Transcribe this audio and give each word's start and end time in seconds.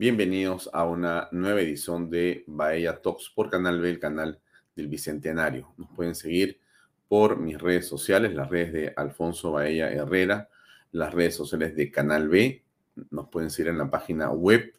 Bienvenidos 0.00 0.70
a 0.72 0.84
una 0.84 1.28
nueva 1.32 1.60
edición 1.60 2.08
de 2.08 2.44
Bahía 2.46 3.02
Talks 3.02 3.32
por 3.34 3.50
Canal 3.50 3.80
B, 3.80 3.90
el 3.90 3.98
canal 3.98 4.40
del 4.76 4.86
Bicentenario. 4.86 5.74
Nos 5.76 5.90
pueden 5.90 6.14
seguir 6.14 6.60
por 7.08 7.40
mis 7.40 7.60
redes 7.60 7.88
sociales, 7.88 8.32
las 8.32 8.48
redes 8.48 8.72
de 8.72 8.92
Alfonso 8.96 9.50
Bahía 9.50 9.90
Herrera, 9.90 10.50
las 10.92 11.12
redes 11.12 11.34
sociales 11.34 11.74
de 11.74 11.90
Canal 11.90 12.28
B. 12.28 12.62
Nos 13.10 13.28
pueden 13.28 13.50
seguir 13.50 13.70
en 13.70 13.78
la 13.78 13.90
página 13.90 14.30
web 14.30 14.72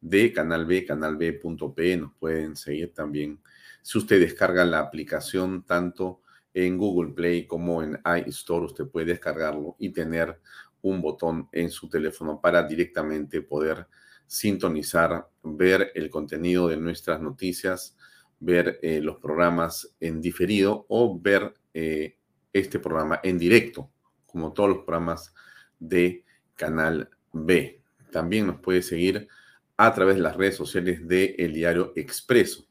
de 0.00 0.32
Canal 0.32 0.64
B, 0.64 0.86
canalb.p. 0.86 1.96
Nos 1.98 2.14
pueden 2.14 2.56
seguir 2.56 2.94
también 2.94 3.40
si 3.82 3.98
usted 3.98 4.20
descarga 4.20 4.64
la 4.64 4.78
aplicación 4.78 5.64
tanto 5.66 6.22
en 6.54 6.78
Google 6.78 7.12
Play 7.12 7.46
como 7.46 7.82
en 7.82 8.00
iStore. 8.26 8.64
Usted 8.64 8.86
puede 8.86 9.04
descargarlo 9.04 9.76
y 9.78 9.90
tener 9.90 10.40
un 10.80 11.02
botón 11.02 11.50
en 11.52 11.68
su 11.68 11.90
teléfono 11.90 12.40
para 12.40 12.62
directamente 12.62 13.42
poder 13.42 13.86
sintonizar, 14.32 15.28
ver 15.42 15.92
el 15.94 16.08
contenido 16.08 16.66
de 16.66 16.78
nuestras 16.78 17.20
noticias, 17.20 17.98
ver 18.40 18.78
eh, 18.80 19.02
los 19.02 19.18
programas 19.18 19.94
en 20.00 20.22
diferido 20.22 20.86
o 20.88 21.20
ver 21.20 21.52
eh, 21.74 22.16
este 22.50 22.78
programa 22.78 23.20
en 23.22 23.36
directo, 23.38 23.90
como 24.24 24.54
todos 24.54 24.70
los 24.70 24.78
programas 24.78 25.34
de 25.78 26.24
Canal 26.54 27.10
B. 27.30 27.82
También 28.10 28.46
nos 28.46 28.58
puede 28.60 28.80
seguir 28.80 29.28
a 29.76 29.92
través 29.92 30.16
de 30.16 30.22
las 30.22 30.34
redes 30.34 30.56
sociales 30.56 31.06
de 31.06 31.34
El 31.38 31.52
Diario 31.52 31.92
Expreso. 31.94 32.66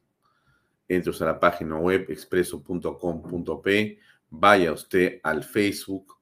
Entre 0.87 1.13
a 1.13 1.25
la 1.25 1.39
página 1.39 1.77
web 1.77 2.07
expreso.com.p, 2.09 3.99
vaya 4.31 4.73
usted 4.73 5.19
al 5.21 5.43
Facebook 5.43 6.17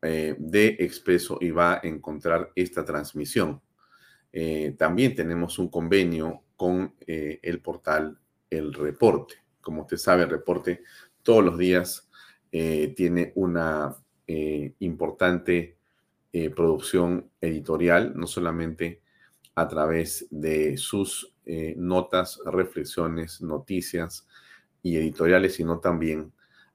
eh, 0.00 0.36
de 0.38 0.76
Expreso 0.78 1.38
y 1.40 1.50
va 1.50 1.74
a 1.74 1.80
encontrar 1.82 2.52
esta 2.54 2.84
transmisión. 2.84 3.60
Eh, 4.32 4.74
también 4.78 5.14
tenemos 5.14 5.58
un 5.58 5.68
convenio 5.68 6.42
con 6.56 6.94
eh, 7.06 7.40
el 7.42 7.60
portal 7.60 8.18
El 8.48 8.72
Reporte. 8.72 9.34
Como 9.60 9.82
usted 9.82 9.96
sabe, 9.96 10.22
el 10.22 10.30
reporte 10.30 10.82
todos 11.22 11.44
los 11.44 11.58
días 11.58 12.08
eh, 12.52 12.92
tiene 12.96 13.32
una 13.34 13.96
importante 14.78 15.76
producción 16.54 17.28
editorial, 17.40 18.12
no 18.14 18.28
solamente 18.28 19.02
a 19.56 19.66
través 19.66 20.28
de 20.30 20.76
sus 20.76 21.34
notas, 21.74 22.38
reflexiones, 22.46 23.42
noticias 23.42 24.28
y 24.84 24.96
editoriales, 24.98 25.56
sino 25.56 25.80
también 25.80 26.32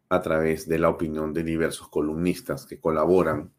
a 0.09 0.21
través 0.21 0.67
de 0.67 0.79
la 0.79 0.89
opinión 0.89 1.33
de 1.33 1.45
diversos 1.45 1.87
columnistas 1.87 2.65
que 2.65 2.77
colaboran 2.77 3.53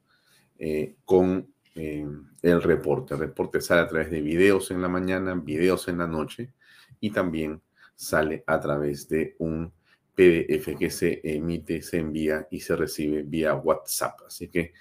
con 1.06 1.54
el 1.76 2.62
reporte. 2.62 3.14
El 3.14 3.20
reporte 3.20 3.60
sale 3.60 3.82
a 3.82 3.88
través 3.88 4.10
de 4.10 4.20
videos 4.20 4.70
en 4.70 4.82
la 4.82 4.88
mañana, 4.88 5.34
videos 5.34 5.88
en 5.88 5.98
la 5.98 6.06
noche 6.06 6.52
y 7.00 7.10
también 7.10 7.60
sale 7.94 8.44
a 8.46 8.60
través 8.60 9.08
de 9.08 9.36
un 9.38 9.72
PDF 10.14 10.76
que 10.78 10.90
se 10.90 11.20
emite, 11.22 11.82
se 11.82 11.98
envía 11.98 12.48
y 12.50 12.60
se 12.60 12.74
recibe 12.76 13.22
vía 13.22 13.54
WhatsApp. 13.54 14.20
Así 14.26 14.48
que 14.48 14.72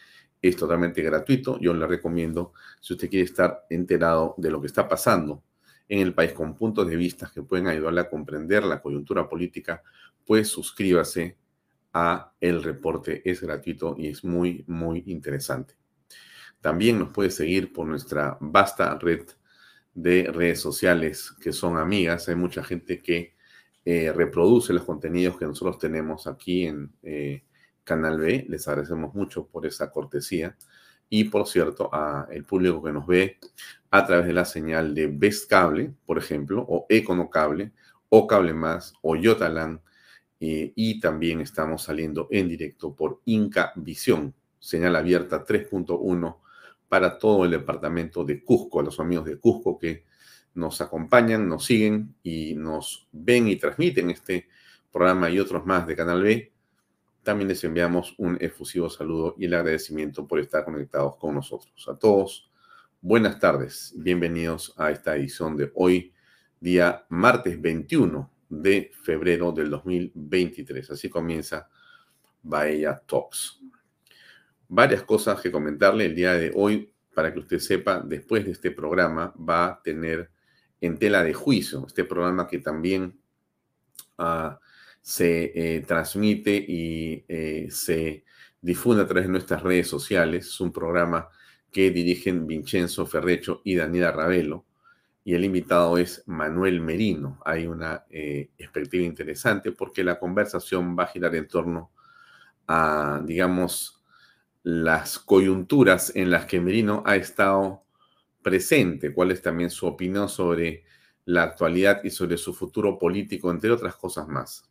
es 0.42 0.56
totalmente 0.56 1.02
gratuito. 1.02 1.60
Yo 1.60 1.74
le 1.74 1.86
recomiendo, 1.88 2.54
si 2.80 2.94
usted 2.94 3.10
quiere 3.10 3.26
estar 3.26 3.66
enterado 3.70 4.36
de 4.38 4.50
lo 4.50 4.62
que 4.62 4.68
está 4.68 4.88
pasando 4.88 5.44
en 5.88 6.00
el 6.00 6.14
país 6.14 6.34
con 6.34 6.56
puntos 6.56 6.88
de 6.88 6.96
vista 6.96 7.32
que 7.34 7.44
pueden 7.44 7.68
ayudarle 7.68 8.02
a 8.02 8.10
comprender 8.10 8.64
la 8.64 8.82
coyuntura 8.82 9.28
política, 9.28 9.84
pues 10.26 10.48
suscríbase 10.48 11.38
a 11.94 12.34
el 12.40 12.64
reporte. 12.64 13.22
Es 13.30 13.42
gratuito 13.42 13.96
y 13.98 14.08
es 14.08 14.24
muy, 14.24 14.64
muy 14.68 15.04
interesante. 15.08 15.76
También 16.66 16.98
nos 16.98 17.10
puede 17.10 17.30
seguir 17.30 17.72
por 17.72 17.86
nuestra 17.86 18.40
vasta 18.42 18.98
red 18.98 19.22
de 19.94 20.32
redes 20.34 20.60
sociales 20.60 21.32
que 21.40 21.54
son 21.54 21.78
amigas. 21.78 22.28
Hay 22.28 22.34
mucha 22.34 22.64
gente 22.64 23.04
que 23.04 23.36
eh, 23.86 24.12
reproduce 24.12 24.74
los 24.74 24.84
contenidos 24.84 25.38
que 25.38 25.46
nosotros 25.46 25.78
tenemos 25.78 26.26
aquí 26.26 26.66
en 26.66 26.92
eh, 27.04 27.44
Canal 27.84 28.18
B. 28.18 28.48
Les 28.50 28.68
agradecemos 28.68 29.14
mucho 29.14 29.46
por 29.46 29.68
esa 29.68 29.92
cortesía. 29.92 30.58
Y 31.08 31.26
por 31.26 31.46
cierto, 31.46 31.88
a 31.94 32.28
el 32.32 32.46
público 32.46 32.82
que 32.82 32.92
nos 32.92 33.06
ve 33.06 33.38
a 33.92 34.04
través 34.04 34.26
de 34.26 34.34
la 34.34 34.46
señal 34.46 34.96
de 34.96 35.06
Best 35.06 35.48
Cable, 35.48 35.94
por 36.04 36.18
ejemplo, 36.18 36.66
o 36.68 36.88
Econocable, 36.90 37.74
o 38.10 38.26
Cable 38.26 38.56
Más, 38.56 38.96
o 39.04 39.16
Yotalan. 39.16 39.82
Eh, 40.40 40.74
y 40.76 41.00
también 41.00 41.42
estamos 41.42 41.84
saliendo 41.84 42.28
en 42.32 42.50
directo 42.50 42.96
por 42.96 43.22
Inca 43.26 43.72
Visión, 43.76 44.34
señal 44.58 44.96
abierta 44.96 45.46
3.1 45.46 46.38
para 46.88 47.18
todo 47.18 47.46
el 47.46 47.52
departamento 47.52 48.24
de 48.24 48.44
Cusco, 48.44 48.80
a 48.80 48.84
los 48.84 49.00
amigos 49.00 49.26
de 49.26 49.40
Cusco 49.40 49.78
que 49.78 50.06
nos 50.54 50.80
acompañan, 50.82 51.48
nos 51.48 51.66
siguen 51.66 52.16
y 52.24 52.56
nos 52.56 53.08
ven 53.12 53.48
y 53.48 53.58
transmiten 53.58 54.10
este 54.10 54.48
programa 54.92 55.30
y 55.30 55.40
otros 55.40 55.66
más 55.66 55.86
de 55.88 55.96
Canal 55.96 56.24
B. 56.24 56.54
También 57.24 57.50
les 57.50 57.64
enviamos 57.64 58.16
un 58.18 58.38
efusivo 58.40 58.90
saludo 58.90 59.36
y 59.38 59.46
el 59.46 59.54
agradecimiento 59.56 60.28
por 60.28 60.40
estar 60.40 60.64
conectados 60.64 61.18
con 61.18 61.36
nosotros. 61.36 61.88
A 61.90 61.98
todos, 61.98 62.50
buenas 63.02 63.40
tardes. 63.40 63.94
Bienvenidos 63.98 64.74
a 64.78 64.92
esta 64.92 65.16
edición 65.18 65.58
de 65.58 65.72
hoy, 65.76 66.14
día 66.60 67.06
martes 67.10 67.60
21 67.60 68.32
de 68.48 68.92
febrero 69.04 69.52
del 69.52 69.70
2023. 69.72 70.92
Así 70.92 71.10
comienza 71.10 71.68
Bahía 72.44 73.02
Talks 73.06 73.60
varias 74.68 75.04
cosas 75.04 75.42
que 75.42 75.52
comentarle 75.52 76.06
el 76.06 76.16
día 76.16 76.34
de 76.34 76.52
hoy 76.56 76.92
para 77.14 77.34
que 77.34 77.40
usted 77.40 77.60
sepa, 77.60 78.02
después 78.06 78.46
de 78.46 78.52
este 78.52 78.72
programa 78.72 79.34
va 79.38 79.66
a 79.66 79.82
tener 79.82 80.30
en 80.82 80.98
tela 80.98 81.24
de 81.24 81.34
juicio, 81.34 81.86
este 81.88 82.04
programa 82.04 82.48
que 82.48 82.60
también 82.60 83.18
ah, 84.18 84.60
se 85.02 85.52
eh, 85.56 85.82
transmite 85.82 86.56
y 86.56 87.24
eh, 87.28 87.68
se 87.70 88.24
difunde 88.62 89.04
a 89.04 89.08
través 89.08 89.26
de 89.26 89.32
nuestras 89.32 89.64
redes 89.64 89.88
sociales. 89.88 90.48
Es 90.48 90.60
un 90.60 90.72
programa 90.72 91.30
que 91.72 91.92
dirigen 91.92 92.48
Vincenzo 92.48 93.06
Ferrecho 93.06 93.62
y 93.64 93.76
Daniela 93.76 94.12
Ravelo. 94.12 94.66
Y 95.24 95.34
el 95.34 95.44
invitado 95.44 95.98
es 95.98 96.24
Manuel 96.26 96.82
Merino. 96.82 97.40
Hay 97.46 97.68
una 97.68 98.06
eh, 98.10 98.50
perspectiva 98.58 99.04
interesante 99.04 99.72
porque 99.72 100.04
la 100.04 100.20
conversación 100.20 100.96
va 100.98 101.04
a 101.04 101.08
girar 101.08 101.36
en 101.36 101.48
torno 101.48 101.92
a, 102.68 103.22
digamos, 103.24 103.95
las 104.66 105.20
coyunturas 105.20 106.12
en 106.16 106.32
las 106.32 106.48
que 106.48 106.60
Merino 106.60 107.04
ha 107.06 107.18
estado 107.18 107.84
presente, 108.42 109.14
cuál 109.14 109.30
es 109.30 109.44
también 109.44 109.70
su 109.70 109.86
opinión 109.86 110.28
sobre 110.28 110.86
la 111.26 111.44
actualidad 111.44 112.04
y 112.04 112.10
sobre 112.10 112.36
su 112.38 112.52
futuro 112.52 112.98
político, 112.98 113.52
entre 113.52 113.70
otras 113.70 113.96
cosas 113.96 114.28
más. 114.28 114.68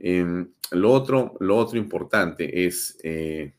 Em, 0.00 0.50
lo, 0.72 0.90
otro, 0.90 1.36
lo 1.38 1.56
otro 1.56 1.78
importante 1.78 2.66
es 2.66 2.98
eh, 3.04 3.54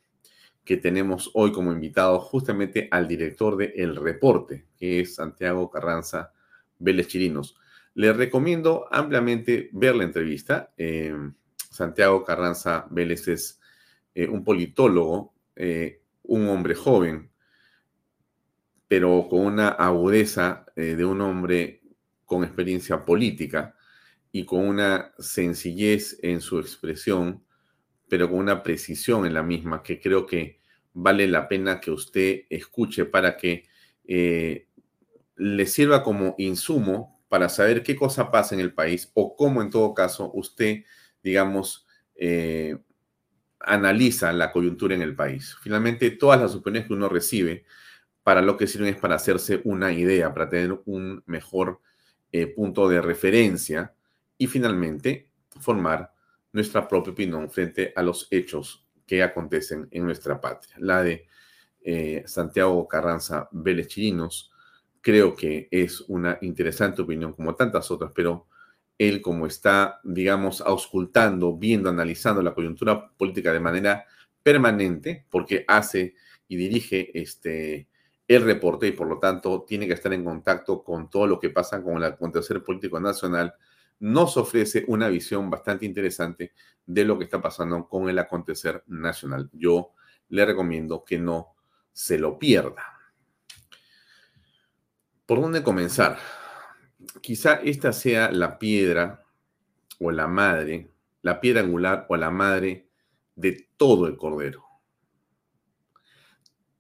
que 0.66 0.76
tenemos 0.76 1.32
hoy 1.34 1.54
como 1.54 1.72
invitado 1.72 2.20
justamente 2.20 2.90
al 2.92 3.08
director 3.08 3.56
de 3.56 3.72
El 3.78 3.96
Reporte, 3.96 4.66
que 4.78 5.00
es 5.00 5.16
Santiago 5.16 5.70
Carranza 5.70 6.34
Vélez 6.80 7.08
Chirinos. 7.08 7.56
Les 7.94 8.16
recomiendo 8.16 8.90
ampliamente 8.92 9.70
ver 9.72 9.96
la 9.96 10.04
entrevista. 10.04 10.74
Em, 10.76 11.34
Santiago 11.72 12.26
Carranza 12.26 12.88
Vélez 12.90 13.26
es 13.30 13.59
eh, 14.16 14.28
un 14.28 14.44
politólogo, 14.44 15.34
eh, 15.56 16.02
un 16.24 16.48
hombre 16.48 16.76
joven, 16.76 17.32
pero 18.88 19.28
con 19.30 19.42
una 19.42 19.70
agudeza 19.70 20.66
de 20.76 21.06
un 21.06 21.22
hombre 21.22 21.82
con 22.26 22.44
experiencia 22.44 23.06
política 23.06 23.76
y 24.32 24.46
con 24.46 24.68
una 24.68 25.14
sencillez 25.20 26.18
en 26.22 26.42
su 26.42 26.60
expresión, 26.60 27.44
pero 28.08 28.30
con 28.30 28.40
una 28.40 28.64
precisión 28.64 29.26
en 29.26 29.34
la 29.34 29.44
misma, 29.44 29.84
que 29.84 30.00
creo 30.00 30.26
que 30.26 30.60
vale 30.94 31.28
la 31.28 31.48
pena 31.48 31.80
que 31.80 31.92
usted 31.92 32.42
escuche 32.50 33.06
para 33.06 33.38
que 33.38 33.66
eh, 34.06 34.68
le 35.36 35.66
sirva 35.66 36.04
como 36.04 36.36
insumo 36.38 37.20
para 37.30 37.50
saber 37.50 37.84
qué 37.84 37.96
cosa 37.96 38.32
pasa 38.32 38.56
en 38.56 38.62
el 38.62 38.74
país 38.74 39.12
o 39.14 39.36
cómo 39.36 39.62
en 39.62 39.70
todo 39.70 39.94
caso 39.94 40.32
usted, 40.34 40.84
digamos, 41.24 41.86
eh, 42.16 42.78
analiza 43.60 44.32
la 44.34 44.52
coyuntura 44.52 44.96
en 44.96 45.02
el 45.02 45.16
país. 45.16 45.56
Finalmente, 45.62 46.12
todas 46.12 46.40
las 46.40 46.56
opiniones 46.56 46.88
que 46.88 46.94
uno 46.94 47.10
recibe, 47.10 47.66
para 48.24 48.42
lo 48.42 48.58
que 48.58 48.68
sirven 48.68 48.94
es 48.94 49.00
para 49.00 49.16
hacerse 49.16 49.62
una 49.64 49.92
idea, 49.92 50.34
para 50.34 50.50
tener 50.50 50.80
un 50.86 51.24
mejor 51.26 51.82
eh, 52.32 52.48
punto 52.48 52.88
de 52.88 53.02
referencia 53.02 53.94
y 54.38 54.48
finalmente 54.48 55.32
formar 55.60 56.14
nuestra 56.52 56.88
propia 56.88 57.14
opinión 57.14 57.50
frente 57.50 57.94
a 57.96 58.04
los 58.04 58.28
hechos 58.32 58.86
que 59.06 59.24
acontecen 59.24 59.88
en 59.92 60.06
nuestra 60.06 60.40
patria. 60.40 60.76
La 60.80 61.02
de 61.02 61.28
eh, 61.82 62.24
Santiago 62.26 62.88
Carranza 62.88 63.50
Vélez 63.52 63.88
Chirinos 63.88 64.52
creo 65.02 65.36
que 65.36 65.68
es 65.72 66.02
una 66.02 66.38
interesante 66.42 67.02
opinión 67.02 67.34
como 67.34 67.56
tantas 67.56 67.90
otras, 67.90 68.12
pero 68.14 68.48
él 69.00 69.22
como 69.22 69.48
está, 69.48 70.02
digamos, 70.04 70.62
auscultando, 70.62 71.58
viendo, 71.58 71.90
analizando 71.90 72.44
la 72.44 72.54
coyuntura 72.54 73.10
política 73.18 73.54
de 73.54 73.62
manera 73.62 74.06
permanente, 74.44 75.26
porque 75.32 75.64
hace 75.68 76.16
y 76.50 76.58
dirige 76.58 77.18
este, 77.18 77.88
el 78.28 78.44
reporte 78.44 78.88
y 78.88 78.92
por 78.92 79.08
lo 79.08 79.18
tanto 79.18 79.64
tiene 79.66 79.88
que 79.88 79.94
estar 79.94 80.12
en 80.14 80.26
contacto 80.26 80.84
con 80.84 81.10
todo 81.10 81.28
lo 81.28 81.40
que 81.40 81.50
pasa 81.50 81.82
con 81.82 81.96
el 81.96 82.04
acontecer 82.04 82.62
político 82.62 83.00
nacional, 83.00 83.56
nos 84.00 84.36
ofrece 84.36 84.84
una 84.88 85.08
visión 85.08 85.50
bastante 85.50 85.86
interesante 85.86 86.54
de 86.86 87.06
lo 87.06 87.18
que 87.18 87.24
está 87.24 87.42
pasando 87.42 87.88
con 87.88 88.10
el 88.10 88.20
acontecer 88.20 88.84
nacional. 88.88 89.50
Yo 89.54 89.94
le 90.28 90.46
recomiendo 90.46 91.06
que 91.06 91.20
no 91.20 91.56
se 91.94 92.18
lo 92.18 92.38
pierda. 92.38 92.84
¿Por 95.26 95.40
dónde 95.40 95.64
comenzar? 95.64 96.18
Quizá 97.22 97.56
esta 97.64 97.94
sea 97.94 98.32
la 98.32 98.60
piedra 98.60 99.26
o 100.00 100.12
la 100.12 100.28
madre, 100.28 100.92
la 101.22 101.42
piedra 101.42 101.62
angular 101.62 102.06
o 102.10 102.16
la 102.18 102.32
madre 102.32 102.90
de 103.36 103.68
todo 103.78 104.08
el 104.08 104.18
cordero 104.18 104.70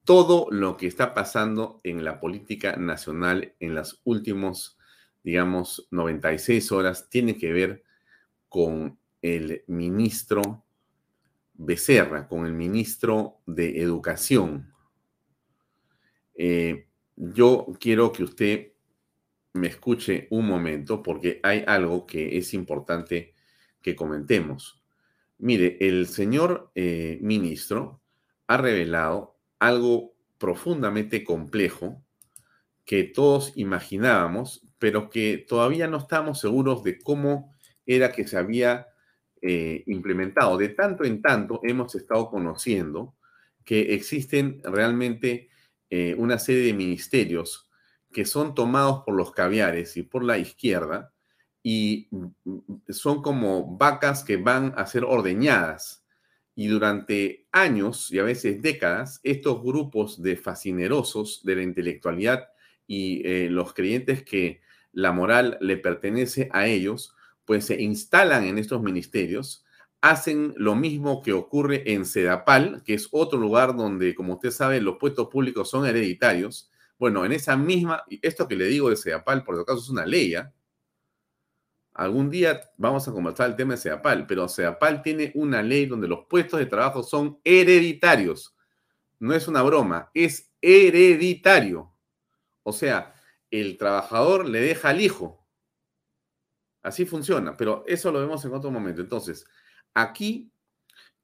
todo 0.09 0.47
lo 0.49 0.75
que 0.75 0.87
está 0.87 1.13
pasando 1.13 1.81
en 1.83 2.03
la 2.03 2.19
política 2.19 2.75
nacional 2.77 3.53
en 3.59 3.75
las 3.75 4.01
últimos, 4.05 4.75
digamos, 5.23 5.87
96 5.91 6.71
horas 6.71 7.11
tiene 7.11 7.37
que 7.37 7.53
ver 7.53 7.83
con 8.47 8.97
el 9.21 9.63
ministro 9.67 10.65
Becerra, 11.53 12.27
con 12.27 12.47
el 12.47 12.53
ministro 12.53 13.41
de 13.45 13.81
Educación. 13.81 14.73
Eh, 16.33 16.87
yo 17.15 17.67
quiero 17.79 18.11
que 18.11 18.23
usted 18.23 18.71
me 19.53 19.67
escuche 19.67 20.27
un 20.29 20.47
momento 20.47 21.01
porque 21.01 21.39
hay 21.43 21.63
algo 21.67 22.05
que 22.05 22.37
es 22.37 22.53
importante 22.53 23.33
que 23.81 23.95
comentemos. 23.95 24.83
Mire, 25.37 25.77
el 25.79 26.07
señor 26.07 26.71
eh, 26.75 27.17
ministro 27.21 28.01
ha 28.47 28.57
revelado 28.57 29.37
algo 29.59 30.13
profundamente 30.37 31.23
complejo 31.23 32.03
que 32.85 33.03
todos 33.03 33.53
imaginábamos, 33.55 34.65
pero 34.79 35.09
que 35.09 35.37
todavía 35.47 35.87
no 35.87 35.97
estamos 35.97 36.39
seguros 36.39 36.83
de 36.83 36.99
cómo 36.99 37.55
era 37.85 38.11
que 38.11 38.27
se 38.27 38.37
había 38.37 38.87
eh, 39.41 39.83
implementado. 39.87 40.57
De 40.57 40.69
tanto 40.69 41.03
en 41.03 41.21
tanto 41.21 41.61
hemos 41.63 41.95
estado 41.95 42.29
conociendo 42.29 43.15
que 43.63 43.93
existen 43.93 44.61
realmente 44.63 45.49
eh, 45.89 46.15
una 46.17 46.39
serie 46.39 46.63
de 46.63 46.73
ministerios 46.73 47.68
que 48.11 48.25
son 48.25 48.55
tomados 48.55 49.03
por 49.05 49.15
los 49.15 49.31
caviares 49.31 49.97
y 49.97 50.03
por 50.03 50.23
la 50.23 50.37
izquierda 50.37 51.13
y 51.63 52.07
mm, 52.11 52.25
mm, 52.45 52.61
son 52.89 53.21
como 53.21 53.77
vacas 53.77 54.23
que 54.23 54.37
van 54.37 54.73
a 54.77 54.85
ser 54.85 55.03
ordeñadas 55.03 56.03
y 56.55 56.67
durante 56.67 57.47
años 57.51 58.11
y 58.11 58.19
a 58.19 58.23
veces 58.23 58.61
décadas, 58.61 59.21
estos 59.23 59.63
grupos 59.63 60.21
de 60.21 60.35
fascinerosos 60.35 61.41
de 61.43 61.55
la 61.55 61.63
intelectualidad 61.63 62.49
y 62.85 63.21
eh, 63.25 63.49
los 63.49 63.73
creyentes 63.73 64.23
que 64.23 64.61
la 64.91 65.11
moral 65.11 65.57
le 65.61 65.77
pertenece 65.77 66.49
a 66.51 66.67
ellos, 66.67 67.15
pues 67.45 67.65
se 67.65 67.81
instalan 67.81 68.43
en 68.43 68.57
estos 68.57 68.81
ministerios, 68.81 69.63
hacen 70.01 70.53
lo 70.57 70.75
mismo 70.75 71.21
que 71.21 71.33
ocurre 71.33 71.93
en 71.93 72.05
Sedapal, 72.05 72.83
que 72.83 72.93
es 72.93 73.07
otro 73.11 73.39
lugar 73.39 73.75
donde, 73.75 74.15
como 74.15 74.33
usted 74.33 74.51
sabe, 74.51 74.81
los 74.81 74.97
puestos 74.97 75.27
públicos 75.27 75.69
son 75.69 75.85
hereditarios. 75.85 76.68
Bueno, 76.99 77.25
en 77.25 77.31
esa 77.31 77.57
misma, 77.57 78.03
esto 78.21 78.47
que 78.47 78.55
le 78.55 78.65
digo 78.65 78.89
de 78.89 78.97
Sedapal, 78.97 79.43
por 79.43 79.55
lo 79.55 79.65
caso 79.65 79.79
es 79.79 79.89
una 79.89 80.05
ley, 80.05 80.35
¿ah? 80.35 80.53
Algún 81.99 82.29
día 82.29 82.61
vamos 82.77 83.05
a 83.09 83.11
conversar 83.11 83.49
el 83.49 83.57
tema 83.57 83.73
de 83.73 83.81
SEAPAL, 83.81 84.25
pero 84.25 84.47
SEAPAL 84.47 85.01
tiene 85.01 85.33
una 85.35 85.61
ley 85.61 85.85
donde 85.85 86.07
los 86.07 86.27
puestos 86.29 86.57
de 86.57 86.65
trabajo 86.65 87.03
son 87.03 87.41
hereditarios. 87.43 88.55
No 89.19 89.33
es 89.33 89.49
una 89.49 89.63
broma, 89.63 90.09
es 90.13 90.49
hereditario. 90.61 91.93
O 92.63 92.71
sea, 92.71 93.13
el 93.51 93.77
trabajador 93.77 94.47
le 94.47 94.61
deja 94.61 94.91
al 94.91 95.01
hijo. 95.01 95.45
Así 96.81 97.05
funciona, 97.05 97.57
pero 97.57 97.83
eso 97.85 98.13
lo 98.13 98.21
vemos 98.21 98.45
en 98.45 98.53
otro 98.53 98.71
momento. 98.71 99.01
Entonces, 99.01 99.45
aquí 99.93 100.53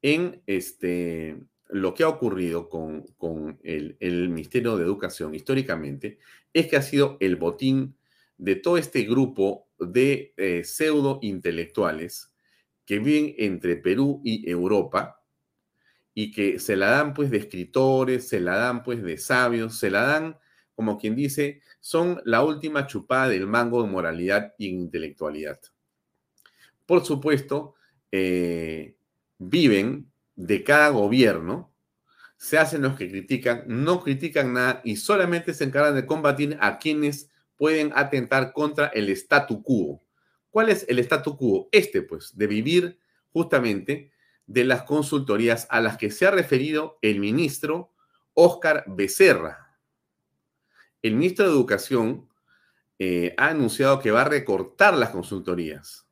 en 0.02 0.44
este, 0.46 1.40
lo 1.70 1.94
que 1.94 2.04
ha 2.04 2.10
ocurrido 2.10 2.70
con, 2.70 3.60
el, 3.64 4.30
Ministerio 4.30 4.78
de 4.78 4.84
Educación 4.84 5.34
históricamente 5.34 6.20
es 6.54 6.68
que 6.68 6.78
ha 6.78 6.82
sido 6.82 7.18
el 7.20 7.36
botín 7.36 7.96
de 8.38 8.56
todo 8.56 8.78
este 8.78 9.04
grupo 9.04 9.68
de 9.80 10.34
eh, 10.38 10.64
pseudo 10.64 11.20
intelectuales 11.22 12.34
que 12.86 13.00
viven 13.00 13.36
entre 13.38 13.78
Perú 13.78 14.22
y 14.24 14.50
Europa 14.50 15.22
y 16.14 16.32
que 16.32 16.60
se 16.60 16.76
la 16.76 16.92
dan 16.92 17.14
pues 17.14 17.30
de 17.30 17.38
escritores, 17.38 18.28
se 18.28 18.40
la 18.40 18.58
dan 18.58 18.84
pues 18.84 19.02
de 19.04 19.18
sabios, 19.18 19.78
se 19.78 19.90
la 19.90 20.04
dan 20.04 20.38
como 20.76 20.98
quien 20.98 21.16
dice, 21.16 21.62
son 21.80 22.22
la 22.26 22.44
última 22.44 22.86
chupada 22.86 23.30
del 23.30 23.48
mango 23.48 23.82
de 23.82 23.90
moralidad 23.90 24.54
y 24.58 24.68
intelectualidad. 24.68 25.60
Por 26.86 27.06
supuesto, 27.06 27.76
eh, 28.12 28.96
viven 29.38 30.12
de 30.36 30.64
cada 30.64 30.90
gobierno, 30.90 31.74
se 32.38 32.58
hacen 32.58 32.82
los 32.82 32.96
que 32.98 33.10
critican, 33.10 33.64
no 33.68 34.02
critican 34.02 34.54
nada 34.54 34.82
y 34.84 34.98
solamente 34.98 35.54
se 35.54 35.64
encargan 35.64 35.96
de 35.96 36.06
combatir 36.06 36.58
a 36.62 36.78
quienes 36.78 37.32
pueden 37.56 37.92
atentar 37.96 38.54
contra 38.54 38.88
el 38.88 39.10
statu 39.10 39.64
quo. 39.64 40.02
¿Cuál 40.50 40.70
es 40.70 40.86
el 40.88 41.00
statu 41.00 41.38
quo? 41.38 41.70
Este, 41.72 42.02
pues, 42.02 42.38
de 42.38 42.48
vivir 42.48 43.00
justamente 43.32 44.12
de 44.48 44.64
las 44.64 44.84
consultorías 44.84 45.68
a 45.70 45.82
las 45.82 45.98
que 45.98 46.12
se 46.12 46.28
ha 46.28 46.32
referido 46.32 47.00
el 47.02 47.20
ministro 47.20 47.92
Óscar 48.34 48.84
Becerra. 48.88 49.78
El 51.02 51.16
ministro 51.16 51.46
de 51.46 51.52
Educación 51.52 52.30
eh, 53.00 53.34
ha 53.38 53.48
anunciado 53.48 54.00
que 54.00 54.12
va 54.12 54.22
a 54.22 54.30
recortar 54.30 54.94
las 54.96 55.10
consultorías. 55.10 56.08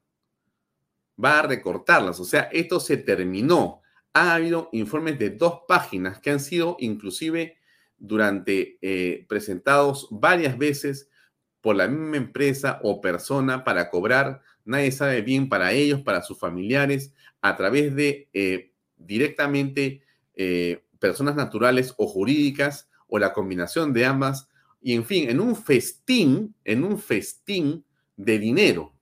Va 1.24 1.40
a 1.40 1.44
recortarlas. 1.44 2.20
O 2.20 2.26
sea, 2.26 2.50
esto 2.52 2.80
se 2.80 2.98
terminó. 2.98 3.83
Ha 4.14 4.36
habido 4.36 4.70
informes 4.72 5.18
de 5.20 5.32
dos 5.32 5.62
páginas 5.68 6.20
que 6.20 6.30
han 6.30 6.40
sido 6.40 6.78
inclusive 6.80 7.58
durante 7.98 8.78
eh, 8.82 9.26
presentados 9.28 10.08
varias 10.12 10.58
veces 10.58 11.10
por 11.62 11.76
la 11.76 11.88
misma 11.88 12.18
empresa 12.18 12.80
o 12.84 13.02
persona 13.02 13.64
para 13.64 13.90
cobrar, 13.90 14.42
nadie 14.66 14.92
sabe 14.92 15.22
bien, 15.22 15.50
para 15.50 15.72
ellos, 15.72 16.02
para 16.02 16.22
sus 16.22 16.38
familiares, 16.38 17.14
a 17.42 17.56
través 17.56 17.96
de 17.96 18.30
eh, 18.34 18.74
directamente 18.98 20.02
personas 21.00 21.36
naturales 21.36 21.94
o 21.98 22.08
jurídicas 22.08 22.90
o 23.08 23.20
la 23.20 23.34
combinación 23.34 23.94
de 23.94 24.06
ambas 24.06 24.48
y 24.84 24.94
en 24.94 25.06
fin, 25.06 25.30
en 25.30 25.40
un 25.40 25.56
festín, 25.56 26.56
en 26.66 26.84
un 26.84 27.00
festín 27.00 27.86
de 28.18 28.38
dinero. 28.38 28.94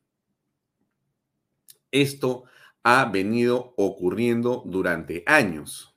Esto 1.89 2.44
ha 2.84 3.06
venido 3.06 3.74
ocurriendo 3.78 4.64
durante 4.66 5.24
años. 5.26 5.96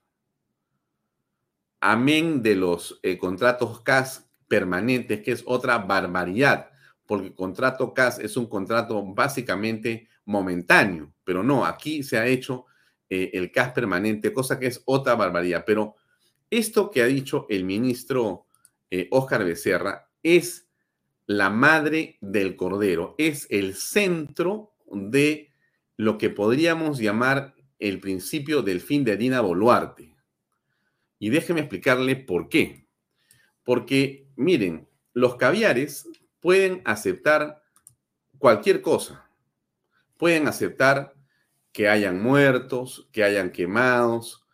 Amén 1.81 2.43
de 2.43 2.57
los 2.57 2.99
eh, 3.03 3.19
contratos 3.19 3.81
CAS 3.81 4.31
permanentes, 4.49 5.21
que 5.21 5.33
es 5.33 5.43
otra 5.47 5.79
barbaridad, 5.79 6.71
porque 7.07 7.29
el 7.29 7.35
contrato 7.35 7.93
CAS 7.93 8.19
es 8.19 8.37
un 8.37 8.47
contrato 8.47 9.05
básicamente 9.05 10.09
momentáneo, 10.25 11.13
pero 11.25 11.43
no, 11.43 11.65
aquí 11.65 12.03
se 12.03 12.19
ha 12.19 12.27
hecho 12.27 12.67
eh, 13.11 13.31
el 13.35 13.53
CAS 13.53 13.73
permanente, 13.73 14.33
cosa 14.33 14.59
que 14.59 14.67
es 14.67 14.83
otra 14.87 15.15
barbaridad. 15.15 15.65
Pero 15.67 15.97
esto 16.51 16.91
que 16.91 17.03
ha 17.03 17.07
dicho 17.07 17.47
el 17.49 17.65
ministro 17.65 18.47
Oscar 19.11 19.43
eh, 19.43 19.45
Becerra, 19.45 20.11
es 20.23 20.69
la 21.27 21.51
madre 21.51 22.19
del 22.21 22.57
cordero, 22.57 23.15
es 23.19 23.47
el 23.51 23.75
centro 23.75 24.73
de 24.87 25.54
lo 25.97 26.19
que 26.19 26.31
podríamos 26.31 26.99
llamar 26.99 27.55
el 27.79 28.01
principio 28.01 28.63
del 28.63 28.81
fin 28.81 29.05
de 29.05 29.17
Dina 29.17 29.41
Boluarte. 29.41 30.17
Y 31.19 31.31
déjeme 31.31 31.61
explicarle 31.61 32.17
por 32.17 32.49
qué. 32.49 32.87
Porque, 33.63 34.29
miren, 34.37 34.89
los 35.13 35.37
caviares 35.37 36.09
pueden 36.41 36.83
aceptar 36.85 37.63
cualquier 38.39 38.83
cosa. 38.83 39.29
Pueden 40.17 40.49
aceptar 40.49 41.15
que 41.73 41.89
hayan 41.89 42.23
muertos, 42.23 43.09
que 43.13 43.25
hayan 43.25 43.51
quemados, 43.51 44.45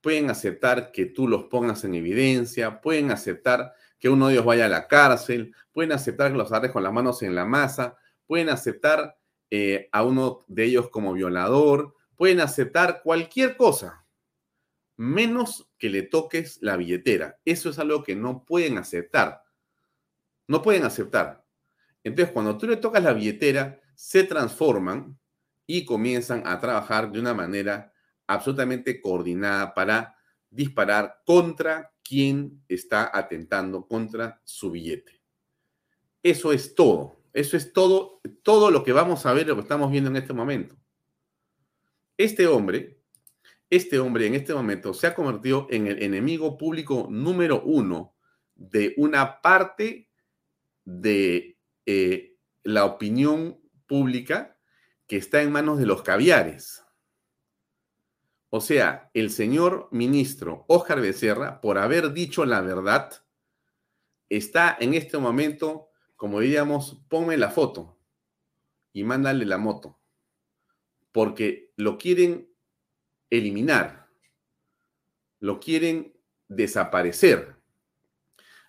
pueden 0.00 0.30
aceptar 0.30 0.92
que 0.92 1.06
tú 1.06 1.26
los 1.26 1.44
pongas 1.44 1.84
en 1.84 1.94
evidencia, 1.94 2.80
pueden 2.80 3.10
aceptar 3.10 3.74
que 3.98 4.08
uno 4.08 4.28
de 4.28 4.34
ellos 4.34 4.44
vaya 4.44 4.66
a 4.66 4.68
la 4.68 4.86
cárcel, 4.86 5.54
pueden 5.72 5.92
aceptar 5.92 6.30
que 6.30 6.38
los 6.38 6.50
agarres 6.52 6.70
con 6.70 6.82
las 6.82 6.92
manos 6.92 7.22
en 7.22 7.34
la 7.34 7.44
masa, 7.44 7.96
pueden 8.26 8.48
aceptar 8.48 9.17
eh, 9.50 9.88
a 9.92 10.02
uno 10.04 10.40
de 10.48 10.64
ellos 10.64 10.90
como 10.90 11.12
violador, 11.12 11.94
pueden 12.16 12.40
aceptar 12.40 13.02
cualquier 13.02 13.56
cosa, 13.56 14.04
menos 14.96 15.70
que 15.78 15.88
le 15.88 16.02
toques 16.02 16.58
la 16.60 16.76
billetera. 16.76 17.38
Eso 17.44 17.70
es 17.70 17.78
algo 17.78 18.02
que 18.02 18.16
no 18.16 18.44
pueden 18.44 18.78
aceptar. 18.78 19.42
No 20.46 20.60
pueden 20.62 20.84
aceptar. 20.84 21.44
Entonces, 22.02 22.32
cuando 22.32 22.58
tú 22.58 22.66
le 22.66 22.76
tocas 22.76 23.02
la 23.02 23.12
billetera, 23.12 23.80
se 23.94 24.24
transforman 24.24 25.18
y 25.66 25.84
comienzan 25.84 26.46
a 26.46 26.58
trabajar 26.58 27.12
de 27.12 27.20
una 27.20 27.34
manera 27.34 27.92
absolutamente 28.26 29.00
coordinada 29.00 29.74
para 29.74 30.16
disparar 30.50 31.20
contra 31.24 31.92
quien 32.02 32.64
está 32.68 33.10
atentando 33.12 33.86
contra 33.86 34.40
su 34.44 34.70
billete. 34.70 35.20
Eso 36.22 36.52
es 36.52 36.74
todo. 36.74 37.17
Eso 37.32 37.56
es 37.56 37.72
todo, 37.72 38.20
todo 38.42 38.70
lo 38.70 38.84
que 38.84 38.92
vamos 38.92 39.26
a 39.26 39.32
ver, 39.32 39.46
lo 39.46 39.54
que 39.54 39.62
estamos 39.62 39.90
viendo 39.90 40.10
en 40.10 40.16
este 40.16 40.32
momento. 40.32 40.76
Este 42.16 42.46
hombre, 42.46 43.00
este 43.70 43.98
hombre 43.98 44.26
en 44.26 44.34
este 44.34 44.54
momento 44.54 44.94
se 44.94 45.06
ha 45.06 45.14
convertido 45.14 45.66
en 45.70 45.86
el 45.86 46.02
enemigo 46.02 46.58
público 46.58 47.06
número 47.10 47.62
uno 47.62 48.14
de 48.54 48.94
una 48.96 49.40
parte 49.40 50.10
de 50.84 51.58
eh, 51.86 52.36
la 52.64 52.84
opinión 52.84 53.60
pública 53.86 54.58
que 55.06 55.16
está 55.16 55.42
en 55.42 55.52
manos 55.52 55.78
de 55.78 55.86
los 55.86 56.02
caviares. 56.02 56.84
O 58.50 58.60
sea, 58.60 59.10
el 59.12 59.30
señor 59.30 59.88
ministro 59.90 60.64
Óscar 60.68 61.00
Becerra, 61.00 61.60
por 61.60 61.78
haber 61.78 62.12
dicho 62.12 62.44
la 62.46 62.62
verdad, 62.62 63.12
está 64.28 64.76
en 64.80 64.94
este 64.94 65.18
momento, 65.18 65.87
como 66.18 66.40
diríamos, 66.40 67.00
ponme 67.08 67.36
la 67.36 67.48
foto 67.48 67.96
y 68.92 69.04
mándale 69.04 69.46
la 69.46 69.56
moto, 69.56 70.00
porque 71.12 71.72
lo 71.76 71.96
quieren 71.96 72.48
eliminar, 73.30 74.08
lo 75.38 75.60
quieren 75.60 76.12
desaparecer. 76.48 77.54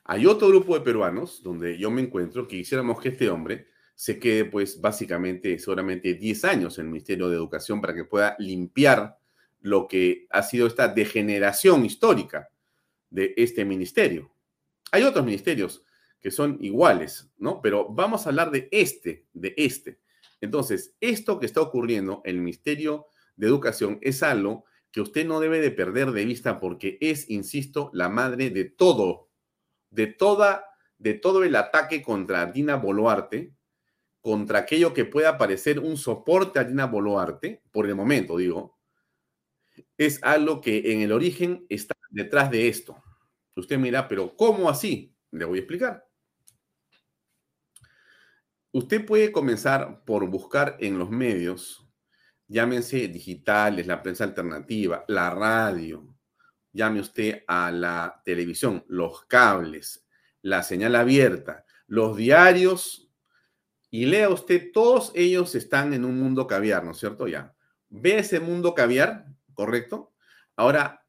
Hay 0.03 0.27
otro 0.27 0.49
grupo 0.49 0.75
de 0.75 0.81
peruanos 0.81 1.41
donde 1.41 1.75
yo 1.79 1.89
me 1.89 2.03
encuentro 2.03 2.47
que 2.47 2.57
quisiéramos 2.57 3.01
que 3.01 3.09
este 3.09 3.31
hombre 3.31 3.67
se 3.95 4.19
quede 4.19 4.45
pues 4.45 4.79
básicamente 4.79 5.57
seguramente 5.57 6.13
10 6.13 6.45
años 6.45 6.77
en 6.77 6.85
el 6.85 6.91
Ministerio 6.91 7.29
de 7.29 7.35
Educación 7.35 7.81
para 7.81 7.95
que 7.95 8.05
pueda 8.05 8.35
limpiar 8.37 9.17
lo 9.61 9.87
que 9.87 10.27
ha 10.29 10.43
sido 10.43 10.67
esta 10.67 10.87
degeneración 10.87 11.83
histórica 11.83 12.51
de 13.09 13.33
este 13.37 13.65
ministerio. 13.65 14.31
Hay 14.91 15.01
otros 15.01 15.25
ministerios 15.25 15.83
que 16.21 16.31
son 16.31 16.57
iguales, 16.61 17.29
¿no? 17.37 17.61
Pero 17.61 17.87
vamos 17.89 18.25
a 18.25 18.29
hablar 18.29 18.51
de 18.51 18.67
este, 18.71 19.27
de 19.33 19.53
este. 19.57 19.99
Entonces, 20.41 20.95
esto 20.99 21.39
que 21.39 21.45
está 21.45 21.61
ocurriendo 21.61 22.21
en 22.25 22.35
el 22.35 22.41
Ministerio 22.41 23.07
de 23.35 23.47
Educación 23.47 23.99
es 24.01 24.23
algo 24.23 24.65
que 24.91 25.01
usted 25.01 25.25
no 25.25 25.39
debe 25.39 25.59
de 25.59 25.71
perder 25.71 26.11
de 26.11 26.25
vista 26.25 26.59
porque 26.59 26.97
es, 27.01 27.29
insisto, 27.29 27.89
la 27.93 28.09
madre 28.09 28.49
de 28.49 28.65
todo, 28.65 29.29
de 29.91 30.07
toda, 30.07 30.65
de 30.97 31.13
todo 31.13 31.43
el 31.43 31.55
ataque 31.55 32.01
contra 32.01 32.45
Dina 32.47 32.75
Boluarte, 32.75 33.53
contra 34.21 34.59
aquello 34.59 34.93
que 34.93 35.05
pueda 35.05 35.37
parecer 35.37 35.79
un 35.79 35.97
soporte 35.97 36.59
a 36.59 36.63
Dina 36.63 36.87
Boluarte, 36.87 37.61
por 37.71 37.87
el 37.87 37.95
momento 37.95 38.37
digo, 38.37 38.77
es 39.97 40.21
algo 40.23 40.59
que 40.59 40.93
en 40.93 41.01
el 41.01 41.11
origen 41.11 41.65
está 41.69 41.95
detrás 42.09 42.51
de 42.51 42.67
esto. 42.67 43.01
Usted 43.55 43.77
mira, 43.77 44.07
pero 44.07 44.35
¿cómo 44.35 44.69
así? 44.69 45.15
Le 45.31 45.45
voy 45.45 45.59
a 45.59 45.61
explicar. 45.61 46.08
Usted 48.71 49.05
puede 49.05 49.31
comenzar 49.31 50.03
por 50.05 50.29
buscar 50.29 50.77
en 50.79 50.99
los 50.99 51.09
medios, 51.09 51.87
llámense 52.47 53.07
digitales, 53.07 53.87
la 53.87 54.03
prensa 54.03 54.23
alternativa, 54.23 55.05
la 55.07 55.29
radio, 55.31 56.15
llame 56.71 56.99
usted 56.99 57.43
a 57.47 57.71
la 57.71 58.21
televisión, 58.23 58.85
los 58.87 59.25
cables, 59.25 60.05
la 60.41 60.61
señal 60.63 60.95
abierta, 60.95 61.65
los 61.87 62.15
diarios, 62.15 63.11
y 63.91 64.05
lea 64.05 64.29
usted, 64.29 64.71
todos 64.71 65.11
ellos 65.15 65.55
están 65.55 65.93
en 65.93 66.05
un 66.05 66.19
mundo 66.19 66.45
caviar, 66.45 66.83
¿no 66.83 66.91
es 66.91 66.97
cierto? 66.99 67.27
Ya. 67.27 67.55
Ve 67.89 68.19
ese 68.19 68.39
mundo 68.39 68.75
caviar 68.75 69.25
¿correcto? 69.59 70.13
Ahora, 70.55 71.05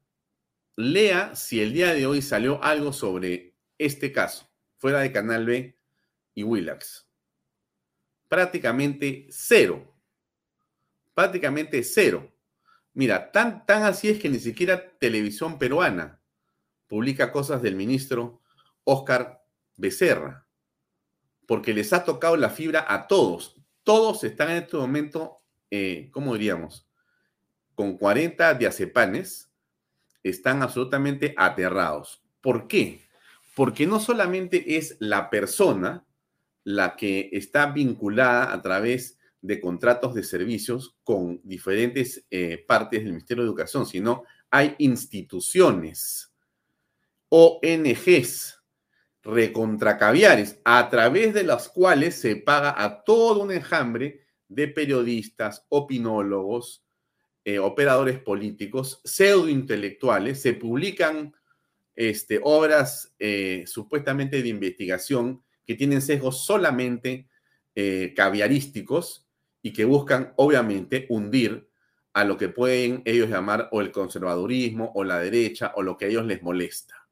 lea 0.75 1.35
si 1.35 1.61
el 1.61 1.71
día 1.71 1.93
de 1.93 2.05
hoy 2.05 2.21
salió 2.21 2.61
algo 2.61 2.91
sobre 2.91 3.55
este 3.77 4.11
caso, 4.11 4.51
fuera 4.75 4.99
de 4.99 5.11
Canal 5.13 5.45
B 5.45 5.77
y 6.33 6.43
Willax. 6.43 7.10
Prácticamente 8.31 9.27
cero. 9.29 9.93
Prácticamente 11.13 11.83
cero. 11.83 12.31
Mira, 12.93 13.29
tan, 13.29 13.65
tan 13.65 13.83
así 13.83 14.07
es 14.07 14.19
que 14.19 14.29
ni 14.29 14.39
siquiera 14.39 14.97
televisión 14.97 15.59
peruana 15.59 16.21
publica 16.87 17.33
cosas 17.33 17.61
del 17.61 17.75
ministro 17.75 18.39
Oscar 18.85 19.43
Becerra, 19.75 20.47
porque 21.45 21.73
les 21.73 21.91
ha 21.91 22.05
tocado 22.05 22.37
la 22.37 22.49
fibra 22.49 22.85
a 22.87 23.07
todos. 23.07 23.57
Todos 23.83 24.23
están 24.23 24.51
en 24.51 24.63
este 24.63 24.77
momento, 24.77 25.39
eh, 25.69 26.09
¿cómo 26.13 26.35
diríamos? 26.35 26.87
con 27.81 27.97
40 27.97 28.53
diazepanes 28.53 29.51
están 30.21 30.61
absolutamente 30.61 31.33
aterrados. 31.35 32.21
¿Por 32.39 32.67
qué? 32.67 33.01
Porque 33.55 33.87
no 33.87 33.99
solamente 33.99 34.77
es 34.77 34.97
la 34.99 35.31
persona 35.31 36.05
la 36.63 36.95
que 36.95 37.29
está 37.31 37.67
vinculada 37.67 38.53
a 38.53 38.61
través 38.61 39.17
de 39.41 39.59
contratos 39.59 40.13
de 40.13 40.23
servicios 40.23 40.95
con 41.03 41.41
diferentes 41.43 42.25
eh, 42.29 42.63
partes 42.67 43.01
del 43.01 43.13
Ministerio 43.13 43.43
de 43.43 43.49
Educación, 43.49 43.85
sino 43.85 44.23
hay 44.51 44.75
instituciones, 44.77 46.31
ONGs, 47.29 48.61
recontracaviares, 49.23 50.59
a 50.63 50.89
través 50.89 51.33
de 51.33 51.43
las 51.43 51.69
cuales 51.69 52.15
se 52.15 52.35
paga 52.35 52.75
a 52.83 53.03
todo 53.03 53.43
un 53.43 53.51
enjambre 53.51 54.21
de 54.47 54.67
periodistas, 54.67 55.65
opinólogos, 55.69 56.83
eh, 57.45 57.57
operadores 57.57 58.19
políticos, 58.19 59.01
pseudointelectuales, 59.03 60.41
se 60.41 60.53
publican 60.53 61.33
este, 61.95 62.39
obras 62.43 63.13
eh, 63.19 63.63
supuestamente 63.65 64.41
de 64.41 64.49
investigación 64.49 65.41
que 65.65 65.75
tienen 65.75 66.01
sesgos 66.01 66.45
solamente 66.45 67.27
eh, 67.75 68.13
caviarísticos 68.15 69.27
y 69.61 69.73
que 69.73 69.85
buscan, 69.85 70.33
obviamente, 70.37 71.05
hundir 71.09 71.69
a 72.13 72.23
lo 72.25 72.37
que 72.37 72.49
pueden 72.49 73.01
ellos 73.05 73.29
llamar 73.29 73.69
o 73.71 73.81
el 73.81 73.91
conservadurismo 73.91 74.91
o 74.95 75.03
la 75.03 75.19
derecha 75.19 75.71
o 75.75 75.81
lo 75.81 75.97
que 75.97 76.05
a 76.05 76.07
ellos 76.09 76.25
les 76.25 76.41
molesta. 76.41 77.07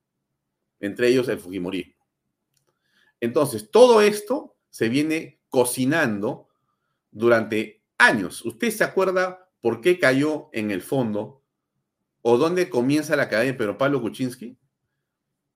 Entre 0.79 1.07
ellos 1.07 1.27
el 1.29 1.39
Fujimorismo. 1.39 1.95
Entonces, 3.21 3.69
todo 3.71 4.01
esto 4.01 4.55
se 4.69 4.89
viene 4.89 5.39
cocinando 5.49 6.47
durante 7.11 7.81
años. 7.97 8.45
¿Usted 8.45 8.71
se 8.71 8.83
acuerda 8.83 9.49
por 9.61 9.81
qué 9.81 9.99
cayó 9.99 10.49
en 10.53 10.71
el 10.71 10.81
fondo 10.81 11.41
o 12.21 12.37
dónde 12.37 12.69
comienza 12.69 13.15
la 13.15 13.29
caída 13.29 13.51
de 13.51 13.53
Pedro 13.57 13.77
Pablo 13.77 14.01
Kuczynski? 14.01 14.57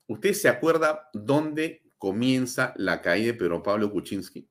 ¿Usted 0.07 0.33
se 0.33 0.49
acuerda 0.49 1.09
dónde 1.13 1.82
comienza 2.03 2.73
la 2.75 3.01
caída 3.01 3.27
de 3.27 3.33
Pedro 3.35 3.63
Pablo 3.63 3.89
Kuczynski? 3.89 4.45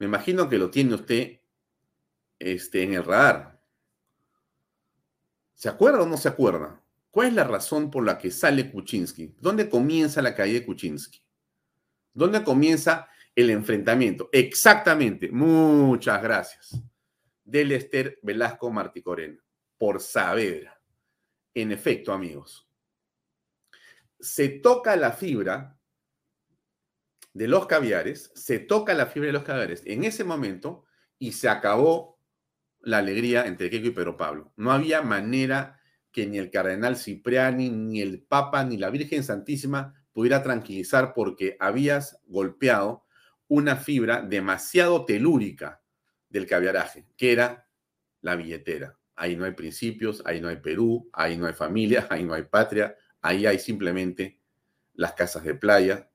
Me 0.00 0.06
imagino 0.06 0.48
que 0.48 0.58
lo 0.58 0.68
tiene 0.68 0.94
usted 0.94 1.42
este, 2.40 2.82
en 2.82 2.94
el 2.94 3.04
radar. 3.04 3.62
¿Se 5.54 5.68
acuerda 5.68 6.02
o 6.02 6.06
no 6.06 6.16
se 6.16 6.26
acuerda? 6.26 6.82
¿Cuál 7.12 7.28
es 7.28 7.34
la 7.34 7.44
razón 7.44 7.88
por 7.88 8.04
la 8.04 8.18
que 8.18 8.32
sale 8.32 8.68
Kuczynski? 8.68 9.36
¿Dónde 9.38 9.70
comienza 9.70 10.20
la 10.20 10.34
caída 10.34 10.58
de 10.58 10.66
Kuczynski? 10.66 11.22
¿Dónde 12.14 12.42
comienza 12.42 13.06
el 13.36 13.50
enfrentamiento? 13.50 14.28
Exactamente. 14.32 15.30
Muchas 15.30 16.20
gracias. 16.20 16.82
Del 17.44 17.70
Esther 17.70 18.18
Velasco 18.24 18.72
Marticorena, 18.72 19.40
por 19.78 20.00
Saavedra. 20.00 20.80
En 21.54 21.70
efecto, 21.70 22.12
amigos, 22.12 22.69
se 24.20 24.48
toca 24.48 24.96
la 24.96 25.12
fibra 25.12 25.78
de 27.32 27.48
los 27.48 27.66
caviares, 27.66 28.32
se 28.34 28.58
toca 28.58 28.94
la 28.94 29.06
fibra 29.06 29.28
de 29.28 29.32
los 29.32 29.44
caviares 29.44 29.82
en 29.86 30.04
ese 30.04 30.24
momento 30.24 30.84
y 31.18 31.32
se 31.32 31.48
acabó 31.48 32.20
la 32.80 32.98
alegría 32.98 33.46
entre 33.46 33.70
Keiko 33.70 33.88
y 33.88 33.90
Pedro 33.90 34.16
Pablo. 34.16 34.52
No 34.56 34.72
había 34.72 35.02
manera 35.02 35.80
que 36.12 36.26
ni 36.26 36.38
el 36.38 36.50
cardenal 36.50 36.96
Cipriani, 36.96 37.70
ni 37.70 38.00
el 38.00 38.22
Papa, 38.22 38.64
ni 38.64 38.76
la 38.76 38.90
Virgen 38.90 39.22
Santísima 39.22 39.94
pudiera 40.12 40.42
tranquilizar 40.42 41.14
porque 41.14 41.56
habías 41.60 42.20
golpeado 42.26 43.04
una 43.46 43.76
fibra 43.76 44.22
demasiado 44.22 45.04
telúrica 45.04 45.82
del 46.28 46.46
caviaraje, 46.46 47.06
que 47.16 47.32
era 47.32 47.68
la 48.20 48.36
billetera. 48.36 48.98
Ahí 49.14 49.36
no 49.36 49.44
hay 49.44 49.52
principios, 49.52 50.22
ahí 50.24 50.40
no 50.40 50.48
hay 50.48 50.56
Perú, 50.56 51.08
ahí 51.12 51.36
no 51.36 51.46
hay 51.46 51.52
familia, 51.52 52.06
ahí 52.10 52.24
no 52.24 52.34
hay 52.34 52.44
patria, 52.44 52.96
ahí 53.22 53.46
hay 53.46 53.58
simplemente 53.58 54.40
las 54.94 55.12
casas 55.12 55.44
de 55.44 55.54
playa, 55.54 56.10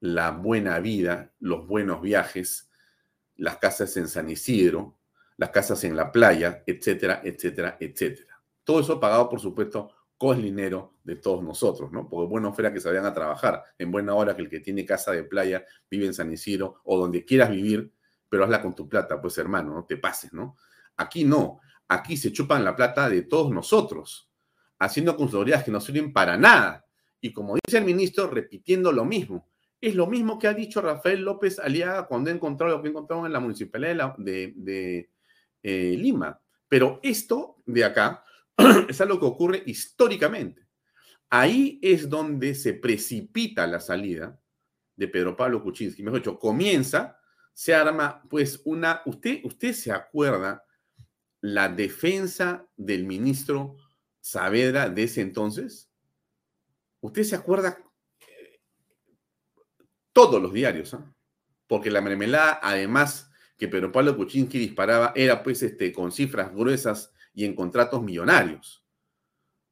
la 0.00 0.30
buena 0.30 0.78
vida, 0.78 1.32
los 1.40 1.66
buenos 1.66 2.00
viajes, 2.00 2.70
las 3.36 3.58
casas 3.58 3.96
en 3.96 4.08
San 4.08 4.28
Isidro, 4.30 4.96
las 5.36 5.50
casas 5.50 5.84
en 5.84 5.96
la 5.96 6.12
playa, 6.12 6.62
etcétera, 6.66 7.22
etcétera, 7.24 7.76
etcétera. 7.80 8.42
Todo 8.64 8.80
eso 8.80 9.00
pagado, 9.00 9.28
por 9.28 9.40
supuesto, 9.40 9.90
con 10.16 10.36
el 10.36 10.42
dinero 10.42 10.96
de 11.02 11.16
todos 11.16 11.42
nosotros, 11.42 11.90
¿no? 11.92 12.08
Porque 12.08 12.28
bueno 12.28 12.52
fuera 12.52 12.72
que 12.72 12.78
se 12.78 12.88
vayan 12.88 13.06
a 13.06 13.14
trabajar 13.14 13.64
en 13.78 13.90
buena 13.90 14.14
hora 14.14 14.36
que 14.36 14.42
el 14.42 14.50
que 14.50 14.60
tiene 14.60 14.84
casa 14.84 15.12
de 15.12 15.24
playa 15.24 15.64
vive 15.90 16.06
en 16.06 16.12
San 16.12 16.30
Isidro 16.30 16.82
o 16.84 16.98
donde 16.98 17.24
quieras 17.24 17.50
vivir, 17.50 17.90
pero 18.28 18.44
hazla 18.44 18.60
con 18.60 18.74
tu 18.74 18.86
plata, 18.86 19.20
pues 19.20 19.38
hermano, 19.38 19.74
no 19.74 19.84
te 19.86 19.96
pases, 19.96 20.32
¿no? 20.34 20.56
Aquí 20.98 21.24
no, 21.24 21.60
aquí 21.88 22.18
se 22.18 22.32
chupan 22.32 22.62
la 22.64 22.76
plata 22.76 23.08
de 23.08 23.22
todos 23.22 23.50
nosotros, 23.50 24.29
haciendo 24.80 25.16
consultorías 25.16 25.62
que 25.62 25.70
no 25.70 25.80
sirven 25.80 26.12
para 26.12 26.36
nada. 26.36 26.84
Y 27.20 27.32
como 27.32 27.54
dice 27.54 27.78
el 27.78 27.84
ministro, 27.84 28.28
repitiendo 28.28 28.90
lo 28.90 29.04
mismo. 29.04 29.46
Es 29.80 29.94
lo 29.94 30.06
mismo 30.06 30.38
que 30.38 30.48
ha 30.48 30.54
dicho 30.54 30.80
Rafael 30.80 31.20
López 31.20 31.58
Aliaga 31.58 32.06
cuando 32.06 32.30
ha 32.30 32.34
encontrado 32.34 32.76
lo 32.76 32.82
que 32.82 32.88
encontrado 32.88 33.24
en 33.24 33.32
la 33.32 33.40
municipalidad 33.40 34.16
de, 34.16 34.52
de 34.56 35.10
eh, 35.62 35.96
Lima. 35.96 36.40
Pero 36.66 36.98
esto 37.02 37.56
de 37.66 37.84
acá 37.84 38.24
es 38.88 39.00
algo 39.00 39.20
que 39.20 39.26
ocurre 39.26 39.62
históricamente. 39.66 40.66
Ahí 41.28 41.78
es 41.82 42.08
donde 42.08 42.54
se 42.54 42.74
precipita 42.74 43.66
la 43.66 43.80
salida 43.80 44.40
de 44.96 45.08
Pedro 45.08 45.36
Pablo 45.36 45.62
Kuczynski. 45.62 46.02
Mejor 46.02 46.20
dicho, 46.20 46.38
comienza, 46.38 47.18
se 47.52 47.74
arma 47.74 48.22
pues 48.28 48.60
una... 48.64 49.02
¿Usted, 49.04 49.40
usted 49.44 49.72
se 49.72 49.92
acuerda 49.92 50.64
la 51.40 51.68
defensa 51.68 52.66
del 52.76 53.04
ministro 53.04 53.76
Saavedra 54.20 54.88
de 54.88 55.04
ese 55.04 55.20
entonces? 55.20 55.90
¿Usted 57.00 57.22
se 57.22 57.36
acuerda 57.36 57.78
todos 60.12 60.40
los 60.40 60.52
diarios? 60.52 60.94
¿ah? 60.94 61.14
Porque 61.66 61.90
la 61.90 62.00
mermelada, 62.00 62.60
además 62.62 63.30
que 63.56 63.68
Pedro 63.68 63.92
Pablo 63.92 64.16
Kuczynski 64.16 64.58
disparaba, 64.58 65.12
era 65.14 65.42
pues 65.42 65.62
este, 65.62 65.92
con 65.92 66.12
cifras 66.12 66.54
gruesas 66.54 67.12
y 67.34 67.44
en 67.44 67.54
contratos 67.54 68.02
millonarios, 68.02 68.84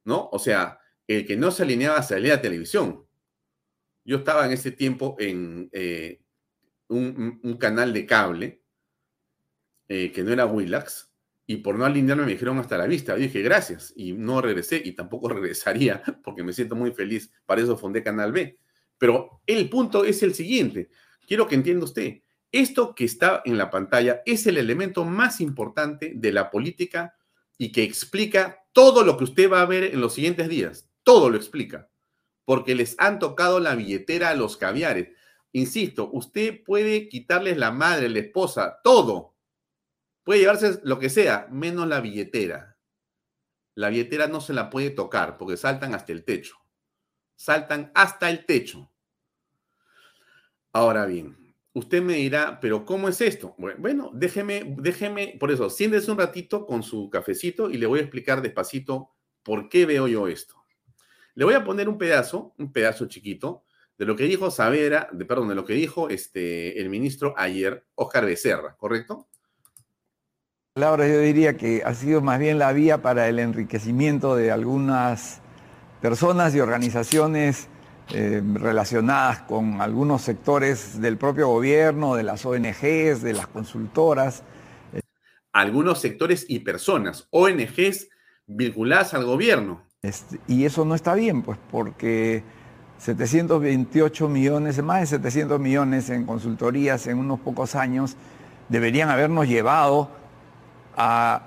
¿no? 0.05 0.29
O 0.31 0.39
sea, 0.39 0.79
el 1.07 1.27
que 1.27 1.37
no 1.37 1.51
se 1.51 1.63
alineaba 1.63 2.03
salía 2.03 2.35
a 2.35 2.43
televisión. 2.43 3.07
Yo 4.05 4.19
estaba 4.19 4.47
en 4.47 4.53
ese 4.53 4.73
tiempo 4.73 5.17
en 5.19 5.71
eh, 5.73 6.23
un, 6.89 7.57
canal 7.59 7.93
de 7.93 8.07
cable 8.07 8.63
eh, 9.89 10.13
que 10.13 10.23
no 10.23 10.33
era 10.33 10.47
Willax, 10.47 11.08
y 11.51 11.57
por 11.57 11.79
no 11.79 11.87
alinearme 11.87 12.27
me 12.27 12.33
dijeron 12.33 12.59
hasta 12.59 12.77
la 12.77 12.87
vista. 12.87 13.15
Yo 13.15 13.23
dije 13.23 13.41
gracias 13.41 13.95
y 13.97 14.13
no 14.13 14.43
regresé 14.43 14.83
y 14.85 14.93
tampoco 14.93 15.29
regresaría 15.31 16.03
porque 16.23 16.45
me 16.45 16.53
siento 16.53 16.77
muy 16.77 16.93
feliz. 16.93 17.33
Para 17.47 17.63
eso 17.63 17.77
fundé 17.79 18.03
Canal 18.03 18.33
B. 18.33 18.59
Pero 18.99 19.41
el 19.47 19.71
punto 19.71 20.05
es 20.05 20.23
el 20.23 20.35
siguiente. 20.35 20.91
Quiero 21.27 21.49
que 21.49 21.55
entienda 21.55 21.87
usted. 21.87 22.21
Esto 22.53 22.95
que 22.95 23.07
está 23.07 23.41
en 23.47 23.57
la 23.57 23.71
pantalla 23.71 24.21
es 24.27 24.47
el 24.47 24.59
elemento 24.59 25.07
más 25.07 25.41
importante 25.41 26.13
de 26.15 26.33
la 26.33 26.51
política 26.51 27.15
y 27.57 27.73
que 27.73 27.83
explica 27.83 28.67
todo 28.75 29.03
lo 29.03 29.17
que 29.17 29.25
usted 29.25 29.51
va 29.51 29.63
a 29.63 29.67
ver 29.67 29.85
en 29.85 30.03
los 30.03 30.13
siguientes 30.13 30.51
días. 30.51 30.91
Todo 31.03 31.31
lo 31.31 31.39
explica. 31.39 31.89
Porque 32.45 32.75
les 32.75 32.95
han 32.99 33.19
tocado 33.19 33.59
la 33.59 33.75
billetera 33.75 34.29
a 34.29 34.35
los 34.35 34.59
caviares. 34.59 35.17
Insisto, 35.53 36.11
usted 36.13 36.63
puede 36.63 37.09
quitarles 37.09 37.57
la 37.57 37.71
madre, 37.71 38.11
la 38.11 38.19
esposa, 38.19 38.81
todo. 38.85 39.38
Puede 40.29 40.41
llevarse 40.41 40.79
lo 40.83 40.99
que 40.99 41.09
sea, 41.09 41.49
menos 41.51 41.89
la 41.89 42.03
billetera. 42.03 42.77
La 43.75 43.89
billetera 43.89 44.27
no 44.27 44.43
se 44.43 44.53
la 44.53 44.69
puede 44.69 44.91
tocar 44.91 45.39
porque 45.39 45.57
saltan 45.57 45.95
hasta 45.95 46.13
el 46.13 46.23
techo. 46.23 46.55
Saltan 47.35 47.91
hasta 47.95 48.29
el 48.29 48.45
techo. 48.45 48.93
Ahora 50.71 51.07
bien, 51.07 51.35
Usted 51.73 52.03
me 52.03 52.17
dirá, 52.17 52.61
pero 52.61 52.85
¿cómo 52.85 53.09
es 53.09 53.23
esto? 53.23 53.55
Bueno, 53.57 54.11
déjeme, 54.13 54.75
déjeme, 54.77 55.39
por 55.41 55.51
eso, 55.51 55.71
siéntese 55.71 56.11
un 56.11 56.19
ratito 56.19 56.67
con 56.67 56.83
su 56.83 57.09
cafecito 57.09 57.71
y 57.71 57.79
le 57.79 57.87
voy 57.87 58.01
a 58.01 58.03
explicar 58.03 58.43
despacito 58.43 59.15
por 59.43 59.71
qué 59.71 59.87
veo 59.87 60.09
yo 60.09 60.29
esto. 60.29 60.63
Le 61.37 61.47
voy 61.47 61.55
a 61.55 61.65
poner 61.65 61.89
un 61.89 61.97
pedazo, 61.97 62.53
un 62.59 62.71
pedazo 62.71 63.07
chiquito, 63.07 63.65
de 63.97 64.05
lo 64.05 64.15
que 64.15 64.25
dijo 64.25 64.51
Savera, 64.51 65.09
de, 65.11 65.25
perdón, 65.25 65.49
de 65.49 65.55
lo 65.55 65.65
que 65.65 65.73
dijo 65.73 66.11
este, 66.11 66.79
el 66.79 66.91
ministro 66.91 67.33
ayer, 67.39 67.87
Oscar 67.95 68.27
Becerra, 68.27 68.77
¿correcto? 68.77 69.29
Laura, 70.79 71.09
yo 71.09 71.19
diría 71.21 71.57
que 71.57 71.83
ha 71.85 71.93
sido 71.93 72.21
más 72.21 72.39
bien 72.39 72.59
la 72.59 72.73
vía 72.73 73.03
para 73.03 73.29
el 73.29 73.41
enriquecimiento 73.41 74.37
de 74.37 74.53
algunas 74.53 75.41
personas 76.01 76.55
y 76.55 76.61
organizaciones 76.61 77.69
eh, 78.15 78.41
relacionadas 78.55 79.41
con 79.43 79.81
algunos 79.81 80.23
sectores 80.23 81.01
del 81.01 81.19
propio 81.19 81.49
gobierno, 81.49 82.15
de 82.15 82.23
las 82.23 82.47
ONGs, 82.47 83.23
de 83.23 83.33
las 83.33 83.49
consultoras. 83.49 84.45
Algunos 85.53 86.01
sectores 86.01 86.47
y 86.49 86.61
personas, 86.61 87.27
ONGs 87.31 88.09
vinculadas 88.47 89.15
al 89.15 89.25
gobierno. 89.25 89.83
Este, 90.03 90.39
y 90.47 90.65
eso 90.65 90.85
no 90.85 90.95
está 90.95 91.15
bien, 91.15 91.43
pues 91.43 91.59
porque 91.73 92.45
728 92.99 94.29
millones, 94.29 94.81
más 94.81 95.01
de 95.01 95.07
700 95.07 95.59
millones 95.59 96.09
en 96.09 96.25
consultorías 96.25 97.09
en 97.09 97.19
unos 97.19 97.41
pocos 97.41 97.75
años 97.75 98.17
deberían 98.69 99.09
habernos 99.09 99.49
llevado 99.49 100.18
a 100.99 101.43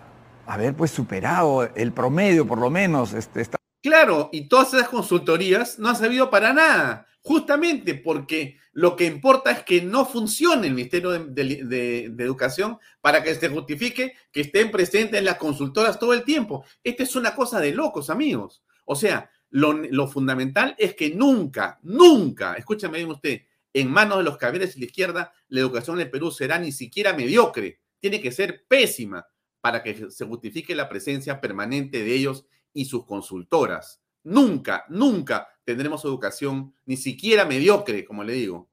haber 0.47 0.73
pues 0.73 0.91
superado 0.91 1.69
el 1.75 1.93
promedio 1.93 2.47
por 2.47 2.57
lo 2.57 2.69
menos. 2.69 3.13
Este, 3.13 3.45
Claro, 3.81 4.29
y 4.31 4.47
todas 4.47 4.73
esas 4.75 4.89
consultorías 4.89 5.79
no 5.79 5.89
han 5.89 5.95
servido 5.95 6.29
para 6.29 6.53
nada, 6.53 7.07
justamente 7.21 7.95
porque 7.95 8.59
lo 8.73 8.95
que 8.95 9.05
importa 9.05 9.49
es 9.49 9.63
que 9.63 9.81
no 9.81 10.05
funcione 10.05 10.67
el 10.67 10.75
Ministerio 10.75 11.11
de, 11.11 12.13
Educación 12.19 12.77
para 13.01 13.23
que 13.23 13.33
se 13.33 13.49
justifique 13.49 14.13
que 14.31 14.41
estén 14.41 14.69
presentes 14.69 15.23
las 15.23 15.37
consultoras 15.37 15.97
todo 15.97 16.13
el 16.13 16.23
tiempo. 16.23 16.63
Esta 16.83 17.01
es 17.01 17.15
una 17.15 17.33
cosa 17.33 17.59
de 17.59 17.73
locos, 17.73 18.11
amigos. 18.11 18.63
O 18.85 18.95
sea, 18.95 19.31
lo, 19.49 20.07
fundamental 20.07 20.75
es 20.77 20.93
que 20.93 21.09
nunca, 21.15 21.79
nunca, 21.81 22.53
escúchame 22.53 22.99
bien 22.99 23.09
usted, 23.09 23.41
en 23.73 23.89
manos 23.89 24.19
de 24.19 24.25
los 24.25 24.37
caballeros 24.37 24.77
y 24.77 24.79
la 24.79 24.85
izquierda, 24.85 25.33
la 25.47 25.59
educación 25.59 25.95
en 25.95 26.05
el 26.05 26.11
Perú 26.11 26.29
será 26.29 26.59
ni 26.59 26.71
siquiera 26.71 27.13
mediocre, 27.13 27.79
tiene 27.99 28.21
que 28.21 28.31
ser 28.31 28.63
pésima 28.67 29.25
para 29.61 29.83
que 29.83 30.09
se 30.11 30.25
justifique 30.25 30.75
la 30.75 30.89
presencia 30.89 31.39
permanente 31.39 32.03
de 32.03 32.13
ellos 32.13 32.45
y 32.73 32.85
sus 32.85 33.05
consultoras. 33.05 34.01
Nunca, 34.23 34.85
nunca 34.89 35.47
tendremos 35.63 36.03
educación, 36.05 36.73
ni 36.85 36.97
siquiera 36.97 37.45
mediocre, 37.45 38.05
como 38.05 38.23
le 38.23 38.33
digo. 38.33 38.69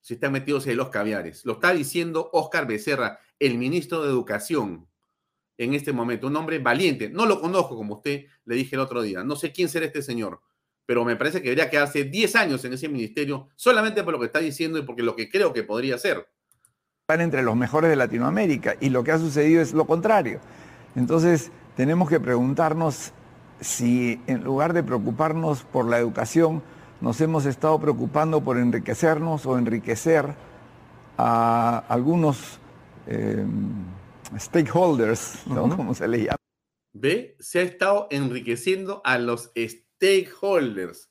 si 0.00 0.14
están 0.14 0.32
metidos 0.32 0.66
en 0.68 0.76
los 0.76 0.90
caviares. 0.90 1.44
Lo 1.44 1.54
está 1.54 1.72
diciendo 1.72 2.30
Oscar 2.32 2.66
Becerra, 2.66 3.18
el 3.40 3.58
ministro 3.58 4.02
de 4.02 4.08
Educación, 4.10 4.88
en 5.58 5.74
este 5.74 5.92
momento. 5.92 6.28
Un 6.28 6.36
hombre 6.36 6.58
valiente. 6.58 7.08
No 7.08 7.26
lo 7.26 7.40
conozco, 7.40 7.76
como 7.76 7.96
usted 7.96 8.26
le 8.44 8.54
dije 8.54 8.76
el 8.76 8.80
otro 8.80 9.02
día. 9.02 9.24
No 9.24 9.36
sé 9.36 9.52
quién 9.52 9.68
será 9.68 9.86
este 9.86 10.02
señor, 10.02 10.40
pero 10.84 11.04
me 11.04 11.16
parece 11.16 11.38
que 11.38 11.48
debería 11.48 11.70
quedarse 11.70 12.04
10 12.04 12.36
años 12.36 12.64
en 12.64 12.74
ese 12.74 12.88
ministerio 12.88 13.48
solamente 13.56 14.04
por 14.04 14.12
lo 14.12 14.20
que 14.20 14.26
está 14.26 14.38
diciendo 14.38 14.78
y 14.78 14.82
porque 14.82 15.02
lo 15.02 15.16
que 15.16 15.28
creo 15.28 15.52
que 15.52 15.64
podría 15.64 15.98
ser. 15.98 16.28
Están 17.08 17.20
entre 17.20 17.44
los 17.44 17.54
mejores 17.54 17.88
de 17.88 17.94
Latinoamérica 17.94 18.74
y 18.80 18.88
lo 18.88 19.04
que 19.04 19.12
ha 19.12 19.18
sucedido 19.20 19.62
es 19.62 19.72
lo 19.72 19.86
contrario. 19.86 20.40
Entonces, 20.96 21.52
tenemos 21.76 22.08
que 22.08 22.18
preguntarnos 22.18 23.12
si 23.60 24.20
en 24.26 24.42
lugar 24.42 24.72
de 24.72 24.82
preocuparnos 24.82 25.62
por 25.62 25.88
la 25.88 26.00
educación, 26.00 26.64
nos 27.00 27.20
hemos 27.20 27.46
estado 27.46 27.78
preocupando 27.80 28.42
por 28.42 28.58
enriquecernos 28.58 29.46
o 29.46 29.56
enriquecer 29.56 30.34
a 31.16 31.78
algunos 31.88 32.58
em, 33.06 33.84
stakeholders, 34.36 35.46
¿no? 35.46 35.76
Como 35.76 35.94
se 35.94 36.08
le 36.08 36.24
llama. 36.24 36.36
¿Ve? 36.92 37.36
Se 37.38 37.60
ha 37.60 37.62
estado 37.62 38.08
enriqueciendo 38.10 39.00
a 39.04 39.18
los 39.18 39.52
stakeholders. 39.56 41.08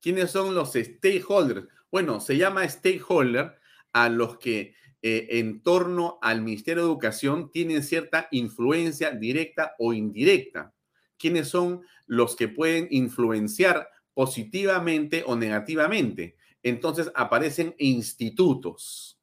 ¿Quiénes 0.00 0.30
son 0.30 0.54
los 0.54 0.72
stakeholders? 0.72 1.68
Bueno, 1.92 2.20
se 2.20 2.38
llama 2.38 2.66
stakeholder 2.66 3.58
a 3.92 4.08
los 4.08 4.38
que 4.38 4.74
eh, 5.06 5.38
en 5.38 5.60
torno 5.62 6.18
al 6.22 6.40
Ministerio 6.40 6.82
de 6.82 6.88
Educación 6.88 7.50
tienen 7.50 7.82
cierta 7.82 8.26
influencia 8.30 9.10
directa 9.10 9.74
o 9.78 9.92
indirecta. 9.92 10.72
¿Quiénes 11.18 11.48
son 11.48 11.82
los 12.06 12.36
que 12.36 12.48
pueden 12.48 12.88
influenciar 12.90 13.88
positivamente 14.14 15.24
o 15.26 15.36
negativamente. 15.36 16.36
Entonces 16.62 17.10
aparecen 17.14 17.74
institutos, 17.78 19.20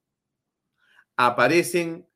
aparecen 1.15 2.08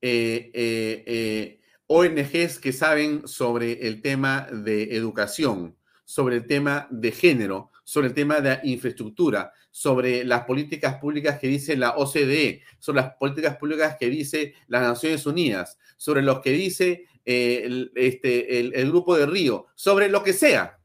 eh, 0.00 0.50
eh, 0.54 1.60
ONGs 1.86 2.58
que 2.58 2.72
saben 2.72 3.26
sobre 3.28 3.86
el 3.86 4.00
tema 4.00 4.46
de 4.50 4.96
educación, 4.96 5.76
sobre 6.04 6.36
el 6.36 6.46
tema 6.46 6.88
de 6.90 7.12
género, 7.12 7.69
sobre 7.90 8.08
el 8.08 8.14
tema 8.14 8.40
de 8.40 8.60
infraestructura, 8.62 9.52
sobre 9.70 10.24
las 10.24 10.44
políticas 10.44 10.96
públicas 10.98 11.40
que 11.40 11.48
dice 11.48 11.76
la 11.76 11.96
OCDE, 11.96 12.62
sobre 12.78 13.00
las 13.00 13.14
políticas 13.14 13.56
públicas 13.56 13.96
que 13.98 14.08
dice 14.08 14.54
las 14.68 14.82
Naciones 14.82 15.26
Unidas, 15.26 15.76
sobre 15.96 16.22
lo 16.22 16.40
que 16.40 16.52
dice 16.52 17.06
este, 17.24 18.60
el 18.60 18.88
Grupo 18.90 19.16
de 19.16 19.26
Río, 19.26 19.66
sobre 19.74 20.08
lo 20.08 20.22
que 20.22 20.32
sea 20.32 20.80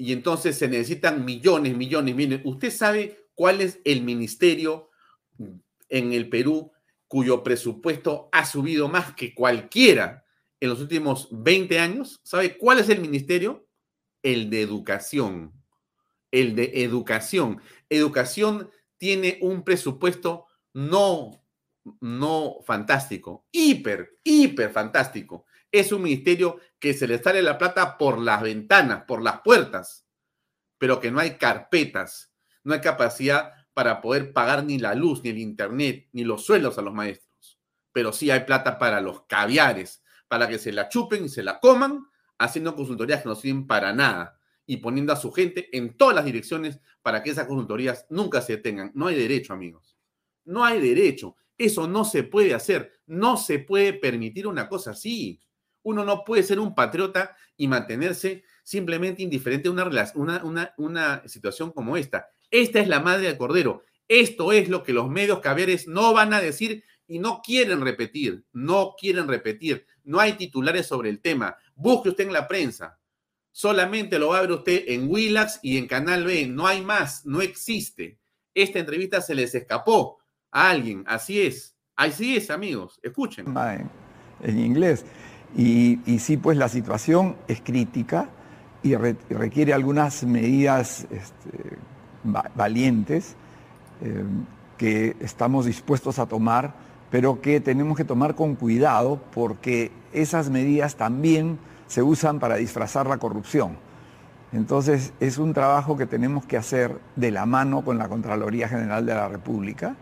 y 0.00 0.14
entonces 0.14 0.56
se 0.56 0.66
necesitan 0.66 1.26
millones, 1.26 1.76
millones, 1.76 2.16
millones. 2.16 2.40
¿Usted 2.44 2.70
sabe 2.70 3.28
cuál 3.34 3.60
es 3.60 3.80
el 3.84 4.00
ministerio 4.00 4.88
en 5.90 6.14
el 6.14 6.30
Perú 6.30 6.72
cuyo 7.06 7.42
presupuesto 7.42 8.30
ha 8.32 8.46
subido 8.46 8.88
más 8.88 9.14
que 9.14 9.34
cualquiera 9.34 10.24
en 10.58 10.70
los 10.70 10.80
últimos 10.80 11.28
20 11.30 11.78
años? 11.78 12.18
¿Sabe 12.22 12.56
cuál 12.56 12.78
es 12.78 12.88
el 12.88 13.02
ministerio? 13.02 13.68
El 14.22 14.50
de 14.50 14.62
educación. 14.62 15.52
El 16.30 16.54
de 16.54 16.84
educación. 16.84 17.60
Educación 17.88 18.70
tiene 18.98 19.38
un 19.40 19.64
presupuesto 19.64 20.46
no, 20.72 21.42
no 22.00 22.56
fantástico, 22.64 23.46
hiper, 23.50 24.18
hiper 24.22 24.70
fantástico 24.70 25.46
es 25.72 25.92
un 25.92 26.02
ministerio 26.02 26.58
que 26.78 26.94
se 26.94 27.06
le 27.06 27.22
sale 27.22 27.42
la 27.42 27.58
plata 27.58 27.96
por 27.96 28.18
las 28.18 28.42
ventanas, 28.42 29.04
por 29.06 29.22
las 29.22 29.40
puertas, 29.42 30.06
pero 30.78 31.00
que 31.00 31.10
no 31.10 31.20
hay 31.20 31.36
carpetas, 31.36 32.32
no 32.64 32.74
hay 32.74 32.80
capacidad 32.80 33.52
para 33.72 34.00
poder 34.00 34.32
pagar 34.32 34.64
ni 34.64 34.78
la 34.78 34.94
luz, 34.94 35.22
ni 35.22 35.30
el 35.30 35.38
internet, 35.38 36.08
ni 36.12 36.24
los 36.24 36.44
sueldos 36.44 36.78
a 36.78 36.82
los 36.82 36.94
maestros. 36.94 37.58
Pero 37.92 38.12
sí 38.12 38.30
hay 38.30 38.40
plata 38.40 38.78
para 38.78 39.00
los 39.00 39.24
caviares, 39.26 40.02
para 40.28 40.48
que 40.48 40.58
se 40.58 40.72
la 40.72 40.88
chupen 40.88 41.24
y 41.24 41.28
se 41.28 41.42
la 41.42 41.60
coman, 41.60 42.06
haciendo 42.40 42.74
consultorías 42.74 43.22
que 43.22 43.28
no 43.28 43.36
sirven 43.36 43.66
para 43.66 43.92
nada 43.92 44.40
y 44.66 44.78
poniendo 44.78 45.12
a 45.12 45.16
su 45.16 45.30
gente 45.30 45.68
en 45.76 45.96
todas 45.96 46.16
las 46.16 46.24
direcciones 46.24 46.80
para 47.02 47.22
que 47.22 47.30
esas 47.30 47.46
consultorías 47.46 48.06
nunca 48.08 48.40
se 48.40 48.56
detengan. 48.56 48.90
No 48.94 49.08
hay 49.08 49.16
derecho, 49.16 49.52
amigos. 49.52 49.98
No 50.44 50.64
hay 50.64 50.80
derecho. 50.80 51.36
Eso 51.58 51.86
no 51.86 52.04
se 52.04 52.22
puede 52.22 52.54
hacer. 52.54 52.92
No 53.06 53.36
se 53.36 53.58
puede 53.58 53.92
permitir 53.92 54.46
una 54.46 54.68
cosa 54.68 54.92
así. 54.92 55.38
Uno 55.82 56.04
no 56.04 56.24
puede 56.24 56.42
ser 56.42 56.58
un 56.58 56.74
patriota 56.74 57.36
y 57.56 57.68
mantenerse 57.68 58.42
simplemente 58.62 59.22
indiferente 59.22 59.68
a 59.68 59.72
una, 59.72 60.42
una, 60.44 60.74
una, 60.78 61.28
situación 61.28 61.72
como 61.72 61.98
esta. 61.98 62.30
Esta 62.50 62.80
es 62.80 62.88
la 62.88 63.00
madre 63.00 63.26
del 63.26 63.36
cordero. 63.36 63.82
Esto 64.08 64.52
es 64.52 64.68
lo 64.70 64.82
que 64.82 64.94
los 64.94 65.10
medios 65.10 65.40
caviares 65.40 65.86
no 65.88 66.14
van 66.14 66.32
a 66.32 66.40
decir 66.40 66.84
y 67.10 67.18
no 67.18 67.42
quieren 67.42 67.80
repetir. 67.80 68.44
No 68.52 68.94
quieren 68.96 69.26
repetir. 69.26 69.84
No 70.04 70.20
hay 70.20 70.34
titulares 70.34 70.86
sobre 70.86 71.10
el 71.10 71.20
tema. 71.20 71.56
Busque 71.74 72.10
usted 72.10 72.28
en 72.28 72.32
la 72.32 72.46
prensa. 72.46 73.00
Solamente 73.50 74.16
lo 74.20 74.28
va 74.28 74.38
a 74.38 74.42
ver 74.42 74.52
usted 74.52 74.84
en 74.86 75.10
Willax 75.10 75.58
y 75.60 75.76
en 75.76 75.88
Canal 75.88 76.24
B. 76.24 76.46
No 76.46 76.68
hay 76.68 76.82
más. 76.82 77.26
No 77.26 77.42
existe. 77.42 78.20
Esta 78.54 78.78
entrevista 78.78 79.20
se 79.20 79.34
les 79.34 79.52
escapó 79.56 80.18
a 80.52 80.70
alguien. 80.70 81.02
Así 81.08 81.42
es. 81.42 81.76
Así 81.96 82.36
es, 82.36 82.48
amigos. 82.48 83.00
Escuchen. 83.02 83.46
En 84.42 84.58
inglés. 84.60 85.04
Y, 85.56 85.98
sí, 86.20 86.36
pues 86.36 86.56
la 86.56 86.68
situación 86.68 87.36
es 87.48 87.60
crítica 87.60 88.30
y, 88.84 88.94
requiere 88.94 89.72
algunas 89.72 90.22
medidas 90.22 91.08
este, 91.10 91.76
valientes 92.54 93.34
eh, 94.00 94.22
que 94.78 95.16
estamos 95.18 95.66
dispuestos 95.66 96.20
a 96.20 96.26
tomar, 96.26 96.72
pero 97.10 97.40
que 97.40 97.60
tenemos 97.60 97.96
que 97.96 98.04
tomar 98.04 98.34
con 98.34 98.54
cuidado 98.54 99.20
porque 99.34 99.90
esas 100.12 100.50
medidas 100.50 100.96
también 100.96 101.58
se 101.86 102.02
usan 102.02 102.38
para 102.38 102.56
disfrazar 102.56 103.06
la 103.06 103.18
corrupción. 103.18 103.76
Entonces 104.52 105.12
es 105.20 105.38
un 105.38 105.54
trabajo 105.54 105.96
que 105.96 106.06
tenemos 106.06 106.44
que 106.44 106.56
hacer 106.56 106.98
de 107.16 107.30
la 107.30 107.46
mano 107.46 107.82
con 107.82 107.98
la 107.98 108.08
Contraloría 108.08 108.68
General 108.68 109.04
de 109.06 109.14
la 109.14 109.28
República 109.28 109.96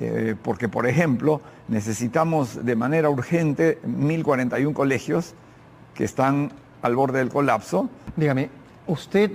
eh, 0.00 0.34
porque, 0.42 0.68
por 0.68 0.86
ejemplo, 0.86 1.40
necesitamos 1.68 2.64
de 2.64 2.76
manera 2.76 3.08
urgente 3.10 3.78
1.041 3.82 4.72
colegios 4.72 5.34
que 5.94 6.04
están 6.04 6.50
al 6.82 6.96
borde 6.96 7.18
del 7.18 7.28
colapso. 7.28 7.88
Dígame, 8.16 8.50
usted 8.86 9.30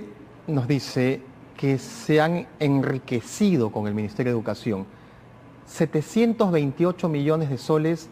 nos 0.46 0.68
dice 0.68 1.22
que 1.56 1.78
se 1.78 2.20
han 2.20 2.46
enriquecido 2.58 3.70
con 3.70 3.86
el 3.86 3.94
Ministerio 3.94 4.32
de 4.32 4.38
Educación 4.38 4.86
728 5.70 7.08
millones 7.08 7.48
de 7.48 7.58
soles 7.58 8.10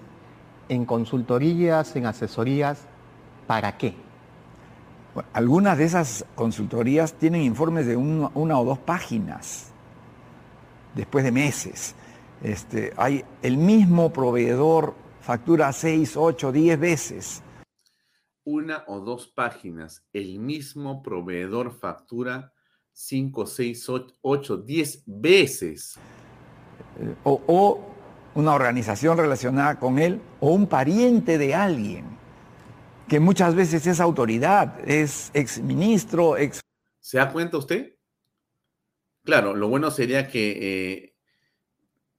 en 0.68 0.85
consultorías, 0.85 1.94
en 1.97 2.07
asesorías, 2.07 2.87
¿para 3.47 3.77
qué? 3.77 3.94
algunas 5.33 5.79
de 5.79 5.85
esas 5.85 6.25
consultorías 6.35 7.14
tienen 7.14 7.42
informes 7.42 7.87
de 7.87 7.97
una 7.97 8.59
o 8.59 8.64
dos 8.64 8.79
páginas 8.79 9.73
después 10.94 11.25
de 11.25 11.33
meses. 11.33 11.94
Este, 12.42 12.92
hay 12.97 13.25
el 13.42 13.57
mismo 13.57 14.12
proveedor 14.12 14.94
factura 15.21 15.73
6, 15.73 16.16
8, 16.16 16.53
10 16.53 16.81
veces. 16.81 17.42
Una 18.44 18.85
o 18.87 19.01
dos 19.01 19.27
páginas, 19.27 20.05
el 20.12 20.38
mismo 20.38 21.03
proveedor 21.03 21.73
factura 21.73 22.53
5, 22.92 23.47
6, 23.47 23.88
8, 24.23 24.57
10 24.59 25.03
veces. 25.07 25.99
Eh, 27.01 27.14
o, 27.24 27.85
una 28.35 28.55
organización 28.55 29.18
relacionada 29.18 29.81
con 29.81 29.98
él 29.98 30.20
o 30.38 30.53
un 30.53 30.68
pariente 30.68 31.38
de 31.38 31.55
alguien, 31.55 32.05
que 33.09 33.18
muchas 33.18 33.55
veces 33.55 33.87
es 33.87 34.01
autoridad, 34.01 34.79
es 34.88 35.31
exministro, 35.35 36.37
ex... 36.37 36.61
¿Se 37.01 37.18
da 37.18 37.33
cuenta 37.33 37.57
usted? 37.57 37.96
Claro, 39.24 39.57
lo 39.57 39.68
bueno 39.68 39.90
sería 39.90 40.29
que 40.29 40.59
eh, 40.61 41.14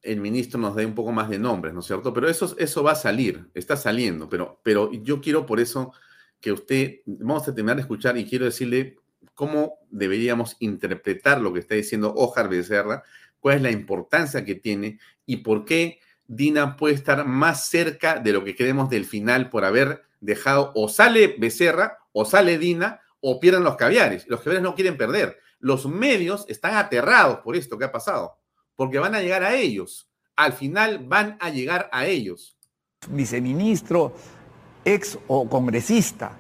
el 0.02 0.20
ministro 0.20 0.60
nos 0.60 0.76
dé 0.76 0.86
un 0.86 0.96
poco 0.96 1.12
más 1.12 1.30
de 1.30 1.40
nombres, 1.40 1.74
¿no 1.74 1.80
es 1.80 1.86
cierto? 1.86 2.14
Pero 2.14 2.28
eso, 2.28 2.56
eso 2.58 2.84
va 2.84 2.94
a 2.94 2.96
salir, 2.96 3.50
está 3.54 3.78
saliendo, 3.78 4.28
pero, 4.28 4.60
pero 4.64 4.92
yo 4.92 5.22
quiero 5.22 5.46
por 5.46 5.60
eso 5.60 5.94
que 6.40 6.52
usted, 6.52 7.00
vamos 7.06 7.48
a 7.48 7.54
terminar 7.54 7.78
de 7.78 7.82
escuchar 7.82 8.18
y 8.18 8.26
quiero 8.26 8.46
decirle 8.46 8.98
cómo 9.34 9.80
deberíamos 9.90 10.56
interpretar 10.60 11.42
lo 11.42 11.54
que 11.54 11.60
está 11.60 11.76
diciendo 11.76 12.14
Ojar 12.16 12.50
Becerra, 12.50 13.04
cuál 13.40 13.58
es 13.58 13.62
la 13.62 13.72
importancia 13.72 14.46
que 14.46 14.56
tiene 14.56 15.00
y 15.26 15.38
por 15.38 15.66
qué 15.66 16.00
Dina 16.28 16.78
puede 16.78 16.96
estar 16.96 17.26
más 17.26 17.70
cerca 17.70 18.20
de 18.20 18.34
lo 18.34 18.44
que 18.44 18.56
creemos 18.56 18.90
del 18.90 19.06
final 19.06 19.50
por 19.50 19.66
haber 19.66 20.04
dejado 20.20 20.72
o 20.76 20.90
sale 20.90 21.36
Becerra 21.40 21.98
o 22.12 22.26
sale 22.26 22.58
Dina 22.58 23.02
o 23.20 23.40
pierden 23.40 23.64
los 23.64 23.76
caviares. 23.76 24.28
Los 24.28 24.42
caviares 24.42 24.64
no 24.64 24.76
quieren 24.76 24.98
perder. 24.98 25.38
Los 25.60 25.88
medios 25.88 26.46
están 26.48 26.76
aterrados 26.76 27.40
por 27.40 27.56
esto 27.56 27.78
que 27.78 27.86
ha 27.86 27.92
pasado 27.92 28.38
porque 28.76 28.98
van 28.98 29.14
a 29.14 29.22
llegar 29.22 29.44
a 29.44 29.56
ellos. 29.56 30.10
Al 30.38 30.54
final 30.54 31.00
van 31.00 31.38
a 31.42 31.50
llegar 31.50 31.90
a 31.92 32.06
ellos. 32.06 32.56
Viceministro, 33.10 34.14
ex 34.86 35.20
o 35.28 35.50
congresista. 35.50 36.38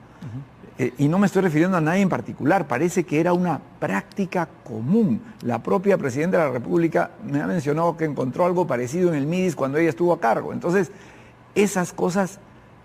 Eh, 0.79 0.93
y 0.97 1.09
no 1.09 1.19
me 1.19 1.27
estoy 1.27 1.41
refiriendo 1.41 1.75
a 1.75 1.81
nadie 1.81 2.01
en 2.01 2.07
particular, 2.07 2.65
parece 2.65 3.03
que 3.03 3.19
era 3.19 3.33
una 3.33 3.59
práctica 3.81 4.47
común. 4.63 5.21
La 5.41 5.61
propia 5.61 5.97
Presidenta 5.97 6.37
de 6.37 6.45
la 6.45 6.51
República 6.51 7.11
me 7.21 7.41
ha 7.41 7.47
mencionado 7.47 7.97
que 7.97 8.05
encontró 8.05 8.45
algo 8.45 8.65
parecido 8.65 9.09
en 9.09 9.15
el 9.15 9.27
MIDIS 9.27 9.57
cuando 9.57 9.77
ella 9.77 9.89
estuvo 9.89 10.13
a 10.13 10.21
cargo. 10.21 10.53
Entonces, 10.53 10.89
esas 11.53 11.91
cosas 11.91 12.39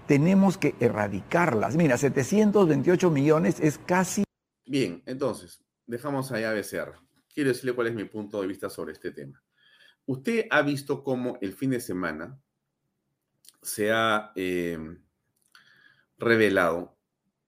tenemos 0.09 0.59
que 0.59 0.74
erradicarlas. 0.80 1.76
Mira, 1.76 1.96
728 1.96 3.11
millones 3.12 3.61
es 3.61 3.78
casi... 3.78 4.24
Bien, 4.66 5.00
entonces, 5.07 5.62
dejamos 5.87 6.33
allá 6.33 6.52
BCR. 6.52 6.94
Quiero 7.33 7.50
decirle 7.50 7.74
cuál 7.74 7.87
es 7.87 7.94
mi 7.94 8.07
punto 8.07 8.40
de 8.40 8.48
vista 8.48 8.68
sobre 8.70 8.92
este 8.92 9.12
tema. 9.12 9.40
Usted 10.04 10.46
ha 10.50 10.62
visto 10.62 11.04
cómo 11.04 11.38
el 11.40 11.52
fin 11.52 11.70
de 11.70 11.78
semana 11.78 12.40
se 13.62 13.92
ha 13.92 14.33
eh, 14.35 14.78
revelado 16.18 16.93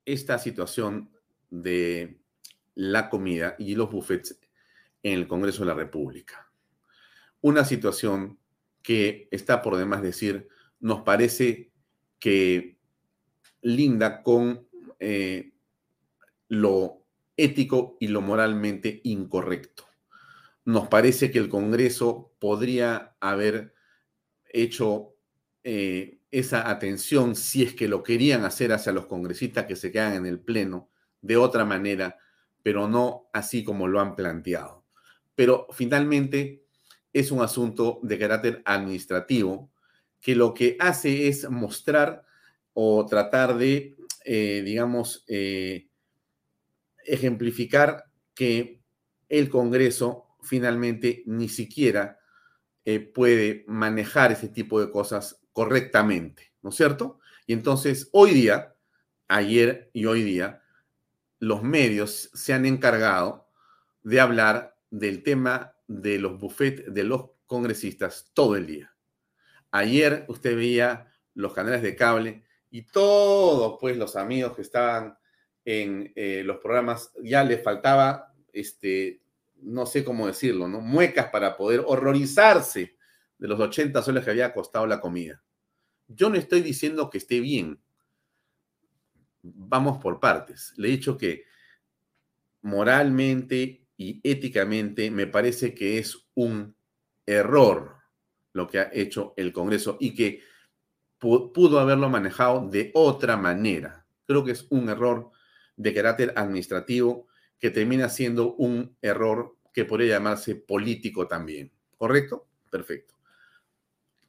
esta 0.06 0.38
situación 0.38 1.10
de 1.50 2.20
la 2.74 3.10
comida 3.10 3.56
y 3.58 3.74
los 3.74 3.90
buffets 3.90 4.38
en 5.02 5.12
el 5.12 5.28
Congreso 5.28 5.60
de 5.60 5.66
la 5.66 5.74
República. 5.74 6.50
Una 7.40 7.64
situación 7.64 8.38
que 8.82 9.28
está 9.30 9.62
por 9.62 9.76
demás 9.76 10.02
decir, 10.02 10.48
nos 10.80 11.02
parece 11.02 11.72
que 12.18 12.78
linda 13.62 14.22
con 14.22 14.68
eh, 15.00 15.52
lo 16.48 17.04
ético 17.36 17.96
y 18.00 18.08
lo 18.08 18.20
moralmente 18.20 19.00
incorrecto. 19.04 19.86
Nos 20.64 20.88
parece 20.88 21.30
que 21.30 21.38
el 21.38 21.48
Congreso 21.48 22.32
podría 22.38 23.16
haber 23.20 23.74
hecho 24.52 25.14
eh, 25.64 26.15
esa 26.38 26.68
atención, 26.68 27.34
si 27.34 27.62
es 27.62 27.74
que 27.74 27.88
lo 27.88 28.02
querían 28.02 28.44
hacer 28.44 28.70
hacia 28.70 28.92
los 28.92 29.06
congresistas 29.06 29.64
que 29.64 29.74
se 29.74 29.90
quedan 29.90 30.12
en 30.12 30.26
el 30.26 30.38
Pleno, 30.38 30.90
de 31.22 31.38
otra 31.38 31.64
manera, 31.64 32.18
pero 32.62 32.88
no 32.88 33.30
así 33.32 33.64
como 33.64 33.88
lo 33.88 34.00
han 34.00 34.14
planteado. 34.14 34.84
Pero 35.34 35.66
finalmente 35.72 36.66
es 37.14 37.30
un 37.30 37.40
asunto 37.40 38.00
de 38.02 38.18
carácter 38.18 38.60
administrativo 38.66 39.70
que 40.20 40.36
lo 40.36 40.52
que 40.52 40.76
hace 40.78 41.28
es 41.28 41.48
mostrar 41.48 42.22
o 42.74 43.06
tratar 43.06 43.56
de, 43.56 43.96
eh, 44.26 44.60
digamos, 44.62 45.24
eh, 45.28 45.88
ejemplificar 47.06 48.04
que 48.34 48.82
el 49.30 49.48
Congreso 49.48 50.36
finalmente 50.42 51.22
ni 51.24 51.48
siquiera 51.48 52.20
puede 53.14 53.64
manejar 53.66 54.30
ese 54.30 54.48
tipo 54.48 54.80
de 54.80 54.92
cosas 54.92 55.40
correctamente, 55.56 56.52
¿no 56.60 56.68
es 56.68 56.76
cierto? 56.76 57.18
Y 57.46 57.54
entonces 57.54 58.10
hoy 58.12 58.32
día, 58.32 58.74
ayer 59.26 59.88
y 59.94 60.04
hoy 60.04 60.22
día, 60.22 60.62
los 61.38 61.62
medios 61.62 62.28
se 62.34 62.52
han 62.52 62.66
encargado 62.66 63.48
de 64.02 64.20
hablar 64.20 64.76
del 64.90 65.22
tema 65.22 65.74
de 65.86 66.18
los 66.18 66.38
buffets 66.38 66.92
de 66.92 67.04
los 67.04 67.30
congresistas 67.46 68.30
todo 68.34 68.54
el 68.54 68.66
día. 68.66 68.94
Ayer 69.70 70.26
usted 70.28 70.56
veía 70.56 71.10
los 71.32 71.54
canales 71.54 71.80
de 71.80 71.96
cable 71.96 72.44
y 72.70 72.82
todos, 72.82 73.78
pues, 73.80 73.96
los 73.96 74.14
amigos 74.14 74.54
que 74.54 74.60
estaban 74.60 75.16
en 75.64 76.12
eh, 76.16 76.42
los 76.44 76.58
programas, 76.58 77.12
ya 77.22 77.42
les 77.42 77.64
faltaba, 77.64 78.34
este, 78.52 79.22
no 79.62 79.86
sé 79.86 80.04
cómo 80.04 80.26
decirlo, 80.26 80.68
¿no? 80.68 80.82
Muecas 80.82 81.30
para 81.30 81.56
poder 81.56 81.82
horrorizarse 81.86 82.95
de 83.38 83.48
los 83.48 83.60
80 83.60 84.02
soles 84.02 84.24
que 84.24 84.30
había 84.30 84.52
costado 84.52 84.86
la 84.86 85.00
comida. 85.00 85.42
Yo 86.08 86.30
no 86.30 86.36
estoy 86.36 86.60
diciendo 86.60 87.10
que 87.10 87.18
esté 87.18 87.40
bien. 87.40 87.80
Vamos 89.42 89.98
por 89.98 90.20
partes. 90.20 90.72
Le 90.76 90.88
he 90.88 90.92
dicho 90.92 91.16
que 91.16 91.44
moralmente 92.62 93.86
y 93.96 94.20
éticamente 94.22 95.10
me 95.10 95.26
parece 95.26 95.74
que 95.74 95.98
es 95.98 96.26
un 96.34 96.74
error 97.24 97.96
lo 98.52 98.66
que 98.66 98.78
ha 98.78 98.90
hecho 98.92 99.34
el 99.36 99.52
Congreso 99.52 99.96
y 100.00 100.14
que 100.14 100.42
pudo 101.18 101.80
haberlo 101.80 102.08
manejado 102.08 102.68
de 102.68 102.90
otra 102.94 103.36
manera. 103.36 104.06
Creo 104.26 104.44
que 104.44 104.52
es 104.52 104.66
un 104.70 104.88
error 104.88 105.30
de 105.76 105.94
carácter 105.94 106.32
administrativo 106.36 107.26
que 107.58 107.70
termina 107.70 108.08
siendo 108.08 108.54
un 108.54 108.96
error 109.02 109.56
que 109.72 109.84
podría 109.84 110.16
llamarse 110.16 110.56
político 110.56 111.26
también. 111.26 111.72
¿Correcto? 111.96 112.46
Perfecto 112.70 113.15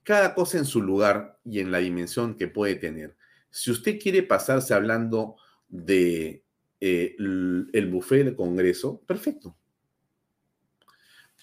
cada 0.07 0.33
cosa 0.33 0.57
en 0.57 0.63
su 0.63 0.81
lugar 0.81 1.37
y 1.43 1.59
en 1.59 1.69
la 1.69 1.79
dimensión 1.79 2.35
que 2.35 2.47
puede 2.47 2.75
tener. 2.75 3.17
Si 3.49 3.71
usted 3.71 3.99
quiere 3.99 4.23
pasarse 4.23 4.73
hablando 4.73 5.35
de 5.67 6.45
eh, 6.79 7.13
el 7.19 7.89
buffet 7.91 8.23
del 8.23 8.37
Congreso, 8.37 9.01
perfecto. 9.05 9.57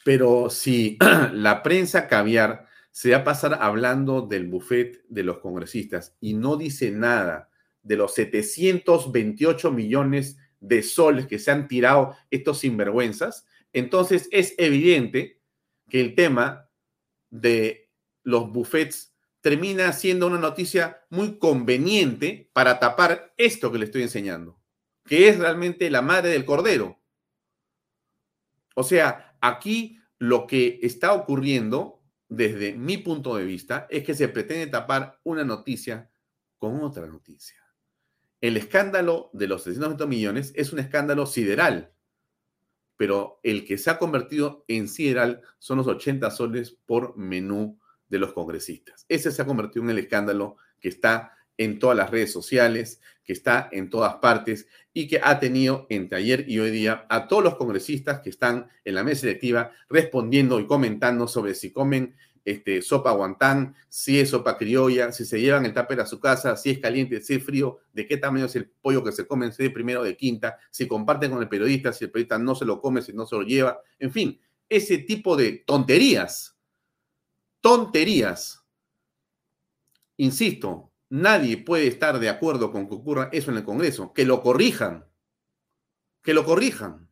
Pero 0.03 0.48
si 0.48 0.96
la 1.35 1.62
prensa 1.62 2.09
caviar 2.09 2.66
se 2.90 3.11
va 3.11 3.18
a 3.18 3.24
pasar 3.24 3.59
hablando 3.61 4.22
del 4.22 4.46
buffet 4.46 5.05
de 5.11 5.24
los 5.24 5.40
congresistas 5.40 6.16
y 6.18 6.33
no 6.33 6.57
dice 6.57 6.90
nada 6.90 7.50
de 7.83 7.96
los 7.96 8.14
728 8.14 9.72
millones 9.72 10.38
de 10.61 10.83
soles 10.83 11.27
que 11.27 11.38
se 11.38 11.50
han 11.50 11.68
tirado 11.68 12.16
estos 12.31 12.61
sinvergüenzas, 12.61 13.44
entonces 13.74 14.27
es 14.33 14.55
evidente 14.57 15.38
que 15.90 16.00
el 16.00 16.14
tema 16.14 16.70
de 17.29 17.84
los 18.25 18.51
buffets 18.51 19.15
termina 19.41 19.93
siendo 19.93 20.27
una 20.27 20.39
noticia 20.39 21.05
muy 21.11 21.39
conveniente 21.39 22.51
para 22.53 22.81
tapar 22.81 23.35
esto 23.37 23.71
que 23.71 23.79
le 23.79 23.85
estoy 23.85 24.03
enseñando, 24.03 24.59
que 25.05 25.29
es 25.29 25.39
realmente 25.39 25.91
la 25.91 26.03
madre 26.03 26.31
del 26.31 26.47
cordero. 26.47 26.99
O 28.75 28.83
sea, 28.83 29.37
aquí 29.41 30.01
lo 30.19 30.47
que 30.47 30.81
está 30.83 31.13
ocurriendo 31.13 32.03
desde 32.29 32.73
mi 32.73 32.97
punto 32.97 33.37
de 33.37 33.45
vista 33.45 33.87
es 33.91 34.03
que 34.03 34.15
se 34.15 34.29
pretende 34.29 34.67
tapar 34.67 35.21
una 35.25 35.45
noticia 35.45 36.11
con 36.59 36.83
otra 36.83 37.07
noticia. 37.07 37.63
El 38.41 38.57
escándalo 38.57 39.31
de 39.35 39.47
los 39.47 39.63
690 39.65 40.07
millones 40.07 40.53
es 40.55 40.73
un 40.73 40.79
escándalo 40.79 41.27
sideral, 41.27 41.93
pero 42.97 43.41
el 43.43 43.67
que 43.67 43.77
se 43.77 43.91
ha 43.91 43.99
convertido 43.99 44.65
en 44.69 44.89
sideral 44.89 45.43
son 45.59 45.79
los 45.79 45.87
80 45.87 46.31
soles 46.31 46.79
por 46.87 47.17
menú 47.17 47.79
de 48.09 48.19
los 48.19 48.33
congresistas. 48.33 49.05
Ese 49.09 49.31
se 49.31 49.43
ha 49.43 49.47
convertido 49.47 49.85
en 49.85 49.90
el 49.90 49.99
escándalo 49.99 50.57
que 50.81 50.88
está 50.88 51.33
en 51.57 51.79
todas 51.79 51.97
las 51.97 52.11
redes 52.11 52.33
sociales, 52.33 53.01
que 53.25 53.33
está 53.33 53.69
en 53.73 53.88
todas 53.90 54.17
partes 54.17 54.67
y 54.93 55.09
que 55.09 55.21
ha 55.23 55.38
tenido 55.38 55.87
entre 55.88 56.19
ayer 56.19 56.45
y 56.49 56.59
hoy 56.59 56.71
día 56.71 57.07
a 57.09 57.27
todos 57.27 57.43
los 57.43 57.57
congresistas 57.57 58.21
que 58.21 58.31
están 58.31 58.69
en 58.85 58.95
la 58.95 59.05
mesa 59.05 59.27
directiva 59.27 59.73
respondiendo 59.88 60.61
y 60.61 60.67
comentando 60.67 61.27
sobre 61.27 61.55
si 61.55 61.73
comen 61.73 62.14
este, 62.45 62.83
sopa 62.83 63.12
guantán, 63.12 63.75
si 63.88 64.21
es 64.21 64.31
sopa 64.31 64.59
criolla, 64.59 65.12
si 65.12 65.25
se 65.25 65.40
llevan 65.40 65.64
el 65.64 65.73
tupper 65.73 66.01
a 66.01 66.07
su 66.07 66.21
casa, 66.21 66.57
si 66.57 66.71
es 66.71 66.79
caliente, 66.79 67.23
si 67.23 67.35
es 67.35 67.43
frío, 67.43 67.79
de 67.93 68.07
qué 68.07 68.19
tamaño 68.19 68.45
es 68.45 68.57
el 68.57 68.69
pollo 68.69 69.03
que 69.03 69.12
se 69.12 69.27
come, 69.27 69.51
si 69.51 69.62
de 69.62 69.71
primero 69.71 70.03
o 70.03 70.05
de 70.05 70.17
quinta, 70.17 70.59
si 70.71 70.87
comparten 70.87 71.31
con 71.31 71.40
el 71.40 71.49
periodista, 71.49 71.93
si 71.93 72.05
el 72.05 72.11
periodista 72.11 72.38
no 72.38 72.55
se 72.55 72.67
lo 72.67 72.81
come, 72.81 73.01
si 73.01 73.14
no 73.14 73.25
se 73.25 73.37
lo 73.37 73.43
lleva, 73.43 73.81
en 73.99 74.12
fin, 74.12 74.38
ese 74.69 74.99
tipo 74.99 75.37
de 75.37 75.64
tonterías 75.67 76.54
tonterías. 77.64 78.62
Insisto, 80.18 80.92
nadie 81.09 81.57
puede 81.57 81.87
estar 81.87 82.18
de 82.18 82.29
acuerdo 82.29 82.70
con 82.70 82.87
que 82.87 82.94
ocurra 82.94 83.31
eso 83.33 83.50
en 83.50 83.57
el 83.57 83.64
Congreso. 83.64 84.12
Que 84.12 84.27
lo 84.27 84.42
corrijan. 84.42 85.07
Que 86.20 86.35
lo 86.35 86.44
corrijan. 86.44 87.09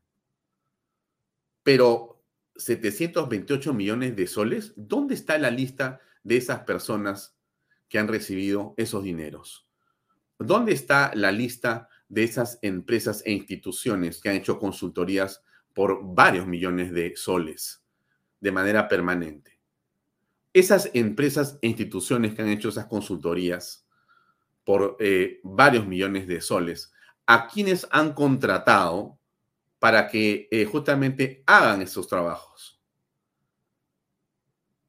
Pero 1.62 2.22
728 2.56 3.72
millones 3.72 4.14
de 4.14 4.26
soles, 4.26 4.74
¿dónde 4.76 5.14
está 5.14 5.38
la 5.38 5.50
lista 5.50 6.02
de 6.22 6.36
esas 6.36 6.60
personas 6.64 7.34
que 7.88 7.98
han 7.98 8.08
recibido 8.08 8.74
esos 8.76 9.04
dineros? 9.04 9.66
¿Dónde 10.38 10.72
está 10.72 11.12
la 11.14 11.32
lista 11.32 11.88
de 12.10 12.24
esas 12.24 12.58
empresas 12.60 13.22
e 13.24 13.32
instituciones 13.32 14.20
que 14.20 14.28
han 14.28 14.36
hecho 14.36 14.58
consultorías 14.58 15.42
por 15.72 16.14
varios 16.14 16.46
millones 16.46 16.92
de 16.92 17.16
soles 17.16 17.82
de 18.38 18.52
manera 18.52 18.86
permanente? 18.86 19.51
Esas 20.52 20.90
empresas 20.94 21.58
e 21.62 21.68
instituciones 21.68 22.34
que 22.34 22.42
han 22.42 22.48
hecho 22.48 22.68
esas 22.68 22.86
consultorías 22.86 23.86
por 24.64 24.96
eh, 25.00 25.40
varios 25.42 25.86
millones 25.86 26.26
de 26.26 26.40
soles, 26.40 26.92
a 27.26 27.48
quienes 27.48 27.86
han 27.90 28.12
contratado 28.12 29.18
para 29.78 30.08
que 30.08 30.48
eh, 30.50 30.64
justamente 30.64 31.42
hagan 31.46 31.82
esos 31.82 32.06
trabajos. 32.06 32.80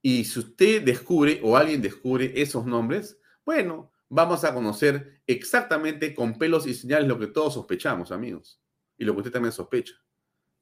Y 0.02 0.26
si 0.26 0.40
usted 0.40 0.84
descubre 0.84 1.40
o 1.44 1.56
alguien 1.56 1.82
descubre 1.82 2.34
esos 2.36 2.66
nombres, 2.66 3.18
bueno, 3.46 3.92
vamos 4.10 4.44
a 4.44 4.54
conocer 4.54 5.22
exactamente 5.26 6.14
con 6.14 6.38
pelos 6.38 6.68
y 6.68 6.74
señales 6.74 7.08
lo 7.08 7.18
que 7.18 7.28
todos 7.28 7.54
sospechamos, 7.54 8.12
amigos, 8.12 8.62
y 8.98 9.06
lo 9.06 9.14
que 9.14 9.20
usted 9.20 9.32
también 9.32 9.54
sospecha. 9.54 9.94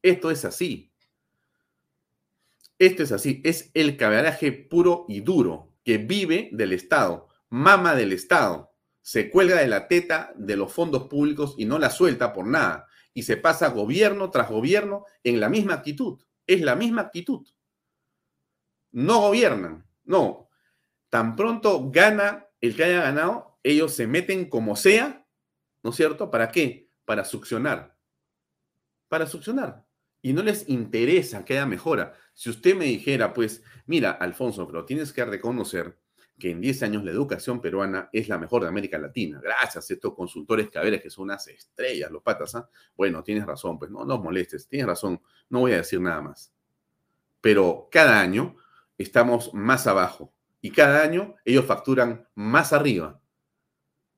Esto 0.02 0.32
es 0.32 0.46
así. 0.46 0.91
Esto 2.82 3.04
es 3.04 3.12
así, 3.12 3.44
es 3.46 3.70
el 3.76 3.96
caballeraje 3.96 4.52
puro 4.52 5.06
y 5.08 5.22
duro 5.22 5.72
que 5.84 6.00
vive 6.00 6.50
del 6.52 6.74
Estado, 6.74 7.28
mama 7.48 7.94
del 7.94 8.12
Estado, 8.12 8.74
se 9.02 9.30
cuelga 9.30 9.58
de 9.58 9.68
la 9.68 9.88
teta 9.88 10.34
de 10.36 10.56
los 10.56 10.74
fondos 10.74 11.08
públicos 11.08 11.54
y 11.60 11.66
no 11.66 11.78
la 11.78 11.92
suelta 11.92 12.34
por 12.34 12.48
nada. 12.48 12.88
Y 13.14 13.22
se 13.22 13.38
pasa 13.38 13.70
gobierno 13.70 14.32
tras 14.32 14.50
gobierno 14.50 15.06
en 15.24 15.40
la 15.40 15.48
misma 15.48 15.76
actitud. 15.76 16.24
Es 16.48 16.62
la 16.62 16.76
misma 16.76 17.04
actitud. 17.04 17.48
No 18.94 19.22
gobiernan, 19.22 19.88
no. 20.04 20.50
Tan 21.12 21.36
pronto 21.36 21.92
gana 21.92 22.48
el 22.62 22.76
que 22.76 22.86
haya 22.86 23.04
ganado, 23.04 23.60
ellos 23.62 23.94
se 23.94 24.08
meten 24.08 24.50
como 24.50 24.76
sea, 24.76 25.28
¿no 25.84 25.92
es 25.92 25.96
cierto? 25.96 26.32
¿Para 26.32 26.52
qué? 26.52 26.90
Para 27.06 27.26
succionar. 27.26 27.96
Para 29.08 29.28
succionar. 29.28 29.86
Y 30.22 30.34
no 30.34 30.44
les 30.44 30.70
interesa 30.70 31.44
que 31.44 31.54
haya 31.54 31.66
mejora. 31.66 32.14
Si 32.34 32.50
usted 32.50 32.76
me 32.76 32.86
dijera, 32.86 33.34
pues, 33.34 33.64
mira, 33.86 34.12
Alfonso, 34.12 34.68
pero 34.68 34.86
tienes 34.86 35.12
que 35.12 35.26
reconocer 35.26 35.98
que 36.42 36.50
en 36.50 36.60
10 36.60 36.84
años 36.84 37.04
la 37.04 37.12
educación 37.12 37.62
peruana 37.62 38.10
es 38.12 38.28
la 38.28 38.40
mejor 38.40 38.64
de 38.64 38.68
América 38.68 38.98
Latina. 38.98 39.40
Gracias 39.42 39.90
a 39.90 39.94
estos 39.94 40.16
consultores 40.16 40.70
caberes 40.72 41.02
que 41.02 41.12
son 41.12 41.26
unas 41.26 41.48
estrellas, 41.48 42.10
los 42.10 42.24
patas. 42.24 42.56
¿ah? 42.56 42.68
Bueno, 42.96 43.24
tienes 43.24 43.46
razón, 43.46 43.78
pues 43.78 43.92
no 43.92 44.04
nos 44.06 44.20
molestes, 44.22 44.68
tienes 44.68 44.88
razón, 44.88 45.22
no 45.50 45.60
voy 45.60 45.74
a 45.74 45.78
decir 45.78 46.02
nada 46.02 46.20
más. 46.22 46.52
Pero 47.42 47.88
cada 47.92 48.20
año 48.20 48.56
estamos 48.98 49.54
más 49.54 49.86
abajo 49.86 50.34
y 50.62 50.72
cada 50.72 51.04
año 51.04 51.36
ellos 51.46 51.66
facturan 51.66 52.28
más 52.34 52.74
arriba. 52.74 53.22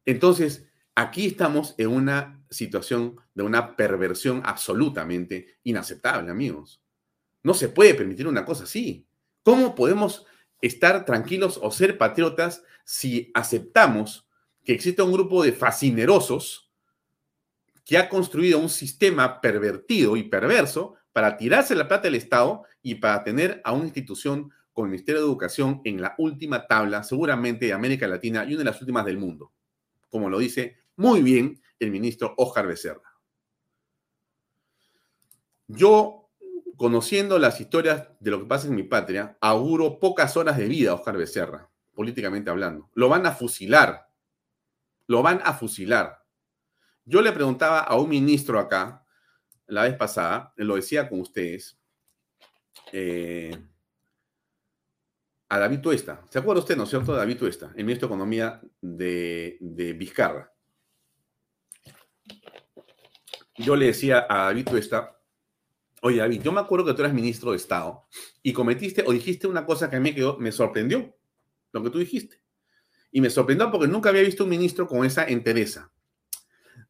Entonces, 0.05 0.65
aquí 0.95 1.27
estamos 1.27 1.75
en 1.77 1.89
una 1.89 2.42
situación 2.53 3.17
de 3.33 3.43
una 3.43 3.75
perversión 3.75 4.41
absolutamente 4.45 5.57
inaceptable, 5.63 6.31
amigos. 6.31 6.81
No 7.43 7.53
se 7.53 7.69
puede 7.69 7.93
permitir 7.93 8.27
una 8.27 8.45
cosa 8.45 8.63
así. 8.63 9.05
¿Cómo 9.43 9.75
podemos 9.75 10.25
estar 10.61 11.03
tranquilos 11.05 11.59
o 11.61 11.71
ser 11.71 11.97
patriotas 11.97 12.63
si 12.85 13.31
aceptamos 13.33 14.27
que 14.63 14.73
existe 14.73 15.01
un 15.01 15.11
grupo 15.11 15.43
de 15.43 15.51
fascinerosos 15.51 16.71
que 17.83 17.97
ha 17.97 18.07
construido 18.07 18.59
un 18.59 18.69
sistema 18.69 19.41
pervertido 19.41 20.15
y 20.15 20.23
perverso 20.23 20.95
para 21.11 21.35
tirarse 21.35 21.75
la 21.75 21.87
plata 21.87 22.03
del 22.03 22.15
Estado 22.15 22.63
y 22.81 22.95
para 22.95 23.23
tener 23.23 23.61
a 23.65 23.73
una 23.73 23.85
institución 23.85 24.51
con 24.71 24.85
el 24.85 24.91
Ministerio 24.91 25.21
de 25.21 25.27
Educación 25.27 25.81
en 25.83 26.01
la 26.01 26.15
última 26.17 26.65
tabla, 26.65 27.03
seguramente 27.03 27.67
de 27.67 27.73
América 27.73 28.07
Latina 28.07 28.45
y 28.45 28.53
una 28.53 28.59
de 28.59 28.71
las 28.71 28.81
últimas 28.81 29.05
del 29.05 29.17
mundo, 29.17 29.51
como 30.09 30.29
lo 30.29 30.39
dice 30.39 30.77
muy 30.95 31.21
bien 31.21 31.61
el 31.79 31.91
ministro 31.91 32.33
Oscar 32.37 32.67
Becerra. 32.67 33.13
Yo 35.67 36.23
conociendo 36.77 37.39
las 37.39 37.59
historias 37.61 38.07
de 38.19 38.31
lo 38.31 38.39
que 38.39 38.45
pasa 38.45 38.67
en 38.67 38.75
mi 38.75 38.83
patria, 38.83 39.37
auguro 39.41 39.99
pocas 39.99 40.35
horas 40.37 40.57
de 40.57 40.67
vida 40.67 40.91
a 40.91 40.95
Oscar 40.95 41.17
Becerra, 41.17 41.69
políticamente 41.93 42.49
hablando. 42.49 42.89
Lo 42.93 43.09
van 43.09 43.25
a 43.25 43.31
fusilar. 43.31 44.09
Lo 45.07 45.21
van 45.21 45.41
a 45.43 45.53
fusilar. 45.53 46.23
Yo 47.05 47.21
le 47.21 47.31
preguntaba 47.31 47.79
a 47.79 47.97
un 47.97 48.09
ministro 48.09 48.59
acá, 48.59 49.05
la 49.67 49.83
vez 49.83 49.95
pasada, 49.95 50.53
lo 50.57 50.75
decía 50.75 51.09
con 51.09 51.19
ustedes, 51.21 51.77
eh, 52.91 53.57
a 55.49 55.59
David 55.59 55.81
Tuesta. 55.81 56.25
¿Se 56.29 56.39
acuerda 56.39 56.61
usted, 56.61 56.77
no 56.77 56.83
es 56.83 56.89
cierto, 56.89 57.13
David 57.13 57.37
Tuesta, 57.37 57.73
el 57.75 57.83
ministro 57.83 58.07
de 58.07 58.13
Economía 58.13 58.61
de, 58.81 59.57
de 59.59 59.93
Vizcarra? 59.93 60.52
Yo 63.55 63.75
le 63.75 63.87
decía 63.87 64.25
a 64.29 64.45
David 64.45 64.65
Tuesta, 64.65 65.13
Oye, 66.05 66.17
David, 66.17 66.41
yo 66.41 66.51
me 66.51 66.59
acuerdo 66.59 66.85
que 66.85 66.93
tú 66.93 67.01
eras 67.01 67.13
ministro 67.13 67.51
de 67.51 67.57
Estado 67.57 68.03
y 68.41 68.51
cometiste 68.51 69.05
o 69.07 69.13
dijiste 69.13 69.47
una 69.47 69.65
cosa 69.65 69.89
que 69.89 69.95
a 69.95 70.01
mí 70.01 70.13
me 70.37 70.51
sorprendió, 70.51 71.15
lo 71.71 71.81
que 71.81 71.89
tú 71.89 71.97
dijiste. 71.97 72.41
Y 73.09 73.21
me 73.21 73.29
sorprendió 73.29 73.71
porque 73.71 73.87
nunca 73.87 74.09
había 74.09 74.21
visto 74.21 74.43
un 74.43 74.49
ministro 74.49 74.85
con 74.85 75.05
esa 75.05 75.23
entereza. 75.23 75.93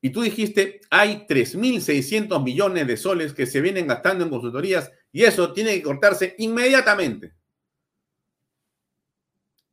Y 0.02 0.10
tú 0.10 0.23
dijiste, 0.23 0.82
hay 0.89 1.28
3.600 1.28 2.43
millones 2.43 2.88
de 2.88 2.97
soles 2.97 3.34
que 3.34 3.45
se 3.45 3.62
vienen 3.62 3.86
gastando 3.86 4.23
en 4.23 4.32
consultorías 4.32 4.91
y 5.12 5.26
eso 5.26 5.54
tiene 5.54 5.76
que 5.76 5.84
cortarse 5.84 6.34
inmediatamente. 6.39 7.36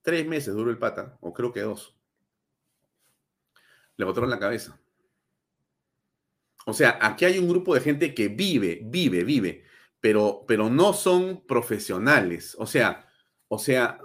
Tres 0.02 0.26
meses 0.26 0.52
duró 0.52 0.70
el 0.70 0.78
pata, 0.78 1.16
o 1.22 1.32
creo 1.32 1.50
que 1.50 1.60
dos. 1.60 1.96
Le 3.96 4.04
botaron 4.04 4.28
la 4.28 4.38
cabeza. 4.38 4.78
O 6.66 6.72
sea, 6.72 6.98
aquí 7.00 7.24
hay 7.24 7.38
un 7.38 7.48
grupo 7.48 7.74
de 7.74 7.80
gente 7.80 8.14
que 8.14 8.28
vive, 8.28 8.80
vive, 8.84 9.24
vive, 9.24 9.64
pero, 10.00 10.44
pero 10.46 10.68
no 10.68 10.92
son 10.92 11.44
profesionales. 11.46 12.54
O 12.58 12.66
sea, 12.66 13.06
o 13.48 13.58
sea, 13.58 13.98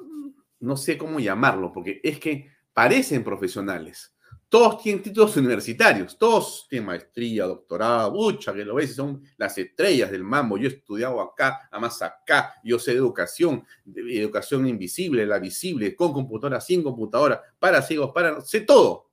no 0.60 0.78
sé 0.78 0.98
cómo 0.98 1.20
llamarlo, 1.20 1.72
porque 1.72 2.00
es 2.04 2.20
que 2.20 2.50
parecen 2.74 3.24
profesionales. 3.24 4.16
Todos 4.48 4.82
tienen 4.82 5.04
títulos 5.04 5.36
universitarios, 5.38 6.18
todos 6.18 6.68
tienen 6.70 6.86
maestría, 6.86 7.46
doctorado, 7.46 8.12
mucha 8.12 8.54
que 8.54 8.64
lo 8.64 8.76
ves, 8.76 8.96
son 8.96 9.22
las 9.38 9.58
estrellas 9.58 10.12
del 10.12 10.24
mambo. 10.24 10.58
Yo 10.58 10.70
he 10.70 10.72
estudiado 10.72 11.20
acá, 11.20 11.68
además 11.72 12.02
acá, 12.02 12.54
yo 12.64 12.80
sé 12.80 12.92
de 12.92 12.98
educación, 12.98 13.66
de 13.84 14.20
educación 14.22 14.68
invisible, 14.68 15.26
la 15.26 15.40
visible, 15.40 15.96
con 15.96 16.14
computadora, 16.14 16.62
sin 16.62 16.84
computadora, 16.84 17.42
para 17.60 17.82
ciegos, 17.82 18.12
para, 18.14 18.40
sé 18.42 18.62
todo. 18.62 19.05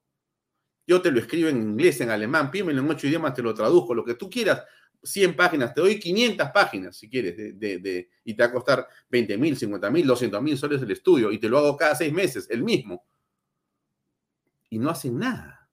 Yo 0.87 1.01
te 1.01 1.11
lo 1.11 1.21
escribo 1.21 1.49
en 1.49 1.57
inglés, 1.59 2.01
en 2.01 2.11
alemán, 2.11 2.51
pídemelo 2.51 2.83
en 2.83 2.90
ocho 2.90 3.07
idiomas, 3.07 3.35
te 3.35 3.42
lo 3.42 3.55
traduzco, 3.55 3.95
lo 3.95 4.05
que 4.05 4.14
tú 4.14 4.29
quieras. 4.29 4.62
100 5.03 5.35
páginas, 5.35 5.75
te 5.75 5.81
doy 5.81 5.99
500 5.99 6.51
páginas 6.51 6.97
si 6.97 7.09
quieres, 7.09 7.37
de, 7.37 8.09
y 8.25 8.35
te 8.35 8.42
va 8.42 8.49
a 8.49 8.53
costar 8.53 8.87
20 9.11 9.37
mil, 9.37 9.57
50 9.57 9.90
mil, 9.90 10.07
200 10.07 10.40
mil 10.42 10.57
soles 10.57 10.81
el 10.81 10.90
estudio, 10.90 11.33
y 11.33 11.38
te 11.38 11.49
lo 11.49 11.59
hago 11.59 11.77
cada 11.77 11.95
seis 11.97 12.12
meses, 12.12 12.49
el 12.51 12.62
mismo. 12.62 13.05
Y 14.71 14.79
no 14.79 14.90
hacen 14.90 15.18
nada. 15.18 15.68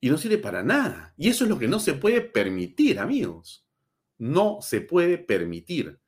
Y 0.00 0.10
no 0.10 0.18
sirve 0.18 0.38
para 0.38 0.62
nada. 0.62 1.14
Y 1.16 1.28
eso 1.28 1.44
es 1.44 1.50
lo 1.50 1.58
que 1.58 1.68
no 1.68 1.80
se 1.80 1.94
puede 1.94 2.20
permitir, 2.20 2.98
amigos. 2.98 3.66
No 4.18 4.58
se 4.60 4.82
puede 4.82 5.18
permitir. 5.18 5.98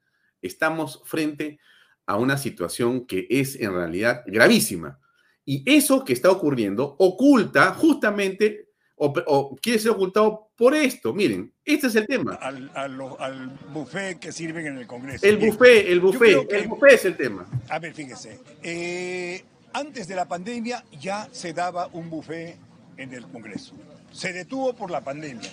Estamos 0.40 1.02
frente 1.04 1.58
a 2.06 2.16
una 2.16 2.38
situación 2.38 3.06
que 3.06 3.26
es 3.30 3.56
en 3.56 3.72
realidad 3.72 4.22
gravísma. 4.26 5.00
Y 5.48 5.62
eso 5.64 6.04
que 6.04 6.12
está 6.12 6.30
ocurriendo 6.30 6.94
oculta 6.98 7.72
justamente 7.72 8.68
o, 8.96 9.56
quiere 9.56 9.78
ser 9.78 9.92
ocultado 9.92 10.50
por 10.54 10.74
esto. 10.74 11.14
Miren, 11.14 11.50
este 11.64 11.86
es 11.86 11.94
el 11.96 12.06
tema. 12.06 12.34
Al, 12.34 12.70
al, 12.74 13.58
buffet 13.72 14.18
que 14.18 14.30
sirven 14.30 14.66
en 14.66 14.76
el 14.76 14.86
Congreso. 14.86 15.24
El 15.26 15.38
buffet, 15.38 15.88
el 15.88 16.00
buffet, 16.00 16.52
el 16.52 16.68
buffet 16.68 16.92
es 16.92 17.04
el 17.06 17.16
tema. 17.16 17.48
A 17.70 17.78
ver, 17.78 17.94
fíjese. 17.94 18.38
Eh, 18.62 19.42
antes 19.72 20.06
de 20.06 20.16
la 20.16 20.28
pandemia 20.28 20.84
ya 21.00 21.26
se 21.32 21.54
daba 21.54 21.88
un 21.94 22.10
buffet 22.10 22.58
en 22.98 23.14
el 23.14 23.26
Congreso. 23.28 23.72
Se 24.12 24.34
detuvo 24.34 24.74
por 24.74 24.90
la 24.90 25.00
pandemia. 25.00 25.50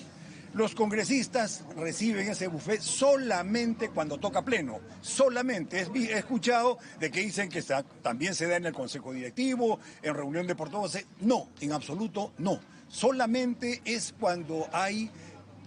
Los 0.55 0.73
congresistas 0.73 1.65
reciben 1.75 2.29
ese 2.29 2.47
buffet 2.47 2.79
solamente 2.79 3.89
cuando 3.89 4.17
toca 4.17 4.41
pleno, 4.41 4.79
solamente. 5.01 5.81
He 5.81 6.17
escuchado 6.17 6.77
de 6.97 7.11
que 7.11 7.19
dicen 7.19 7.49
que 7.49 7.61
también 8.01 8.33
se 8.33 8.47
da 8.47 8.55
en 8.55 8.65
el 8.65 8.71
Consejo 8.71 9.11
Directivo, 9.11 9.81
en 10.01 10.13
reunión 10.13 10.47
de 10.47 10.55
portavoces. 10.55 11.07
No, 11.19 11.49
en 11.59 11.73
absoluto 11.73 12.31
no. 12.37 12.61
Solamente 12.87 13.81
es 13.83 14.15
cuando 14.17 14.69
hay 14.71 15.11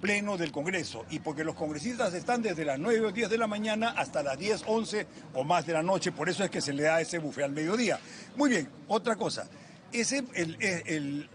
pleno 0.01 0.39
del 0.39 0.53
Congreso 0.53 1.05
y 1.11 1.19
porque 1.19 1.45
los 1.45 1.55
congresistas 1.55 2.15
están 2.15 2.41
desde 2.41 2.65
las 2.65 2.79
9 2.79 3.09
o 3.09 3.13
10 3.13 3.29
de 3.29 3.37
la 3.37 3.47
mañana 3.47 3.91
hasta 3.91 4.23
las 4.23 4.39
10, 4.39 4.63
11 4.67 5.07
o 5.35 5.45
más 5.45 5.67
de 5.67 5.75
la 5.75 5.83
noche, 5.83 6.13
por 6.13 6.31
eso 6.31 6.45
es 6.45 6.51
que 6.51 6.63
se 6.63 6.73
le 6.73 6.85
da 6.85 6.99
ese 7.03 7.19
buffet 7.19 7.45
al 7.45 7.53
mediodía. 7.53 8.01
Muy 8.37 8.49
bien, 8.49 8.71
otra 8.87 9.17
cosa. 9.17 9.51
Ese, 9.93 10.25
el, 10.35 11.29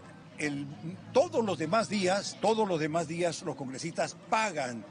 todos 1.12 1.44
los 1.44 1.58
demás 1.58 1.88
días, 1.88 2.36
todos 2.40 2.68
los 2.68 2.80
demás 2.80 3.08
días 3.08 3.42
los 3.42 3.56
congresistas 3.56 4.16
pagan 4.30 4.84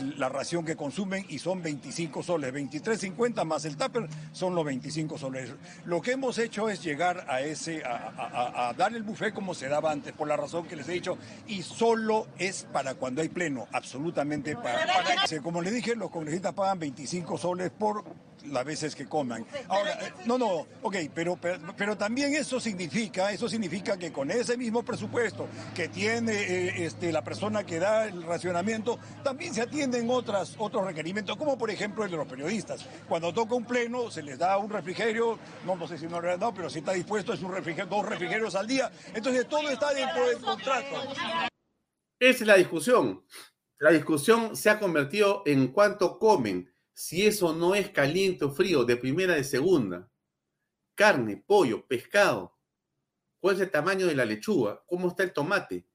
la 0.00 0.28
ración 0.28 0.64
que 0.64 0.76
consumen 0.76 1.26
y 1.28 1.38
son 1.38 1.62
25 1.62 2.22
soles, 2.22 2.52
23.50 2.52 3.44
más 3.44 3.64
el 3.64 3.76
tupper 3.76 4.08
son 4.32 4.54
los 4.54 4.64
25 4.64 5.18
soles. 5.18 5.52
Lo 5.84 6.00
que 6.00 6.12
hemos 6.12 6.38
hecho 6.38 6.68
es 6.68 6.82
llegar 6.82 7.26
a 7.28 7.40
ese, 7.40 7.82
a, 7.84 8.72
dar 8.76 8.94
el 8.94 9.02
buffet 9.02 9.34
como 9.34 9.54
se 9.54 9.68
daba 9.68 9.90
antes, 9.90 10.12
por 10.12 10.28
la 10.28 10.36
razón 10.36 10.66
que 10.66 10.76
les 10.76 10.88
he 10.88 10.92
dicho, 10.92 11.18
y 11.46 11.62
solo 11.62 12.26
es 12.38 12.66
para 12.72 12.94
cuando 12.94 13.22
hay 13.22 13.28
pleno, 13.28 13.68
absolutamente 13.72 14.54
para, 14.56 14.86
para 14.86 15.42
como 15.42 15.60
les 15.60 15.74
dije, 15.74 15.94
los 15.94 16.10
congresistas 16.10 16.54
pagan 16.54 16.78
25 16.78 17.38
soles 17.38 17.70
por 17.70 18.04
las 18.46 18.64
veces 18.64 18.94
que 18.94 19.06
coman. 19.06 19.46
Ahora, 19.68 19.92
eh, 20.00 20.12
no, 20.26 20.38
no, 20.38 20.66
ok, 20.82 20.96
pero, 21.14 21.38
pero, 21.76 21.96
también 21.96 22.34
eso 22.34 22.60
significa, 22.60 23.32
eso 23.32 23.48
significa 23.48 23.96
que 23.96 24.12
con 24.12 24.30
ese 24.30 24.56
mismo 24.56 24.82
presupuesto 24.82 25.48
que 25.74 25.88
tiene 25.88 26.32
eh, 26.32 26.84
este, 26.86 27.12
la 27.12 27.22
persona 27.22 27.64
que 27.64 27.78
da 27.78 28.06
el 28.06 28.22
racionamiento, 28.22 28.98
también 29.22 29.54
se 29.54 29.62
atienden 29.62 30.08
otras, 30.10 30.54
otros 30.58 30.84
requerimientos, 30.84 31.36
como 31.36 31.56
por 31.58 31.70
ejemplo 31.70 32.04
el 32.04 32.10
de 32.10 32.16
los 32.16 32.26
periodistas. 32.26 32.86
Cuando 33.08 33.32
toca 33.32 33.54
un 33.54 33.64
pleno, 33.64 34.10
se 34.10 34.22
les 34.22 34.38
da 34.38 34.56
un 34.58 34.70
refrigerio, 34.70 35.38
no, 35.66 35.76
no 35.76 35.86
sé 35.86 35.98
si 35.98 36.06
no 36.06 36.20
le 36.20 36.32
han 36.32 36.40
dado, 36.40 36.54
pero 36.54 36.70
si 36.70 36.80
está 36.80 36.92
dispuesto 36.92 37.32
es 37.32 37.42
un 37.42 37.52
refrigerio, 37.52 37.90
dos 37.90 38.06
refrigerios 38.06 38.54
al 38.54 38.66
día. 38.66 38.90
Entonces 39.14 39.48
todo 39.48 39.68
está 39.68 39.92
dentro 39.92 40.26
del 40.26 40.38
contrato. 40.38 40.96
Esa 42.18 42.44
es 42.44 42.46
la 42.46 42.56
discusión. 42.56 43.24
La 43.78 43.90
discusión 43.90 44.56
se 44.56 44.70
ha 44.70 44.78
convertido 44.78 45.42
en 45.44 45.68
cuánto 45.72 46.18
comen 46.18 46.71
si 46.92 47.26
eso 47.26 47.54
no 47.54 47.74
es 47.74 47.90
caliente 47.90 48.44
o 48.44 48.50
frío, 48.50 48.84
de 48.84 48.96
primera, 48.96 49.34
de 49.34 49.44
segunda. 49.44 50.10
Carne, 50.94 51.42
pollo, 51.46 51.86
pescado. 51.86 52.56
cuál 53.40 53.56
es 53.56 53.62
el 53.62 53.70
tamaño 53.70 54.06
de 54.06 54.14
la 54.14 54.24
lechuga, 54.24 54.82
cómo 54.86 55.08
está 55.08 55.22
el 55.24 55.32
tomate. 55.32 55.86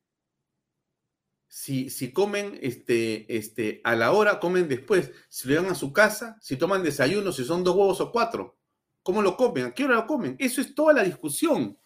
Si, 1.48 1.90
si 1.90 2.12
comen 2.12 2.60
este, 2.62 3.38
este, 3.38 3.80
a 3.86 3.96
la 3.96 4.12
hora, 4.12 4.40
comen 4.40 4.68
después. 4.68 5.12
Si 5.30 5.48
lo 5.48 5.56
llevan 5.56 5.72
a 5.72 5.76
su 5.76 5.94
casa, 5.94 6.38
si 6.42 6.58
toman 6.58 6.84
desayuno, 6.84 7.32
si 7.32 7.46
son 7.46 7.64
dos 7.64 7.76
huevos 7.76 8.02
o 8.02 8.12
cuatro. 8.12 8.58
¿Cómo 9.02 9.22
lo 9.22 9.38
comen? 9.38 9.66
¿A 9.68 9.74
qué 9.74 9.86
hora 9.86 9.96
lo 9.96 10.08
comen? 10.08 10.36
Eso 10.40 10.60
es 10.60 10.76
toda 10.76 10.94
la 10.94 11.04
discusión. 11.04 11.80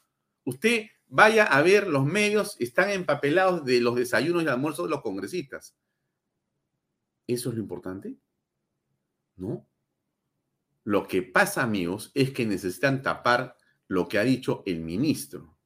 Usted 0.44 0.88
vaya 1.06 1.44
a 1.44 1.62
ver 1.62 1.88
los 1.88 2.06
medios, 2.06 2.56
están 2.60 2.90
empapelados 2.90 3.64
de 3.64 3.82
los 3.82 3.96
desayunos 3.96 4.44
y 4.44 4.48
almuerzos 4.48 4.86
de 4.86 4.90
los 4.90 5.02
congresistas. 5.02 5.76
¿Eso 7.28 7.50
es 7.50 7.56
lo 7.56 7.62
importante? 7.62 8.18
¿No? 9.42 9.68
Lo 10.84 11.08
que 11.08 11.24
pasa, 11.24 11.64
amigos, 11.64 12.12
es 12.14 12.32
que 12.32 12.46
necesitan 12.46 13.02
tapar 13.02 13.58
lo 13.88 14.08
que 14.08 14.20
ha 14.20 14.24
dicho 14.24 14.62
el 14.68 14.82
ministro. 14.82 15.58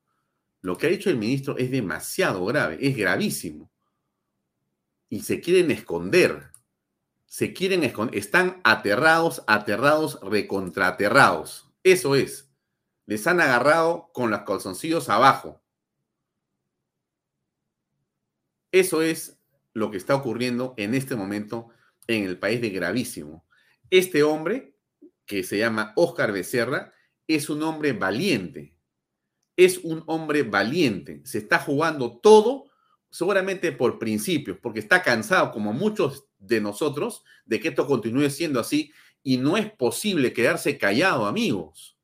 Lo 0.62 0.78
que 0.78 0.88
ha 0.88 0.90
dicho 0.90 1.10
el 1.10 1.18
ministro 1.18 1.58
es 1.58 1.70
demasiado 1.72 2.46
grave, 2.46 2.78
es 2.80 2.96
gravísimo. 2.96 3.70
Y 5.10 5.22
se 5.22 5.42
quieren 5.42 5.72
esconder. 5.72 6.52
Se 7.26 7.54
quieren 7.54 7.84
esconder. 7.84 8.18
Están 8.18 8.62
aterrados, 8.64 9.44
aterrados, 9.46 10.20
recontraterrados. 10.22 11.70
Eso 11.84 12.16
es. 12.16 12.50
Les 13.06 13.28
han 13.28 13.42
agarrado 13.42 14.10
con 14.14 14.32
los 14.32 14.42
calzoncillos 14.44 15.10
abajo. 15.10 15.62
Eso 18.72 19.02
es 19.02 19.38
lo 19.74 19.92
que 19.92 19.98
está 19.98 20.16
ocurriendo 20.16 20.74
en 20.78 20.96
este 20.96 21.16
momento 21.16 21.70
en 22.08 22.24
el 22.24 22.40
país 22.40 22.62
de 22.62 22.70
gravísimo. 22.70 23.45
Este 23.90 24.24
hombre, 24.24 24.76
que 25.26 25.44
se 25.44 25.58
llama 25.58 25.94
Oscar 25.96 26.32
Becerra, 26.32 26.94
es 27.28 27.50
un 27.50 27.64
hombre 27.64 27.94
valiente. 27.94 28.76
Es 29.58 29.80
un 29.80 30.04
hombre 30.08 30.44
valiente. 30.44 31.22
Se 31.26 31.38
está 31.38 31.60
jugando 31.60 32.18
todo, 32.18 32.66
seguramente 33.10 33.72
por 33.72 34.00
principios, 34.00 34.58
porque 34.62 34.80
está 34.80 35.02
cansado, 35.02 35.52
como 35.52 35.74
muchos 35.74 36.26
de 36.38 36.62
nosotros, 36.62 37.24
de 37.46 37.60
que 37.60 37.70
esto 37.70 37.88
continúe 37.88 38.30
siendo 38.30 38.60
así. 38.60 38.92
Y 39.24 39.38
no 39.38 39.58
es 39.58 39.72
posible 39.72 40.34
quedarse 40.34 40.78
callado, 40.78 41.26
amigos. 41.26 41.98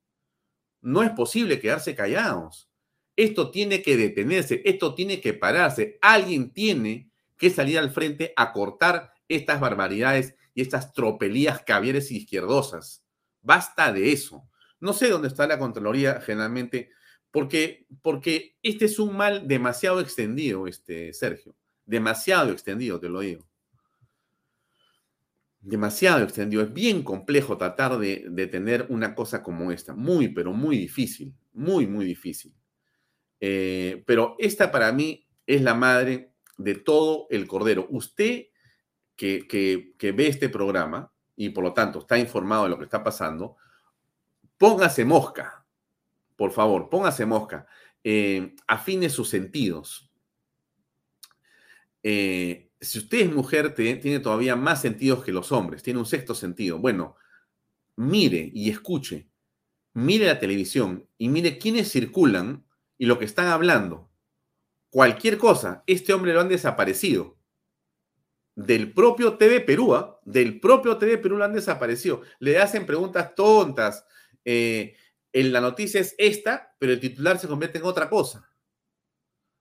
No 0.82 1.04
es 1.04 1.12
posible 1.12 1.60
quedarse 1.60 1.94
callados. 1.96 2.70
Esto 3.16 3.52
tiene 3.52 3.84
que 3.84 3.98
detenerse, 3.98 4.62
esto 4.66 4.96
tiene 4.96 5.22
que 5.22 5.34
pararse. 5.34 6.00
Alguien 6.02 6.52
tiene 6.52 7.12
que 7.38 7.50
salir 7.50 7.78
al 7.78 7.92
frente 7.92 8.34
a 8.36 8.52
cortar 8.52 9.14
estas 9.28 9.60
barbaridades 9.60 10.36
y 10.54 10.62
estas 10.62 10.94
tropelías 10.94 11.64
cavieres 11.64 12.12
y 12.12 12.18
izquierdosas. 12.18 13.04
Basta 13.42 13.92
de 13.92 14.12
eso. 14.12 14.48
No 14.80 14.94
sé 14.94 15.10
dónde 15.10 15.28
está 15.28 15.48
la 15.48 15.60
Contraloría 15.60 16.22
generalmente, 16.22 16.90
porque, 17.32 17.86
porque 18.02 18.58
este 18.64 18.86
es 18.86 19.00
un 19.00 19.16
mal 19.16 19.48
demasiado 19.48 20.00
extendido, 20.00 20.68
este, 20.68 21.14
Sergio. 21.14 21.56
Demasiado 21.86 22.52
extendido, 22.52 23.00
te 23.00 23.10
lo 23.10 23.22
digo. 23.22 23.46
Demasiado 25.62 26.24
extendido. 26.24 26.64
Es 26.64 26.74
bien 26.74 27.04
complejo 27.04 27.58
tratar 27.58 27.98
de, 28.00 28.26
de 28.30 28.48
tener 28.48 28.88
una 28.90 29.14
cosa 29.14 29.44
como 29.44 29.72
esta. 29.72 29.94
Muy, 29.94 30.30
pero 30.30 30.54
muy 30.54 30.78
difícil. 30.78 31.34
Muy, 31.54 31.86
muy 31.86 32.06
difícil. 32.06 32.54
Eh, 33.40 34.04
pero 34.06 34.36
esta 34.40 34.72
para 34.72 34.92
mí 34.92 35.28
es 35.48 35.62
la 35.62 35.74
madre 35.74 36.34
de 36.58 36.76
todo 36.76 37.28
el 37.30 37.48
cordero. 37.48 37.88
Usted 37.90 38.46
que, 39.22 40.14
ve 40.16 40.28
este 40.28 40.50
programa 40.50 41.12
y 41.36 41.50
por 41.50 41.64
lo 41.64 41.74
tanto 41.74 42.00
está 42.00 42.18
informado 42.18 42.64
de 42.64 42.70
lo 42.70 42.78
que 42.78 42.86
está 42.86 43.04
pasando, 43.04 43.58
póngase 44.58 45.06
mosca, 45.06 45.66
por 46.36 46.52
favor, 46.52 46.90
póngase 46.90 47.26
mosca, 47.26 47.68
eh, 48.04 48.56
afine 48.68 49.10
sus 49.10 49.30
sentidos. 49.30 50.12
Eh, 52.04 52.72
si 52.80 52.98
usted 52.98 53.20
es 53.20 53.32
mujer, 53.32 53.76
tiene 53.76 54.20
todavía 54.20 54.56
más 54.56 54.82
sentidos 54.82 55.24
que 55.24 55.32
los 55.32 55.52
hombres, 55.52 55.84
tiene 55.84 56.00
un 56.00 56.08
sexto 56.08 56.34
sentido. 56.34 56.80
Bueno, 56.80 57.16
mire 57.96 58.50
y 58.54 58.72
escuche, 58.72 59.30
mire 59.94 60.26
la 60.26 60.40
televisión 60.40 61.08
y 61.20 61.30
mire 61.30 61.60
quiénes 61.60 61.92
circulan 61.92 62.66
y 62.98 63.06
lo 63.06 63.20
que 63.20 63.26
están 63.26 63.48
hablando. 63.48 64.10
Cualquier 64.90 65.38
cosa, 65.38 65.84
este 65.86 66.12
hombre 66.12 66.34
lo 66.34 66.42
han 66.42 66.50
desaparecido. 66.50 67.38
Del 68.56 68.94
propio 68.94 69.38
TV 69.38 69.62
Perú, 69.62 69.96
del 70.24 70.60
propio 70.60 70.98
TV 70.98 71.18
Perú 71.18 71.38
lo 71.38 71.46
han 71.46 71.54
desaparecido. 71.54 72.22
Le 72.40 72.60
hacen 72.60 72.86
preguntas 72.86 73.34
tontas, 73.34 74.06
eh, 74.44 74.96
en 75.34 75.54
la 75.54 75.62
noticia 75.62 76.02
es 76.02 76.16
esta, 76.18 76.76
pero 76.78 76.92
el 76.94 77.00
titular 77.00 77.40
se 77.40 77.48
convierte 77.48 77.78
en 77.78 77.86
otra 77.86 78.10
cosa. 78.10 78.50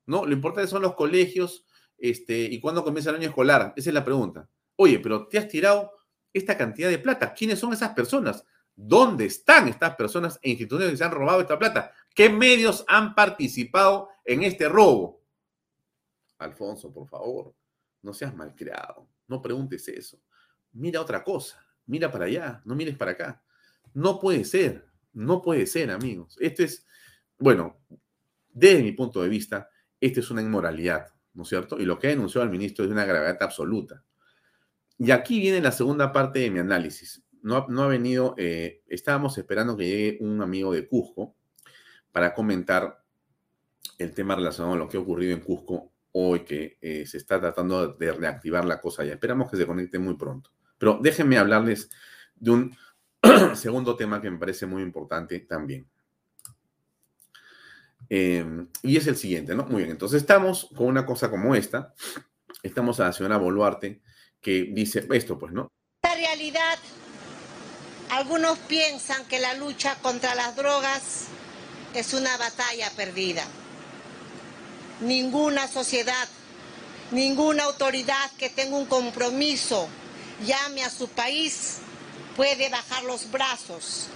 ¿No? 0.06 0.26
Lo 0.26 0.32
importante 0.32 0.68
son 0.68 0.82
los 0.82 0.94
colegios 0.94 1.64
este, 1.98 2.42
y 2.42 2.58
cuándo 2.58 2.82
comienza 2.82 3.10
el 3.10 3.16
año 3.16 3.28
escolar. 3.28 3.72
Esa 3.76 3.90
es 3.90 3.94
la 3.94 4.04
pregunta. 4.04 4.48
Oye, 4.76 4.98
pero 4.98 5.28
te 5.28 5.38
has 5.38 5.46
tirado 5.46 5.92
esta 6.32 6.56
cantidad 6.56 6.88
de 6.88 6.98
plata. 6.98 7.32
¿Quiénes 7.32 7.58
son 7.58 7.72
esas 7.72 7.90
personas? 7.90 8.44
¿Dónde 8.74 9.26
están 9.26 9.68
estas 9.68 9.94
personas 9.94 10.38
e 10.42 10.50
instituciones 10.50 10.92
que 10.92 10.96
se 10.96 11.04
han 11.04 11.12
robado 11.12 11.40
esta 11.40 11.58
plata? 11.58 11.92
¿Qué 12.14 12.30
medios 12.30 12.84
han 12.88 13.14
participado 13.14 14.08
en 14.24 14.42
este 14.42 14.68
robo? 14.68 15.20
Alfonso, 16.38 16.92
por 16.92 17.06
favor, 17.06 17.54
no 18.02 18.12
seas 18.14 18.34
malcriado. 18.34 19.08
No 19.28 19.42
preguntes 19.42 19.88
eso. 19.88 20.20
Mira 20.72 21.00
otra 21.00 21.22
cosa. 21.22 21.64
Mira 21.86 22.10
para 22.10 22.26
allá. 22.26 22.62
No 22.64 22.74
mires 22.74 22.96
para 22.96 23.12
acá. 23.12 23.42
No 23.94 24.20
puede 24.20 24.44
ser, 24.44 24.86
no 25.12 25.42
puede 25.42 25.66
ser, 25.66 25.90
amigos. 25.90 26.36
Este 26.40 26.64
es, 26.64 26.86
bueno, 27.38 27.80
desde 28.48 28.82
mi 28.82 28.92
punto 28.92 29.22
de 29.22 29.28
vista, 29.28 29.68
esta 30.00 30.20
es 30.20 30.30
una 30.30 30.42
inmoralidad, 30.42 31.08
¿no 31.34 31.42
es 31.42 31.48
cierto? 31.48 31.78
Y 31.78 31.84
lo 31.84 31.98
que 31.98 32.06
ha 32.06 32.10
denunciado 32.10 32.44
el 32.44 32.50
ministro 32.50 32.84
es 32.84 32.90
una 32.90 33.04
gravedad 33.04 33.38
absoluta. 33.40 34.04
Y 34.98 35.10
aquí 35.10 35.40
viene 35.40 35.60
la 35.60 35.72
segunda 35.72 36.12
parte 36.12 36.40
de 36.40 36.50
mi 36.50 36.58
análisis. 36.58 37.24
No, 37.42 37.66
no 37.68 37.82
ha 37.84 37.88
venido, 37.88 38.34
eh, 38.36 38.82
estábamos 38.86 39.36
esperando 39.38 39.76
que 39.76 39.86
llegue 39.86 40.18
un 40.20 40.42
amigo 40.42 40.72
de 40.72 40.86
Cusco 40.86 41.34
para 42.12 42.34
comentar 42.34 43.02
el 43.98 44.14
tema 44.14 44.36
relacionado 44.36 44.74
a 44.74 44.78
lo 44.78 44.88
que 44.88 44.98
ha 44.98 45.00
ocurrido 45.00 45.34
en 45.34 45.40
Cusco 45.40 45.92
hoy, 46.12 46.40
que 46.40 46.78
eh, 46.80 47.06
se 47.06 47.18
está 47.18 47.40
tratando 47.40 47.94
de 47.94 48.12
reactivar 48.12 48.64
la 48.64 48.80
cosa 48.80 49.04
ya. 49.04 49.14
Esperamos 49.14 49.50
que 49.50 49.56
se 49.56 49.66
conecte 49.66 49.98
muy 49.98 50.16
pronto. 50.16 50.50
Pero 50.78 50.98
déjenme 51.02 51.38
hablarles 51.38 51.90
de 52.36 52.50
un 52.50 52.76
Segundo 53.54 53.96
tema 53.96 54.20
que 54.20 54.30
me 54.30 54.38
parece 54.38 54.66
muy 54.66 54.82
importante 54.82 55.40
también. 55.40 55.88
Em, 58.08 58.66
y 58.82 58.96
es 58.96 59.06
el 59.06 59.16
siguiente, 59.16 59.54
¿no? 59.54 59.64
Muy 59.66 59.82
bien, 59.82 59.90
entonces 59.90 60.22
estamos 60.22 60.68
con 60.74 60.86
una 60.86 61.06
cosa 61.06 61.30
como 61.30 61.54
esta. 61.54 61.94
Estamos 62.62 62.98
a 63.00 63.04
la 63.04 63.12
señora 63.12 63.36
Boluarte 63.36 64.00
que 64.40 64.70
dice 64.72 65.06
esto, 65.12 65.38
pues, 65.38 65.52
¿no? 65.52 65.68
La 66.02 66.14
realidad, 66.14 66.78
algunos 68.10 68.58
piensan 68.60 69.24
que 69.26 69.38
la 69.38 69.54
lucha 69.54 69.96
contra 70.02 70.34
las 70.34 70.56
drogas 70.56 71.28
es 71.94 72.14
una 72.14 72.36
batalla 72.38 72.90
perdida. 72.96 73.44
Ninguna 75.00 75.66
sociedad, 75.66 76.28
ninguna 77.10 77.64
autoridad 77.64 78.30
que 78.38 78.50
tenga 78.50 78.76
un 78.76 78.86
compromiso 78.86 79.88
llame 80.44 80.84
a 80.84 80.90
su 80.90 81.08
país 81.08 81.78
puede 82.36 82.68
bajar 82.68 83.04
los 83.04 83.30
brazos 83.30 84.08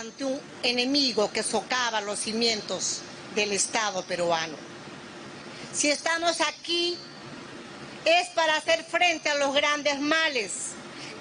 ante 0.00 0.24
un 0.24 0.40
enemigo 0.62 1.30
que 1.32 1.42
socava 1.42 2.00
los 2.00 2.18
cimientos 2.18 3.00
del 3.34 3.52
Estado 3.52 4.02
peruano. 4.04 4.56
Si 5.72 5.90
estamos 5.90 6.40
aquí 6.40 6.96
es 8.04 8.28
para 8.30 8.56
hacer 8.56 8.84
frente 8.84 9.28
a 9.30 9.36
los 9.36 9.54
grandes 9.54 10.00
males 10.00 10.52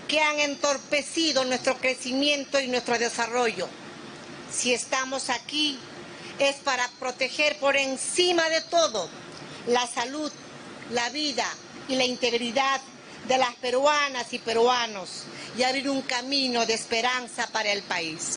que 0.07 0.19
han 0.19 0.39
entorpecido 0.39 1.45
nuestro 1.45 1.77
crecimiento 1.77 2.59
y 2.59 2.67
nuestro 2.67 2.97
desarrollo. 2.97 3.67
Si 4.51 4.73
estamos 4.73 5.29
aquí 5.29 5.79
es 6.41 6.55
para 6.57 6.87
proteger 6.99 7.55
por 7.59 7.75
encima 7.75 8.49
de 8.49 8.61
todo 8.69 9.07
la 9.67 9.85
salud, 9.85 10.31
la 10.91 11.07
vida 11.11 11.45
y 11.87 11.95
la 11.95 12.03
integridad 12.03 12.81
de 13.27 13.37
las 13.37 13.53
peruanas 13.57 14.33
y 14.33 14.39
peruanos 14.39 15.27
y 15.55 15.61
abrir 15.61 15.87
un 15.87 16.01
camino 16.01 16.65
de 16.65 16.73
esperanza 16.73 17.47
para 17.53 17.71
el 17.71 17.83
país. 17.83 18.35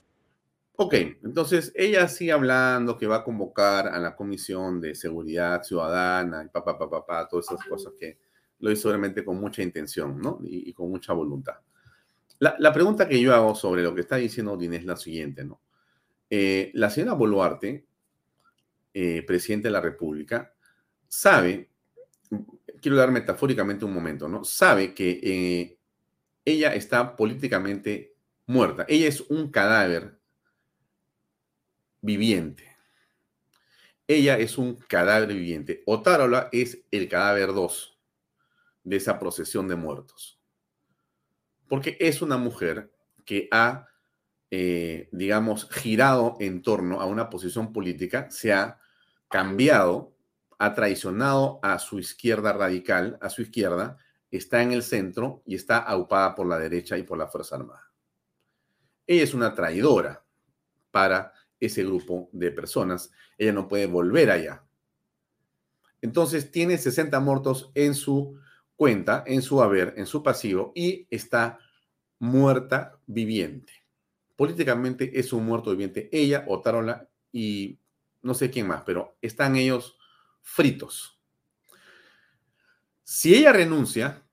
Ok, 0.76 0.94
entonces 1.22 1.72
ella 1.74 2.06
sigue 2.08 2.32
hablando 2.32 2.98
que 2.98 3.06
va 3.06 3.16
a 3.16 3.24
convocar 3.24 3.86
a 3.86 3.98
la 3.98 4.14
Comisión 4.14 4.82
de 4.82 4.94
Seguridad 4.94 5.62
Ciudadana 5.62 6.44
y 6.44 6.48
papá, 6.48 6.76
papá, 6.76 7.06
papá, 7.06 7.28
todas 7.28 7.46
esas 7.46 7.64
cosas 7.64 7.94
que 7.98 8.18
lo 8.58 8.70
hizo 8.70 8.88
realmente 8.90 9.24
con 9.24 9.40
mucha 9.40 9.62
intención, 9.62 10.20
¿no? 10.20 10.40
Y, 10.42 10.72
con 10.74 10.90
mucha 10.90 11.14
voluntad. 11.14 11.54
La, 12.38 12.72
pregunta 12.72 13.08
que 13.08 13.20
yo 13.20 13.34
hago 13.34 13.54
sobre 13.54 13.82
lo 13.82 13.94
que 13.94 14.02
está 14.02 14.16
diciendo 14.16 14.52
Odín 14.52 14.74
es 14.74 14.84
la 14.84 14.96
siguiente, 14.96 15.44
¿no? 15.44 15.60
Eh, 16.28 16.72
la 16.74 16.90
señora 16.90 17.14
Boluarte, 17.14 17.86
eh, 18.94 19.22
presidente 19.26 19.68
de 19.68 19.72
la 19.72 19.80
República, 19.80 20.54
sabe, 21.08 21.70
quiero 22.80 22.96
dar 22.96 23.10
metafóricamente 23.10 23.84
un 23.84 23.92
momento, 23.92 24.28
¿no? 24.28 24.44
Sabe 24.44 24.94
que 24.94 25.20
eh, 25.22 25.78
ella 26.44 26.74
está 26.74 27.16
políticamente 27.16 28.14
muerta. 28.46 28.84
Ella 28.88 29.08
es 29.08 29.20
un 29.22 29.50
cadáver 29.50 30.18
viviente. 32.00 32.76
ella 34.06 34.38
es 34.38 34.58
un 34.58 34.76
cadáver 34.76 35.28
viviente. 35.28 35.82
Otárola 35.86 36.48
es 36.52 36.84
el 36.90 37.08
cadáver 37.08 37.54
2 37.54 37.98
de 38.84 38.96
esa 38.96 39.18
procesión 39.18 39.66
de 39.66 39.76
muertos. 39.76 40.38
Porque 41.66 41.96
es 41.98 42.22
una 42.22 42.36
mujer 42.36 42.92
que 43.24 43.48
ha, 43.50 43.88
eh, 44.50 45.08
digamos, 45.10 45.68
girado 45.70 46.36
en 46.38 46.62
torno 46.62 47.00
a 47.00 47.06
una 47.06 47.30
posición 47.30 47.72
política, 47.72 48.30
se 48.30 48.52
ha 48.52 48.78
cambiado, 49.28 50.14
ha 50.58 50.74
traicionado 50.74 51.58
a 51.62 51.78
su 51.78 51.98
izquierda 51.98 52.52
radical, 52.52 53.18
a 53.20 53.30
su 53.30 53.42
izquierda, 53.42 53.98
está 54.30 54.62
en 54.62 54.72
el 54.72 54.82
centro 54.82 55.42
y 55.46 55.54
está 55.54 55.78
aupada 55.78 56.34
por 56.34 56.46
la 56.46 56.58
derecha 56.58 56.98
y 56.98 57.02
por 57.02 57.18
la 57.18 57.26
Fuerza 57.26 57.56
Armada. 57.56 57.92
Ella 59.06 59.22
es 59.22 59.34
una 59.34 59.54
traidora 59.54 60.24
para 60.90 61.32
ese 61.60 61.84
grupo 61.84 62.28
de 62.32 62.50
personas. 62.50 63.10
Ella 63.36 63.52
no 63.52 63.68
puede 63.68 63.86
volver 63.86 64.30
allá. 64.30 64.64
Entonces 66.00 66.50
tiene 66.50 66.78
60 66.78 67.18
muertos 67.20 67.70
en 67.74 67.94
su 67.94 68.38
cuenta, 68.76 69.24
en 69.26 69.42
su 69.42 69.62
haber, 69.62 69.94
en 69.96 70.06
su 70.06 70.22
pasivo 70.22 70.72
y 70.74 71.06
está 71.10 71.58
muerta 72.18 72.98
viviente. 73.06 73.72
Políticamente 74.36 75.18
es 75.18 75.32
un 75.32 75.44
muerto 75.46 75.70
viviente. 75.70 76.08
Ella, 76.12 76.44
Otárola 76.48 77.08
y 77.32 77.78
no 78.24 78.34
sé 78.34 78.50
quién 78.50 78.66
más, 78.66 78.82
pero 78.84 79.16
están 79.20 79.54
ellos 79.54 79.96
fritos. 80.40 81.20
Si 83.04 83.34
ella 83.34 83.52
renuncia, 83.52 84.26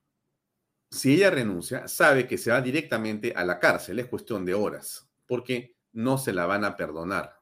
si 0.89 1.14
ella 1.14 1.30
renuncia, 1.30 1.88
sabe 1.88 2.26
que 2.26 2.38
se 2.38 2.52
va 2.52 2.62
directamente 2.62 3.34
a 3.36 3.44
la 3.44 3.60
cárcel, 3.60 4.00
es 4.00 4.08
cuestión 4.08 4.46
de 4.46 4.54
horas, 4.54 5.10
porque 5.28 5.76
no 5.92 6.18
se 6.18 6.32
la 6.32 6.46
van 6.46 6.64
a 6.64 6.76
perdonar. 6.78 7.42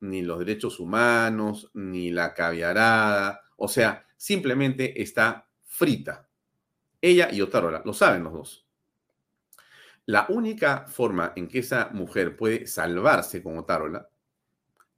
Ni 0.00 0.22
los 0.22 0.40
derechos 0.40 0.80
humanos, 0.80 1.70
ni 1.72 2.10
la 2.10 2.34
caviarada, 2.34 3.42
o 3.56 3.68
sea, 3.68 4.06
simplemente 4.16 5.00
está 5.00 5.48
frita. 5.64 6.28
Ella 7.00 7.30
y 7.32 7.40
Otárola, 7.40 7.82
lo 7.84 7.92
saben 7.92 8.24
los 8.24 8.32
dos. 8.32 8.66
La 10.06 10.26
única 10.30 10.86
forma 10.88 11.32
en 11.36 11.46
que 11.46 11.60
esa 11.60 11.90
mujer 11.92 12.36
puede 12.36 12.66
salvarse 12.66 13.40
con 13.40 13.56
Otárola 13.56 14.08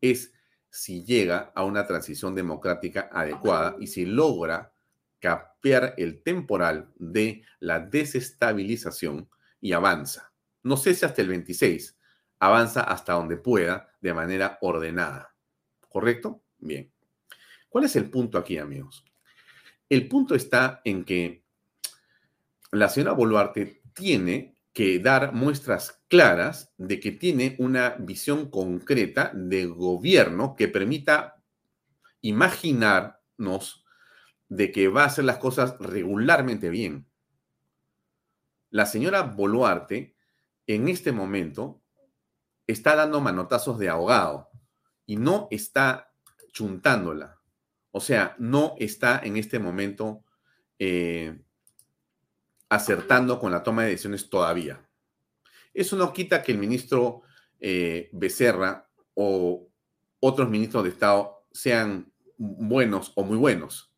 es 0.00 0.32
si 0.70 1.04
llega 1.04 1.52
a 1.54 1.64
una 1.64 1.86
transición 1.86 2.34
democrática 2.34 3.10
adecuada 3.12 3.76
y 3.80 3.88
si 3.88 4.06
logra 4.06 4.72
capear 5.18 5.94
el 5.98 6.22
temporal 6.22 6.90
de 6.96 7.42
la 7.58 7.80
desestabilización 7.80 9.28
y 9.60 9.72
avanza. 9.72 10.32
No 10.62 10.76
sé 10.76 10.94
si 10.94 11.04
hasta 11.04 11.22
el 11.22 11.28
26, 11.28 11.98
avanza 12.38 12.82
hasta 12.82 13.14
donde 13.14 13.36
pueda 13.36 13.90
de 14.00 14.14
manera 14.14 14.58
ordenada. 14.60 15.34
¿Correcto? 15.88 16.42
Bien. 16.58 16.90
¿Cuál 17.68 17.84
es 17.84 17.96
el 17.96 18.10
punto 18.10 18.38
aquí, 18.38 18.58
amigos? 18.58 19.04
El 19.88 20.08
punto 20.08 20.34
está 20.34 20.80
en 20.84 21.04
que 21.04 21.44
la 22.72 22.88
señora 22.88 23.12
Boluarte 23.12 23.82
tiene 23.92 24.56
que 24.72 24.98
dar 25.00 25.32
muestras 25.32 26.00
claras 26.08 26.72
de 26.78 27.00
que 27.00 27.10
tiene 27.10 27.56
una 27.58 27.96
visión 27.98 28.50
concreta 28.50 29.32
de 29.34 29.66
gobierno 29.66 30.54
que 30.56 30.68
permita 30.68 31.42
imaginarnos 32.20 33.84
de 34.48 34.72
que 34.72 34.88
va 34.88 35.04
a 35.04 35.06
hacer 35.06 35.24
las 35.24 35.38
cosas 35.38 35.76
regularmente 35.78 36.70
bien. 36.70 37.06
La 38.70 38.86
señora 38.86 39.22
Boluarte 39.22 40.16
en 40.66 40.88
este 40.88 41.10
momento 41.10 41.82
está 42.66 42.94
dando 42.94 43.20
manotazos 43.20 43.78
de 43.78 43.88
ahogado 43.88 44.50
y 45.06 45.16
no 45.16 45.48
está 45.50 46.12
chuntándola. 46.52 47.40
O 47.90 48.00
sea, 48.00 48.36
no 48.38 48.74
está 48.78 49.20
en 49.24 49.36
este 49.36 49.58
momento 49.58 50.24
eh, 50.78 51.40
acertando 52.70 53.38
con 53.38 53.52
la 53.52 53.62
toma 53.62 53.82
de 53.82 53.90
decisiones 53.90 54.30
todavía. 54.30 54.88
Eso 55.74 55.96
no 55.96 56.12
quita 56.12 56.42
que 56.42 56.52
el 56.52 56.58
ministro 56.58 57.22
eh, 57.58 58.08
Becerra 58.12 58.88
o 59.14 59.68
otros 60.20 60.48
ministros 60.48 60.84
de 60.84 60.90
Estado 60.90 61.44
sean 61.52 62.10
buenos 62.38 63.12
o 63.16 63.24
muy 63.24 63.36
buenos. 63.36 63.92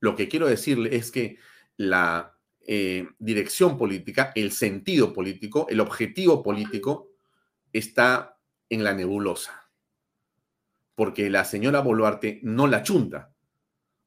Lo 0.00 0.16
que 0.16 0.28
quiero 0.28 0.46
decirle 0.46 0.96
es 0.96 1.10
que 1.10 1.38
la 1.76 2.36
eh, 2.66 3.08
dirección 3.18 3.78
política, 3.78 4.32
el 4.34 4.52
sentido 4.52 5.12
político, 5.12 5.66
el 5.70 5.80
objetivo 5.80 6.42
político 6.42 7.12
está 7.72 8.38
en 8.68 8.84
la 8.84 8.92
nebulosa. 8.92 9.70
Porque 10.94 11.30
la 11.30 11.44
señora 11.44 11.80
Boluarte 11.80 12.40
no 12.42 12.66
la 12.66 12.82
chunta. 12.82 13.32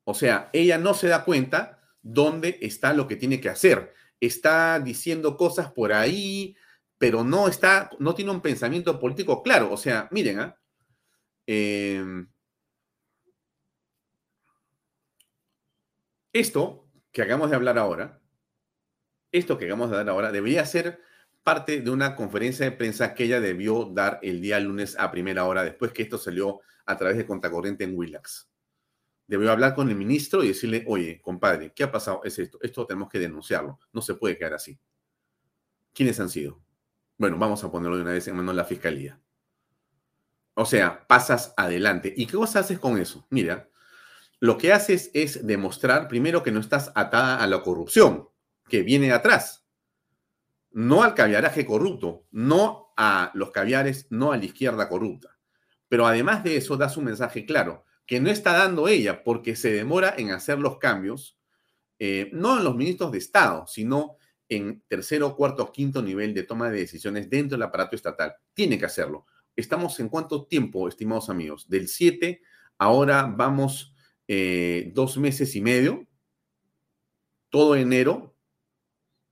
O 0.04 0.14
sea, 0.14 0.50
ella 0.54 0.78
no 0.78 0.94
se 0.94 1.08
da 1.08 1.24
cuenta 1.24 1.80
dónde 2.02 2.58
está 2.62 2.94
lo 2.94 3.08
que 3.08 3.16
tiene 3.16 3.40
que 3.40 3.50
hacer. 3.50 3.94
Está 4.20 4.80
diciendo 4.80 5.38
cosas 5.38 5.72
por 5.72 5.94
ahí, 5.94 6.56
pero 6.98 7.24
no 7.24 7.48
está, 7.48 7.90
no 8.00 8.14
tiene 8.16 8.32
un 8.32 8.42
pensamiento 8.42 9.00
político 9.00 9.42
claro. 9.44 9.72
O 9.72 9.78
sea, 9.78 10.08
miren, 10.12 10.40
¿ah? 10.40 10.58
eh, 11.48 12.04
Esto 16.34 16.88
que 17.12 17.22
hagamos 17.24 17.50
de 17.50 17.56
hablar 17.56 17.78
ahora, 17.78 18.22
esto 19.32 19.58
que 19.58 19.66
hagamos 19.66 19.90
de 19.90 19.98
hablar 19.98 20.14
ahora, 20.14 20.32
debería 20.32 20.66
ser 20.66 21.02
parte 21.44 21.82
de 21.82 21.90
una 21.90 22.16
conferencia 22.16 22.66
de 22.66 22.72
prensa 22.72 23.16
que 23.16 23.24
ella 23.24 23.40
debió 23.40 23.86
dar 23.86 24.20
el 24.22 24.42
día 24.42 24.60
lunes 24.60 24.96
a 25.00 25.12
primera 25.12 25.46
hora, 25.46 25.64
después 25.64 25.92
que 25.92 26.04
esto 26.04 26.18
salió 26.18 26.62
a 26.86 26.98
través 26.98 27.18
de 27.18 27.26
Contacorriente 27.26 27.84
en 27.84 27.98
Willax. 27.98 28.49
Debió 29.30 29.52
hablar 29.52 29.76
con 29.76 29.88
el 29.90 29.96
ministro 29.96 30.44
y 30.44 30.48
decirle, 30.48 30.84
oye, 30.88 31.22
compadre, 31.22 31.72
¿qué 31.76 31.84
ha 31.84 31.92
pasado? 31.92 32.22
Es 32.24 32.40
esto, 32.40 32.58
esto 32.64 32.88
tenemos 32.88 33.10
que 33.10 33.20
denunciarlo, 33.20 33.78
no 33.94 34.02
se 34.02 34.16
puede 34.16 34.36
quedar 34.36 34.56
así. 34.56 34.80
¿Quiénes 35.94 36.20
han 36.20 36.30
sido? 36.30 36.60
Bueno, 37.16 37.38
vamos 37.38 37.64
a 37.64 37.70
ponerlo 37.70 37.96
de 37.96 38.02
una 38.02 38.14
vez 38.14 38.28
en 38.28 38.36
manos 38.36 38.56
de 38.56 38.58
la 38.58 38.66
fiscalía. 38.66 39.22
O 40.56 40.66
sea, 40.66 41.06
pasas 41.06 41.54
adelante. 41.58 42.12
¿Y 42.18 42.26
qué 42.26 42.38
cosa 42.38 42.62
haces 42.62 42.80
con 42.80 42.98
eso? 42.98 43.28
Mira, 43.30 43.70
lo 44.40 44.58
que 44.58 44.74
haces 44.74 45.12
es 45.14 45.46
demostrar 45.46 46.08
primero 46.08 46.42
que 46.42 46.52
no 46.52 46.60
estás 46.60 46.92
atada 46.96 47.38
a 47.38 47.46
la 47.46 47.62
corrupción, 47.62 48.30
que 48.68 48.82
viene 48.82 49.12
atrás, 49.12 49.64
no 50.72 51.04
al 51.04 51.14
caviaraje 51.14 51.68
corrupto, 51.68 52.26
no 52.32 52.94
a 52.98 53.30
los 53.36 53.52
caviares, 53.52 54.08
no 54.10 54.32
a 54.32 54.38
la 54.38 54.46
izquierda 54.46 54.90
corrupta. 54.90 55.38
Pero 55.88 56.08
además 56.08 56.44
de 56.44 56.58
eso, 56.58 56.78
das 56.78 56.98
un 56.98 57.06
mensaje 57.06 57.46
claro, 57.46 57.86
que 58.10 58.20
no 58.20 58.32
está 58.32 58.54
dando 58.54 58.88
ella 58.88 59.24
porque 59.24 59.56
se 59.56 59.72
demora 59.72 60.16
en 60.18 60.32
hacer 60.32 60.58
los 60.58 60.80
cambios, 60.80 61.38
eh, 62.00 62.32
no 62.34 62.58
en 62.58 62.64
los 62.64 62.76
ministros 62.76 63.12
de 63.12 63.20
Estado, 63.20 63.68
sino 63.68 64.18
en 64.50 64.82
tercero, 64.88 65.36
cuarto, 65.36 65.72
quinto 65.72 66.02
nivel 66.02 66.34
de 66.34 66.42
toma 66.42 66.72
de 66.72 66.80
decisiones 66.80 67.30
dentro 67.30 67.56
del 67.56 67.68
aparato 67.68 67.96
estatal. 67.96 68.34
Tiene 68.56 68.80
que 68.80 68.86
hacerlo. 68.86 69.28
Estamos 69.56 70.00
en 70.00 70.10
cuánto 70.10 70.48
tiempo, 70.48 70.88
estimados 70.88 71.30
amigos? 71.30 71.70
Del 71.70 71.88
7, 71.88 72.42
ahora 72.80 73.32
vamos 73.32 73.94
eh, 74.28 74.92
dos 74.96 75.20
meses 75.20 75.56
y 75.56 75.62
medio, 75.62 76.08
todo 77.52 77.76
enero, 77.76 78.36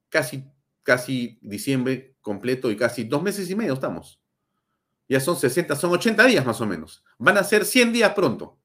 casi, 0.09 0.43
casi 0.83 1.39
diciembre 1.41 2.15
completo 2.21 2.69
y 2.69 2.77
casi 2.77 3.05
dos 3.05 3.23
meses 3.23 3.49
y 3.49 3.55
medio 3.55 3.73
estamos. 3.73 4.21
Ya 5.09 5.19
son 5.19 5.35
60, 5.35 5.75
son 5.75 5.93
80 5.93 6.25
días 6.25 6.45
más 6.45 6.61
o 6.61 6.67
menos. 6.67 7.03
Van 7.17 7.39
a 7.39 7.43
ser 7.43 7.65
100 7.65 7.91
días 7.91 8.13
pronto. 8.13 8.59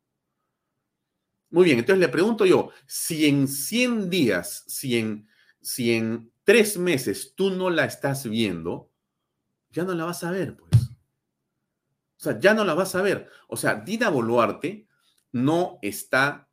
Muy 1.52 1.66
bien, 1.66 1.78
entonces 1.78 2.00
le 2.00 2.08
pregunto 2.08 2.46
yo, 2.46 2.70
si 2.86 3.26
en 3.26 3.46
100 3.46 4.08
días, 4.08 4.64
si 4.66 4.96
en, 4.96 5.28
si 5.60 5.92
en 5.92 6.32
tres 6.44 6.78
meses 6.78 7.34
tú 7.36 7.50
no 7.50 7.68
la 7.68 7.84
estás 7.84 8.26
viendo, 8.28 8.90
ya 9.70 9.84
no 9.84 9.94
la 9.94 10.06
vas 10.06 10.24
a 10.24 10.30
ver, 10.30 10.56
pues. 10.56 10.70
O 10.72 12.24
sea, 12.24 12.40
ya 12.40 12.54
no 12.54 12.64
la 12.64 12.72
vas 12.72 12.94
a 12.94 13.02
ver. 13.02 13.28
O 13.48 13.58
sea, 13.58 13.74
Dina 13.74 14.08
Boluarte 14.08 14.88
no 15.32 15.78
está 15.82 16.48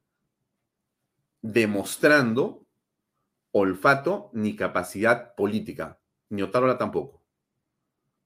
demostrando 1.42 2.68
olfato 3.52 4.32
ni 4.34 4.58
capacidad 4.58 5.34
política, 5.36 6.02
ni 6.28 6.42
Otárola 6.42 6.78
tampoco. 6.78 7.24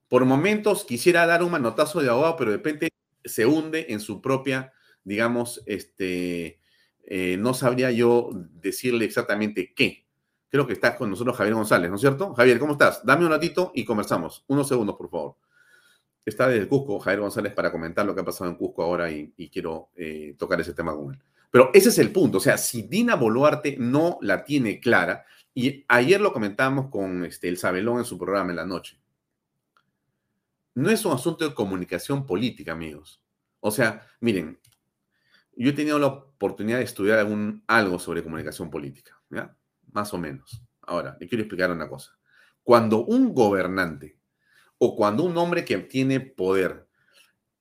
Por 0.07 0.25
momentos 0.25 0.85
quisiera 0.85 1.27
dar 1.27 1.43
un 1.43 1.51
manotazo 1.51 2.01
de 2.01 2.09
abogado, 2.09 2.35
pero 2.35 2.49
de 2.49 2.57
repente 2.57 2.89
se 3.23 3.45
hunde 3.45 3.85
en 3.89 3.99
su 3.99 4.21
propia, 4.21 4.73
digamos, 5.03 5.61
este, 5.67 6.62
eh, 7.03 7.37
no 7.37 7.53
sabría 7.53 7.91
yo 7.91 8.29
decirle 8.33 9.05
exactamente 9.05 9.73
qué. 9.75 10.05
Creo 10.49 10.67
que 10.67 10.73
está 10.73 10.95
con 10.95 11.09
nosotros 11.09 11.35
Javier 11.35 11.55
González, 11.55 11.89
¿no 11.89 11.95
es 11.95 12.01
cierto? 12.01 12.33
Javier, 12.33 12.59
¿cómo 12.59 12.73
estás? 12.73 13.05
Dame 13.05 13.25
un 13.25 13.31
ratito 13.31 13.71
y 13.73 13.85
conversamos. 13.85 14.43
Unos 14.47 14.67
segundos, 14.67 14.95
por 14.95 15.09
favor 15.09 15.35
está 16.25 16.47
desde 16.47 16.67
Cusco, 16.67 16.99
Javier 16.99 17.21
González, 17.21 17.53
para 17.53 17.71
comentar 17.71 18.05
lo 18.05 18.15
que 18.15 18.21
ha 18.21 18.25
pasado 18.25 18.49
en 18.49 18.55
Cusco 18.55 18.83
ahora 18.83 19.11
y, 19.11 19.31
quiero 19.51 19.89
eh, 19.95 20.35
tocar 20.37 20.59
ese 20.61 20.73
tema 20.73 20.95
con 20.95 21.13
él. 21.13 21.19
Pero 21.51 21.69
ese 21.73 21.89
es 21.89 21.99
el 21.99 22.11
punto, 22.11 22.37
o 22.39 22.41
sea, 22.41 22.57
si 22.57 22.83
Dina 22.83 23.15
Boluarte 23.15 23.75
no 23.77 24.17
la 24.21 24.43
tiene 24.43 24.79
clara, 24.79 25.25
y 25.53 25.85
ayer 25.87 26.19
lo 26.19 26.33
comentamos 26.33 26.89
con 26.89 27.25
este, 27.25 27.47
el 27.47 27.57
Sabelón 27.57 27.99
en 27.99 28.05
su 28.05 28.17
programa 28.17 28.49
en 28.49 28.55
la 28.55 28.65
noche, 28.65 28.99
no 30.75 30.89
es 30.89 31.05
un 31.05 31.13
asunto 31.13 31.47
de 31.47 31.53
comunicación 31.53 32.25
política, 32.25 32.71
amigos. 32.71 33.21
O 33.59 33.69
sea, 33.69 34.07
miren, 34.19 34.57
yo 35.55 35.69
he 35.69 35.73
tenido 35.73 35.99
la 35.99 36.07
oportunidad 36.07 36.77
de 36.77 36.83
estudiar 36.83 37.19
algún, 37.19 37.63
algo 37.67 37.99
sobre 37.99 38.23
comunicación 38.23 38.69
política, 38.69 39.19
¿ya? 39.29 39.55
Más 39.91 40.13
o 40.13 40.17
menos. 40.17 40.61
Ahora, 40.81 41.17
le 41.19 41.27
quiero 41.27 41.43
explicar 41.43 41.71
una 41.71 41.87
cosa. 41.87 42.17
Cuando 42.63 43.05
un 43.05 43.33
gobernante 43.33 44.17
o 44.77 44.95
cuando 44.95 45.23
un 45.23 45.37
hombre 45.37 45.63
que 45.63 45.77
tiene 45.77 46.19
poder 46.19 46.87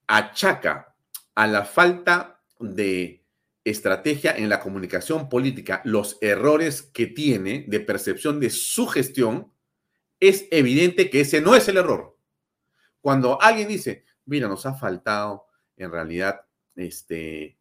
achaca 0.07 0.95
a 1.35 1.47
la 1.47 1.65
falta 1.65 2.43
de 2.59 3.25
estrategia 3.65 4.37
en 4.37 4.49
la 4.49 4.61
comunicación 4.61 5.29
política 5.29 5.83
los 5.85 6.19
errores 6.21 6.83
que 6.83 7.07
tiene 7.07 7.65
de 7.69 7.81
percepción 7.81 8.41
de 8.41 8.51
su 8.51 8.87
gestión, 8.87 9.53
es 10.21 10.47
evidente 10.51 11.11
que 11.11 11.21
ese 11.21 11.41
no 11.41 11.55
es 11.55 11.69
el 11.69 11.77
error. 11.77 12.17
Cuando 13.01 13.41
alguien 13.41 13.69
dice, 13.69 14.05
mira, 14.25 14.49
nos 14.49 14.67
ha 14.67 14.75
faltado 14.75 15.47
en 15.77 15.91
realidad 15.91 16.43
este, 16.77 17.59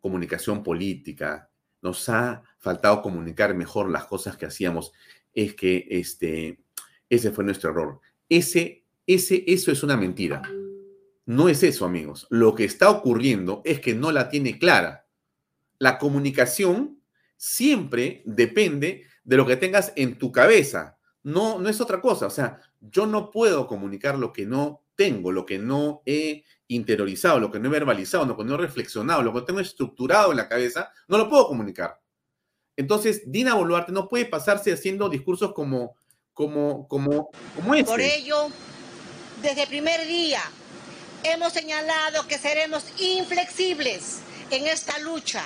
comunicación 0.00 0.62
política, 0.62 1.50
nos 1.82 2.08
ha 2.08 2.42
faltado 2.58 3.02
comunicar 3.02 3.54
mejor 3.54 3.90
las 3.90 4.04
cosas 4.04 4.36
que 4.36 4.46
hacíamos, 4.46 4.92
es 5.32 5.54
que 5.54 5.86
este, 5.90 6.60
ese 7.08 7.30
fue 7.30 7.44
nuestro 7.44 7.70
error. 7.70 8.00
Ese, 8.28 8.84
ese, 9.06 9.44
eso 9.46 9.72
es 9.72 9.82
una 9.82 9.96
mentira. 9.96 10.42
No 11.26 11.48
es 11.48 11.62
eso, 11.62 11.84
amigos. 11.84 12.26
Lo 12.30 12.54
que 12.54 12.64
está 12.64 12.90
ocurriendo 12.90 13.62
es 13.64 13.80
que 13.80 13.94
no 13.94 14.12
la 14.12 14.28
tiene 14.28 14.58
clara. 14.58 15.06
La 15.78 15.98
comunicación 15.98 17.00
siempre 17.36 18.22
depende 18.26 19.06
de 19.24 19.36
lo 19.36 19.46
que 19.46 19.56
tengas 19.56 19.92
en 19.96 20.18
tu 20.18 20.32
cabeza. 20.32 20.98
No, 21.22 21.58
no 21.58 21.68
es 21.68 21.80
otra 21.80 22.00
cosa. 22.00 22.26
O 22.26 22.30
sea, 22.30 22.60
yo 22.80 23.06
no 23.06 23.30
puedo 23.30 23.66
comunicar 23.66 24.18
lo 24.18 24.32
que 24.32 24.46
no 24.46 24.82
tengo, 24.94 25.32
lo 25.32 25.46
que 25.46 25.58
no 25.58 26.02
he 26.06 26.44
interiorizado, 26.68 27.40
lo 27.40 27.50
que 27.50 27.58
no 27.58 27.68
he 27.68 27.72
verbalizado, 27.72 28.24
lo 28.26 28.36
que 28.36 28.44
no 28.44 28.54
he 28.54 28.58
reflexionado, 28.58 29.22
lo 29.22 29.32
que 29.32 29.42
tengo 29.42 29.60
estructurado 29.60 30.30
en 30.30 30.36
la 30.36 30.48
cabeza, 30.48 30.92
no 31.08 31.18
lo 31.18 31.28
puedo 31.28 31.46
comunicar. 31.48 32.00
Entonces, 32.76 33.22
Dina 33.26 33.54
Boluarte 33.54 33.92
no 33.92 34.08
puede 34.08 34.24
pasarse 34.26 34.72
haciendo 34.72 35.08
discursos 35.08 35.52
como, 35.52 35.96
como, 36.32 36.86
como, 36.88 37.30
como 37.54 37.74
este. 37.74 37.90
Por 37.90 38.00
ello, 38.00 38.48
desde 39.42 39.62
el 39.62 39.68
primer 39.68 40.06
día 40.06 40.40
hemos 41.24 41.52
señalado 41.52 42.26
que 42.26 42.38
seremos 42.38 42.84
inflexibles 42.98 44.20
en 44.50 44.66
esta 44.66 44.98
lucha. 45.00 45.42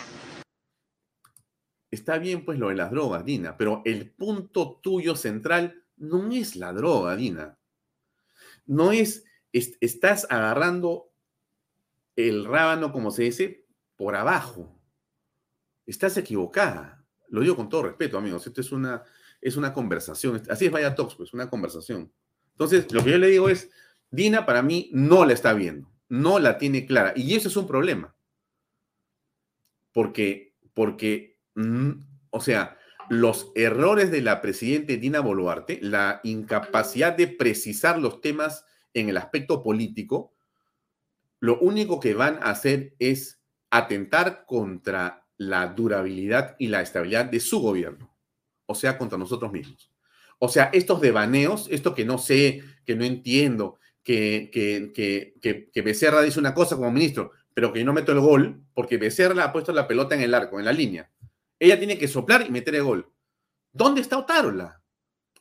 Está 1.94 2.18
bien, 2.18 2.44
pues, 2.44 2.58
lo 2.58 2.70
de 2.70 2.74
las 2.74 2.90
drogas, 2.90 3.24
Dina, 3.24 3.56
pero 3.56 3.80
el 3.84 4.10
punto 4.10 4.80
tuyo 4.82 5.14
central 5.14 5.84
no 5.96 6.32
es 6.32 6.56
la 6.56 6.72
droga, 6.72 7.14
Dina. 7.14 7.56
No 8.66 8.90
es, 8.90 9.24
estás 9.52 10.26
agarrando 10.28 11.12
el 12.16 12.46
rábano, 12.46 12.90
como 12.90 13.12
se 13.12 13.22
dice, 13.22 13.68
por 13.94 14.16
abajo. 14.16 14.76
Estás 15.86 16.16
equivocada. 16.16 17.06
Lo 17.28 17.42
digo 17.42 17.54
con 17.54 17.68
todo 17.68 17.84
respeto, 17.84 18.18
amigos. 18.18 18.44
Esto 18.44 18.60
es 18.60 18.72
una, 18.72 19.04
es 19.40 19.56
una 19.56 19.72
conversación. 19.72 20.42
Así 20.50 20.66
es 20.66 20.72
Vaya 20.72 20.96
Talks, 20.96 21.14
pues, 21.14 21.32
una 21.32 21.48
conversación. 21.48 22.12
Entonces, 22.50 22.92
lo 22.92 23.04
que 23.04 23.12
yo 23.12 23.18
le 23.18 23.28
digo 23.28 23.48
es, 23.48 23.70
Dina 24.10 24.44
para 24.44 24.62
mí 24.62 24.90
no 24.92 25.24
la 25.24 25.32
está 25.32 25.52
viendo, 25.52 25.92
no 26.08 26.40
la 26.40 26.58
tiene 26.58 26.86
clara. 26.86 27.12
Y 27.14 27.36
eso 27.36 27.46
es 27.46 27.56
un 27.56 27.68
problema. 27.68 28.16
Porque, 29.92 30.56
porque, 30.74 31.33
o 32.30 32.40
sea, 32.40 32.78
los 33.08 33.52
errores 33.54 34.10
de 34.10 34.22
la 34.22 34.40
presidenta 34.40 34.94
Dina 34.94 35.20
Boluarte, 35.20 35.78
la 35.82 36.20
incapacidad 36.24 37.16
de 37.16 37.28
precisar 37.28 37.98
los 37.98 38.20
temas 38.20 38.64
en 38.94 39.08
el 39.08 39.16
aspecto 39.16 39.62
político, 39.62 40.32
lo 41.40 41.58
único 41.58 42.00
que 42.00 42.14
van 42.14 42.36
a 42.42 42.50
hacer 42.50 42.94
es 42.98 43.42
atentar 43.70 44.44
contra 44.46 45.26
la 45.36 45.66
durabilidad 45.66 46.56
y 46.58 46.68
la 46.68 46.80
estabilidad 46.80 47.26
de 47.26 47.40
su 47.40 47.60
gobierno, 47.60 48.14
o 48.66 48.74
sea, 48.74 48.96
contra 48.96 49.18
nosotros 49.18 49.52
mismos. 49.52 49.90
O 50.38 50.48
sea, 50.48 50.70
estos 50.72 51.00
devaneos, 51.00 51.68
esto 51.70 51.94
que 51.94 52.04
no 52.04 52.18
sé, 52.18 52.62
que 52.84 52.96
no 52.96 53.04
entiendo, 53.04 53.78
que, 54.02 54.50
que, 54.52 54.92
que, 54.94 55.70
que, 55.72 55.82
Becerra 55.82 56.22
dice 56.22 56.38
una 56.38 56.54
cosa 56.54 56.76
como 56.76 56.90
ministro, 56.90 57.32
pero 57.54 57.72
que 57.72 57.80
yo 57.80 57.86
no 57.86 57.92
meto 57.92 58.12
el 58.12 58.20
gol, 58.20 58.62
porque 58.74 58.98
Becerra 58.98 59.44
ha 59.44 59.52
puesto 59.52 59.72
la 59.72 59.88
pelota 59.88 60.14
en 60.14 60.20
el 60.20 60.34
arco, 60.34 60.58
en 60.58 60.66
la 60.66 60.72
línea. 60.72 61.10
Ella 61.64 61.78
tiene 61.78 61.96
que 61.96 62.08
soplar 62.08 62.44
y 62.46 62.50
meter 62.50 62.74
el 62.74 62.82
gol. 62.82 63.10
¿Dónde 63.72 64.02
está 64.02 64.18
Otárola? 64.18 64.82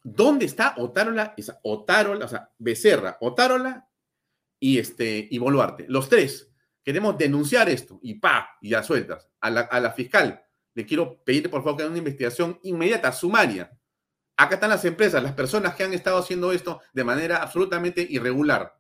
¿Dónde 0.02 0.46
está 0.46 0.74
Otárola? 0.78 1.34
Esa 1.36 1.60
Otárola, 1.64 2.24
o 2.24 2.28
sea, 2.30 2.50
Becerra, 2.58 3.18
Otárola 3.20 3.90
y, 4.58 4.80
este, 4.80 5.28
y 5.30 5.38
Boluarte. 5.38 5.86
Los 5.90 6.08
tres. 6.08 6.50
Queremos 6.82 7.18
denunciar 7.18 7.68
esto 7.68 8.00
y 8.02 8.14
pa, 8.16 8.58
y 8.62 8.70
ya 8.70 8.84
sueltas. 8.84 9.30
A 9.42 9.50
la, 9.50 9.62
a 9.62 9.82
la 9.82 9.92
fiscal 9.92 10.42
le 10.74 10.86
quiero 10.86 11.22
pedir 11.26 11.50
por 11.50 11.62
favor 11.62 11.76
que 11.76 11.84
haga 11.84 11.92
una 11.92 12.00
investigación 12.00 12.58
inmediata, 12.64 13.12
sumaria. 13.12 13.78
Acá 14.38 14.56
están 14.56 14.70
las 14.70 14.86
empresas, 14.86 15.22
las 15.22 15.34
personas 15.34 15.76
que 15.76 15.84
han 15.84 15.94
estado 15.94 16.20
haciendo 16.20 16.54
esto 16.54 16.80
de 16.94 17.04
manera 17.04 17.44
absolutamente 17.44 18.02
irregular. 18.10 18.80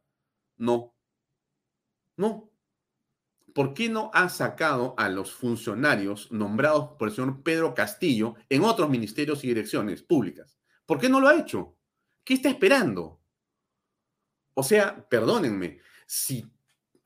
No. 0.55 0.95
No. 2.15 2.52
¿Por 3.53 3.73
qué 3.73 3.87
no 3.89 4.09
ha 4.13 4.29
sacado 4.29 4.95
a 4.97 5.09
los 5.09 5.31
funcionarios 5.31 6.31
nombrados 6.31 6.91
por 6.97 7.07
el 7.07 7.13
señor 7.13 7.43
Pedro 7.43 7.75
Castillo 7.75 8.35
en 8.49 8.63
otros 8.63 8.89
ministerios 8.89 9.43
y 9.43 9.47
direcciones 9.47 10.01
públicas? 10.01 10.57
¿Por 10.85 10.99
qué 10.99 11.07
no 11.07 11.19
lo 11.19 11.27
ha 11.27 11.39
hecho? 11.39 11.75
¿Qué 12.23 12.33
está 12.33 12.49
esperando? 12.49 13.21
O 14.55 14.63
sea, 14.63 15.07
perdónenme, 15.09 15.79
si, 16.05 16.45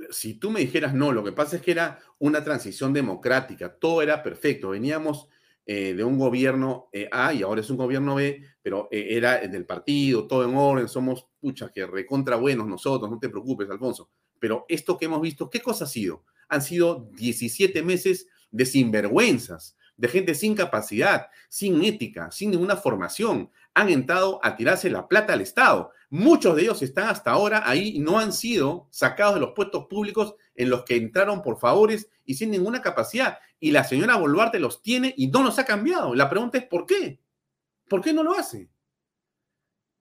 si 0.10 0.36
tú 0.36 0.52
me 0.52 0.60
dijeras, 0.60 0.94
no, 0.94 1.12
lo 1.12 1.24
que 1.24 1.32
pasa 1.32 1.58
es 1.58 1.62
que 1.62 1.72
era 1.72 2.00
una 2.20 2.44
transición 2.44 2.94
democrática, 2.94 3.78
todo 3.78 4.02
era 4.02 4.24
perfecto, 4.24 4.70
veníamos 4.70 5.30
eh, 5.66 5.94
de 5.94 6.04
un 6.04 6.18
gobierno 6.18 6.88
eh, 6.94 7.10
A 7.12 7.34
y 7.34 7.42
ahora 7.42 7.60
es 7.60 7.70
un 7.70 7.76
gobierno 7.76 8.16
B, 8.16 8.42
pero 8.62 8.88
eh, 8.90 9.08
era 9.12 9.40
del 9.40 9.66
partido, 9.66 10.26
todo 10.26 10.46
en 10.46 10.56
orden, 10.56 10.88
somos, 10.88 11.28
pucha, 11.40 11.72
que 11.74 11.86
recontra 11.86 12.38
buenos 12.38 12.68
nosotros, 12.68 13.12
no 13.12 13.20
te 13.20 13.28
preocupes, 13.28 13.70
Alfonso. 13.70 14.10
Pero 14.40 14.66
esto 14.70 14.98
que 14.98 15.06
hemos 15.06 15.22
visto, 15.22 15.50
¿qué 15.50 15.62
cosa 15.62 15.84
ha 15.84 15.88
sido? 15.88 16.24
Han 16.50 16.62
sido 16.62 17.10
17 17.16 17.84
meses 17.84 18.28
de 18.52 18.66
sinvergüenzas, 18.66 19.78
de 19.98 20.08
gente 20.08 20.36
sin 20.36 20.56
capacidad, 20.56 21.28
sin 21.50 21.84
ética, 21.84 22.32
sin 22.32 22.52
ninguna 22.52 22.76
formación. 22.76 23.52
Han 23.74 23.90
entrado 23.90 24.40
a 24.44 24.56
tirarse 24.56 24.90
la 24.90 25.08
plata 25.08 25.34
al 25.34 25.42
Estado. 25.42 25.92
Muchos 26.10 26.56
de 26.56 26.64
ellos 26.64 26.82
están 26.82 27.10
hasta 27.10 27.32
ahora 27.32 27.64
ahí 27.70 27.96
y 27.96 28.00
no 28.00 28.20
han 28.20 28.32
sido 28.32 28.88
sacados 28.92 29.36
de 29.36 29.42
los 29.42 29.54
puestos 29.54 29.88
públicos 29.88 30.36
en 30.56 30.70
los 30.70 30.84
que 30.84 30.96
entraron 30.96 31.42
por 31.42 31.60
favores 31.60 32.10
y 32.26 32.36
sin 32.36 32.52
ninguna 32.52 32.82
capacidad. 32.82 33.40
Y 33.60 33.72
la 33.72 33.84
señora 33.84 34.16
Boluarte 34.16 34.60
los 34.60 34.82
tiene 34.82 35.14
y 35.18 35.28
no 35.28 35.44
los 35.44 35.58
ha 35.60 35.66
cambiado. 35.66 36.14
La 36.14 36.30
pregunta 36.30 36.58
es 36.58 36.66
¿por 36.66 36.86
qué? 36.86 37.20
¿Por 37.90 38.02
qué 38.02 38.14
no 38.14 38.24
lo 38.24 38.34
hace? 38.34 38.70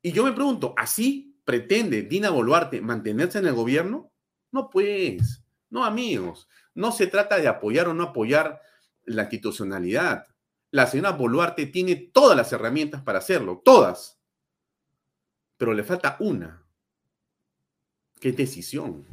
Y 0.02 0.12
yo 0.12 0.24
me 0.24 0.32
pregunto, 0.32 0.74
¿así 0.76 1.36
pretende 1.44 2.02
Dina 2.02 2.30
Boluarte 2.30 2.80
mantenerse 2.80 3.38
en 3.38 3.46
el 3.46 3.54
gobierno? 3.54 4.12
No, 4.52 4.70
pues, 4.70 5.42
no 5.70 5.84
amigos. 5.84 6.48
No 6.74 6.92
se 6.92 7.06
trata 7.06 7.38
de 7.38 7.48
apoyar 7.48 7.88
o 7.88 7.94
no 7.94 8.04
apoyar 8.04 8.60
la 9.04 9.22
institucionalidad. 9.22 10.26
La 10.70 10.86
señora 10.86 11.12
Boluarte 11.12 11.66
tiene 11.66 11.96
todas 11.96 12.36
las 12.36 12.52
herramientas 12.52 13.02
para 13.02 13.18
hacerlo, 13.18 13.62
todas. 13.64 14.20
Pero 15.56 15.72
le 15.72 15.84
falta 15.84 16.16
una, 16.20 16.66
que 18.20 18.30
es 18.30 18.36
decisión. 18.36 19.06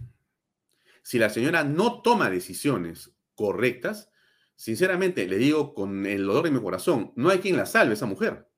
Si 1.01 1.20
la 1.20 1.30
señora 1.30 1.64
no 1.64 2.01
toma 2.01 2.30
decisiones 2.30 3.12
correctas, 3.36 4.12
sinceramente 4.56 5.28
le 5.28 5.38
digo 5.38 5.74
con 5.74 6.06
el 6.06 6.26
dolor 6.26 6.45
de 6.45 6.51
mi 6.51 6.62
corazón, 6.62 7.14
no 7.16 7.30
hay 7.30 7.39
quien 7.39 7.58
la 7.58 7.66
salve 7.66 7.93
esa 7.93 8.06
mujer, 8.06 8.49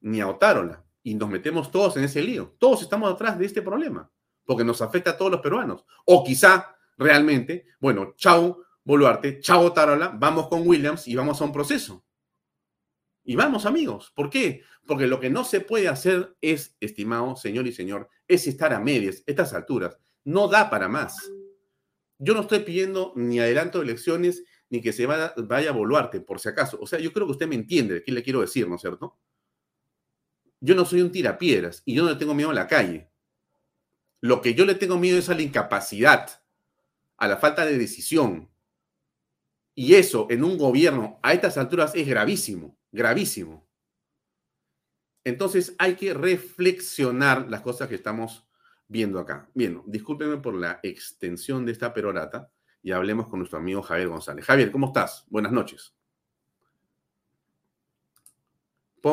ni 0.00 0.20
a 0.20 0.28
Otárola. 0.28 0.84
Y 1.04 1.14
nos 1.14 1.28
metemos 1.28 1.72
todos 1.72 1.96
en 1.96 2.04
ese 2.04 2.22
lío. 2.22 2.54
Todos 2.58 2.82
estamos 2.82 3.12
atrás 3.12 3.36
de 3.36 3.46
este 3.46 3.62
problema, 3.62 4.08
porque 4.44 4.64
nos 4.64 4.80
afecta 4.80 5.10
a 5.10 5.16
todos 5.16 5.32
los 5.32 5.40
peruanos. 5.40 5.84
O 6.04 6.22
quizá 6.22 6.76
realmente, 7.02 7.66
bueno, 7.80 8.14
chau, 8.16 8.64
Boluarte, 8.84 9.40
chao 9.40 9.72
Tarola, 9.72 10.08
vamos 10.08 10.48
con 10.48 10.66
Williams 10.66 11.06
y 11.06 11.14
vamos 11.14 11.40
a 11.40 11.44
un 11.44 11.52
proceso. 11.52 12.04
Y 13.24 13.36
vamos, 13.36 13.66
amigos. 13.66 14.12
¿Por 14.14 14.30
qué? 14.30 14.62
Porque 14.86 15.06
lo 15.06 15.20
que 15.20 15.30
no 15.30 15.44
se 15.44 15.60
puede 15.60 15.88
hacer 15.88 16.36
es, 16.40 16.76
estimado 16.80 17.36
señor 17.36 17.66
y 17.66 17.72
señor, 17.72 18.08
es 18.26 18.46
estar 18.46 18.72
a 18.72 18.80
medias, 18.80 19.22
estas 19.26 19.52
alturas. 19.52 19.96
No 20.24 20.48
da 20.48 20.70
para 20.70 20.88
más. 20.88 21.30
Yo 22.18 22.34
no 22.34 22.40
estoy 22.40 22.60
pidiendo 22.60 23.12
ni 23.16 23.38
adelanto 23.40 23.78
de 23.78 23.84
elecciones 23.84 24.44
ni 24.70 24.80
que 24.80 24.92
se 24.92 25.06
vaya, 25.06 25.34
vaya 25.36 25.70
a 25.70 25.72
Boluarte, 25.72 26.20
por 26.20 26.40
si 26.40 26.48
acaso. 26.48 26.78
O 26.80 26.86
sea, 26.86 26.98
yo 26.98 27.12
creo 27.12 27.26
que 27.26 27.32
usted 27.32 27.46
me 27.46 27.54
entiende 27.54 27.94
de 27.94 28.02
qué 28.02 28.10
le 28.10 28.22
quiero 28.22 28.40
decir, 28.40 28.68
¿no 28.68 28.76
es 28.76 28.80
cierto? 28.80 29.18
Yo 30.60 30.74
no 30.74 30.84
soy 30.84 31.02
un 31.02 31.12
tirapiedras 31.12 31.82
y 31.84 31.94
yo 31.94 32.04
no 32.04 32.10
le 32.10 32.16
tengo 32.16 32.34
miedo 32.34 32.50
a 32.50 32.54
la 32.54 32.66
calle. 32.66 33.10
Lo 34.20 34.40
que 34.40 34.54
yo 34.54 34.64
le 34.64 34.76
tengo 34.76 34.96
miedo 34.98 35.18
es 35.18 35.28
a 35.28 35.34
la 35.34 35.42
incapacidad, 35.42 36.41
a 37.22 37.28
la 37.28 37.36
falta 37.36 37.64
de 37.64 37.78
decisión, 37.78 38.50
y 39.76 39.94
eso 39.94 40.26
en 40.28 40.42
un 40.42 40.58
gobierno 40.58 41.20
a 41.22 41.32
estas 41.32 41.56
alturas 41.56 41.94
es 41.94 42.08
gravísimo, 42.08 42.76
gravísimo. 42.90 43.64
Entonces 45.22 45.76
hay 45.78 45.94
que 45.94 46.14
reflexionar 46.14 47.48
las 47.48 47.60
cosas 47.60 47.88
que 47.88 47.94
estamos 47.94 48.44
viendo 48.88 49.20
acá. 49.20 49.48
Bien, 49.54 49.80
discúlpenme 49.86 50.38
por 50.38 50.54
la 50.54 50.80
extensión 50.82 51.64
de 51.64 51.70
esta 51.70 51.94
perorata, 51.94 52.50
y 52.82 52.90
hablemos 52.90 53.28
con 53.28 53.38
nuestro 53.38 53.60
amigo 53.60 53.82
Javier 53.82 54.08
González. 54.08 54.44
Javier, 54.44 54.72
¿cómo 54.72 54.88
estás? 54.88 55.24
Buenas 55.28 55.52
noches. 55.52 55.94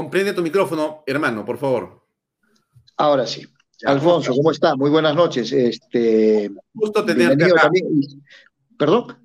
Prende 0.09 0.33
tu 0.33 0.41
micrófono, 0.41 1.03
hermano, 1.05 1.45
por 1.45 1.59
favor. 1.59 2.03
Ahora 2.97 3.27
sí. 3.27 3.47
Alfonso, 3.85 4.33
¿cómo 4.33 4.51
está? 4.51 4.75
Muy 4.75 4.89
buenas 4.89 5.15
noches. 5.15 5.51
Este, 5.51 6.51
gusto 6.73 7.05
tenerte 7.05 7.45
acá. 7.45 7.69
Perdón. 8.77 9.17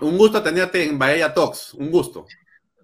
Un 0.00 0.18
gusto 0.18 0.42
tenerte 0.42 0.84
en 0.84 0.98
Bahía 0.98 1.32
Talks. 1.32 1.74
Un 1.74 1.90
gusto. 1.90 2.26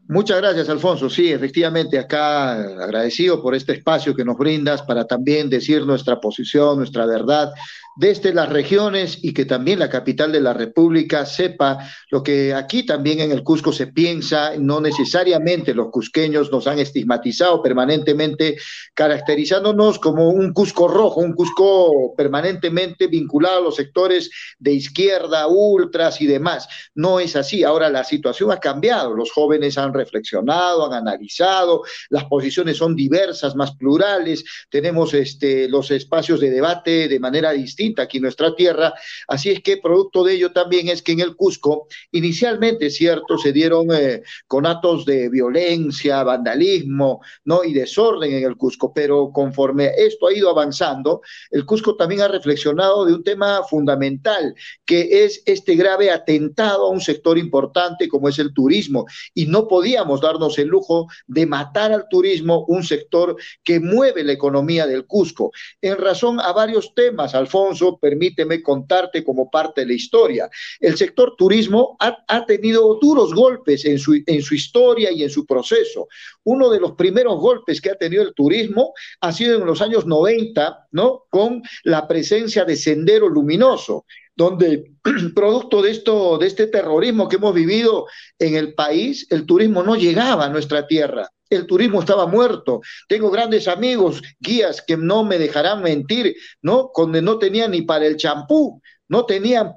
Muchas 0.09 0.39
gracias, 0.39 0.71
Alfonso. 0.71 1.11
Sí, 1.11 1.31
efectivamente, 1.31 1.99
acá 1.99 2.53
agradecido 2.53 3.43
por 3.43 3.55
este 3.55 3.73
espacio 3.75 4.14
que 4.14 4.25
nos 4.25 4.39
brindas 4.39 4.81
para 4.83 5.05
también 5.05 5.51
decir 5.51 5.85
nuestra 5.85 6.19
posición, 6.19 6.79
nuestra 6.79 7.05
verdad 7.05 7.53
desde 7.99 8.32
las 8.32 8.49
regiones 8.49 9.18
y 9.22 9.34
que 9.34 9.44
también 9.44 9.80
la 9.80 9.90
capital 9.90 10.30
de 10.30 10.40
la 10.40 10.55
República 10.55 11.26
sepa 11.26 11.78
lo 12.11 12.22
que 12.22 12.55
aquí 12.55 12.86
también 12.86 13.18
en 13.18 13.32
el 13.32 13.42
Cusco 13.42 13.72
se 13.72 13.88
piensa, 13.88 14.53
no 14.57 14.80
necesariamente 14.80 15.74
los 15.74 15.90
cusqueños 15.90 16.53
nos 16.53 16.68
han 16.68 16.78
estigmatizado 16.78 17.61
permanentemente, 17.61 18.57
caracterizándonos 18.94 19.99
como 19.99 20.30
un 20.30 20.53
Cusco 20.53 20.86
rojo, 20.86 21.20
un 21.20 21.32
Cusco 21.32 22.14
permanentemente 22.16 23.09
vinculado 23.09 23.59
a 23.59 23.62
los 23.62 23.74
sectores 23.74 24.30
de 24.61 24.74
izquierda, 24.74 25.49
ultras 25.49 26.20
y 26.20 26.28
demás. 26.28 26.68
No 26.94 27.18
es 27.18 27.34
así. 27.34 27.64
Ahora 27.64 27.90
la 27.90 28.05
situación 28.05 28.53
ha 28.53 28.61
cambiado, 28.61 29.12
los 29.12 29.32
jóvenes 29.32 29.76
han 29.76 29.92
reflexionado, 29.92 30.86
han 30.86 30.92
analizado, 30.92 31.82
las 32.11 32.26
posiciones 32.26 32.76
son 32.76 32.94
diversas, 32.94 33.57
más 33.57 33.74
plurales, 33.74 34.44
tenemos 34.70 35.14
este, 35.14 35.68
los 35.68 35.90
espacios 35.90 36.38
de 36.38 36.51
debate 36.51 37.09
de 37.09 37.18
manera 37.18 37.51
distinta 37.51 37.88
aquí 37.97 38.20
nuestra 38.20 38.55
tierra. 38.55 38.95
Así 39.26 39.51
es 39.51 39.62
que 39.62 39.78
producto 39.78 40.24
de 40.24 40.34
ello 40.34 40.53
también 40.53 40.89
es 40.89 41.03
que 41.03 41.12
en 41.12 41.20
el 41.20 41.36
Cusco, 41.36 41.86
inicialmente, 42.12 42.91
cierto, 42.91 43.39
se 43.39 43.53
dieron 43.53 43.89
eh, 43.93 44.22
con 44.47 44.66
actos 44.66 45.05
de 45.05 45.28
violencia, 45.28 46.22
vandalismo, 46.22 47.20
¿no? 47.45 47.64
Y 47.64 47.72
desorden 47.72 48.32
en 48.32 48.45
el 48.45 48.57
Cusco, 48.57 48.93
pero 48.93 49.30
conforme 49.32 49.93
esto 49.97 50.26
ha 50.26 50.32
ido 50.32 50.51
avanzando, 50.51 51.22
el 51.51 51.64
Cusco 51.64 51.97
también 51.97 52.22
ha 52.22 52.28
reflexionado 52.28 53.05
de 53.05 53.14
un 53.14 53.24
tema 53.24 53.62
fundamental, 53.64 54.55
que 54.84 55.24
es 55.24 55.43
este 55.47 55.74
grave 55.76 56.11
atentado 56.11 56.86
a 56.86 56.91
un 56.91 57.01
sector 57.01 57.39
importante 57.39 58.09
como 58.09 58.28
es 58.28 58.39
el 58.39 58.53
turismo. 58.53 59.07
Y 59.34 59.47
no 59.47 59.68
podíamos 59.68 60.20
darnos 60.20 60.59
el 60.59 60.68
lujo 60.68 61.07
de 61.26 61.47
matar 61.47 61.93
al 61.93 62.09
turismo, 62.09 62.64
un 62.68 62.82
sector 62.82 63.36
que 63.64 63.80
mueve 63.80 64.24
la 64.24 64.32
economía 64.32 64.86
del 64.86 65.07
Cusco, 65.07 65.53
en 65.80 65.97
razón 65.97 66.41
a 66.41 66.53
varios 66.53 66.95
temas, 66.95 67.34
Alfonso 67.34 67.78
permíteme 68.01 68.62
contarte 68.62 69.24
como 69.24 69.51
parte 69.51 69.83
de 69.83 69.89
la 69.89 69.93
historia. 69.93 70.51
El 70.81 70.97
sector 70.97 71.35
turismo 71.37 71.97
ha, 72.01 72.45
tenido 72.47 72.99
duros 73.01 73.35
golpes 73.35 73.85
en 73.85 73.99
su, 73.99 74.20
en 74.26 74.43
su 74.43 74.55
historia 74.55 75.11
y 75.11 75.22
en 75.22 75.31
su 75.31 75.47
proceso. 75.47 76.09
Uno 76.45 76.70
de 76.70 76.81
los 76.81 76.93
primeros 76.93 77.39
golpes 77.39 77.81
que 77.81 77.91
ha 77.91 77.97
tenido 77.97 78.22
el 78.22 78.35
turismo 78.35 78.93
ha 79.20 79.33
sido 79.33 79.59
en 79.59 79.66
los 79.66 79.81
años 79.83 80.07
90, 80.07 80.89
¿no? 80.93 81.24
Con 81.31 81.62
la 81.85 82.07
presencia 82.07 82.64
de 82.64 82.76
Sendero 82.76 83.29
Luminoso 83.29 84.05
donde 84.35 84.93
producto 85.35 85.83
de 85.83 85.91
esto, 85.91 86.39
de 86.39 86.47
este 86.47 86.68
terrorismo 86.68 87.29
que 87.29 87.37
hemos 87.37 87.53
vivido 87.53 88.07
en 88.39 88.55
el 88.55 88.72
país, 88.72 89.26
el 89.31 89.45
turismo 89.47 89.83
no 89.83 89.97
llegaba 89.97 90.45
a 90.45 90.49
nuestra 90.49 90.87
tierra 90.87 91.29
el 91.51 91.66
turismo 91.66 92.01
estaba 92.01 92.26
muerto. 92.26 92.80
Tengo 93.09 93.30
grandes 93.30 93.68
amigos, 93.68 94.22
guías 94.40 94.82
que 94.86 94.96
no 94.96 95.24
me 95.24 95.38
dejarán 95.38 95.82
mentir, 95.82 96.36
¿no? 96.62 96.90
Donde 96.94 97.22
no 97.22 97.38
tenían 97.38 97.70
ni 97.72 97.82
para 97.82 98.07
el 98.07 98.16
champú, 98.16 98.80
no 99.09 99.24
tenían 99.26 99.72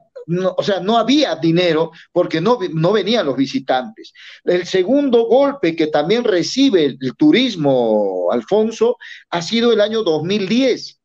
o 0.56 0.64
sea, 0.64 0.80
no 0.80 0.98
había 0.98 1.36
dinero 1.36 1.92
porque 2.12 2.40
no, 2.40 2.60
no, 2.74 2.92
venían 2.94 3.26
los 3.26 3.36
visitantes. 3.36 4.14
El 4.44 4.66
segundo 4.66 5.26
golpe 5.26 5.76
que 5.76 5.88
también 5.88 6.24
recibe 6.24 6.86
el, 6.86 6.98
el, 7.02 7.16
turismo, 7.16 8.30
Alfonso, 8.32 8.98
ha 9.32 9.42
sido 9.42 9.74
el 9.74 9.82
año 9.82 10.04
2010 10.04 11.01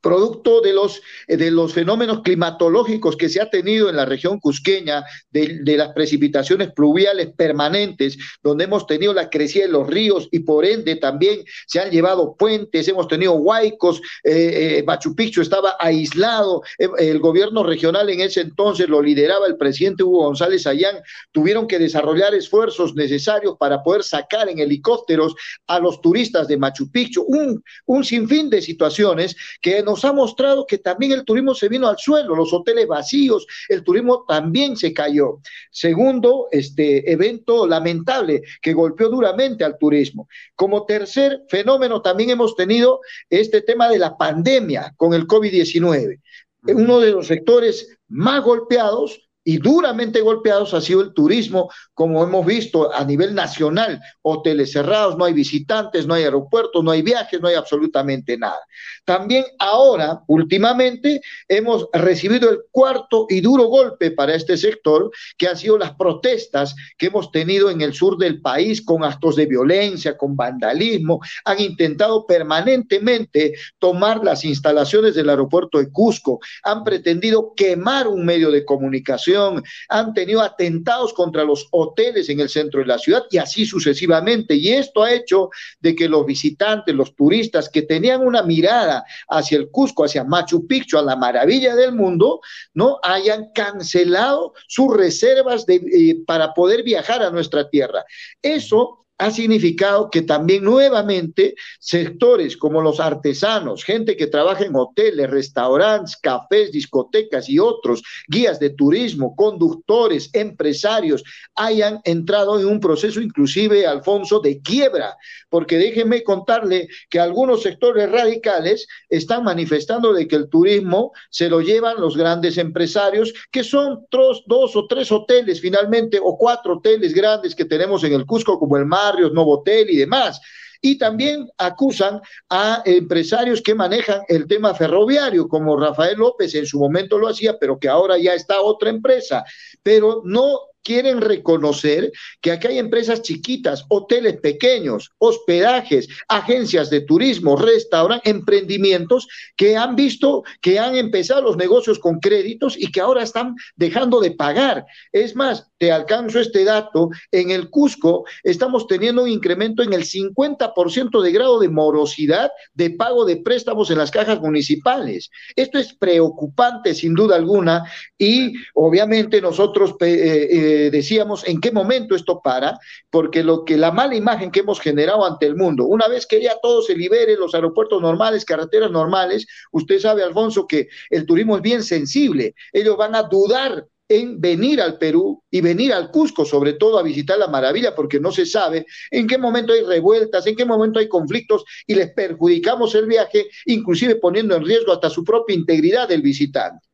producto 0.00 0.60
de 0.60 0.72
los, 0.72 1.02
eh, 1.28 1.36
de 1.36 1.50
los 1.50 1.72
fenómenos 1.72 2.22
climatológicos 2.22 3.16
que 3.16 3.28
se 3.28 3.40
ha 3.40 3.50
tenido 3.50 3.88
en 3.88 3.96
la 3.96 4.04
región 4.04 4.38
cusqueña, 4.38 5.04
de, 5.30 5.60
las 5.76 5.92
precipitaciones 5.92 6.72
pluviales 6.72 7.30
permanentes, 7.36 8.18
donde 8.42 8.64
hemos 8.64 8.86
tenido 8.86 9.12
la 9.14 9.30
crecida 9.30 9.64
de 9.64 9.72
los 9.72 9.86
ríos 9.86 10.28
y 10.30 10.40
por 10.40 10.64
ende 10.64 10.96
también 10.96 11.44
se 11.66 11.80
han 11.80 11.90
llevado 11.90 12.34
puentes, 12.36 12.88
hemos 12.88 13.08
tenido 13.08 13.34
huaicos, 13.34 14.00
eh, 14.24 14.78
eh, 14.78 14.84
Machu 14.86 15.14
Picchu 15.14 15.40
estaba 15.40 15.76
aislado, 15.78 16.62
el 16.78 17.18
gobierno 17.18 17.62
regional 17.62 18.10
en 18.10 18.20
ese 18.20 18.40
entonces 18.40 18.88
lo 18.88 19.02
lideraba 19.02 19.46
el 19.46 19.56
presidente 19.56 20.02
Hugo 20.02 20.24
González 20.24 20.66
Ayán, 20.66 20.96
tuvieron 21.32 21.66
que 21.66 21.78
desarrollar 21.78 22.34
esfuerzos 22.34 22.94
necesarios 22.94 23.56
para 23.58 23.82
poder 23.82 24.02
sacar 24.02 24.48
en 24.48 24.58
helicópteros 24.58 25.34
a 25.66 25.78
los 25.78 26.00
turistas 26.00 26.48
de 26.48 26.56
Machu 26.56 26.90
Picchu, 26.90 27.24
un, 27.26 27.62
un 27.86 28.04
sinfín 28.04 28.50
de 28.50 28.62
situaciones 28.62 29.36
que 29.60 29.78
nos 29.90 30.04
ha 30.04 30.12
mostrado 30.12 30.66
que 30.66 30.78
también 30.78 31.12
el 31.12 31.24
turismo 31.24 31.52
se 31.52 31.68
vino 31.68 31.88
al 31.88 31.98
suelo, 31.98 32.36
los 32.36 32.52
hoteles 32.52 32.86
vacíos, 32.86 33.44
el 33.68 33.82
turismo 33.82 34.24
también 34.26 34.76
se 34.76 34.94
cayó. 34.94 35.40
Segundo, 35.72 36.46
este 36.52 37.10
evento 37.10 37.66
lamentable 37.66 38.42
que 38.62 38.72
golpeó 38.72 39.08
duramente 39.08 39.64
al 39.64 39.76
turismo. 39.78 40.28
Como 40.54 40.86
tercer 40.86 41.42
fenómeno 41.48 42.02
también 42.02 42.30
hemos 42.30 42.54
tenido 42.54 43.00
este 43.28 43.62
tema 43.62 43.88
de 43.88 43.98
la 43.98 44.16
pandemia 44.16 44.94
con 44.96 45.12
el 45.12 45.26
COVID-19. 45.26 46.20
Uno 46.62 47.00
de 47.00 47.10
los 47.10 47.26
sectores 47.26 47.98
más 48.06 48.44
golpeados 48.44 49.29
y 49.50 49.58
duramente 49.58 50.20
golpeados 50.20 50.74
ha 50.74 50.80
sido 50.80 51.00
el 51.00 51.12
turismo, 51.12 51.72
como 51.92 52.22
hemos 52.22 52.46
visto 52.46 52.94
a 52.94 53.04
nivel 53.04 53.34
nacional, 53.34 54.00
hoteles 54.22 54.70
cerrados, 54.70 55.18
no 55.18 55.24
hay 55.24 55.32
visitantes, 55.32 56.06
no 56.06 56.14
hay 56.14 56.22
aeropuertos, 56.22 56.84
no 56.84 56.92
hay 56.92 57.02
viajes, 57.02 57.40
no 57.40 57.48
hay 57.48 57.56
absolutamente 57.56 58.38
nada. 58.38 58.60
También 59.04 59.44
ahora, 59.58 60.22
últimamente, 60.28 61.20
hemos 61.48 61.88
recibido 61.92 62.48
el 62.48 62.60
cuarto 62.70 63.26
y 63.28 63.40
duro 63.40 63.64
golpe 63.64 64.12
para 64.12 64.36
este 64.36 64.56
sector, 64.56 65.10
que 65.36 65.48
han 65.48 65.56
sido 65.56 65.76
las 65.76 65.96
protestas 65.96 66.76
que 66.96 67.06
hemos 67.06 67.32
tenido 67.32 67.70
en 67.70 67.80
el 67.80 67.92
sur 67.92 68.18
del 68.18 68.40
país 68.40 68.80
con 68.80 69.02
actos 69.02 69.34
de 69.34 69.46
violencia, 69.46 70.16
con 70.16 70.36
vandalismo, 70.36 71.18
han 71.44 71.60
intentado 71.60 72.24
permanentemente 72.24 73.54
tomar 73.80 74.22
las 74.22 74.44
instalaciones 74.44 75.16
del 75.16 75.28
aeropuerto 75.28 75.78
de 75.78 75.90
Cusco, 75.90 76.38
han 76.62 76.84
pretendido 76.84 77.52
quemar 77.56 78.06
un 78.06 78.24
medio 78.24 78.52
de 78.52 78.64
comunicación 78.64 79.39
han 79.88 80.14
tenido 80.14 80.40
atentados 80.40 81.12
contra 81.12 81.44
los 81.44 81.66
hoteles 81.70 82.28
en 82.28 82.40
el 82.40 82.48
centro 82.48 82.80
de 82.80 82.86
la 82.86 82.98
ciudad 82.98 83.24
y 83.30 83.38
así 83.38 83.64
sucesivamente. 83.64 84.54
Y 84.54 84.70
esto 84.70 85.02
ha 85.02 85.12
hecho 85.12 85.50
de 85.80 85.94
que 85.94 86.08
los 86.08 86.26
visitantes, 86.26 86.94
los 86.94 87.14
turistas 87.14 87.68
que 87.68 87.82
tenían 87.82 88.26
una 88.26 88.42
mirada 88.42 89.04
hacia 89.28 89.58
el 89.58 89.70
Cusco, 89.70 90.04
hacia 90.04 90.24
Machu 90.24 90.66
Picchu, 90.66 90.98
a 90.98 91.02
la 91.02 91.16
maravilla 91.16 91.74
del 91.74 91.92
mundo, 91.92 92.40
no 92.74 92.98
hayan 93.02 93.50
cancelado 93.54 94.54
sus 94.66 94.96
reservas 94.96 95.64
eh, 95.68 96.16
para 96.26 96.52
poder 96.54 96.82
viajar 96.82 97.22
a 97.22 97.30
nuestra 97.30 97.68
tierra. 97.68 98.04
Eso 98.42 99.06
ha 99.20 99.30
significado 99.30 100.08
que 100.08 100.22
también 100.22 100.64
nuevamente 100.64 101.54
sectores 101.78 102.56
como 102.56 102.80
los 102.80 103.00
artesanos, 103.00 103.84
gente 103.84 104.16
que 104.16 104.26
trabaja 104.26 104.64
en 104.64 104.74
hoteles, 104.74 105.28
restaurantes, 105.28 106.16
cafés, 106.16 106.72
discotecas 106.72 107.46
y 107.50 107.58
otros, 107.58 108.02
guías 108.28 108.58
de 108.58 108.70
turismo, 108.70 109.36
conductores, 109.36 110.30
empresarios, 110.32 111.22
hayan 111.54 112.00
entrado 112.04 112.58
en 112.58 112.66
un 112.66 112.80
proceso 112.80 113.20
inclusive, 113.20 113.86
Alfonso, 113.86 114.40
de 114.40 114.62
quiebra, 114.62 115.14
porque 115.50 115.76
déjenme 115.76 116.22
contarle 116.22 116.88
que 117.10 117.20
algunos 117.20 117.62
sectores 117.62 118.10
radicales 118.10 118.88
están 119.10 119.44
manifestando 119.44 120.14
de 120.14 120.26
que 120.26 120.36
el 120.36 120.48
turismo 120.48 121.12
se 121.28 121.50
lo 121.50 121.60
llevan 121.60 122.00
los 122.00 122.16
grandes 122.16 122.56
empresarios, 122.56 123.34
que 123.50 123.64
son 123.64 124.06
dos, 124.10 124.76
o 124.76 124.86
tres 124.86 125.12
hoteles 125.12 125.60
finalmente, 125.60 126.18
o 126.22 126.38
cuatro 126.38 126.78
hoteles 126.78 127.12
grandes 127.12 127.54
que 127.54 127.66
tenemos 127.66 128.02
en 128.04 128.14
el 128.14 128.24
Cusco, 128.24 128.58
como 128.58 128.78
el 128.78 128.86
Mar, 128.86 129.09
barrios, 129.10 129.32
Novotel 129.32 129.90
y 129.90 129.96
demás. 129.96 130.40
Y 130.82 130.96
también 130.96 131.46
acusan 131.58 132.20
a 132.48 132.82
empresarios 132.86 133.60
que 133.60 133.74
manejan 133.74 134.22
el 134.28 134.46
tema 134.46 134.74
ferroviario, 134.74 135.46
como 135.46 135.76
Rafael 135.76 136.16
López 136.18 136.54
en 136.54 136.64
su 136.64 136.78
momento 136.78 137.18
lo 137.18 137.28
hacía, 137.28 137.58
pero 137.58 137.78
que 137.78 137.88
ahora 137.88 138.16
ya 138.16 138.32
está 138.32 138.62
otra 138.62 138.88
empresa. 138.88 139.44
Pero 139.82 140.22
no 140.24 140.69
quieren 140.82 141.20
reconocer 141.20 142.10
que 142.40 142.52
aquí 142.52 142.68
hay 142.68 142.78
empresas 142.78 143.22
chiquitas, 143.22 143.84
hoteles 143.88 144.38
pequeños, 144.40 145.10
hospedajes, 145.18 146.08
agencias 146.28 146.90
de 146.90 147.02
turismo, 147.02 147.56
restaurantes, 147.56 148.30
emprendimientos 148.30 149.28
que 149.56 149.76
han 149.76 149.96
visto 149.96 150.42
que 150.60 150.78
han 150.78 150.96
empezado 150.96 151.42
los 151.42 151.56
negocios 151.56 151.98
con 151.98 152.18
créditos 152.18 152.76
y 152.78 152.90
que 152.90 153.00
ahora 153.00 153.22
están 153.22 153.54
dejando 153.76 154.20
de 154.20 154.32
pagar. 154.32 154.84
Es 155.12 155.36
más, 155.36 155.66
te 155.78 155.92
alcanzo 155.92 156.40
este 156.40 156.64
dato, 156.64 157.10
en 157.30 157.50
el 157.50 157.70
Cusco 157.70 158.24
estamos 158.42 158.86
teniendo 158.86 159.22
un 159.22 159.28
incremento 159.28 159.82
en 159.82 159.92
el 159.92 160.04
50% 160.04 161.22
de 161.22 161.32
grado 161.32 161.58
de 161.58 161.68
morosidad 161.68 162.50
de 162.74 162.90
pago 162.90 163.24
de 163.24 163.36
préstamos 163.38 163.90
en 163.90 163.98
las 163.98 164.10
cajas 164.10 164.40
municipales. 164.40 165.30
Esto 165.56 165.78
es 165.78 165.94
preocupante 165.94 166.94
sin 166.94 167.14
duda 167.14 167.36
alguna 167.36 167.84
y 168.18 168.52
obviamente 168.74 169.40
nosotros 169.40 169.94
eh, 170.00 170.48
eh, 170.50 170.69
decíamos 170.90 171.46
en 171.46 171.60
qué 171.60 171.72
momento 171.72 172.14
esto 172.14 172.40
para, 172.42 172.78
porque 173.10 173.42
lo 173.42 173.64
que 173.64 173.76
la 173.76 173.92
mala 173.92 174.14
imagen 174.14 174.50
que 174.50 174.60
hemos 174.60 174.80
generado 174.80 175.24
ante 175.24 175.46
el 175.46 175.56
mundo, 175.56 175.84
una 175.86 176.08
vez 176.08 176.26
que 176.26 176.42
ya 176.42 176.56
todo 176.62 176.82
se 176.82 176.94
libere, 176.94 177.36
los 177.36 177.54
aeropuertos 177.54 178.00
normales, 178.00 178.44
carreteras 178.44 178.90
normales, 178.90 179.46
usted 179.72 179.98
sabe, 179.98 180.22
Alfonso, 180.22 180.66
que 180.66 180.88
el 181.10 181.26
turismo 181.26 181.56
es 181.56 181.62
bien 181.62 181.82
sensible, 181.82 182.54
ellos 182.72 182.96
van 182.96 183.14
a 183.14 183.22
dudar 183.24 183.86
en 184.10 184.40
venir 184.40 184.80
al 184.82 184.98
Perú 184.98 185.44
y 185.50 185.60
venir 185.60 185.92
al 185.92 186.10
Cusco, 186.10 186.44
sobre 186.44 186.72
todo 186.72 186.98
a 186.98 187.02
visitar 187.02 187.38
la 187.38 187.46
maravilla, 187.46 187.94
porque 187.94 188.18
no 188.18 188.32
se 188.32 188.44
sabe 188.44 188.84
en 189.10 189.28
qué 189.28 189.38
momento 189.38 189.72
hay 189.72 189.82
revueltas, 189.82 190.46
en 190.48 190.56
qué 190.56 190.64
momento 190.64 190.98
hay 190.98 191.08
conflictos 191.08 191.64
y 191.86 191.94
les 191.94 192.12
perjudicamos 192.12 192.94
el 192.96 193.06
viaje, 193.06 193.48
inclusive 193.66 194.16
poniendo 194.16 194.56
en 194.56 194.64
riesgo 194.64 194.92
hasta 194.92 195.08
su 195.08 195.22
propia 195.22 195.54
integridad 195.54 196.08
del 196.08 196.22
visitante. 196.22 196.88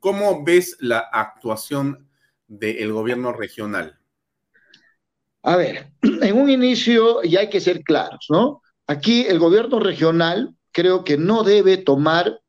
¿Cómo 0.00 0.42
ves 0.42 0.76
la 0.80 0.98
actuación 1.12 2.07
del 2.48 2.92
gobierno 2.92 3.32
regional? 3.32 3.98
A 5.42 5.56
ver, 5.56 5.92
en 6.02 6.36
un 6.36 6.50
inicio 6.50 7.22
ya 7.22 7.40
hay 7.40 7.50
que 7.50 7.60
ser 7.60 7.82
claros, 7.82 8.26
¿no? 8.30 8.62
Aquí 8.86 9.26
el 9.26 9.38
gobierno 9.38 9.78
regional 9.78 10.54
creo 10.72 11.04
que 11.04 11.16
no 11.16 11.44
debe 11.44 11.76
tomar 11.76 12.40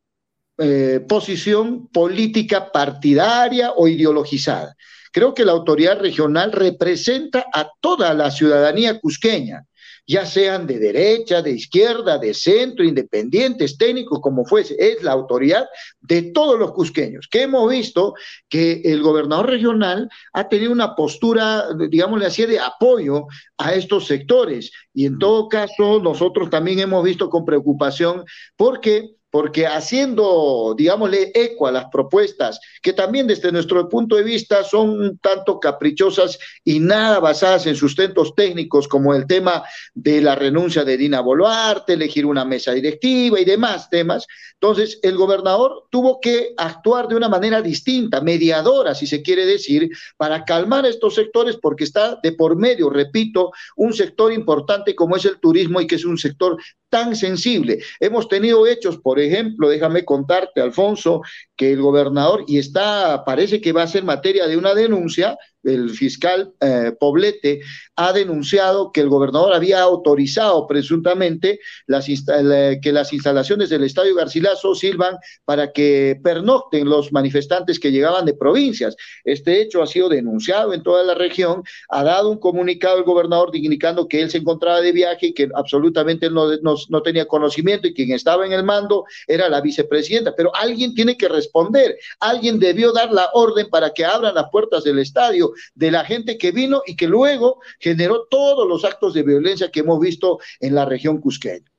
eh, 0.57 1.05
posición 1.07 1.87
política 1.87 2.71
partidaria 2.71 3.71
o 3.71 3.87
ideologizada. 3.87 4.75
Creo 5.11 5.33
que 5.33 5.45
la 5.45 5.53
autoridad 5.53 5.99
regional 5.99 6.51
representa 6.51 7.45
a 7.53 7.69
toda 7.81 8.13
la 8.13 8.31
ciudadanía 8.31 8.99
cusqueña, 8.99 9.65
ya 10.09 10.25
sean 10.25 10.65
de 10.65 10.79
derecha, 10.79 11.43
de 11.43 11.51
izquierda, 11.51 12.17
de 12.17 12.33
centro, 12.33 12.83
independientes, 12.83 13.77
técnicos, 13.77 14.19
como 14.21 14.43
fuese, 14.43 14.75
es 14.79 15.03
la 15.03 15.11
autoridad 15.11 15.67
de 16.01 16.23
todos 16.23 16.57
los 16.57 16.71
cusqueños, 16.71 17.27
que 17.29 17.43
hemos 17.43 17.69
visto 17.69 18.15
que 18.49 18.81
el 18.85 19.03
gobernador 19.03 19.51
regional 19.51 20.09
ha 20.33 20.49
tenido 20.49 20.71
una 20.71 20.95
postura, 20.95 21.65
digámosle 21.89 22.25
así, 22.25 22.47
de 22.47 22.59
apoyo 22.59 23.27
a 23.59 23.75
estos 23.75 24.07
sectores. 24.07 24.71
Y 24.95 25.05
en 25.05 25.19
todo 25.19 25.47
caso, 25.47 26.01
nosotros 26.01 26.49
también 26.49 26.79
hemos 26.79 27.03
visto 27.03 27.29
con 27.29 27.45
preocupación 27.45 28.25
porque 28.57 29.18
porque 29.31 29.67
haciendo, 29.67 30.73
digámosle, 30.77 31.31
eco 31.33 31.67
a 31.67 31.71
las 31.71 31.85
propuestas, 31.91 32.59
que 32.81 32.93
también 32.93 33.27
desde 33.27 33.51
nuestro 33.51 33.87
punto 33.87 34.15
de 34.15 34.23
vista 34.23 34.63
son 34.63 34.89
un 34.89 35.17
tanto 35.19 35.59
caprichosas 35.59 36.39
y 36.63 36.79
nada 36.79 37.19
basadas 37.19 37.67
en 37.67 37.75
sustentos 37.75 38.33
técnicos, 38.35 38.87
como 38.87 39.13
el 39.13 39.27
tema 39.27 39.63
de 39.93 40.21
la 40.21 40.35
renuncia 40.35 40.83
de 40.83 40.97
Dina 40.97 41.21
Boluarte, 41.21 41.93
elegir 41.93 42.25
una 42.25 42.43
mesa 42.43 42.71
directiva 42.71 43.39
y 43.39 43.45
demás 43.45 43.89
temas. 43.89 44.25
Entonces, 44.53 44.99
el 45.03 45.15
gobernador 45.15 45.85
tuvo 45.91 46.19
que 46.19 46.53
actuar 46.57 47.07
de 47.07 47.15
una 47.15 47.29
manera 47.29 47.61
distinta, 47.61 48.21
mediadora, 48.21 48.95
si 48.95 49.05
se 49.05 49.21
quiere 49.21 49.45
decir, 49.45 49.89
para 50.17 50.43
calmar 50.43 50.85
estos 50.85 51.15
sectores, 51.15 51.57
porque 51.61 51.83
está 51.83 52.19
de 52.21 52.31
por 52.31 52.55
medio, 52.55 52.89
repito, 52.89 53.51
un 53.75 53.93
sector 53.93 54.33
importante 54.33 54.95
como 54.95 55.15
es 55.15 55.25
el 55.25 55.39
turismo 55.39 55.81
y 55.81 55.87
que 55.87 55.95
es 55.95 56.05
un 56.05 56.17
sector 56.17 56.57
tan 56.89 57.15
sensible. 57.15 57.79
Hemos 57.99 58.27
tenido 58.27 58.67
hechos, 58.67 58.97
por 58.97 59.19
ejemplo, 59.19 59.69
déjame 59.69 60.05
contarte, 60.05 60.61
Alfonso, 60.61 61.21
que 61.55 61.73
el 61.73 61.81
gobernador, 61.81 62.43
y 62.47 62.57
está, 62.57 63.23
parece 63.25 63.61
que 63.61 63.71
va 63.71 63.83
a 63.83 63.87
ser 63.87 64.03
materia 64.03 64.47
de 64.47 64.57
una 64.57 64.73
denuncia, 64.73 65.37
el 65.63 65.89
fiscal 65.91 66.53
eh, 66.61 66.93
Poblete 66.99 67.61
ha 67.95 68.13
denunciado 68.13 68.91
que 68.91 69.01
el 69.01 69.09
gobernador 69.09 69.53
había 69.53 69.81
autorizado 69.81 70.65
presuntamente 70.67 71.59
las 71.85 72.05
que 72.05 72.91
las 72.91 73.11
instalaciones 73.11 73.69
del 73.69 73.83
Estadio 73.83 74.15
Garcilaso 74.15 74.73
sirvan 74.73 75.17
para 75.45 75.71
que 75.71 76.19
pernocten 76.23 76.87
los 76.87 77.11
manifestantes 77.11 77.79
que 77.79 77.91
llegaban 77.91 78.25
de 78.25 78.33
provincias. 78.33 78.95
Este 79.23 79.61
hecho 79.61 79.81
ha 79.81 79.87
sido 79.87 80.07
denunciado 80.07 80.73
en 80.73 80.81
toda 80.81 81.03
la 81.03 81.13
región, 81.13 81.63
ha 81.89 82.03
dado 82.03 82.29
un 82.29 82.39
comunicado 82.39 82.97
el 82.97 83.03
gobernador 83.03 83.49
indicando 83.53 84.07
que 84.07 84.21
él 84.21 84.29
se 84.29 84.37
encontraba 84.37 84.81
de 84.81 84.91
viaje 84.91 85.27
y 85.27 85.33
que 85.33 85.49
absolutamente 85.55 86.29
no, 86.29 86.47
no 86.61 87.01
tenía 87.01 87.25
conocimiento 87.25 87.87
y 87.87 87.93
quien 87.93 88.11
estaba 88.11 88.45
en 88.45 88.53
el 88.53 88.63
mando 88.63 89.03
era 89.27 89.49
la 89.49 89.61
vicepresidenta, 89.61 90.33
pero 90.35 90.55
alguien 90.55 90.93
tiene 90.93 91.17
que 91.17 91.27
responder, 91.27 91.97
alguien 92.19 92.59
debió 92.59 92.93
dar 92.93 93.11
la 93.11 93.29
orden 93.33 93.69
para 93.69 93.91
que 93.91 94.05
abran 94.05 94.35
las 94.35 94.45
puertas 94.51 94.83
del 94.83 94.99
estadio 94.99 95.48
de 95.75 95.91
la 95.91 96.05
gente 96.05 96.37
que 96.37 96.51
vino 96.51 96.81
y 96.85 96.95
que 96.95 97.07
luego 97.07 97.61
generó 97.79 98.27
todos 98.29 98.67
los 98.67 98.85
actos 98.85 99.13
de 99.13 99.23
violencia 99.23 99.71
que 99.71 99.81
hemos 99.81 99.99
visto 99.99 100.39
en 100.59 100.75
la 100.75 100.85
región 100.85 101.19
cusqueña. 101.19 101.71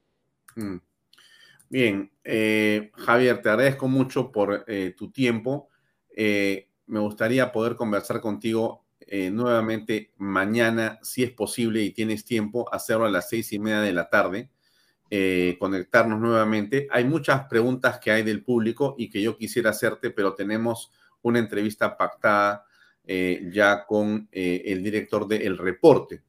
Mm. 0.57 0.79
Bien, 1.71 2.11
eh, 2.25 2.91
Javier, 2.95 3.41
te 3.41 3.49
agradezco 3.49 3.87
mucho 3.87 4.33
por 4.33 4.65
eh, 4.67 4.93
tu 4.99 5.13
tiempo. 5.13 5.69
Eh, 6.17 6.69
me 6.87 6.99
gustaría 6.99 7.53
poder 7.53 7.77
conversar 7.77 8.21
contigo 8.21 8.85
nuevamente 9.33 10.13
mañana, 10.19 11.01
si 11.03 11.25
es 11.25 11.33
posible 11.33 11.83
y 11.83 11.91
tienes 11.91 12.25
tiempo, 12.25 12.73
hacerlo 12.73 13.07
a 13.07 13.11
las 13.11 13.29
seis 13.29 13.53
y 13.53 13.59
media 13.59 13.81
de 13.81 13.93
la 13.93 14.09
tarde, 14.09 14.51
conectarnos 15.59 16.21
nuevamente. 16.21 16.87
Hay 16.93 17.05
muchas 17.05 17.47
preguntas 17.49 17.99
que 17.99 18.13
hay 18.13 18.23
del 18.23 18.45
público 18.45 18.95
y 18.97 19.11
que 19.11 19.21
yo 19.21 19.37
quisiera 19.37 19.71
hacerte, 19.71 20.11
pero 20.11 20.35
tenemos 20.35 20.93
una 21.23 21.41
entrevista 21.41 21.97
pactada 21.97 22.65
eh, 23.13 23.51
ya 23.53 23.87
con 23.87 24.29
eh, 24.31 24.63
el 24.67 24.85
director 24.85 25.27
del 25.27 25.59
reporte. 25.59 26.23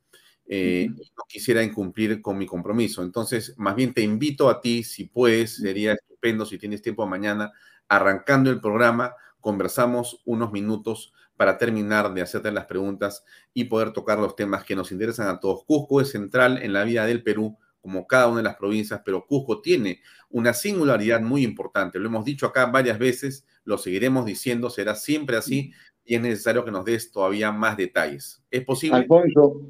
Eh, 0.47 0.89
no 0.89 1.23
quisiera 1.27 1.61
incumplir 1.61 2.23
con 2.23 2.39
mi 2.39 2.47
compromiso. 2.47 3.03
Entonces, 3.03 3.53
más 3.57 3.75
bien 3.75 3.93
te 3.93 4.01
invito 4.01 4.49
a 4.49 4.59
ti, 4.59 4.81
si 4.81 5.03
puedes, 5.03 5.57
sería 5.57 5.93
estupendo 5.93 6.43
si 6.43 6.57
tienes 6.57 6.81
tiempo 6.81 7.05
mañana, 7.05 7.51
arrancando 7.87 8.49
el 8.49 8.59
programa, 8.59 9.13
conversamos 9.39 10.23
unos 10.25 10.51
minutos 10.51 11.13
para 11.37 11.59
terminar 11.59 12.15
de 12.15 12.23
hacerte 12.23 12.51
las 12.51 12.65
preguntas 12.65 13.23
y 13.53 13.65
poder 13.65 13.93
tocar 13.93 14.17
los 14.17 14.35
temas 14.35 14.63
que 14.63 14.75
nos 14.75 14.91
interesan 14.91 15.27
a 15.27 15.39
todos. 15.39 15.63
Cusco 15.65 16.01
es 16.01 16.09
central 16.09 16.63
en 16.63 16.73
la 16.73 16.83
vida 16.83 17.05
del 17.05 17.21
Perú, 17.21 17.59
como 17.79 18.07
cada 18.07 18.27
una 18.27 18.37
de 18.37 18.43
las 18.43 18.55
provincias, 18.55 19.01
pero 19.05 19.27
Cusco 19.27 19.61
tiene 19.61 20.01
una 20.31 20.53
singularidad 20.53 21.21
muy 21.21 21.43
importante. 21.43 21.99
Lo 21.99 22.07
hemos 22.07 22.25
dicho 22.25 22.47
acá 22.47 22.65
varias 22.65 22.97
veces, 22.97 23.45
lo 23.65 23.77
seguiremos 23.77 24.25
diciendo, 24.25 24.71
será 24.71 24.95
siempre 24.95 25.37
así 25.37 25.73
y 26.03 26.15
es 26.15 26.21
necesario 26.21 26.65
que 26.65 26.71
nos 26.71 26.83
des 26.83 27.11
todavía 27.11 27.51
más 27.51 27.77
detalles. 27.77 28.41
¿Es 28.49 28.65
posible? 28.65 28.97
Alfonso, 28.97 29.61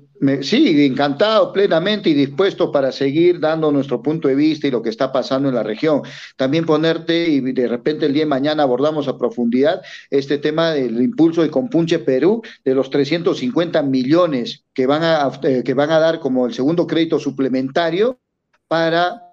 sí, 0.42 0.86
encantado 0.86 1.52
plenamente 1.52 2.10
y 2.10 2.14
dispuesto 2.14 2.72
para 2.72 2.92
seguir 2.92 3.40
dando 3.40 3.72
nuestro 3.72 4.02
punto 4.02 4.28
de 4.28 4.36
vista 4.36 4.68
y 4.68 4.72
lo 4.72 4.82
que 4.82 4.90
está 4.90 5.12
pasando 5.12 5.50
en 5.50 5.56
la 5.56 5.64
región. 5.64 6.02
También 6.38 6.66
ponerte 6.66 7.28
y 7.28 7.42
de 7.42 7.68
repente 7.68 8.06
el 8.06 8.14
día 8.14 8.24
de 8.24 8.30
mañana 8.30 8.64
abordamos 8.64 9.08
a 9.08 9.18
profundidad 9.18 9.82
este 10.10 10.38
tema 10.38 10.72
del 10.72 11.02
impulso 11.02 11.42
de 11.42 11.52
Compunche 11.52 12.00
Perú 12.00 12.42
de 12.64 12.74
los 12.74 12.90
350 12.90 13.84
millones 13.84 14.64
que 14.74 14.88
van 14.88 15.04
a, 15.04 15.32
eh, 15.44 15.64
que 15.64 15.74
van 15.74 15.92
a 15.92 16.00
dar 16.00 16.20
como 16.20 16.48
el 16.48 16.54
segundo 16.54 16.88
crédito 16.88 17.20
suplementario 17.20 18.20
para 18.68 19.31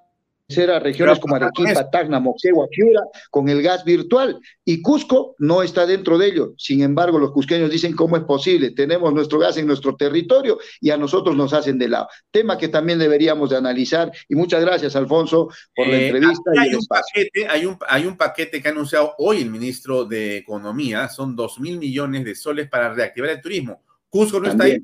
a 0.49 0.79
regiones 0.79 1.19
como 1.19 1.37
Arequipa, 1.37 1.91
Tacna, 1.91 2.21
Moxegua, 2.21 2.67
Piura, 2.69 3.03
con 3.31 3.51
el 3.51 3.63
gas 3.63 3.85
virtual. 3.85 4.39
Y 4.65 4.81
Cusco 4.81 5.35
no 5.39 5.63
está 5.63 5.85
dentro 5.85 6.17
de 6.17 6.27
ello. 6.27 6.55
Sin 6.57 6.83
embargo, 6.83 7.19
los 7.19 7.33
cusqueños 7.33 7.71
dicen 7.71 7.95
cómo 7.95 8.17
es 8.17 8.23
posible. 8.25 8.71
Tenemos 8.71 9.13
nuestro 9.13 9.39
gas 9.39 9.59
en 9.59 9.67
nuestro 9.67 9.95
territorio 9.97 10.59
y 10.81 10.91
a 10.91 10.97
nosotros 10.97 11.37
nos 11.37 11.53
hacen 11.53 11.79
de 11.79 11.89
lado. 11.89 12.09
Tema 12.31 12.57
que 12.57 12.69
también 12.69 12.99
deberíamos 12.99 13.51
de 13.51 13.57
analizar. 13.57 14.11
Y 14.27 14.37
muchas 14.37 14.63
gracias, 14.63 14.97
Alfonso, 14.97 15.49
por 15.75 15.87
la 15.87 15.99
eh, 15.99 16.07
entrevista. 16.07 16.51
hay, 16.59 16.75
un 16.75 16.87
paquete, 16.87 17.47
hay, 17.47 17.67
un, 17.67 17.79
hay 17.87 18.07
un 18.07 18.17
paquete 18.17 18.63
que 18.63 18.69
ha 18.69 18.71
anunciado 18.71 19.15
hoy 19.19 19.43
el 19.43 19.51
ministro 19.51 20.07
de 20.07 20.39
Economía. 20.39 21.09
Son 21.09 21.37
dos 21.37 21.61
mil 21.61 21.79
millones 21.79 22.25
de 22.25 22.35
soles 22.35 22.71
para 22.71 22.95
reactivar 22.95 23.31
el 23.31 23.43
turismo. 23.43 23.83
Cusco 24.09 24.41
no 24.41 24.49
está 24.49 24.65
ahí. 24.65 24.79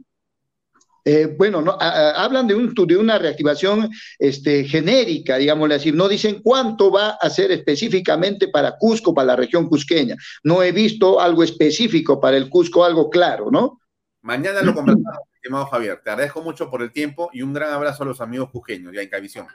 Eh, 1.05 1.26
bueno, 1.26 1.61
no, 1.61 1.76
hablan 1.78 2.46
de, 2.46 2.55
un, 2.55 2.72
de 2.74 2.96
una 2.96 3.18
reactivación 3.18 3.90
este, 4.18 4.64
genérica, 4.64 5.36
digámosle 5.36 5.74
así. 5.74 5.92
No 5.92 6.09
dicen 6.09 6.40
cuánto 6.42 6.90
va 6.90 7.11
a 7.20 7.28
ser 7.30 7.52
específicamente 7.52 8.48
para 8.48 8.76
Cusco, 8.78 9.12
para 9.12 9.26
la 9.26 9.36
región 9.36 9.68
cusqueña. 9.68 10.16
No 10.42 10.62
he 10.62 10.72
visto 10.72 11.20
algo 11.20 11.42
específico 11.42 12.20
para 12.20 12.36
el 12.36 12.48
Cusco, 12.48 12.84
algo 12.84 13.11
claro, 13.11 13.50
¿no? 13.50 13.80
Mañana 14.22 14.62
lo 14.62 14.72
conversamos, 14.74 15.28
estimado 15.34 15.66
Javier. 15.66 16.00
Te 16.02 16.11
agradezco 16.11 16.40
mucho 16.42 16.70
por 16.70 16.80
el 16.80 16.90
tiempo 16.90 17.28
y 17.34 17.42
un 17.42 17.52
gran 17.52 17.72
abrazo 17.72 18.05
a 18.05 18.07
los 18.07 18.22
amigos 18.22 18.50
cusqueños 18.50 18.94
ya 18.94 19.02
en 19.02 19.11
Cavisión. 19.11 19.46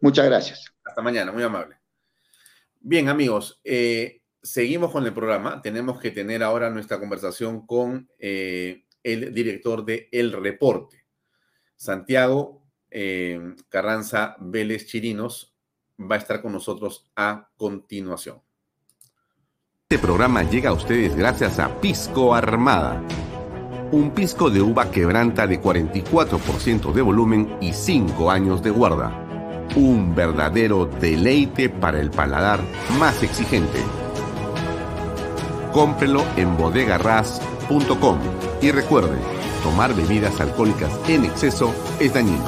Muchas 0.00 0.26
gracias. 0.26 0.72
Hasta 0.84 1.02
mañana, 1.02 1.32
muy 1.32 1.42
amable. 1.42 1.76
Bien, 2.78 3.08
amigos, 3.08 3.60
eh, 3.64 4.22
seguimos 4.42 4.92
con 4.92 5.04
el 5.04 5.12
programa. 5.12 5.60
Tenemos 5.60 6.00
que 6.00 6.12
tener 6.12 6.42
ahora 6.42 6.70
nuestra 6.70 6.98
conversación 6.98 7.66
con 7.66 8.08
eh, 8.18 8.84
el 9.02 9.32
director 9.34 9.84
de 9.84 10.08
El 10.12 10.32
Reporte, 10.32 11.04
Santiago 11.76 12.60
eh, 12.90 13.54
Carranza 13.68 14.36
Vélez 14.40 14.86
Chirinos, 14.86 15.54
va 16.00 16.16
a 16.16 16.18
estar 16.18 16.42
con 16.42 16.52
nosotros 16.52 17.10
a 17.14 17.50
continuación. 17.56 18.42
Este 19.88 20.04
programa 20.04 20.42
llega 20.42 20.70
a 20.70 20.72
ustedes 20.72 21.16
gracias 21.16 21.58
a 21.58 21.80
Pisco 21.80 22.34
Armada. 22.34 23.02
Un 23.92 24.12
pisco 24.12 24.50
de 24.50 24.60
uva 24.60 24.90
quebranta 24.90 25.46
de 25.46 25.60
44% 25.60 26.92
de 26.92 27.02
volumen 27.02 27.56
y 27.60 27.72
5 27.72 28.30
años 28.30 28.62
de 28.62 28.70
guarda. 28.70 29.26
Un 29.76 30.14
verdadero 30.14 30.86
deleite 30.86 31.68
para 31.68 32.00
el 32.00 32.10
paladar 32.10 32.60
más 32.98 33.22
exigente. 33.22 33.80
Cómprelo 35.72 36.24
en 36.36 36.56
y 38.60 38.72
recuerde, 38.72 39.16
tomar 39.62 39.94
bebidas 39.94 40.40
alcohólicas 40.40 40.90
en 41.08 41.24
exceso 41.24 41.72
es 42.00 42.12
dañino. 42.12 42.44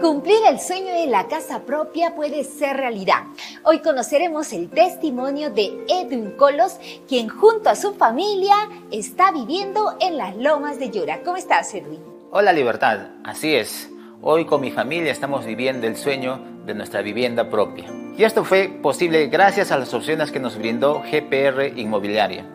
Cumplir 0.00 0.38
el 0.50 0.58
sueño 0.58 0.92
de 0.92 1.06
la 1.06 1.28
casa 1.28 1.60
propia 1.64 2.16
puede 2.16 2.42
ser 2.42 2.76
realidad. 2.76 3.22
Hoy 3.68 3.80
conoceremos 3.80 4.52
el 4.52 4.70
testimonio 4.70 5.50
de 5.50 5.76
Edwin 5.88 6.36
Colos, 6.36 6.78
quien 7.08 7.28
junto 7.28 7.68
a 7.68 7.74
su 7.74 7.94
familia 7.94 8.54
está 8.92 9.32
viviendo 9.32 9.96
en 9.98 10.16
las 10.16 10.36
lomas 10.36 10.78
de 10.78 10.90
Llora. 10.90 11.24
¿Cómo 11.24 11.36
estás, 11.36 11.74
Edwin? 11.74 11.98
Hola 12.30 12.52
Libertad, 12.52 13.08
así 13.24 13.56
es. 13.56 13.90
Hoy 14.22 14.44
con 14.44 14.60
mi 14.60 14.70
familia 14.70 15.10
estamos 15.10 15.44
viviendo 15.44 15.88
el 15.88 15.96
sueño 15.96 16.38
de 16.64 16.74
nuestra 16.74 17.02
vivienda 17.02 17.50
propia. 17.50 17.92
Y 18.16 18.22
esto 18.22 18.44
fue 18.44 18.68
posible 18.68 19.26
gracias 19.26 19.72
a 19.72 19.78
las 19.78 19.92
opciones 19.94 20.30
que 20.30 20.38
nos 20.38 20.56
brindó 20.56 21.02
GPR 21.02 21.76
Inmobiliaria. 21.76 22.46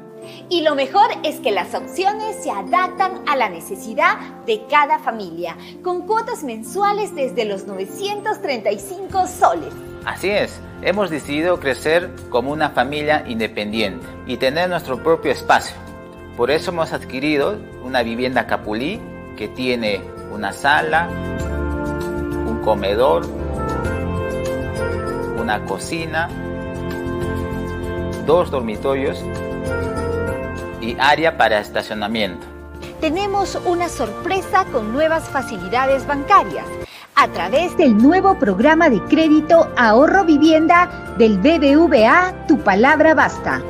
Y 0.48 0.62
lo 0.62 0.76
mejor 0.76 1.10
es 1.24 1.42
que 1.42 1.52
las 1.52 1.76
opciones 1.76 2.38
se 2.42 2.52
adaptan 2.52 3.22
a 3.28 3.36
la 3.36 3.50
necesidad 3.50 4.18
de 4.46 4.66
cada 4.70 4.98
familia, 4.98 5.58
con 5.84 6.08
cuotas 6.08 6.46
mensuales 6.46 7.14
desde 7.14 7.44
los 7.44 7.68
935 7.68 9.28
soles. 9.28 9.91
Así 10.06 10.32
es, 10.32 10.60
hemos 10.82 11.12
decidido 11.12 11.60
crecer 11.60 12.10
como 12.30 12.52
una 12.52 12.72
familia 12.72 13.24
independiente 13.28 14.06
y 14.26 14.38
tener 14.38 14.68
nuestro 14.70 15.04
propio 15.04 15.32
espacio. 15.32 15.76
Por 16.36 16.50
eso 16.50 16.72
hemos 16.72 16.92
adquirido 16.92 17.58
una 17.84 18.02
vivienda 18.02 18.48
Capulí 18.48 19.00
que 19.38 19.48
tiene 19.48 20.02
una 20.34 20.54
sala, 20.54 21.08
un 21.08 22.62
comedor, 22.64 23.28
una 25.40 25.64
cocina, 25.66 26.30
dos 28.26 28.50
dormitorios 28.50 29.24
y 30.82 30.98
área 31.00 31.38
para 31.38 31.60
estacionamiento. 31.60 32.48
Tenemos 33.00 33.56
una 33.66 33.88
sorpresa 33.88 34.66
con 34.66 34.92
nuevas 34.94 35.30
facilidades 35.30 36.08
bancarias 36.08 36.66
a 37.16 37.28
través 37.32 37.76
del 37.78 37.98
nuevo 37.98 38.38
programa 38.40 38.90
de 38.90 39.02
crédito 39.06 39.72
Ahorro 39.78 40.26
Vivienda 40.26 41.16
del 41.18 41.38
BBVA 41.38 42.46
Tu 42.48 42.58
Palabra 42.60 43.14
Basta. 43.14 43.62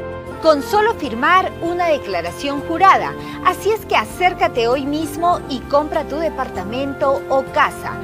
Con 0.42 0.62
solo 0.62 0.94
firmar 0.96 1.52
una 1.62 1.88
declaración 1.88 2.62
jurada. 2.62 3.14
Así 3.46 3.72
es 3.72 3.86
que 3.86 3.96
acércate 3.96 4.68
hoy 4.68 4.86
mismo 4.86 5.40
y 5.50 5.60
compra 5.62 6.08
tu 6.08 6.18
departamento 6.18 7.22
o 7.30 7.44
casa. 7.54 8.00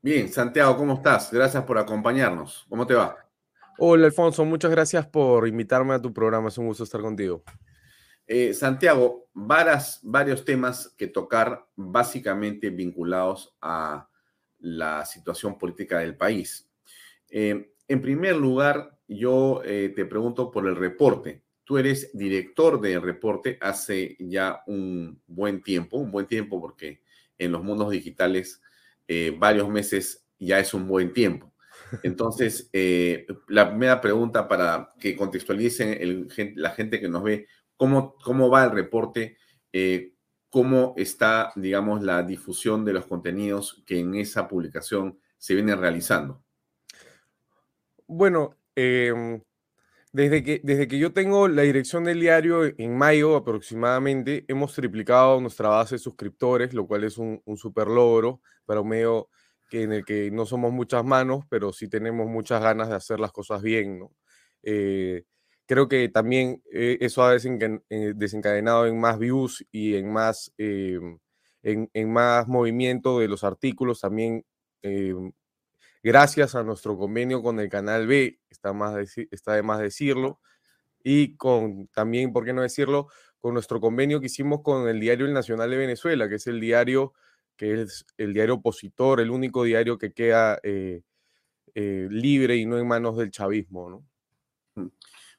Bien, 0.00 0.32
Santiago, 0.32 0.76
¿cómo 0.76 0.94
estás? 0.94 1.32
Gracias 1.32 1.64
por 1.64 1.78
acompañarnos. 1.78 2.64
¿Cómo 2.68 2.86
te 2.86 2.94
va? 2.94 3.16
Hola 3.78 4.06
Alfonso, 4.06 4.44
muchas 4.44 4.70
gracias 4.70 5.06
por 5.06 5.46
invitarme 5.46 5.92
a 5.94 6.00
tu 6.00 6.12
programa, 6.12 6.48
es 6.48 6.56
un 6.56 6.66
gusto 6.66 6.84
estar 6.84 7.02
contigo. 7.02 7.42
Eh, 8.26 8.54
Santiago, 8.54 9.28
varios 9.34 10.44
temas 10.44 10.92
que 10.96 11.06
tocar 11.06 11.68
básicamente 11.76 12.70
vinculados 12.70 13.56
a 13.60 14.08
la 14.58 15.04
situación 15.04 15.56
política 15.56 16.00
del 16.00 16.16
país. 16.16 16.68
Eh, 17.30 17.72
en 17.86 18.00
primer 18.00 18.36
lugar, 18.36 18.98
yo 19.06 19.62
eh, 19.64 19.92
te 19.94 20.06
pregunto 20.06 20.50
por 20.50 20.66
el 20.66 20.74
reporte. 20.74 21.42
Tú 21.62 21.78
eres 21.78 22.10
director 22.14 22.80
del 22.80 23.00
reporte 23.00 23.58
hace 23.60 24.16
ya 24.18 24.62
un 24.66 25.20
buen 25.26 25.62
tiempo, 25.62 25.96
un 25.98 26.10
buen 26.10 26.26
tiempo 26.26 26.60
porque 26.60 27.02
en 27.38 27.52
los 27.52 27.62
mundos 27.62 27.90
digitales 27.90 28.60
varios 29.38 29.68
meses 29.68 30.26
ya 30.36 30.58
es 30.58 30.74
un 30.74 30.88
buen 30.88 31.12
tiempo. 31.12 31.52
Entonces, 32.02 32.70
la 33.46 33.68
primera 33.68 34.00
pregunta 34.00 34.48
para 34.48 34.92
que 34.98 35.14
contextualicen 35.14 36.28
la 36.56 36.70
gente 36.70 37.00
que 37.00 37.08
nos 37.08 37.22
ve, 37.22 37.46
¿cómo, 37.76 38.16
cómo 38.22 38.50
va 38.50 38.64
el 38.64 38.70
reporte? 38.72 39.36
Eh, 39.72 40.14
¿Cómo 40.48 40.94
está, 40.96 41.52
digamos, 41.56 42.02
la 42.02 42.22
difusión 42.22 42.84
de 42.84 42.92
los 42.92 43.06
contenidos 43.06 43.82
que 43.86 43.98
en 44.00 44.14
esa 44.14 44.48
publicación 44.48 45.18
se 45.36 45.54
vienen 45.54 45.78
realizando? 45.78 46.42
Bueno, 48.06 48.56
em, 48.74 49.42
desde, 50.12 50.42
que, 50.42 50.60
desde 50.62 50.88
que 50.88 50.98
yo 50.98 51.12
tengo 51.12 51.48
la 51.48 51.62
dirección 51.62 52.04
del 52.04 52.20
diario 52.20 52.64
en 52.64 52.96
mayo 52.96 53.36
aproximadamente, 53.36 54.44
hemos 54.48 54.72
triplicado 54.74 55.40
nuestra 55.40 55.68
base 55.68 55.96
de 55.96 55.98
suscriptores, 55.98 56.72
lo 56.72 56.86
cual 56.86 57.04
es 57.04 57.18
un, 57.18 57.42
super 57.56 57.88
logro 57.88 58.40
para 58.64 58.80
un 58.80 58.88
medio 58.88 59.28
que 59.68 59.82
en 59.82 59.92
el 59.92 60.04
que 60.04 60.30
no 60.30 60.46
somos 60.46 60.72
muchas 60.72 61.04
manos, 61.04 61.44
pero 61.50 61.72
sí 61.72 61.88
tenemos 61.88 62.28
muchas 62.28 62.62
ganas 62.62 62.88
de 62.88 62.94
hacer 62.94 63.20
las 63.20 63.32
cosas 63.32 63.60
bien, 63.60 63.98
¿no? 63.98 64.12
Eh, 64.62 65.24
creo 65.66 65.88
que 65.88 66.08
también 66.08 66.62
eh, 66.72 66.98
eso 67.00 67.24
ha 67.24 67.34
eh, 67.36 68.12
desencadenado 68.14 68.86
en 68.86 68.98
más 68.98 69.18
views 69.18 69.64
y 69.70 69.96
en 69.96 70.12
más, 70.12 70.52
en, 70.58 71.20
en, 71.62 72.12
más 72.12 72.48
movimiento 72.48 73.18
de 73.18 73.28
los 73.28 73.44
artículos, 73.44 74.00
también 74.00 74.44
gracias 76.02 76.54
a 76.54 76.62
nuestro 76.62 76.96
convenio 76.96 77.42
con 77.42 77.58
el 77.58 77.68
Canal 77.68 78.06
B, 78.06 78.38
está, 78.48 78.72
más 78.72 78.94
de, 78.94 79.28
está 79.32 79.54
de 79.54 79.62
más 79.62 79.80
decirlo, 79.80 80.40
y 81.02 81.36
con 81.36 81.88
también, 81.88 82.32
¿por 82.32 82.44
qué 82.44 82.52
no 82.52 82.62
decirlo?, 82.62 83.08
con 83.40 83.54
nuestro 83.54 83.80
convenio 83.80 84.20
que 84.20 84.26
hicimos 84.26 84.62
con 84.62 84.88
el 84.88 84.98
Diario 85.00 85.26
El 85.26 85.32
Nacional 85.32 85.70
de 85.70 85.76
Venezuela, 85.76 86.28
que 86.28 86.36
es 86.36 86.46
el 86.46 86.60
diario 86.60 87.12
que 87.56 87.82
es 87.82 88.04
el 88.18 88.32
diario 88.32 88.54
opositor, 88.54 89.20
el 89.20 89.30
único 89.30 89.64
diario 89.64 89.98
que 89.98 90.12
queda 90.12 90.58
eh, 90.62 91.02
eh, 91.74 92.06
libre 92.10 92.56
y 92.56 92.66
no 92.66 92.78
en 92.78 92.86
manos 92.86 93.16
del 93.16 93.30
chavismo. 93.30 94.04
¿no? 94.76 94.90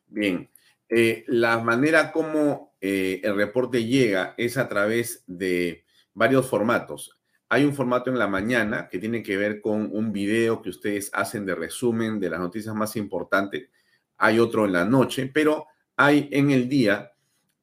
Bien, 0.07 0.49
eh, 0.89 1.23
la 1.27 1.59
manera 1.59 2.11
como 2.11 2.75
el 2.79 3.35
reporte 3.35 3.83
llega 3.83 4.35
es 4.37 4.55
a 4.55 4.69
través 4.69 5.23
de 5.25 5.83
varios 6.13 6.47
formatos. 6.47 7.17
Hay 7.49 7.63
un 7.63 7.73
formato 7.73 8.09
en 8.09 8.19
la 8.19 8.27
mañana 8.27 8.89
que 8.89 8.99
tiene 8.99 9.23
que 9.23 9.37
ver 9.37 9.61
con 9.61 9.89
un 9.91 10.11
video 10.11 10.61
que 10.61 10.69
ustedes 10.69 11.09
hacen 11.13 11.45
de 11.45 11.55
resumen 11.55 12.19
de 12.19 12.29
las 12.29 12.39
noticias 12.39 12.75
más 12.75 12.95
importantes. 12.95 13.69
Hay 14.17 14.39
otro 14.39 14.65
en 14.65 14.73
la 14.73 14.85
noche, 14.85 15.29
pero 15.33 15.67
hay 15.95 16.27
en 16.31 16.51
el 16.51 16.67
día 16.67 17.13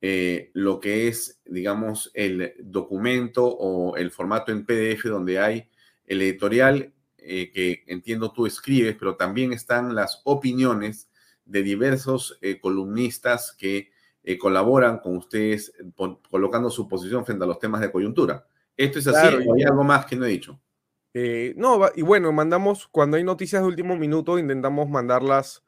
eh, 0.00 0.50
lo 0.52 0.80
que 0.80 1.08
es, 1.08 1.40
digamos, 1.46 2.10
el 2.14 2.54
documento 2.58 3.46
o 3.46 3.96
el 3.96 4.10
formato 4.10 4.52
en 4.52 4.66
PDF 4.66 5.04
donde 5.04 5.38
hay 5.38 5.68
el 6.06 6.20
editorial 6.20 6.92
eh, 7.18 7.50
que 7.50 7.84
entiendo 7.86 8.32
tú 8.32 8.46
escribes, 8.46 8.96
pero 8.98 9.16
también 9.16 9.52
están 9.52 9.94
las 9.94 10.20
opiniones 10.24 11.08
de 11.44 11.62
diversos 11.62 12.38
eh, 12.40 12.60
columnistas 12.60 13.54
que 13.58 13.90
colaboran 14.40 15.00
con 15.00 15.18
ustedes 15.18 15.74
colocando 16.30 16.70
su 16.70 16.88
posición 16.88 17.26
frente 17.26 17.44
a 17.44 17.46
los 17.46 17.58
temas 17.58 17.82
de 17.82 17.92
coyuntura. 17.92 18.46
¿Esto 18.74 18.98
es 18.98 19.06
así 19.06 19.36
o 19.46 19.54
hay 19.54 19.64
algo 19.64 19.84
más 19.84 20.06
que 20.06 20.16
no 20.16 20.24
he 20.24 20.30
dicho? 20.30 20.58
no, 21.56 21.80
y 21.94 22.00
bueno, 22.00 22.32
mandamos, 22.32 22.88
cuando 22.88 23.18
hay 23.18 23.22
noticias 23.22 23.60
de 23.60 23.68
último 23.68 23.96
minuto, 23.96 24.38
intentamos 24.38 24.88
mandarlas 24.88 25.62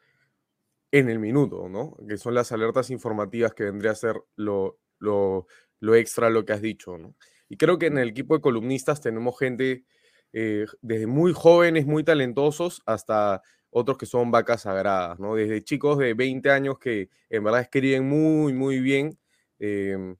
en 0.90 1.10
el 1.10 1.18
minuto, 1.18 1.68
¿no? 1.68 1.96
Que 2.08 2.16
son 2.16 2.34
las 2.34 2.52
alertas 2.52 2.90
informativas 2.90 3.52
que 3.54 3.64
vendría 3.64 3.90
a 3.90 3.96
ser 3.96 4.16
lo, 4.36 4.78
lo, 4.98 5.46
lo 5.80 5.94
extra 5.94 6.30
lo 6.30 6.44
que 6.44 6.52
has 6.52 6.62
dicho, 6.62 6.98
¿no? 6.98 7.14
Y 7.48 7.56
creo 7.56 7.78
que 7.78 7.86
en 7.86 7.98
el 7.98 8.08
equipo 8.08 8.34
de 8.34 8.40
columnistas 8.40 9.00
tenemos 9.00 9.38
gente 9.38 9.84
eh, 10.32 10.66
desde 10.82 11.06
muy 11.06 11.32
jóvenes, 11.32 11.86
muy 11.86 12.02
talentosos, 12.04 12.82
hasta 12.86 13.42
otros 13.78 13.98
que 13.98 14.06
son 14.06 14.30
vacas 14.30 14.62
sagradas, 14.62 15.18
¿no? 15.18 15.34
Desde 15.34 15.62
chicos 15.62 15.98
de 15.98 16.14
20 16.14 16.50
años 16.50 16.78
que 16.78 17.10
en 17.28 17.44
verdad 17.44 17.60
escriben 17.60 18.08
muy, 18.08 18.52
muy 18.52 18.80
bien, 18.80 19.18
em, 19.58 20.16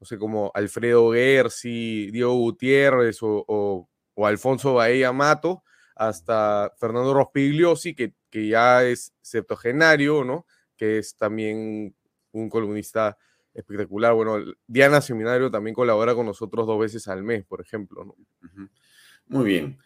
no 0.00 0.06
sé, 0.06 0.18
como 0.18 0.50
Alfredo 0.54 1.12
Gersi, 1.12 2.10
Diego 2.10 2.34
Gutiérrez 2.34 3.18
o, 3.22 3.88
Alfonso 4.16 4.74
Bahía 4.74 5.12
Mato, 5.12 5.62
hasta 5.94 6.72
Fernando 6.78 7.12
Rospigliosi, 7.14 7.94
que 7.94 8.14
que 8.36 8.48
ya 8.48 8.84
es 8.84 9.14
septogenario, 9.22 10.22
¿no? 10.22 10.44
Que 10.76 10.98
es 10.98 11.16
también 11.16 11.96
un 12.32 12.50
columnista 12.50 13.16
espectacular. 13.54 14.12
Bueno, 14.12 14.36
Diana 14.66 15.00
Seminario 15.00 15.50
también 15.50 15.72
colabora 15.74 16.14
con 16.14 16.26
nosotros 16.26 16.66
dos 16.66 16.78
veces 16.78 17.08
al 17.08 17.22
mes, 17.22 17.46
por 17.46 17.62
ejemplo, 17.62 18.04
¿no? 18.04 18.14
Muy 19.28 19.44
bien. 19.46 19.78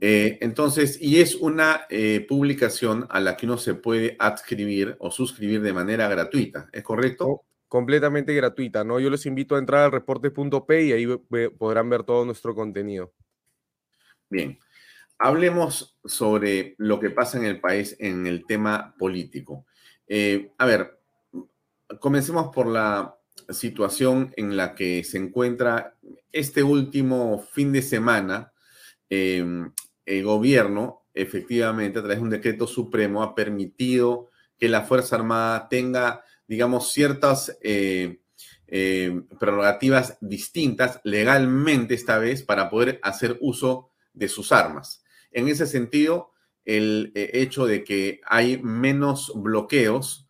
Eh, 0.00 0.38
entonces, 0.42 0.98
y 1.00 1.20
es 1.20 1.34
una 1.36 1.86
eh, 1.88 2.24
publicación 2.28 3.06
a 3.10 3.20
la 3.20 3.36
que 3.36 3.46
uno 3.46 3.56
se 3.56 3.74
puede 3.74 4.16
adscribir 4.18 4.96
o 4.98 5.10
suscribir 5.10 5.62
de 5.62 5.72
manera 5.72 6.08
gratuita, 6.08 6.68
¿es 6.72 6.82
correcto? 6.82 7.46
completamente 7.68 8.34
gratuita, 8.34 8.84
¿no? 8.84 9.00
Yo 9.00 9.10
les 9.10 9.26
invito 9.26 9.56
a 9.56 9.58
entrar 9.58 9.84
al 9.84 9.92
reporte.p 9.92 10.84
y 10.84 10.92
ahí 10.92 11.06
podrán 11.58 11.90
ver 11.90 12.04
todo 12.04 12.24
nuestro 12.24 12.54
contenido. 12.54 13.12
Bien, 14.28 14.58
hablemos 15.18 15.98
sobre 16.04 16.74
lo 16.78 17.00
que 17.00 17.10
pasa 17.10 17.38
en 17.38 17.44
el 17.44 17.60
país 17.60 17.96
en 17.98 18.26
el 18.26 18.46
tema 18.46 18.94
político. 18.98 19.66
Eh, 20.06 20.52
a 20.58 20.66
ver, 20.66 21.00
comencemos 22.00 22.54
por 22.54 22.66
la 22.66 23.16
situación 23.50 24.32
en 24.36 24.56
la 24.56 24.74
que 24.74 25.04
se 25.04 25.18
encuentra 25.18 25.96
este 26.32 26.62
último 26.62 27.44
fin 27.52 27.72
de 27.72 27.82
semana. 27.82 28.52
Em, 29.08 29.70
el 30.06 30.22
gobierno, 30.24 31.02
efectivamente, 31.12 31.98
a 31.98 32.02
través 32.02 32.18
de 32.18 32.24
un 32.24 32.30
decreto 32.30 32.66
supremo, 32.66 33.22
ha 33.22 33.34
permitido 33.34 34.30
que 34.58 34.68
la 34.68 34.82
Fuerza 34.82 35.16
Armada 35.16 35.68
tenga, 35.68 36.22
digamos, 36.46 36.92
ciertas 36.92 37.58
eh, 37.62 38.20
eh, 38.68 39.22
prerrogativas 39.38 40.16
distintas 40.20 41.00
legalmente 41.04 41.94
esta 41.94 42.18
vez 42.18 42.42
para 42.42 42.70
poder 42.70 43.00
hacer 43.02 43.36
uso 43.40 43.90
de 44.14 44.28
sus 44.28 44.52
armas. 44.52 45.04
En 45.32 45.48
ese 45.48 45.66
sentido, 45.66 46.32
el 46.64 47.12
eh, 47.14 47.30
hecho 47.34 47.66
de 47.66 47.84
que 47.84 48.20
hay 48.24 48.58
menos 48.62 49.32
bloqueos 49.34 50.22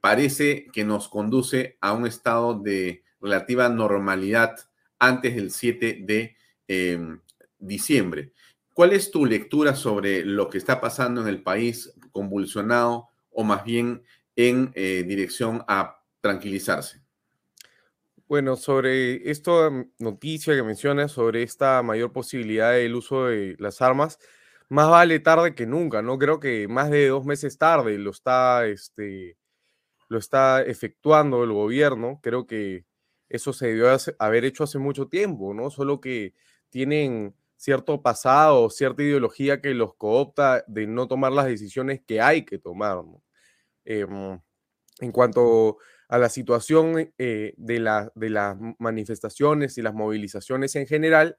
parece 0.00 0.66
que 0.72 0.84
nos 0.84 1.08
conduce 1.08 1.76
a 1.80 1.92
un 1.92 2.06
estado 2.06 2.54
de 2.54 3.02
relativa 3.20 3.68
normalidad 3.68 4.54
antes 5.00 5.34
del 5.34 5.50
7 5.50 5.98
de 6.02 6.36
em, 6.68 7.20
diciembre. 7.58 8.32
¿Cuál 8.76 8.92
es 8.92 9.10
tu 9.10 9.24
lectura 9.24 9.74
sobre 9.74 10.22
lo 10.22 10.50
que 10.50 10.58
está 10.58 10.82
pasando 10.82 11.22
en 11.22 11.28
el 11.28 11.42
país 11.42 11.94
convulsionado 12.12 13.08
o 13.30 13.42
más 13.42 13.64
bien 13.64 14.02
en 14.36 14.70
eh, 14.74 15.02
dirección 15.02 15.64
a 15.66 16.02
tranquilizarse? 16.20 17.00
Bueno, 18.28 18.54
sobre 18.54 19.30
esta 19.30 19.70
noticia 19.98 20.54
que 20.54 20.62
mencionas, 20.62 21.12
sobre 21.12 21.42
esta 21.42 21.82
mayor 21.82 22.12
posibilidad 22.12 22.74
del 22.74 22.94
uso 22.96 23.28
de 23.28 23.56
las 23.58 23.80
armas, 23.80 24.18
más 24.68 24.90
vale 24.90 25.20
tarde 25.20 25.54
que 25.54 25.64
nunca, 25.64 26.02
¿no? 26.02 26.18
Creo 26.18 26.38
que 26.38 26.68
más 26.68 26.90
de 26.90 27.08
dos 27.08 27.24
meses 27.24 27.56
tarde 27.56 27.96
lo 27.96 28.10
está, 28.10 28.66
este, 28.66 29.38
lo 30.10 30.18
está 30.18 30.60
efectuando 30.60 31.44
el 31.44 31.52
gobierno. 31.54 32.20
Creo 32.22 32.46
que 32.46 32.84
eso 33.30 33.54
se 33.54 33.68
debió 33.68 33.88
haber 34.18 34.44
hecho 34.44 34.64
hace 34.64 34.78
mucho 34.78 35.08
tiempo, 35.08 35.54
¿no? 35.54 35.70
Solo 35.70 35.98
que 35.98 36.34
tienen 36.68 37.34
cierto 37.56 38.02
pasado, 38.02 38.70
cierta 38.70 39.02
ideología 39.02 39.60
que 39.60 39.74
los 39.74 39.94
coopta 39.94 40.64
de 40.66 40.86
no 40.86 41.08
tomar 41.08 41.32
las 41.32 41.46
decisiones 41.46 42.00
que 42.06 42.20
hay 42.20 42.44
que 42.44 42.58
tomar. 42.58 43.02
Em, 43.84 44.40
en 45.00 45.12
cuanto 45.12 45.78
a 46.08 46.18
la 46.18 46.28
situación 46.28 47.12
eh, 47.18 47.54
de, 47.56 48.08
de 48.14 48.30
las 48.30 48.56
manifestaciones 48.78 49.78
y 49.78 49.82
las 49.82 49.94
movilizaciones 49.94 50.76
en 50.76 50.86
general, 50.86 51.36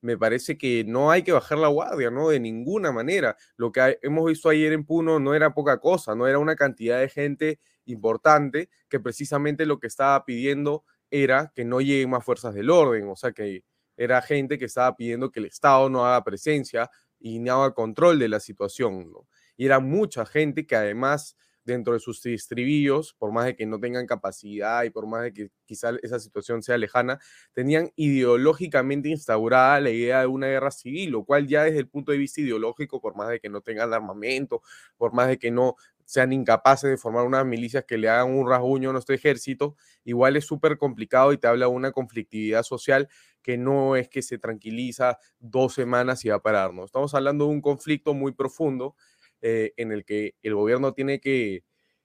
me 0.00 0.16
parece 0.16 0.56
que 0.56 0.84
no 0.84 1.10
hay 1.10 1.22
que 1.22 1.32
bajar 1.32 1.58
la 1.58 1.68
guardia, 1.68 2.10
¿no? 2.10 2.28
De 2.28 2.40
ninguna 2.40 2.92
manera. 2.92 3.36
Lo 3.56 3.72
que 3.72 3.98
hemos 4.02 4.26
visto 4.26 4.48
ayer 4.48 4.72
en 4.72 4.84
Puno 4.84 5.18
no 5.18 5.34
era 5.34 5.54
poca 5.54 5.78
cosa, 5.80 6.14
no 6.14 6.26
era 6.26 6.38
una 6.38 6.56
cantidad 6.56 7.00
de 7.00 7.08
gente 7.08 7.60
importante 7.84 8.70
que 8.88 9.00
precisamente 9.00 9.66
lo 9.66 9.80
que 9.80 9.88
estaba 9.88 10.24
pidiendo 10.24 10.84
era 11.10 11.52
que 11.54 11.64
no 11.64 11.80
lleguen 11.80 12.10
más 12.10 12.24
fuerzas 12.24 12.54
del 12.54 12.70
orden, 12.70 13.08
o 13.08 13.16
sea, 13.16 13.32
que 13.32 13.64
era 13.98 14.22
gente 14.22 14.58
que 14.58 14.64
estaba 14.64 14.96
pidiendo 14.96 15.30
que 15.30 15.40
el 15.40 15.46
Estado 15.46 15.90
no 15.90 16.06
haga 16.06 16.24
presencia 16.24 16.90
y 17.18 17.40
no 17.40 17.64
haga 17.64 17.74
control 17.74 18.18
de 18.18 18.28
la 18.28 18.40
situación. 18.40 19.10
¿no? 19.12 19.26
Y 19.56 19.66
era 19.66 19.80
mucha 19.80 20.24
gente 20.24 20.66
que 20.66 20.76
además 20.76 21.36
dentro 21.64 21.92
de 21.92 22.00
sus 22.00 22.22
distribillos, 22.22 23.14
por 23.18 23.30
más 23.30 23.44
de 23.44 23.54
que 23.54 23.66
no 23.66 23.78
tengan 23.78 24.06
capacidad 24.06 24.84
y 24.84 24.90
por 24.90 25.06
más 25.06 25.24
de 25.24 25.32
que 25.34 25.50
quizá 25.66 25.92
esa 26.02 26.18
situación 26.18 26.62
sea 26.62 26.78
lejana, 26.78 27.20
tenían 27.52 27.92
ideológicamente 27.94 29.10
instaurada 29.10 29.78
la 29.80 29.90
idea 29.90 30.20
de 30.20 30.26
una 30.26 30.46
guerra 30.46 30.70
civil, 30.70 31.10
lo 31.10 31.24
cual 31.24 31.46
ya 31.46 31.64
desde 31.64 31.80
el 31.80 31.88
punto 31.88 32.10
de 32.10 32.18
vista 32.18 32.40
ideológico, 32.40 33.00
por 33.00 33.14
más 33.16 33.28
de 33.28 33.38
que 33.38 33.50
no 33.50 33.60
tengan 33.60 33.92
armamento, 33.92 34.62
por 34.96 35.12
más 35.12 35.28
de 35.28 35.38
que 35.38 35.50
no 35.50 35.76
sean 36.08 36.32
incapaces 36.32 36.88
de 36.88 36.96
formar 36.96 37.26
unas 37.26 37.44
milicias 37.44 37.84
que 37.84 37.98
le 37.98 38.08
hagan 38.08 38.34
un 38.34 38.48
rasguño 38.48 38.88
a 38.88 38.92
nuestro 38.94 39.14
ejército, 39.14 39.76
igual 40.04 40.38
es 40.38 40.46
súper 40.46 40.78
complicado 40.78 41.34
y 41.34 41.36
te 41.36 41.46
habla 41.46 41.66
de 41.66 41.72
una 41.72 41.92
conflictividad 41.92 42.62
social 42.62 43.10
que 43.42 43.58
no 43.58 43.94
es 43.94 44.08
que 44.08 44.22
se 44.22 44.38
tranquiliza 44.38 45.18
dos 45.38 45.74
semanas 45.74 46.24
y 46.24 46.30
va 46.30 46.36
a 46.36 46.42
pararnos. 46.42 46.86
Estamos 46.86 47.14
hablando 47.14 47.44
de 47.44 47.50
un 47.50 47.60
conflicto 47.60 48.14
muy 48.14 48.32
profundo 48.32 48.96
eh, 49.42 49.74
en 49.76 49.92
el 49.92 50.06
que 50.06 50.34
el 50.42 50.54
gobierno 50.54 50.94
tiene 50.94 51.20
que 51.20 51.62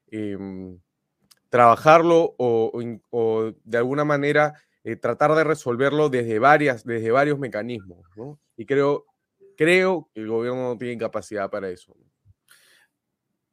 em, 0.08 0.82
trabajarlo 1.47 2.36
o, 2.38 3.54
de 3.64 3.78
alguna 3.78 4.04
manera 4.04 4.54
eh, 4.84 4.97
tratar 4.97 5.34
de 5.34 5.45
resolverlo 5.45 6.10
desde, 6.10 6.39
varias, 6.39 6.84
desde 6.84 7.10
varios 7.10 7.39
mecanismos. 7.39 8.06
Y 8.58 8.66
creo, 8.66 9.06
creo 9.56 10.10
que 10.14 10.20
el 10.20 10.28
gobierno 10.28 10.72
no 10.72 10.78
tiene 10.78 10.97
capacidad 10.97 11.49
para 11.49 11.70
eso. 11.70 11.95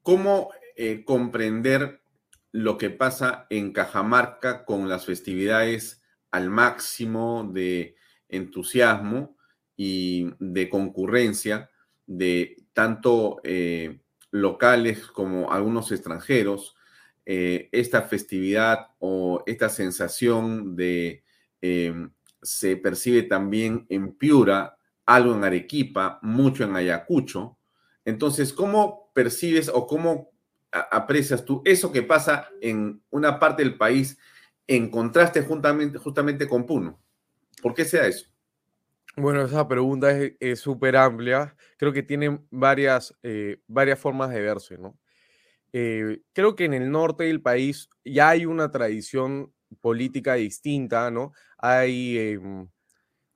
¿Cómo 0.03 0.51
eh, 0.77 1.05
comprender 1.05 2.01
lo 2.53 2.79
que 2.79 2.91
pasa 2.91 3.47
en 3.51 3.73
Cajamarca 3.73 4.65
con 4.65 4.89
las 4.89 5.07
festividades 5.07 6.03
al 6.31 6.51
máximo 6.51 7.49
de 7.53 7.97
entusiasmo 8.29 9.37
y 9.77 10.31
de 10.39 10.69
concurrencia 10.69 11.71
de 12.07 12.57
tanto 12.73 13.41
eh, 13.45 14.01
locales 14.31 15.07
como 15.07 15.53
algunos 15.53 15.93
extranjeros? 15.93 16.77
Eh, 17.27 17.69
esta 17.73 18.03
festividad 18.03 18.89
o 18.99 19.43
esta 19.47 19.69
sensación 19.69 20.77
de 20.77 21.23
se 22.43 22.77
percibe 22.77 23.23
también 23.23 23.87
en 23.89 24.15
Piura, 24.15 24.79
algo 25.07 25.35
en 25.35 25.45
Arequipa, 25.45 26.19
mucho 26.23 26.65
en 26.65 26.75
Ayacucho. 26.75 27.59
Entonces, 28.05 28.53
¿cómo 28.53 29.00
percibes 29.13 29.69
o 29.69 29.87
cómo 29.87 30.31
aprecias 30.73 31.45
tú 31.45 31.63
eso 31.65 31.91
que 31.91 32.03
pasa 32.03 32.49
en 32.61 33.03
una 33.11 33.39
parte 33.39 33.63
del 33.63 33.77
país 33.77 34.19
en 34.67 34.91
contraste 34.91 35.43
justamente, 35.43 35.99
justamente 35.99 36.49
con 36.49 36.65
Puno? 36.65 37.01
¿Por 37.61 37.75
qué 37.75 37.85
sea 37.85 38.07
eso? 38.07 38.27
Bueno, 39.17 39.43
esa 39.43 39.67
pregunta 39.67 40.17
es 40.39 40.61
súper 40.61 40.97
amplia. 40.97 41.57
Creo 41.77 41.93
que 41.93 42.03
tiene 42.03 42.41
varias, 42.51 43.17
eh, 43.23 43.61
varias 43.67 43.99
formas 43.99 44.31
de 44.31 44.41
verse, 44.41 44.79
¿no? 44.79 44.97
Eh, 45.73 46.23
creo 46.33 46.57
que 46.57 46.65
en 46.65 46.75
el 46.75 46.91
norte 46.91 47.25
del 47.25 47.43
país 47.43 47.89
ya 48.05 48.31
hay 48.31 48.47
una 48.47 48.71
tradición 48.71 49.53
política 49.81 50.35
distinta, 50.35 51.11
¿no? 51.11 51.33
Hay 51.59 52.19
em, 52.19 52.69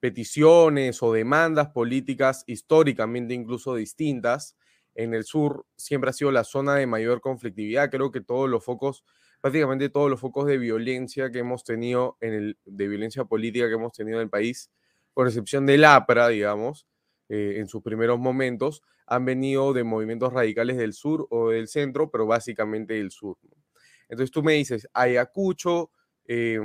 peticiones 0.01 1.03
o 1.03 1.13
demandas 1.13 1.69
políticas 1.69 2.45
históricamente 2.47 3.35
incluso 3.35 3.75
distintas 3.75 4.57
en 4.95 5.15
el 5.15 5.25
sur 5.25 5.67
siempre 5.77 6.11
ha 6.11 6.13
sido 6.13 6.31
la 6.31 6.45
zona 6.45 6.75
de 6.77 6.87
mayor 6.87 7.21
conflictividad. 7.21 7.91
Creo 7.91 8.11
que 8.11 8.21
todos 8.21 8.49
los 8.49 8.65
focos, 8.65 9.05
prácticamente 9.41 9.89
todos 9.89 10.11
los 10.11 10.21
focos 10.21 10.47
de 10.47 10.59
violencia 10.59 11.31
que 11.31 11.41
hemos 11.41 11.65
tenido, 11.65 12.17
en 12.21 12.33
el, 12.35 12.59
de 12.65 12.89
violencia 12.89 13.25
política 13.25 13.69
que 13.69 13.75
hemos 13.75 13.93
tenido 13.93 14.19
en 14.19 14.25
el 14.25 14.31
país, 14.31 14.71
por 15.13 15.27
excepción 15.27 15.67
del 15.67 15.85
APRA, 15.85 16.29
digamos, 16.29 16.87
eh, 17.29 17.55
en 17.59 17.69
sus 17.69 17.83
primeros 17.83 18.19
momentos, 18.19 18.83
han 19.07 19.25
venido 19.25 19.73
de 19.73 19.85
movimientos 19.85 20.33
radicales 20.33 20.77
del 20.77 20.93
sur 20.93 21.27
o 21.31 21.51
del 21.51 21.69
centro, 21.69 22.11
pero 22.11 22.27
básicamente 22.27 22.95
del 22.95 23.11
sur. 23.11 23.39
Entonces 24.09 24.31
tú 24.31 24.43
me 24.43 24.55
dices, 24.55 24.89
Ayacucho, 24.93 25.91
eh, 26.27 26.59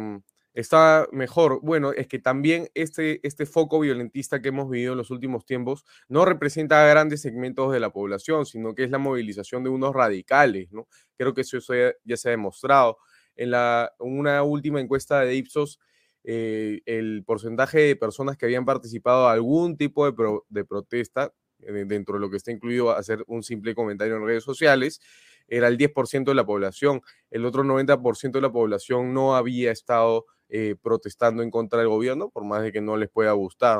está 0.53 1.07
mejor. 1.11 1.59
Bueno, 1.61 1.91
es 1.91 2.07
que 2.07 2.19
también 2.19 2.69
este, 2.73 3.25
este 3.25 3.45
foco 3.45 3.79
violentista 3.79 4.41
que 4.41 4.49
hemos 4.49 4.69
vivido 4.69 4.93
en 4.93 4.97
los 4.97 5.11
últimos 5.11 5.45
tiempos 5.45 5.85
no 6.07 6.25
representa 6.25 6.83
a 6.83 6.89
grandes 6.89 7.21
segmentos 7.21 7.71
de 7.71 7.79
la 7.79 7.91
población, 7.91 8.45
sino 8.45 8.75
que 8.75 8.83
es 8.83 8.91
la 8.91 8.97
movilización 8.97 9.63
de 9.63 9.69
unos 9.69 9.93
radicales, 9.93 10.71
¿no? 10.71 10.87
Creo 11.17 11.33
que 11.33 11.41
eso, 11.41 11.59
ya, 11.59 12.17
se 12.17 12.29
ha 12.29 12.31
demostrado. 12.31 12.97
En 13.35 13.51
la, 13.51 13.93
una 13.99 14.43
última 14.43 14.81
encuesta 14.81 15.21
de 15.21 15.35
Ipsos, 15.35 15.79
eh, 16.23 16.81
el 16.85 17.23
porcentaje 17.25 17.79
de 17.79 17.95
personas 17.95 18.37
que 18.37 18.45
habían 18.45 18.65
participado 18.65 19.27
en 19.27 19.33
algún 19.33 19.77
tipo 19.77 20.09
de, 20.09 20.39
de 20.49 20.65
protesta, 20.65 21.33
dentro 21.59 22.15
de 22.15 22.21
lo 22.21 22.29
que 22.29 22.37
está 22.37 22.51
incluido 22.51 22.91
hacer 22.91 23.23
un 23.27 23.43
simple 23.43 23.75
comentario 23.75 24.15
en 24.15 24.25
redes 24.25 24.43
sociales, 24.43 25.01
era 25.47 25.67
el 25.67 25.77
10% 25.77 26.25
de 26.25 26.35
la 26.35 26.45
población. 26.45 27.01
El 27.31 27.45
otro 27.45 27.63
90% 27.63 28.31
de 28.31 28.41
la 28.41 28.51
población 28.51 29.13
no 29.13 29.35
había 29.35 29.71
estado 29.71 30.25
eh, 30.49 30.75
protestando 30.81 31.43
en 31.43 31.51
contra 31.51 31.79
del 31.79 31.89
gobierno, 31.89 32.29
por 32.29 32.43
más 32.43 32.63
de 32.63 32.71
que 32.71 32.81
no 32.81 32.97
les 32.97 33.09
pueda 33.09 33.31
gustar. 33.33 33.79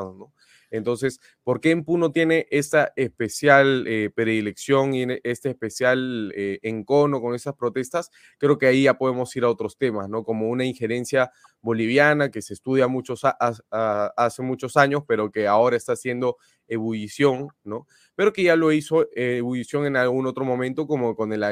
Entonces, 0.70 1.20
¿por 1.42 1.60
qué 1.60 1.72
en 1.72 1.84
Puno 1.84 2.12
tiene 2.12 2.46
esta 2.50 2.92
especial 2.96 3.86
eh, 3.88 4.10
predilección 4.14 4.94
y 4.94 5.04
este 5.24 5.50
especial 5.50 6.32
eh, 6.36 6.60
encono 6.62 7.20
con 7.20 7.34
esas 7.34 7.54
protestas? 7.54 8.10
Creo 8.38 8.56
que 8.58 8.66
ahí 8.66 8.84
ya 8.84 8.94
podemos 8.94 9.34
ir 9.34 9.44
a 9.44 9.48
otros 9.50 9.76
temas, 9.76 10.08
¿no? 10.08 10.22
Como 10.22 10.48
una 10.48 10.64
injerencia 10.64 11.32
boliviana 11.60 12.30
que 12.30 12.40
se 12.40 12.54
estudia 12.54 12.86
muchos 12.86 13.22
hace 13.70 14.42
muchos 14.42 14.76
años, 14.76 15.02
pero 15.06 15.30
que 15.30 15.46
ahora 15.46 15.76
está 15.76 15.92
haciendo 15.92 16.36
ebullición, 16.70 17.48
¿no? 17.64 17.86
Pero 18.14 18.32
que 18.32 18.42
ya 18.44 18.56
lo 18.56 18.72
hizo 18.72 19.02
eh, 19.14 19.38
ebullición 19.38 19.86
en 19.86 19.96
algún 19.96 20.26
otro 20.26 20.44
momento, 20.44 20.86
como 20.86 21.14
con 21.14 21.32
el, 21.32 21.42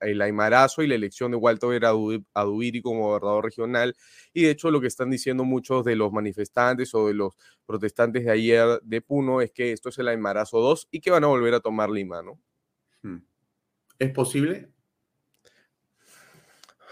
el 0.00 0.20
aymarazo 0.20 0.82
y 0.82 0.86
la 0.86 0.96
elección 0.96 1.30
de 1.30 1.36
Walter 1.38 1.82
Adubiri 2.34 2.82
como 2.82 3.08
gobernador 3.08 3.44
regional. 3.44 3.96
Y 4.32 4.42
de 4.42 4.50
hecho, 4.50 4.70
lo 4.70 4.80
que 4.80 4.88
están 4.88 5.10
diciendo 5.10 5.44
muchos 5.44 5.84
de 5.84 5.96
los 5.96 6.12
manifestantes 6.12 6.94
o 6.94 7.06
de 7.06 7.14
los 7.14 7.34
protestantes 7.64 8.24
de 8.24 8.30
ayer 8.30 8.80
de 8.82 9.00
Puno 9.00 9.40
es 9.40 9.52
que 9.52 9.72
esto 9.72 9.88
es 9.88 9.98
el 9.98 10.08
aymarazo 10.08 10.60
2 10.60 10.88
y 10.90 11.00
que 11.00 11.10
van 11.10 11.24
a 11.24 11.28
volver 11.28 11.54
a 11.54 11.60
tomar 11.60 11.88
Lima, 11.88 12.22
¿no? 12.22 12.38
Hmm. 13.02 13.24
¿Es 13.98 14.10
posible? 14.10 14.70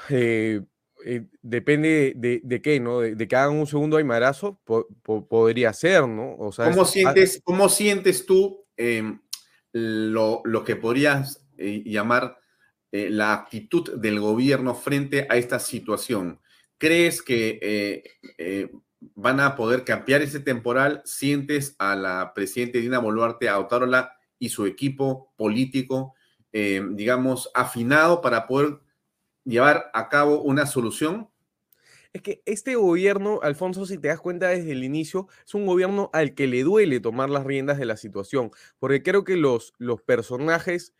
Eh, 0.08 0.60
eh, 1.04 1.26
depende 1.42 2.12
de, 2.16 2.62
qué, 2.62 2.80
¿no? 2.80 3.00
De, 3.00 3.28
que 3.28 3.36
hagan 3.36 3.56
un 3.56 3.66
segundo 3.66 3.96
aymarazo, 3.96 4.60
podría 5.28 5.72
ser, 5.72 6.06
¿no? 6.06 6.36
O 6.36 6.52
sea, 6.52 6.70
¿Cómo, 6.70 6.84
sientes, 6.84 7.40
¿Cómo 7.44 7.68
sientes 7.68 8.26
tú 8.26 8.64
em, 8.76 9.20
lo, 9.72 10.42
que 10.64 10.76
podrías 10.76 11.46
eh, 11.58 11.82
llamar 11.84 12.38
eh, 12.90 13.08
la 13.10 13.32
actitud 13.32 13.98
del 13.98 14.20
gobierno 14.20 14.74
frente 14.74 15.26
a 15.28 15.36
esta 15.36 15.58
situación? 15.58 16.40
¿Crees 16.78 17.22
que 17.22 18.02
van 19.14 19.40
a 19.40 19.54
poder 19.56 19.84
cambiar 19.84 20.22
ese 20.22 20.40
temporal? 20.40 21.02
¿Sientes 21.04 21.76
a 21.78 21.94
la 21.94 22.32
presidenta 22.34 22.78
Dina 22.78 22.98
Boluarte, 22.98 23.48
a 23.48 23.58
Otárola 23.58 24.12
y 24.38 24.48
su 24.48 24.66
equipo 24.66 25.32
político, 25.36 26.14
em, 26.50 26.96
digamos, 26.96 27.50
afinado 27.54 28.20
para 28.20 28.46
poder 28.46 28.80
llevar 29.44 29.90
a 29.94 30.08
cabo 30.08 30.42
una 30.42 30.66
solución? 30.66 31.28
Es 32.12 32.20
que 32.20 32.42
este 32.44 32.74
gobierno, 32.74 33.40
Alfonso, 33.42 33.86
si 33.86 33.96
te 33.96 34.08
das 34.08 34.20
cuenta 34.20 34.48
desde 34.48 34.72
el 34.72 34.84
inicio, 34.84 35.28
es 35.46 35.54
un 35.54 35.66
gobierno 35.66 36.10
al 36.12 36.34
que 36.34 36.46
le 36.46 36.62
duele 36.62 37.00
tomar 37.00 37.30
las 37.30 37.44
riendas 37.44 37.78
de 37.78 37.86
la 37.86 37.96
situación, 37.96 38.50
porque 38.78 39.02
creo 39.02 39.24
que 39.24 39.36
los, 39.36 39.72
los 39.78 40.02
personajes 40.02 40.92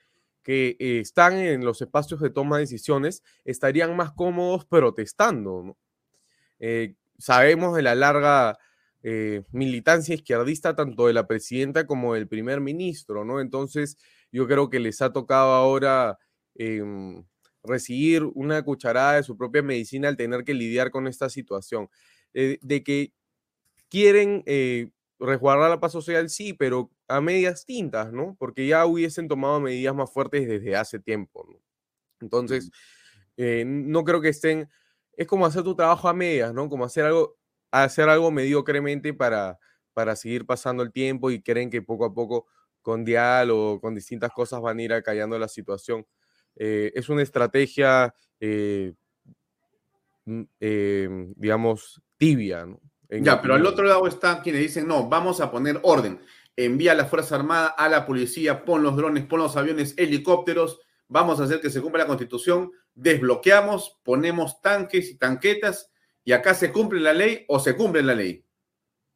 que 0.43 0.77
eh, 0.79 1.01
están 1.01 1.35
en 1.35 1.65
los 1.65 1.83
espacios 1.83 2.21
de 2.21 2.31
toma 2.31 2.57
de 2.57 2.63
decisiones 2.63 3.23
estarían 3.45 3.95
más 3.97 4.13
cómodos 4.13 4.65
protestando. 4.65 5.77
Eh, 6.59 6.95
sabemos 7.19 7.77
de 7.77 7.83
la 7.83 7.95
larga 7.95 8.59
eh, 9.03 9.43
militancia 9.53 10.15
izquierdista 10.15 10.75
tanto 10.75 11.07
de 11.07 11.13
la 11.13 11.27
presidenta 11.27 11.87
como 11.87 12.15
del 12.15 12.29
primer 12.29 12.61
ministro, 12.61 13.25
¿no? 13.25 13.41
Entonces, 13.41 13.99
yo 14.31 14.47
creo 14.47 14.71
que 14.71 14.81
les 14.81 15.03
ha 15.03 15.13
tocado 15.13 15.53
ahora 15.53 16.19
em, 16.55 17.25
recibir 17.65 18.25
una 18.35 18.63
cucharada 18.63 19.15
de 19.15 19.23
su 19.23 19.37
propia 19.37 19.63
medicina 19.63 20.09
al 20.09 20.17
tener 20.17 20.45
que 20.45 20.55
lidiar 20.55 20.91
con 20.91 21.07
esta 21.07 21.29
situación. 21.31 21.89
Eh, 22.35 22.59
de 22.63 22.83
que 22.83 23.13
quieren 23.91 24.43
eh, 24.47 24.91
resguardar 25.19 25.71
la 25.71 25.81
paz 25.81 25.93
social, 25.93 26.29
sí, 26.31 26.53
pero 26.55 26.91
a 27.09 27.21
medias 27.21 27.65
tintas, 27.67 28.13
¿no? 28.13 28.37
Porque 28.39 28.67
ya 28.67 28.87
hubiesen 28.87 29.29
tomado 29.29 29.61
medidas 29.61 29.95
más 29.95 30.11
fuertes 30.13 30.49
desde 30.49 30.77
hace 30.77 30.99
tiempo, 30.99 31.47
¿no? 31.51 31.59
Entonces, 32.21 32.71
eh, 33.37 33.65
no 33.67 34.05
creo 34.05 34.21
que 34.21 34.29
estén, 34.31 34.69
es 35.17 35.27
como 35.27 35.47
hacer 35.47 35.63
tu 35.63 35.75
trabajo 35.77 36.09
a 36.09 36.15
medias, 36.15 36.53
¿no? 36.55 36.69
Como 36.69 36.85
hacer 36.85 37.05
algo, 37.07 37.37
hacer 37.71 38.09
algo 38.09 38.31
mediocremente 38.31 39.15
para, 39.15 39.59
para 39.95 40.17
seguir 40.17 40.47
pasando 40.47 40.83
el 40.83 40.93
tiempo 40.93 41.31
y 41.31 41.43
creen 41.43 41.71
que 41.71 41.83
poco 41.83 42.05
a 42.07 42.15
poco 42.15 42.47
con 42.83 43.05
diálogo, 43.05 43.81
con 43.81 43.95
distintas 43.95 44.33
cosas 44.33 44.61
van 44.61 44.79
a 44.79 44.83
ir 44.83 44.93
acallando 44.93 45.39
la 45.39 45.49
situación. 45.49 46.07
Eh, 46.57 46.93
es 46.95 47.09
una 47.09 47.23
estrategia, 47.23 48.15
eh, 48.41 48.95
mm, 50.25 50.43
em, 50.61 51.35
digamos, 51.37 52.03
tibia. 52.17 52.67
¿no? 52.67 52.81
ya, 53.09 53.41
pero 53.41 53.55
al 53.55 53.67
otro 53.67 53.85
lado 53.85 54.07
están 54.07 54.41
quienes 54.41 54.63
dicen, 54.63 54.87
no, 54.87 55.09
vamos 55.09 55.41
a 55.41 55.51
poner 55.51 55.81
orden. 55.83 56.21
Envía 56.57 56.93
a 56.93 56.95
la 56.95 57.07
Fuerza 57.07 57.37
Armada, 57.37 57.69
a 57.69 57.89
la 57.89 58.07
policía, 58.07 58.65
pon 58.65 58.83
los 58.83 58.97
drones, 58.97 59.25
pon 59.25 59.41
los 59.41 59.57
aviones, 59.57 59.95
helicópteros, 59.97 60.81
vamos 61.09 61.41
a 61.41 61.45
hacer 61.45 61.61
que 61.61 61.71
se 61.71 61.81
cumpla 61.81 62.03
la 62.03 62.09
constitución, 62.09 62.73
desbloqueamos, 62.95 64.01
ponemos 64.03 64.61
tanques 64.61 65.11
y 65.11 65.19
tanquetas 65.19 65.91
y 66.25 66.33
acá 66.33 66.55
se 66.55 66.73
cumple 66.73 67.01
la 67.01 67.13
ley 67.13 67.45
o 67.49 67.59
se 67.59 67.77
cumple 67.77 68.03
la 68.03 68.15
ley. 68.15 68.45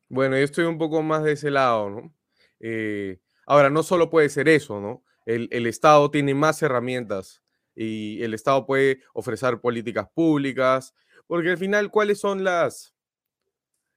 Bueno, 0.09 0.37
yo 0.37 0.45
estoy 0.45 0.65
un 0.65 0.79
poco 0.79 1.03
más 1.03 1.25
de 1.25 1.33
ese 1.33 1.51
lado, 1.51 1.91
¿no? 1.91 2.15
Eh, 2.61 3.19
ahora, 3.47 3.71
no 3.71 3.83
solo 3.83 4.11
puede 4.11 4.29
ser 4.29 4.49
eso, 4.49 4.81
¿no? 4.81 5.05
El, 5.27 5.67
Estado 5.67 6.11
tiene 6.11 6.35
más 6.35 6.63
herramientas 6.63 7.43
y 7.75 8.23
el 8.23 8.33
Estado 8.33 8.65
puede 8.65 9.01
ofrecer 9.13 9.61
políticas 9.61 10.09
públicas, 10.15 10.95
porque 11.27 11.51
al 11.51 11.59
final, 11.59 11.91
¿cuáles 11.91 12.21
son 12.21 12.45
las, 12.45 12.95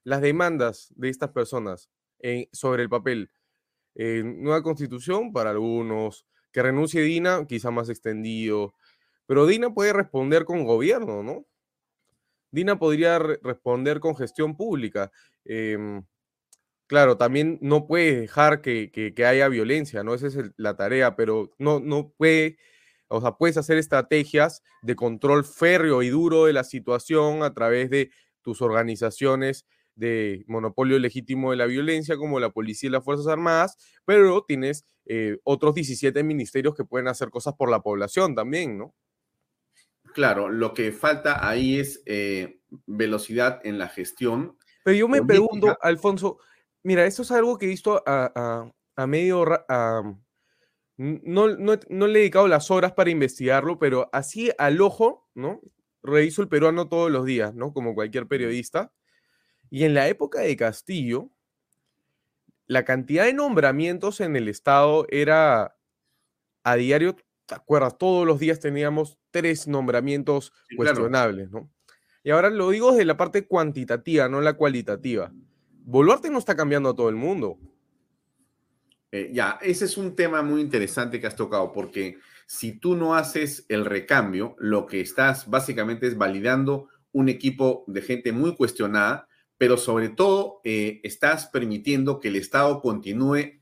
las 0.03 0.21
demandas 0.21 0.91
de 0.95 1.09
estas 1.09 1.29
personas 1.29 1.89
sobre 2.51 2.83
el 2.83 2.89
papel? 2.89 3.31
nueva 3.95 4.63
constitución 4.63 5.33
para 5.33 5.49
algunos, 5.49 6.25
que 6.51 6.63
renuncie 6.63 7.01
Dina, 7.01 7.45
quizá 7.45 7.69
más 7.69 7.89
extendido, 7.89 8.73
pero 9.25 9.45
Dina 9.45 9.73
puede 9.73 9.93
responder 9.93 10.45
con 10.45 10.63
gobierno, 10.63 11.21
¿no? 11.21 11.45
Dina 12.51 12.79
podría 12.79 13.19
responder 13.19 13.99
con 13.99 14.15
gestión 14.15 14.55
pública. 14.57 15.11
Em, 15.45 16.03
Claro, 16.89 17.17
también 17.17 17.59
no 17.61 17.85
puede 17.85 18.21
dejar 18.21 18.61
que, 18.61 19.13
haya 19.23 19.47
violencia, 19.47 20.03
¿no? 20.03 20.15
Esa 20.15 20.25
es 20.25 20.35
la 20.57 20.75
tarea, 20.75 21.15
pero 21.15 21.53
no, 21.59 21.79
no 21.79 22.11
puede, 22.17 22.57
o 23.09 23.21
sea, 23.21 23.33
puedes 23.33 23.57
hacer 23.57 23.77
estrategias 23.77 24.63
de 24.81 24.95
control 24.95 25.45
férreo 25.45 26.01
y 26.01 26.09
duro 26.09 26.45
de 26.45 26.53
la 26.53 26.63
situación 26.63 27.43
a 27.43 27.53
través 27.53 27.91
de 27.91 28.09
tus 28.41 28.63
organizaciones 28.63 29.67
de 29.93 30.43
monopolio 30.47 30.97
legítimo 30.97 31.51
de 31.51 31.57
la 31.57 31.67
violencia, 31.67 32.17
como 32.17 32.39
la 32.39 32.49
policía 32.49 32.87
y 32.87 32.91
las 32.91 33.03
Fuerzas 33.03 33.27
Armadas, 33.27 33.77
pero 34.03 34.43
tienes 34.47 34.83
eh, 35.05 35.37
otros 35.43 35.75
17 35.75 36.23
ministerios 36.23 36.73
que 36.73 36.85
pueden 36.85 37.07
hacer 37.07 37.29
cosas 37.29 37.53
por 37.53 37.69
la 37.69 37.81
población 37.81 38.33
también, 38.33 38.79
¿no? 38.79 38.95
Claro, 40.15 40.49
lo 40.49 40.73
que 40.73 40.91
falta 40.91 41.47
ahí 41.47 41.79
es 41.79 42.01
eh, 42.07 42.61
velocidad 42.87 43.61
en 43.63 43.77
la 43.77 43.89
gestión. 43.89 44.57
Pero 44.83 44.97
yo 44.97 45.07
me 45.07 45.21
pregunto, 45.21 45.77
Alfonso, 45.83 46.39
Mira, 46.83 47.05
esto 47.05 47.23
es 47.23 47.31
algo 47.31 47.57
que 47.57 47.65
he 47.65 47.69
visto 47.69 48.01
a, 48.05 48.71
medio... 49.07 49.45
no, 50.97 51.47
no, 51.47 52.07
le 52.07 52.19
he 52.19 52.19
dedicado 52.19 52.47
las 52.47 52.71
horas 52.71 52.93
para 52.93 53.09
investigarlo, 53.09 53.79
pero 53.79 54.09
así 54.13 54.51
al 54.57 54.81
ojo, 54.81 55.29
¿no? 55.35 55.61
Reviso 56.01 56.41
el 56.41 56.47
peruano 56.47 56.87
todos 56.87 57.11
los 57.11 57.25
días, 57.25 57.53
¿no? 57.53 57.73
Como 57.73 57.93
cualquier 57.93 58.27
periodista. 58.27 58.93
Y 59.69 59.83
en 59.83 59.93
la 59.93 60.07
época 60.07 60.41
de 60.41 60.55
Castillo, 60.55 61.29
la 62.65 62.85
cantidad 62.85 63.25
de 63.25 63.33
nombramientos 63.33 64.21
en 64.21 64.35
el 64.35 64.47
Estado 64.47 65.05
era 65.09 65.75
a 66.63 66.75
diario, 66.75 67.15
¿te 67.45 67.55
acuerdas? 67.55 67.97
Todos 67.97 68.25
los 68.25 68.39
días 68.39 68.59
teníamos 68.59 69.17
tres 69.31 69.67
nombramientos 69.67 70.53
cuestionables, 70.75 71.49
¿no? 71.49 71.69
Y 72.23 72.31
ahora 72.31 72.49
lo 72.49 72.69
digo 72.69 72.91
desde 72.91 73.05
la 73.05 73.17
parte 73.17 73.47
cuantitativa, 73.47 74.27
no 74.29 74.41
la 74.41 74.53
cualitativa. 74.53 75.31
Boluarte 75.89 76.29
no 76.29 76.37
está 76.37 76.55
cambiando 76.55 76.89
a 76.89 76.95
todo 76.95 77.09
el 77.09 77.15
mundo. 77.15 77.57
Eh, 79.11 79.31
ya, 79.33 79.57
ese 79.59 79.85
es 79.85 79.97
un 79.97 80.15
tema 80.15 80.43
muy 80.43 80.61
interesante 80.61 81.19
que 81.19 81.25
has 81.25 81.35
tocado, 81.35 81.73
porque 81.73 82.19
si 82.45 82.73
tú 82.73 82.95
no 82.95 83.15
haces 83.15 83.65
el 83.69 83.85
recambio, 83.85 84.55
lo 84.59 84.85
que 84.85 85.01
estás 85.01 85.49
básicamente 85.49 86.05
es 86.05 86.15
validando 86.15 86.89
un 87.11 87.27
equipo 87.27 87.85
de 87.87 88.03
gente 88.03 88.31
muy 88.31 88.55
cuestionada, 88.55 89.27
pero 89.57 89.77
sobre 89.77 90.09
todo 90.09 90.61
eh, 90.63 91.01
estás 91.01 91.47
permitiendo 91.47 92.19
que 92.19 92.27
el 92.27 92.35
Estado 92.35 92.81
continúe 92.81 93.59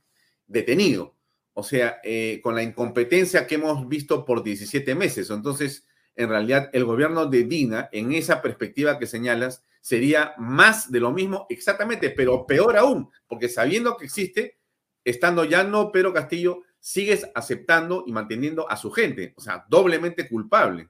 detenido. 0.48 1.16
O 1.54 1.64
sea, 1.64 2.02
eh, 2.04 2.42
con 2.44 2.56
la 2.56 2.64
incompetencia 2.64 3.48
que 3.48 3.56
hemos 3.56 3.88
visto 3.88 4.26
por 4.26 4.44
17 4.44 4.96
meses. 4.96 5.30
Entonces, 5.30 5.88
en 6.18 6.28
realidad, 6.28 6.70
el 6.74 6.84
gobierno 6.84 7.26
de 7.28 7.46
Dina, 7.46 7.88
en 7.94 8.12
esa 8.12 8.42
perspectiva 8.42 9.00
que 9.00 9.08
señalas, 9.08 9.64
sería 9.88 10.34
más 10.38 10.92
de 10.92 11.00
lo 11.00 11.14
mismo 11.14 11.46
exactamente, 11.48 12.10
pero 12.10 12.46
peor 12.46 12.76
aún, 12.76 13.10
porque 13.26 13.48
sabiendo 13.48 13.96
que 13.96 14.04
existe, 14.04 14.60
estando 15.06 15.46
ya 15.46 15.64
no 15.64 15.94
Pedro 15.94 16.12
Castillo, 16.12 16.64
sigues 16.78 17.26
aceptando 17.34 18.04
y 18.06 18.12
manteniendo 18.12 18.70
a 18.70 18.76
su 18.76 18.92
gente, 18.92 19.34
o 19.38 19.42
sea, 19.42 19.66
doblemente 19.70 20.28
culpable. 20.28 20.90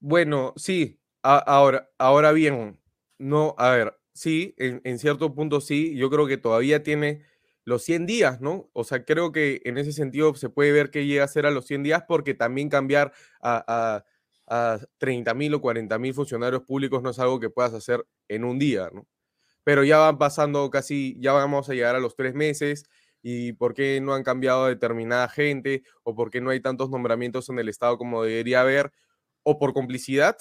Bueno, 0.00 0.52
sí, 0.56 0.98
ahora, 1.22 1.88
ahora 1.96 2.32
bien, 2.32 2.80
no, 3.18 3.54
a 3.56 3.70
ver, 3.70 3.96
sí, 4.12 4.56
en, 4.58 4.98
cierto 4.98 5.32
punto 5.32 5.60
sí, 5.60 5.96
yo 5.96 6.10
creo 6.10 6.26
que 6.26 6.38
todavía 6.38 6.82
tiene 6.82 7.22
los 7.64 7.84
100 7.84 8.06
días, 8.06 8.40
¿no? 8.40 8.68
O 8.72 8.82
sea, 8.82 9.04
creo 9.04 9.30
que 9.30 9.62
en 9.64 9.78
ese 9.78 9.92
sentido 9.92 10.34
se 10.34 10.50
puede 10.50 10.72
ver 10.72 10.90
que 10.90 11.06
llega 11.06 11.22
a 11.22 11.28
ser 11.28 11.46
a 11.46 11.52
los 11.52 11.66
100 11.66 11.84
días 11.84 12.02
porque 12.08 12.34
también 12.34 12.68
cambiar 12.68 13.12
a 13.40 14.04
30 14.98 15.34
mil 15.34 15.54
o 15.54 15.60
40 15.60 15.98
mil 15.98 16.14
funcionarios 16.14 16.62
públicos 16.62 17.02
no 17.02 17.10
es 17.10 17.18
algo 17.18 17.40
que 17.40 17.50
puedas 17.50 17.74
hacer 17.74 18.06
en 18.28 18.44
un 18.44 18.58
día, 18.58 18.90
¿no? 18.92 19.06
pero 19.64 19.82
ya 19.84 19.98
van 19.98 20.18
pasando 20.18 20.70
casi, 20.70 21.16
ya 21.20 21.32
vamos 21.32 21.68
a 21.68 21.74
llegar 21.74 21.96
a 21.96 22.00
los 22.00 22.14
tres 22.14 22.34
meses 22.34 22.84
y 23.22 23.52
por 23.54 23.74
qué 23.74 24.00
no 24.00 24.14
han 24.14 24.22
cambiado 24.22 24.66
determinada 24.66 25.28
gente 25.28 25.82
o 26.04 26.14
por 26.14 26.30
qué 26.30 26.40
no 26.40 26.50
hay 26.50 26.60
tantos 26.60 26.88
nombramientos 26.90 27.48
en 27.48 27.58
el 27.58 27.68
Estado 27.68 27.98
como 27.98 28.22
debería 28.22 28.60
haber, 28.60 28.92
o 29.42 29.58
por 29.58 29.72
complicidad 29.72 30.36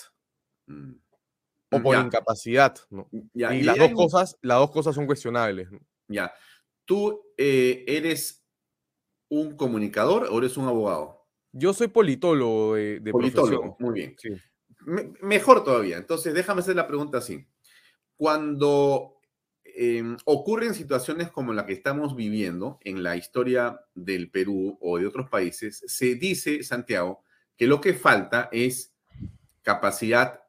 Mm. 0.68 0.94
o 1.72 1.82
por 1.82 1.95
Ya. 1.95 2.02
incapacidad. 2.03 2.76
¿no? 2.91 3.07
Ya, 3.34 3.53
Y 3.56 3.60
y 3.60 3.64
las 3.64 3.77
dos, 3.77 3.90
un- 3.90 3.95
cosas, 3.95 4.38
las 4.41 4.60
dos 4.60 4.72
cosas 4.72 4.94
son 4.95 5.07
cuestionables. 5.07 5.72
¿no? 5.72 5.80
Ya. 6.07 6.32
¿Tú 6.86 7.23
eh, 7.38 7.84
eres 7.88 8.45
un 9.30 9.56
comunicador 9.57 10.27
o 10.32 10.38
eres 10.38 10.56
un 10.57 10.68
abogado? 10.68 11.15
Yo 11.57 11.73
soy 11.73 11.88
politólogo 11.88 12.76
de, 12.76 12.99
de 12.99 13.11
Politólogo, 13.11 13.77
profesión. 13.77 13.77
muy 13.80 13.94
bien. 13.94 14.15
Sí. 14.18 14.30
Me- 14.86 15.14
mejor 15.22 15.64
todavía. 15.64 15.98
Entonces, 15.98 16.34
déjame 16.34 16.60
hacer 16.60 16.76
la 16.76 16.86
pregunta 16.88 17.19
así. 17.19 17.48
Cuando 18.18 19.19
em, 19.64 20.18
ocurren 20.26 20.73
situaciones 20.73 21.32
como 21.32 21.53
la 21.53 21.65
que 21.65 21.73
estamos 21.73 22.15
viviendo 22.15 22.80
en 22.84 23.03
la 23.03 23.15
historia 23.18 23.80
del 23.94 24.30
Perú 24.32 24.77
o 24.82 24.98
de 24.99 25.07
otros 25.07 25.30
países, 25.30 25.82
se 25.86 26.15
dice, 26.15 26.64
Santiago, 26.64 27.23
que 27.57 27.68
lo 27.68 27.80
que 27.82 27.94
falta 27.94 28.49
es 28.52 28.94
capacidad 29.61 30.41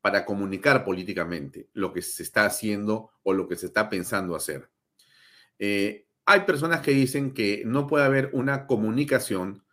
para 0.00 0.24
comunicar 0.24 0.84
políticamente 0.84 1.68
lo 1.72 1.92
que 1.92 2.02
se 2.02 2.22
está 2.22 2.44
haciendo 2.46 3.10
o 3.24 3.32
lo 3.32 3.48
que 3.48 3.56
se 3.56 3.66
está 3.66 3.88
pensando 3.90 4.36
hacer. 4.36 4.70
Eh, 5.58 6.06
hay 6.24 6.40
personas 6.40 6.80
que 6.80 6.92
dicen 6.92 7.32
que 7.34 7.62
no 7.66 7.86
puede 7.86 8.04
haber 8.04 8.30
una 8.32 8.66
comunicación 8.66 9.64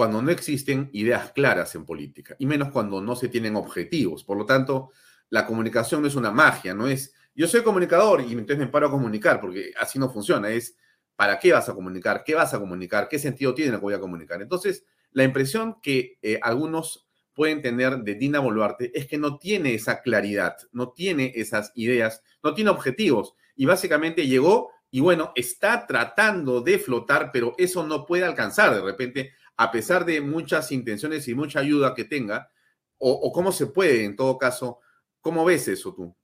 cuando 0.00 0.22
no 0.22 0.30
existen 0.30 0.88
ideas 0.94 1.30
claras 1.32 1.74
en 1.74 1.84
política, 1.84 2.34
y 2.38 2.46
menos 2.46 2.70
cuando 2.70 3.02
no 3.02 3.14
se 3.14 3.28
tienen 3.28 3.54
objetivos. 3.54 4.24
Por 4.24 4.38
lo 4.38 4.46
tanto, 4.46 4.92
la 5.28 5.44
comunicación 5.44 6.00
no 6.00 6.08
es 6.08 6.14
una 6.14 6.30
magia, 6.30 6.72
no 6.72 6.88
es 6.88 7.12
yo 7.34 7.46
soy 7.46 7.62
comunicador 7.62 8.22
y 8.22 8.32
entonces 8.32 8.56
me 8.56 8.68
paro 8.68 8.86
a 8.86 8.90
comunicar, 8.90 9.42
porque 9.42 9.74
así 9.78 9.98
no 9.98 10.08
funciona, 10.08 10.48
es 10.48 10.74
¿para 11.16 11.38
qué 11.38 11.52
vas 11.52 11.68
a 11.68 11.74
comunicar? 11.74 12.24
¿Qué 12.24 12.34
vas 12.34 12.54
a 12.54 12.58
comunicar? 12.58 13.10
¿Qué 13.10 13.18
sentido 13.18 13.52
tiene 13.52 13.72
lo 13.72 13.76
que 13.76 13.82
voy 13.82 13.92
a 13.92 14.00
comunicar? 14.00 14.40
Entonces, 14.40 14.86
la 15.10 15.22
impresión 15.22 15.82
que 15.82 16.16
eh, 16.22 16.40
algunos 16.40 17.06
pueden 17.34 17.60
tener 17.60 17.98
de 17.98 18.14
Dina 18.14 18.40
Boluarte 18.40 18.98
es 18.98 19.06
que 19.06 19.18
no 19.18 19.36
tiene 19.36 19.74
esa 19.74 20.00
claridad, 20.00 20.56
no 20.72 20.92
tiene 20.92 21.34
esas 21.34 21.72
ideas, 21.74 22.22
no 22.42 22.54
tiene 22.54 22.70
objetivos, 22.70 23.34
y 23.54 23.66
básicamente 23.66 24.26
llegó 24.26 24.70
y 24.90 25.00
bueno, 25.00 25.32
está 25.34 25.86
tratando 25.86 26.62
de 26.62 26.78
flotar, 26.78 27.32
pero 27.32 27.54
eso 27.58 27.86
no 27.86 28.06
puede 28.06 28.24
alcanzar 28.24 28.74
de 28.74 28.80
repente, 28.80 29.34
a 29.62 29.70
pesar 29.70 30.06
de 30.06 30.22
muchas 30.22 30.72
intenciones 30.72 31.28
y 31.28 31.34
mucha 31.34 31.60
ayuda 31.60 31.94
que 31.94 32.04
tenga, 32.04 32.50
o, 32.96 33.30
cómo 33.30 33.52
se 33.52 33.66
puede 33.66 34.04
en 34.06 34.16
todo 34.16 34.38
caso, 34.38 34.80
¿cómo 35.20 35.44
ves 35.44 35.68
eso 35.68 35.92
tú? 35.94 36.16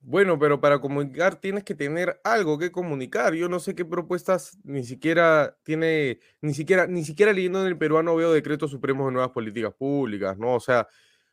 Bueno, 0.00 0.38
pero 0.38 0.60
para 0.60 0.80
comunicar 0.80 1.36
tienes 1.40 1.64
que 1.64 1.74
tener 1.74 2.20
algo 2.24 2.58
que 2.58 2.70
comunicar. 2.70 3.32
Yo 3.32 3.48
no 3.48 3.58
sé 3.58 3.74
qué 3.74 3.86
propuestas 3.86 4.58
ni 4.62 4.84
siquiera 4.84 5.56
tiene, 5.62 6.20
ni 6.42 6.52
siquiera, 6.52 6.86
ni 6.86 7.04
siquiera 7.04 7.32
leyendo 7.32 7.62
en 7.62 7.68
el 7.68 7.78
peruano 7.78 8.14
veo 8.14 8.32
decretos 8.34 8.70
supremos 8.70 9.06
de 9.06 9.12
nuevas 9.12 9.30
políticas 9.30 9.72
públicas, 9.72 10.36
¿no? 10.36 10.54
O 10.56 10.60
sea, 10.60 10.86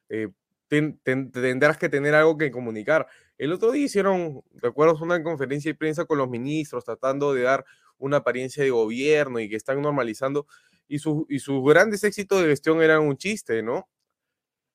eh, 0.08 0.30
ten- 0.70 0.98
ten- 1.04 1.32
tendrás 1.32 1.78
que 1.78 1.90
tener 1.90 2.16
algo 2.16 2.38
que 2.38 2.50
comunicar. 2.50 3.08
El 3.38 3.52
otro 3.52 3.72
día 3.72 3.84
hicieron, 3.86 4.42
¿recuerdas? 4.56 5.02
Una 5.02 5.22
conferencia 5.22 5.70
de 5.70 5.76
prensa 5.78 6.06
con 6.06 6.18
los 6.18 6.30
ministros 6.30 6.86
tratando 6.86 7.34
de 7.34 7.42
dar 7.42 7.66
una 8.02 8.18
apariencia 8.18 8.64
de 8.64 8.72
gobierno 8.72 9.40
y 9.40 9.48
que 9.48 9.56
están 9.56 9.82
normalizando. 9.82 10.48
Y, 10.88 11.00
sus- 11.00 11.26
y 11.30 11.40
sus 11.40 11.64
grandes 11.64 12.04
éxitos 12.04 12.42
de 12.42 12.50
gestión 12.50 12.82
eran 12.82 13.02
un 13.02 13.16
chiste, 13.16 13.64
¿no? 13.64 13.88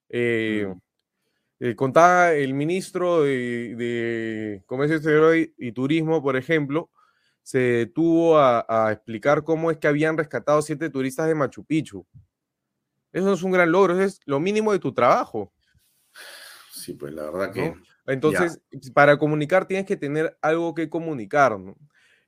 Eh, 0.09 0.73
eh, 1.61 1.75
contaba 1.75 2.33
el 2.33 2.55
ministro 2.55 3.23
de, 3.23 3.75
de 3.75 4.63
Comercio 4.67 4.97
Exterior 4.97 5.37
y, 5.59 5.73
Turismo, 5.73 6.23
por 6.23 6.37
ejemplo, 6.37 6.91
se 7.43 7.59
detuvo 7.59 8.39
a, 8.39 8.65
a 8.69 8.93
explicar 8.93 9.43
cómo 9.45 9.71
es 9.71 9.79
que 9.79 9.89
habían 9.89 10.17
rescatado 10.17 10.63
siete 10.63 10.89
turistas 10.91 11.29
de 11.29 11.35
Machu 11.35 11.65
Picchu. 11.65 12.07
Eso 13.13 13.33
es 13.33 13.43
un 13.43 13.51
gran 13.51 13.71
logro, 13.73 13.95
eso 13.95 14.03
es 14.03 14.21
lo 14.27 14.41
mínimo 14.41 14.73
de 14.73 14.79
tu 14.79 14.93
trabajo. 14.93 15.53
Sí, 16.73 16.95
pues 16.95 17.13
la 17.15 17.31
verdad 17.31 17.53
que... 17.53 17.75
Entonces, 18.07 18.61
para 18.95 19.19
comunicar 19.19 19.67
tienes 19.67 19.85
que 19.85 19.97
tener 19.97 20.39
algo 20.41 20.75
que 20.75 20.89
comunicar, 20.89 21.59
¿no? 21.59 21.77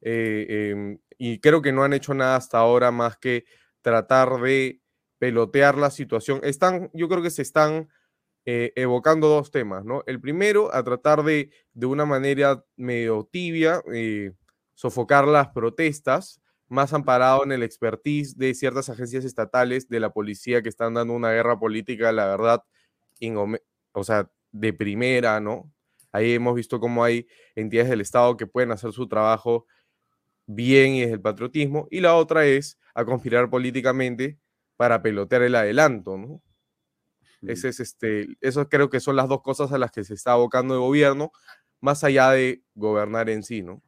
Eh, 0.00 0.70
em, 0.72 0.98
y 1.18 1.40
creo 1.40 1.62
que 1.62 1.72
no 1.72 1.82
han 1.82 1.92
hecho 1.92 2.14
nada 2.14 2.36
hasta 2.36 2.58
ahora 2.58 2.90
más 2.90 3.16
que 3.18 3.44
tratar 3.82 4.40
de 4.40 4.80
pelotear 5.18 5.76
la 5.76 5.90
situación. 5.90 6.40
Están, 6.42 6.90
yo 6.94 7.08
creo 7.08 7.22
que 7.22 7.30
se 7.30 7.42
están 7.42 7.88
eh, 8.46 8.72
evocando 8.76 9.28
dos 9.28 9.50
temas, 9.50 9.84
¿no? 9.84 10.02
El 10.06 10.20
primero, 10.20 10.74
a 10.74 10.82
tratar 10.84 11.22
de, 11.24 11.50
de 11.74 11.86
una 11.86 12.06
manera 12.06 12.64
medio 12.76 13.28
tibia, 13.30 13.82
eh, 13.92 14.32
sofocar 14.74 15.26
las 15.26 15.48
protestas, 15.48 16.40
más 16.68 16.92
amparado 16.92 17.44
en 17.44 17.52
el 17.52 17.62
expertise 17.62 18.36
de 18.36 18.54
ciertas 18.54 18.88
agencias 18.90 19.24
estatales 19.24 19.88
de 19.88 20.00
la 20.00 20.12
policía 20.12 20.62
que 20.62 20.68
están 20.68 20.94
dando 20.94 21.14
una 21.14 21.32
guerra 21.32 21.58
política, 21.58 22.12
la 22.12 22.26
verdad, 22.26 22.62
o 23.92 24.04
sea, 24.04 24.30
de 24.52 24.72
primera, 24.72 25.40
¿no? 25.40 25.72
Ahí 26.12 26.32
hemos 26.32 26.54
visto 26.54 26.80
cómo 26.80 27.04
hay 27.04 27.26
entidades 27.54 27.90
del 27.90 28.00
Estado 28.00 28.36
que 28.36 28.46
pueden 28.46 28.72
hacer 28.72 28.92
su 28.92 29.08
trabajo 29.08 29.66
bien 30.48 30.94
y 30.94 31.02
desde 31.02 31.14
el 31.14 31.20
patriotismo, 31.20 31.86
y 31.90 32.00
la 32.00 32.14
otra 32.14 32.46
es 32.46 32.78
a 32.94 33.04
conspirar 33.04 33.48
políticamente 33.50 34.38
para 34.76 35.02
pelotear 35.02 35.42
el 35.42 35.54
adelanto, 35.54 36.16
¿no? 36.16 36.42
Ese 37.42 37.68
es 37.68 37.78
este, 37.78 38.26
eso 38.40 38.68
creo 38.68 38.90
que 38.90 38.98
son 38.98 39.14
las 39.14 39.28
dos 39.28 39.42
cosas 39.42 39.70
a 39.70 39.78
las 39.78 39.92
que 39.92 40.02
se 40.02 40.14
está 40.14 40.32
abocando 40.32 40.74
el 40.74 40.80
gobierno, 40.80 41.30
más 41.80 42.02
allá 42.02 42.30
de 42.32 42.62
gobernar 42.74 43.30
en 43.30 43.44
sí, 43.44 43.62
¿no? 43.62 43.82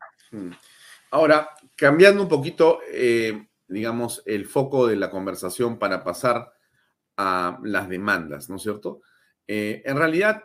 Ahora, 1.10 1.50
cambiando 1.74 2.22
un 2.22 2.28
poquito, 2.28 2.80
eh, 2.92 3.48
digamos, 3.66 4.22
el 4.26 4.46
foco 4.46 4.86
de 4.86 4.96
la 4.96 5.10
conversación 5.10 5.78
para 5.78 6.04
pasar 6.04 6.52
a 7.16 7.58
las 7.64 7.88
demandas, 7.88 8.48
¿no 8.48 8.56
es 8.56 8.62
cierto? 8.62 9.00
Eh, 9.48 9.82
en 9.84 9.96
realidad, 9.96 10.44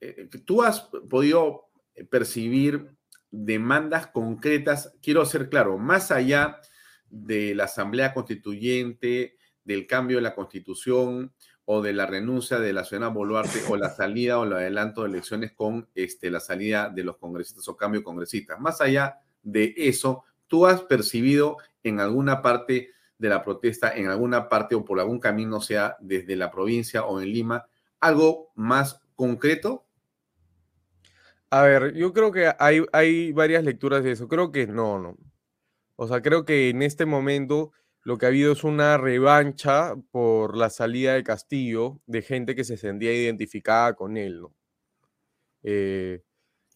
eh, 0.00 0.28
tú 0.44 0.62
has 0.62 0.80
podido 1.08 1.68
percibir 2.10 2.96
demandas 3.30 4.06
concretas, 4.08 4.94
quiero 5.02 5.24
ser 5.24 5.48
claro, 5.48 5.78
más 5.78 6.10
allá 6.10 6.60
de 7.08 7.54
la 7.54 7.64
Asamblea 7.64 8.14
Constituyente, 8.14 9.36
del 9.64 9.86
cambio 9.86 10.16
de 10.16 10.22
la 10.22 10.34
Constitución 10.34 11.32
o 11.64 11.82
de 11.82 11.92
la 11.92 12.06
renuncia 12.06 12.58
de 12.58 12.72
la 12.72 12.84
ciudadana 12.84 13.14
Boluarte 13.14 13.60
o 13.68 13.76
la 13.76 13.90
salida 13.90 14.38
o 14.38 14.44
el 14.44 14.52
adelanto 14.52 15.02
de 15.02 15.10
elecciones 15.10 15.52
con 15.52 15.88
este, 15.94 16.30
la 16.30 16.40
salida 16.40 16.88
de 16.88 17.04
los 17.04 17.18
congresistas 17.18 17.68
o 17.68 17.76
cambio 17.76 18.00
de 18.00 18.04
congresistas. 18.04 18.58
Más 18.58 18.80
allá 18.80 19.20
de 19.42 19.74
eso, 19.76 20.24
¿tú 20.48 20.66
has 20.66 20.82
percibido 20.82 21.58
en 21.84 22.00
alguna 22.00 22.42
parte 22.42 22.90
de 23.18 23.28
la 23.28 23.44
protesta, 23.44 23.94
en 23.94 24.08
alguna 24.08 24.48
parte 24.48 24.74
o 24.74 24.84
por 24.84 24.98
algún 24.98 25.20
camino, 25.20 25.60
sea 25.60 25.96
desde 26.00 26.34
la 26.34 26.50
provincia 26.50 27.04
o 27.04 27.20
en 27.20 27.32
Lima, 27.32 27.66
algo 28.00 28.50
más 28.56 29.00
concreto? 29.14 29.84
A 31.50 31.62
ver, 31.62 31.94
yo 31.94 32.12
creo 32.12 32.30
que 32.32 32.52
hay, 32.58 32.84
hay 32.92 33.32
varias 33.32 33.64
lecturas 33.64 34.04
de 34.04 34.12
eso. 34.12 34.28
Creo 34.28 34.52
que 34.52 34.66
no, 34.66 34.98
no. 34.98 35.16
O 35.96 36.08
sea, 36.08 36.22
creo 36.22 36.44
que 36.44 36.70
en 36.70 36.82
este 36.82 37.06
momento 37.06 37.72
lo 38.04 38.18
que 38.18 38.26
ha 38.26 38.30
habido 38.30 38.52
es 38.52 38.64
una 38.64 38.98
revancha 38.98 39.94
por 40.12 40.56
la 40.56 40.70
salida 40.70 41.14
de 41.14 41.24
Castillo 41.24 42.00
de 42.06 42.22
gente 42.22 42.54
que 42.56 42.64
se 42.64 42.76
sentía 42.78 43.12
identificada 43.14 43.94
con 43.94 44.16
él, 44.16 44.40
¿no? 44.42 44.54
Eh, 45.62 46.22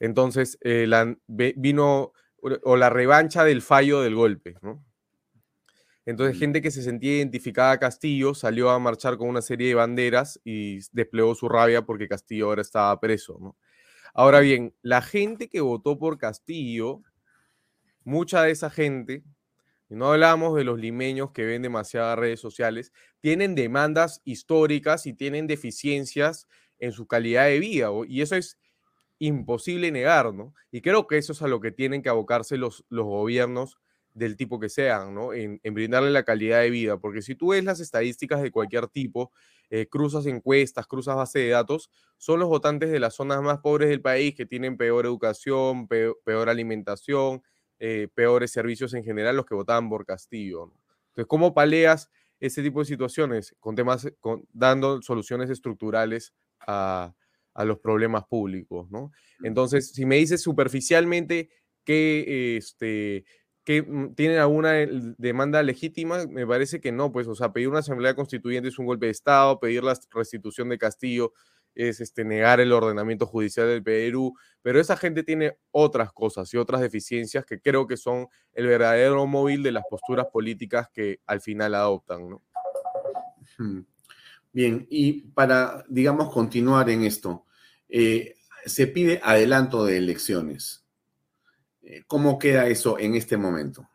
entonces, 0.01 0.59
eh, 0.63 0.87
la- 0.89 1.17
vino 1.29 2.13
o- 2.43 2.51
o 2.65 2.77
la 2.77 2.91
revancha 2.91 3.45
del 3.45 3.63
fallo 3.63 4.01
del 4.03 4.15
golpe, 4.15 4.57
¿no? 4.63 4.85
Entonces, 6.07 6.39
gente 6.39 6.61
que 6.61 6.71
se 6.71 6.83
sentía 6.83 7.17
identificada 7.17 7.73
a 7.73 7.79
Castillo 7.79 8.35
salió 8.35 8.71
a 8.71 8.79
marchar 8.79 9.17
con 9.17 9.29
una 9.29 9.41
serie 9.43 9.69
de 9.69 9.75
banderas 9.75 10.41
y 10.45 10.81
desplegó 10.93 11.35
su 11.35 11.49
rabia 11.49 11.83
porque 11.83 12.09
Castillo 12.09 12.47
ahora 12.47 12.63
estaba 12.63 12.99
preso, 13.01 13.39
¿no? 13.41 13.57
Ahora 14.15 14.41
bien, 14.41 14.74
la 14.82 15.03
gente 15.03 15.49
que 15.49 15.61
votó 15.61 15.99
por 15.99 16.19
Castillo, 16.19 17.03
mucha 18.05 18.43
de 18.43 18.51
esa 18.53 18.70
gente, 18.70 19.24
y 19.89 19.97
no 19.97 20.12
hablamos 20.12 20.57
de 20.57 20.65
los 20.65 20.78
limeños 20.78 21.32
que 21.32 21.45
ven 21.45 21.62
demasiadas 21.62 22.19
redes 22.19 22.41
sociales, 22.41 22.93
tienen 23.20 23.55
demandas 23.55 24.20
históricas 24.24 25.07
y 25.07 25.15
tienen 25.15 25.47
deficiencias 25.47 26.47
en 26.78 26.93
su 26.93 27.07
calidad 27.07 27.47
de 27.47 27.61
vida, 27.61 27.91
y 28.09 28.23
eso 28.23 28.36
es 28.36 28.59
imposible 29.19 29.91
negar, 29.93 30.35
¿no? 30.35 30.55
Y 30.73 30.82
creo 30.82 31.07
que 31.07 31.19
eso 31.19 31.32
es 31.32 31.43
a 31.43 31.49
lo 31.49 31.61
que 31.61 31.73
tienen 31.73 32.03
que 32.03 32.09
abocarse 32.11 32.57
los, 32.59 32.85
los 32.91 33.05
gobiernos 33.07 33.78
del 34.15 34.36
tipo 34.36 34.61
que 34.61 34.69
sean, 34.69 35.15
¿no? 35.15 35.32
En, 35.35 35.61
en 35.62 35.74
brindarle 35.74 36.11
la 36.11 36.24
calidad 36.24 36.61
de 36.61 36.70
vida, 36.70 36.99
porque 36.99 37.23
si 37.23 37.35
tú 37.36 37.49
ves 37.51 37.65
las 37.65 37.81
estadísticas 37.81 38.43
de 38.43 38.51
cualquier 38.53 38.89
tipo, 38.89 39.32
eh, 39.75 39.87
cruzas 39.89 40.27
encuestas, 40.27 40.87
cruzas 40.87 41.17
base 41.17 41.39
de 41.41 41.49
datos, 41.51 41.91
son 42.19 42.39
los 42.41 42.49
votantes 42.49 42.91
de 42.91 43.01
las 43.01 43.15
zonas 43.15 43.43
más 43.43 43.59
pobres 43.61 43.89
del 43.89 44.01
país 44.01 44.35
que 44.35 44.47
tienen 44.47 44.77
peor 44.77 45.05
educación, 45.07 45.89
peo- 45.89 46.17
peor, 46.25 46.49
alimentación, 46.49 47.43
eh, 47.79 48.09
peores 48.15 48.53
servicios 48.53 48.95
en 48.95 49.03
general, 49.05 49.37
los 49.37 49.47
que 49.47 49.55
votaban 49.55 49.89
por 49.89 50.05
Castillo, 50.07 50.67
¿no? 50.67 50.75
Entonces, 51.09 51.27
¿cómo 51.29 51.55
paleas 51.55 52.11
ese 52.41 52.63
tipo 52.63 52.81
de 52.81 52.87
situaciones? 52.87 53.55
Con 53.61 53.75
temas, 53.75 54.07
con, 54.21 54.47
dando 54.53 55.01
soluciones 55.03 55.51
estructurales 55.51 56.35
a, 56.61 57.15
a 57.55 57.65
los 57.65 57.79
problemas 57.79 58.25
públicos, 58.27 58.91
¿no? 58.91 59.11
Entonces, 59.43 59.91
si 59.93 60.07
me 60.07 60.17
dices 60.17 60.41
superficialmente 60.43 61.51
que, 61.85 62.57
este, 62.57 63.25
que 63.65 63.82
mm, 63.82 64.15
tienen 64.15 64.39
alguna 64.39 64.73
demanda 65.19 65.62
legítima, 65.62 66.27
me 66.27 66.47
parece 66.47 66.81
que 66.81 66.93
no, 66.93 67.11
pues, 67.12 67.27
o 67.27 67.35
sea, 67.35 67.53
pedir 67.53 67.69
una 67.69 67.81
asamblea 67.81 68.15
constituyente 68.15 68.69
es 68.69 68.78
un 68.78 68.86
golpe 68.86 69.07
de 69.07 69.12
Estado, 69.12 69.59
pedir 69.59 69.82
la 69.82 69.99
restitución 70.12 70.69
de 70.69 70.78
Castillo 70.78 71.32
es 71.74 72.01
este, 72.01 72.24
negar 72.24 72.61
el 72.61 72.73
ordenamiento 72.73 73.27
judicial 73.27 73.66
del 73.66 73.82
Perú, 73.82 74.36
pero 74.62 74.81
esa 74.81 74.97
gente 74.97 75.23
tiene 75.23 75.57
otras 75.73 76.12
cosas 76.12 76.53
y 76.55 76.57
otras 76.57 76.81
deficiencias 76.81 77.45
que 77.45 77.61
creo 77.61 77.86
que 77.86 77.97
son 77.97 78.28
el 78.53 78.66
verdadero 78.66 79.27
móvil 79.27 79.62
de 79.62 79.73
las 79.73 79.85
posturas 79.91 80.27
políticas 80.32 80.89
que 80.93 81.20
al 81.27 81.41
final 81.41 81.74
adoptan, 81.74 82.28
¿no? 82.28 82.43
Bien, 84.53 84.86
y 84.89 85.23
para, 85.32 85.85
digamos, 85.89 86.32
continuar 86.32 86.89
en 86.89 87.03
esto, 87.03 87.45
eh, 87.89 88.36
se 88.65 88.86
pide 88.86 89.20
adelanto 89.23 89.85
de 89.85 89.97
elecciones. 89.97 90.84
Eh, 91.85 92.02
¿Cómo 92.06 92.39
queda 92.39 92.66
eso 92.66 92.98
en 92.98 93.15
este 93.15 93.36
momento? 93.36 93.89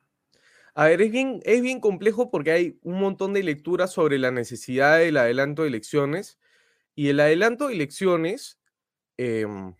A 0.75 0.85
ver, 0.85 1.01
es 1.01 1.11
bien, 1.11 1.41
es 1.43 1.61
bien 1.61 1.79
complejo 1.79 2.29
porque 2.29 2.51
hay 2.51 2.79
un 2.83 2.99
montón 2.99 3.33
de 3.33 3.43
lecturas 3.43 3.91
sobre 3.91 4.17
la 4.19 4.31
necesidad 4.31 4.99
del 4.99 5.17
adelanto 5.17 5.63
de 5.63 5.69
elecciones 5.69 6.37
y 6.95 7.09
el 7.09 7.19
adelanto 7.19 7.67
de 7.67 7.73
elecciones, 7.73 8.59
em, 9.17 9.73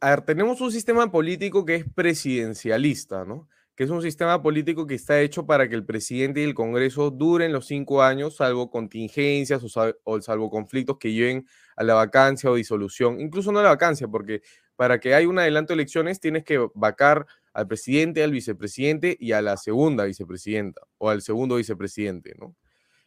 a 0.00 0.10
ver, 0.10 0.22
tenemos 0.22 0.60
un 0.60 0.72
sistema 0.72 1.10
político 1.10 1.64
que 1.64 1.76
es 1.76 1.84
presidencialista, 1.94 3.24
¿no? 3.24 3.48
Que 3.80 3.84
es 3.84 3.90
un 3.90 4.02
sistema 4.02 4.42
político 4.42 4.86
que 4.86 4.94
está 4.94 5.22
hecho 5.22 5.46
para 5.46 5.66
que 5.66 5.74
el 5.74 5.86
presidente 5.86 6.42
y 6.42 6.44
el 6.44 6.52
Congreso 6.52 7.10
duren 7.10 7.50
los 7.50 7.66
cinco 7.66 8.02
años, 8.02 8.36
salvo 8.36 8.70
contingencias 8.70 9.62
o, 10.04 10.20
salvo 10.20 10.50
conflictos 10.50 10.98
que 10.98 11.14
lleven 11.14 11.46
a 11.76 11.84
la 11.84 11.94
vacancia 11.94 12.50
o 12.50 12.56
disolución, 12.56 13.18
incluso 13.22 13.52
no 13.52 13.60
a 13.60 13.62
la 13.62 13.70
vacancia, 13.70 14.06
porque 14.06 14.42
para 14.76 15.00
que 15.00 15.14
haya 15.14 15.26
un 15.26 15.38
adelanto 15.38 15.72
de 15.72 15.76
elecciones 15.76 16.20
tienes 16.20 16.44
que 16.44 16.58
vacar 16.74 17.24
al 17.54 17.68
presidente, 17.68 18.22
al 18.22 18.32
vicepresidente 18.32 19.16
y 19.18 19.32
a 19.32 19.40
la 19.40 19.56
segunda 19.56 20.04
vicepresidenta 20.04 20.82
o 20.98 21.08
al 21.08 21.22
segundo 21.22 21.56
vicepresidente, 21.56 22.34
¿no? 22.38 22.54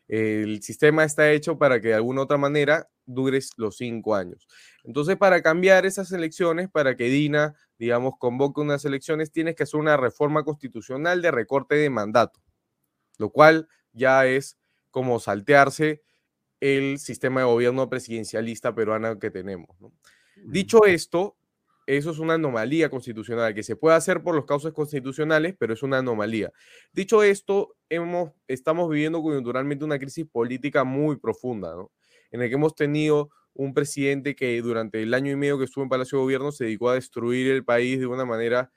El 0.08 0.62
sistema 0.62 1.04
está 1.04 1.32
hecho 1.32 1.58
para 1.58 1.80
que 1.80 1.90
de 1.90 1.94
alguna 1.96 2.22
otra 2.22 2.38
manera 2.38 2.90
dures 3.06 3.52
los 3.58 3.78
cinco 3.78 4.16
años. 4.16 4.48
Entonces, 4.84 5.18
para 5.18 5.42
cambiar 5.42 5.86
esas 5.86 6.12
elecciones, 6.12 6.70
para 6.70 6.96
que 6.96 7.06
Dina, 7.06 7.56
digamos, 7.78 8.14
convoque 8.18 8.62
unas 8.62 8.86
elecciones, 8.86 9.32
tienes 9.32 9.56
que 9.56 9.64
hacer 9.64 9.80
una 9.80 9.98
reforma 9.98 10.44
constitucional 10.44 11.22
de 11.22 11.32
recorte 11.32 11.76
de 11.76 11.90
mandato, 11.90 12.42
lo 13.18 13.30
cual 13.30 13.68
ya 13.92 14.26
es 14.26 14.58
como 14.92 15.20
saltearse 15.20 16.04
el 16.60 16.98
sistema 17.00 17.42
de 17.42 17.48
gobierno 17.48 17.90
presidencialista 17.90 18.74
peruano 18.74 19.20
que 19.20 19.32
tenemos. 19.32 19.76
Dicho 20.36 20.86
esto, 20.86 21.38
eso 21.86 22.12
es 22.12 22.20
una 22.20 22.36
anomalía 22.36 22.90
constitucional 22.90 23.54
que 23.54 23.64
se 23.64 23.76
puede 23.76 23.96
hacer 23.96 24.24
por 24.24 24.36
los 24.36 24.46
causas 24.46 24.74
constitucionales, 24.74 25.56
pero 25.58 25.74
es 25.74 25.84
una 25.84 26.00
anomalía. 26.00 26.52
Dicho 26.92 27.24
esto, 27.24 27.76
hemos, 27.90 28.32
estamos 28.48 28.90
viviendo 28.90 29.22
coyunturalmente 29.22 29.86
una 29.86 30.00
crisis 30.00 30.26
política 30.26 30.84
muy 30.84 31.18
profunda, 31.18 31.76
¿no? 31.76 31.92
en 32.32 32.42
el 32.42 32.50
que 32.50 32.56
hemos 32.56 32.76
tenido 32.76 33.30
un 33.54 33.74
presidente 33.74 34.36
que 34.36 34.60
durante 34.62 35.02
el 35.02 35.14
año 35.14 35.32
y 35.32 35.36
medio 35.36 35.58
que 35.58 35.66
estuvo 35.66 35.84
en 35.84 35.90
Palacio 35.90 36.18
de 36.18 36.24
Gobierno 36.24 36.52
se 36.52 36.66
dedicó 36.66 36.90
a 36.90 36.96
destruir 36.96 37.52
el 37.52 37.64
país 37.64 38.00
de 38.00 38.08
una 38.08 38.26
manera 38.26 38.72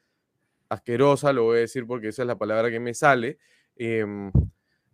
asquerosa, 0.68 1.32
lo 1.32 1.44
voy 1.44 1.58
a 1.58 1.60
decir 1.60 1.86
porque 1.86 2.08
esa 2.08 2.22
es 2.22 2.28
la 2.28 2.38
palabra 2.38 2.70
que 2.70 2.80
me 2.80 2.92
sale. 2.92 3.38
Em, 3.76 4.30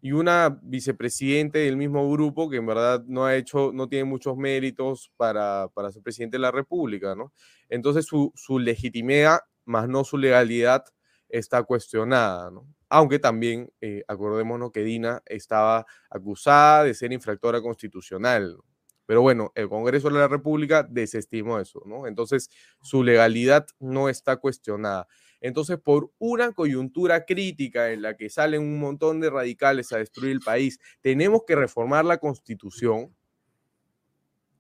y 0.05 0.11
una 0.13 0.59
vicepresidente 0.63 1.61
del 1.61 1.77
mismo 1.77 2.11
grupo 2.11 2.51
que 2.51 2.57
en 2.57 2.67
verdad 2.67 3.05
no 3.07 3.25
ha 3.25 3.37
hecho, 3.37 3.71
no 3.73 3.89
tiene 3.89 4.05
muchos 4.05 4.37
méritos 4.37 5.13
para, 5.17 5.69
para 5.75 5.93
ser 5.93 6.03
presidente 6.03 6.39
de 6.39 6.41
la 6.41 6.51
República, 6.51 7.15
¿no? 7.15 7.33
Entonces 7.69 8.05
su, 8.05 8.33
su, 8.35 8.59
legitimidad, 8.59 9.39
más 9.65 9.89
no 9.89 10.03
su 10.03 10.19
legalidad, 10.19 10.85
está 11.29 11.63
cuestionada, 11.63 12.51
¿no? 12.51 12.67
Aunque 12.89 13.21
también, 13.21 13.73
eh, 13.81 14.03
acordémonos 14.09 14.73
que 14.73 14.83
Dina 14.83 15.23
estaba 15.25 15.87
acusada 16.11 16.83
de 16.83 16.95
ser 16.95 17.13
infractora 17.13 17.63
constitucional, 17.63 18.59
Pero 19.07 19.23
bueno, 19.23 19.53
el 19.55 19.69
Congreso 19.69 20.09
de 20.09 20.15
la 20.19 20.29
República 20.29 20.83
desestimó 20.83 21.61
eso, 21.61 21.81
¿no? 21.87 22.09
Entonces, 22.09 22.51
su 22.83 23.05
legalidad 23.05 23.67
no 23.79 24.09
está 24.09 24.37
cuestionada. 24.37 25.07
Entonces, 25.43 25.77
por 25.77 26.13
una 26.19 26.53
coyuntura 26.53 27.25
crítica 27.25 27.91
en 27.91 28.01
la 28.01 28.17
que 28.17 28.31
salen 28.31 28.63
un 28.63 28.79
montón 28.79 29.21
de 29.21 29.29
radicales 29.29 29.93
a 29.93 29.99
destruir 29.99 30.31
el 30.31 30.41
país, 30.41 30.79
tenemos 31.01 31.43
que 31.45 31.57
reformar 31.57 32.05
la 32.05 32.19
constitución, 32.19 33.13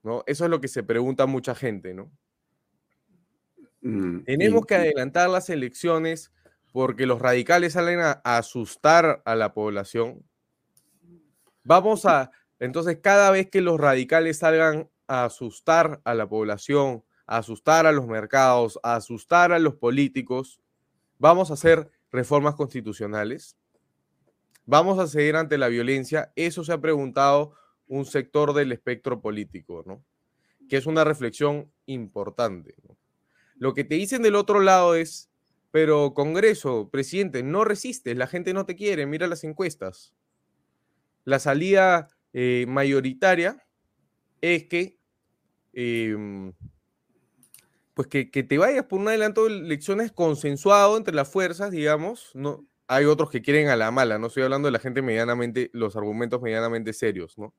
¿no? 0.02 0.24
Eso 0.26 0.44
es 0.44 0.50
lo 0.50 0.60
que 0.60 0.66
se 0.66 0.82
pregunta 0.82 1.26
mucha 1.26 1.54
gente, 1.54 1.94
¿no? 1.94 2.10
Mm, 3.80 4.24
tenemos 4.24 4.66
que 4.66 4.74
adelantar 4.74 5.30
las 5.30 5.50
elecciones 5.50 6.32
porque 6.72 7.06
los 7.06 7.20
radicales 7.20 7.74
salen 7.74 8.00
a, 8.00 8.20
asustar 8.24 9.22
a 9.24 9.36
la 9.36 9.54
población. 9.54 10.24
Vamos 11.62 12.06
a, 12.06 12.32
entonces, 12.59 12.98
cada 13.00 13.30
vez 13.30 13.48
que 13.48 13.60
los 13.60 13.78
radicales 13.78 14.38
salgan 14.38 14.90
a 15.06 15.26
asustar 15.26 16.00
a 16.04 16.14
la 16.14 16.28
población, 16.28 17.04
a 17.26 17.36
asustar 17.36 17.86
a 17.86 17.92
los 17.92 18.09
mercados, 18.09 18.80
a 18.82 18.96
asustar 18.96 19.52
a 19.52 19.60
los 19.60 19.76
políticos, 19.76 20.61
vamos 21.23 21.53
a 21.53 21.55
hacer 21.55 21.89
reformas 22.11 22.57
constitucionales, 22.57 23.57
vamos 24.66 24.99
a 24.99 25.07
seguir 25.07 25.36
ante 25.36 25.57
la 25.57 25.69
violencia. 25.69 26.32
Eso 26.35 26.65
se 26.65 26.73
ha 26.73 26.81
preguntado 26.81 27.55
un 27.86 28.07
sector 28.07 28.53
del 28.55 28.73
espectro 28.73 29.20
político, 29.20 29.85
¿no? 29.86 30.05
Que 30.69 30.78
es 30.78 30.86
una 30.86 31.05
reflexión 31.05 31.70
importante. 31.86 32.74
Lo 33.55 33.73
que 33.73 33.85
te 33.85 33.94
dicen 33.94 34.23
del 34.23 34.35
otro 34.35 34.59
lado 34.59 34.97
es, 34.97 35.31
pero 35.70 36.12
Congreso, 36.12 36.90
presidente, 36.90 37.44
no 37.44 37.62
resistes, 37.62 38.16
la 38.16 38.27
gente 38.27 38.53
no 38.53 38.66
te 38.66 38.74
quiere, 38.74 39.07
mira 39.07 39.28
las 39.28 39.44
encuestas. 39.44 40.12
La 41.24 41.39
salida 41.39 42.09
eh, 42.32 42.65
mayoritaria 42.66 43.65
es 44.40 44.65
que 44.65 44.99
em, 45.73 46.53
pues 47.94 48.09
que, 48.09 48.24
te 48.24 48.59
vayas 48.59 48.85
por 48.85 49.01
un 49.01 49.09
adelanto 49.09 49.44
de 49.44 49.56
elecciones 49.59 50.12
consensuado 50.12 50.97
entre 50.97 51.14
las 51.14 51.28
fuerzas, 51.28 51.70
digamos, 51.70 52.31
no, 52.35 52.66
hay 52.86 53.05
otros 53.05 53.31
que 53.31 53.43
quieren 53.43 53.69
a 53.69 53.77
la 53.77 53.90
mala, 53.90 54.19
no 54.19 54.27
estoy 54.27 54.43
hablando 54.43 54.66
de 54.66 54.73
la 54.73 54.78
gente 54.78 55.02
medianamente, 55.02 55.70
los 55.73 55.97
argumentos 55.97 56.40
medianamente 56.43 56.93
serios, 56.93 57.39
¿no? 57.39 57.55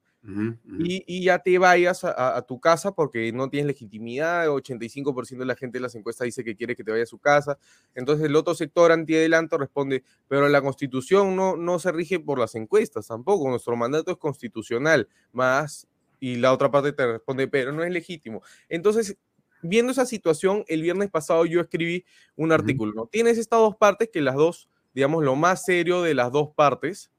Y, 0.80 1.22
ya 1.22 1.40
te 1.40 1.58
vayas 1.58 2.06
a, 2.06 2.42
tu 2.48 2.62
casa 2.62 2.94
porque 2.94 3.30
no 3.34 3.50
tienes 3.50 3.68
legitimidad, 3.68 4.48
85% 4.48 5.40
de 5.40 5.46
la 5.46 5.56
gente 5.58 5.80
de 5.80 5.82
las 5.82 5.96
encuestas 5.96 6.24
dice 6.26 6.46
que 6.46 6.56
quiere 6.56 6.78
que 6.78 6.84
te 6.86 6.92
vaya 6.92 7.04
a 7.04 7.08
su 7.08 7.20
casa, 7.20 7.58
entonces 7.94 8.26
el 8.26 8.36
otro 8.38 8.56
sector 8.56 8.94
anti-adelanto 8.94 9.58
responde, 9.58 10.04
pero 10.30 10.48
la 10.48 10.62
constitución 10.62 11.36
no, 11.36 11.58
no 11.58 11.78
se 11.78 11.92
rige 11.92 12.22
por 12.22 12.40
las 12.40 12.56
encuestas 12.56 13.08
tampoco, 13.08 13.50
nuestro 13.50 13.76
mandato 13.76 14.12
es 14.12 14.18
constitucional, 14.18 15.10
más, 15.34 15.88
y 16.22 16.38
la 16.38 16.54
otra 16.54 16.72
parte 16.72 16.94
te 16.94 17.06
responde, 17.06 17.50
pero 17.50 17.74
no 17.74 17.84
es 17.84 17.92
legítimo. 17.92 18.44
Entonces, 18.70 19.18
viendo 19.64 19.92
esa 19.92 20.06
situación, 20.06 20.64
el 20.68 20.82
viernes 20.82 21.10
pasado 21.10 21.46
yo 21.46 21.62
escribí 21.62 22.06
un 22.36 22.52
artículo. 22.52 23.08
Tienes 23.12 23.38
estas 23.38 23.60
dos 23.60 23.76
partes 23.76 24.10
que 24.12 24.22
las 24.22 24.36
dos, 24.36 24.70
digamos, 24.94 25.24
lo 25.24 25.36
más 25.36 25.66
serio 25.66 26.02
de 26.02 26.14
las 26.14 26.32
dos 26.32 26.50
partes, 26.56 27.12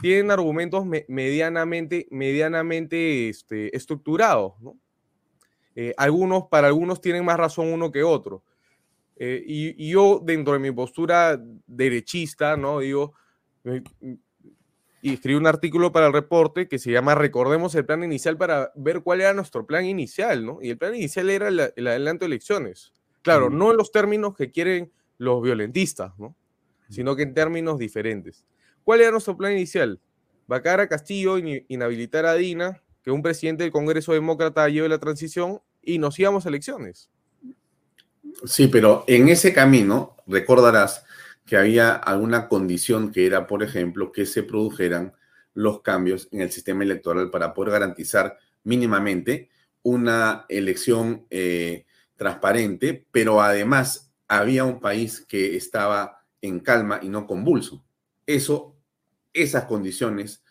tienen 0.00 0.30
argumentos 0.30 0.84
medianamente, 1.08 2.08
medianamente 2.10 3.28
este, 3.28 3.76
estructurados, 3.76 4.54
¿no? 4.60 4.76
Eh, 5.76 5.92
algunos, 5.96 6.44
para 6.50 6.68
algunos 6.68 7.00
tienen 7.00 7.24
más 7.24 7.36
razón 7.36 7.72
uno 7.72 7.90
que 7.90 8.02
otro. 8.02 8.44
Eh, 9.16 9.42
y, 9.46 9.84
y, 9.84 9.90
yo, 9.90 10.20
dentro 10.22 10.52
de 10.54 10.58
mi 10.58 10.72
postura 10.72 11.40
derechista, 11.66 12.56
¿no? 12.56 12.80
Digo, 12.80 13.14
y 15.04 15.12
escribí 15.12 15.36
un 15.36 15.46
artículo 15.46 15.92
para 15.92 16.06
el 16.06 16.14
reporte 16.14 16.66
que 16.66 16.78
se 16.78 16.90
llama 16.90 17.14
Recordemos 17.14 17.74
el 17.74 17.84
plan 17.84 18.02
inicial 18.02 18.38
para 18.38 18.72
ver 18.74 19.02
cuál 19.02 19.20
era 19.20 19.34
nuestro 19.34 19.66
plan 19.66 19.84
inicial, 19.84 20.46
¿no? 20.46 20.60
Y 20.62 20.70
el 20.70 20.78
plan 20.78 20.94
inicial 20.94 21.28
era 21.28 21.48
el, 21.48 21.60
adelanto 21.60 22.24
de 22.24 22.28
elecciones. 22.28 22.90
Claro, 23.20 23.50
no 23.50 23.70
en 23.70 23.76
los 23.76 23.92
términos 23.92 24.34
que 24.34 24.50
quieren 24.50 24.90
los 25.18 25.42
violentistas, 25.42 26.18
¿no? 26.18 26.34
Sino 26.88 27.16
que 27.16 27.22
en 27.22 27.34
términos 27.34 27.78
diferentes. 27.78 28.46
¿Cuál 28.82 29.02
era 29.02 29.10
nuestro 29.10 29.36
plan 29.36 29.52
inicial? 29.52 30.00
Vacar 30.46 30.80
a 30.80 30.88
Castillo, 30.88 31.36
inhabilitar 31.36 32.24
a 32.24 32.32
Dina, 32.32 32.82
que 33.02 33.10
un 33.10 33.20
presidente 33.20 33.64
del 33.64 33.72
Congreso 33.72 34.14
Demócrata 34.14 34.66
lleve 34.70 34.88
la 34.88 35.00
transición 35.00 35.60
y 35.82 35.98
nos 35.98 36.18
íbamos 36.18 36.46
a 36.46 36.48
elecciones. 36.48 37.10
Sí, 38.46 38.68
pero 38.68 39.04
en 39.06 39.28
ese 39.28 39.52
camino, 39.52 40.16
recordarás, 40.26 41.04
que 41.46 41.56
había 41.56 41.94
alguna 41.94 42.48
condición 42.48 43.12
que 43.12 43.26
era, 43.26 43.46
por 43.46 43.62
ejemplo, 43.62 44.12
que 44.12 44.26
se 44.26 44.42
produjeran 44.42 45.12
los 45.52 45.82
cambios 45.82 46.28
en 46.32 46.40
el 46.40 46.50
sistema 46.50 46.84
electoral 46.84 47.30
para 47.30 47.54
poder 47.54 47.72
garantizar 47.72 48.38
mínimamente 48.64 49.50
una 49.82 50.46
elección 50.48 51.26
eh, 51.30 51.84
transparente, 52.16 53.06
pero 53.10 53.40
además 53.40 54.12
había 54.26 54.64
un 54.64 54.80
país 54.80 55.20
que 55.20 55.56
estaba 55.56 56.24
en 56.40 56.60
calma 56.60 57.00
y 57.02 57.08
no 57.08 57.26
convulso. 57.26 57.84
Eso, 58.26 58.76
esas 59.32 59.64
condiciones 59.64 60.42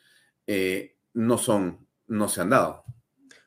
eh, 0.47 0.95
no 1.13 1.37
son, 1.37 1.87
no 2.07 2.29
se 2.29 2.41
han 2.41 2.51
dado. 2.51 2.83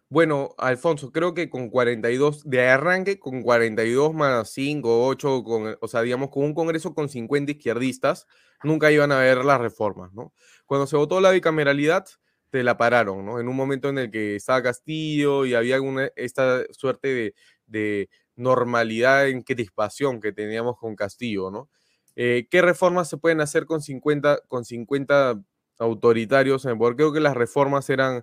Bueno, 0.09 0.55
Alfonso, 0.59 1.11
creo 1.11 1.35
que 1.35 1.51
con 1.51 1.69
42, 1.69 2.45
de 2.49 2.69
arranque 2.69 3.19
con 3.19 3.43
42 3.43 4.15
más 4.15 4.51
5, 4.51 5.05
8, 5.07 5.43
con, 5.43 5.77
o 5.81 5.89
sea, 5.89 6.03
digamos, 6.03 6.31
con 6.31 6.45
un 6.45 6.55
Congreso 6.55 6.95
con 6.95 7.09
50 7.09 7.51
izquierdistas, 7.53 8.27
nunca 8.63 8.93
iban 8.93 9.11
a 9.11 9.19
ver 9.19 9.45
las 9.45 9.61
reformas, 9.61 10.13
¿no? 10.13 10.33
Cuando 10.65 10.87
se 10.87 10.97
votó 10.97 11.21
la 11.21 11.33
bicameralidad, 11.33 12.07
te 12.51 12.63
la 12.63 12.77
pararon, 12.77 13.27
¿no? 13.27 13.41
En 13.41 13.49
un 13.49 13.57
momento 13.57 13.89
en 13.89 13.99
el 13.99 14.11
que 14.13 14.37
estaba 14.37 14.63
Castillo 14.63 15.45
y 15.45 15.55
había 15.55 15.75
alguna, 15.75 16.09
esta 16.15 16.63
suerte 16.73 17.09
de, 17.09 17.35
de 17.67 18.09
normalidad 18.37 19.27
en 19.29 19.43
crispación 19.43 20.21
que 20.21 20.33
teníamos 20.33 20.77
con 20.79 20.95
Castillo, 20.95 21.51
¿no? 21.51 21.69
Eh, 22.15 22.47
¿Qué 22.49 22.63
reformas 22.63 23.09
se 23.09 23.17
pueden 23.19 23.41
hacer 23.41 23.67
con 23.67 23.83
50, 23.83 24.39
con 24.47 24.65
50 24.65 25.35
autoritarios 25.79 26.65
en 26.65 26.79
Creo 26.79 27.13
que 27.13 27.21
las 27.21 27.35
reformas 27.37 27.91
eran 27.91 28.23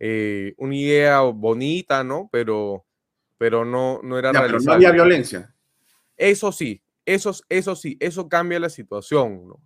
eh, 0.00 0.54
una 0.56 0.74
idea 0.74 1.20
bonita, 1.20 2.02
¿no? 2.02 2.30
Pero, 2.32 2.86
pero 3.36 3.66
no, 3.66 4.00
no 4.02 4.18
era 4.18 4.32
pero 4.32 4.58
no 4.58 4.72
había 4.72 4.90
violencia. 4.90 5.54
Eso 6.16 6.50
sí, 6.52 6.82
eso, 7.04 7.32
eso 7.50 7.76
sí, 7.76 7.98
eso 8.00 8.28
cambia 8.28 8.58
la 8.58 8.70
situación, 8.70 9.46
¿no? 9.46 9.60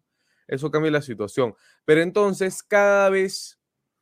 Eso 0.48 0.70
cambia 0.70 0.90
la 0.90 1.02
situación. 1.02 1.54
Pero 1.84 2.02
entonces, 2.02 2.62
cada 2.62 3.08
vez 3.10 3.60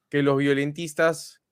que 0.09 0.23
los 0.23 0.39
violentistas 0.39 1.43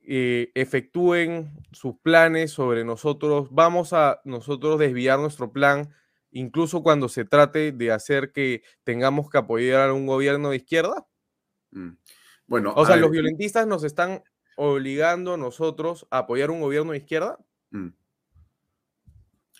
eh, 0.00 0.50
efectúen 0.54 1.52
sus 1.72 1.98
planes 2.00 2.52
sobre 2.52 2.84
nosotros, 2.84 3.48
vamos 3.50 3.92
a 3.92 4.20
nosotros 4.24 4.78
desviar 4.78 5.18
nuestro 5.18 5.52
plan, 5.52 5.94
incluso 6.30 6.82
cuando 6.82 7.08
se 7.08 7.24
trate 7.24 7.72
de 7.72 7.92
hacer 7.92 8.32
que 8.32 8.62
tengamos 8.82 9.30
que 9.30 9.38
apoyar 9.38 9.90
a 9.90 9.94
un 9.94 10.06
gobierno 10.06 10.50
de 10.50 10.56
izquierda. 10.56 11.06
Mm. 11.70 11.92
Bueno, 12.46 12.72
o 12.76 12.84
sea, 12.84 12.96
los 12.96 13.10
violentistas 13.10 13.66
nos 13.66 13.84
están 13.84 14.22
obligando 14.56 15.34
a 15.34 15.36
nosotros 15.36 16.06
a 16.10 16.18
apoyar 16.18 16.50
un 16.50 16.60
gobierno 16.60 16.92
de 16.92 16.98
izquierda. 16.98 17.38
Mm. 17.70 17.88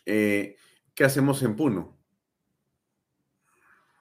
Eh, 0.06 0.56
¿Qué 0.94 1.05
hacemos 1.05 1.43
en 1.43 1.56
Puno? 1.56 1.97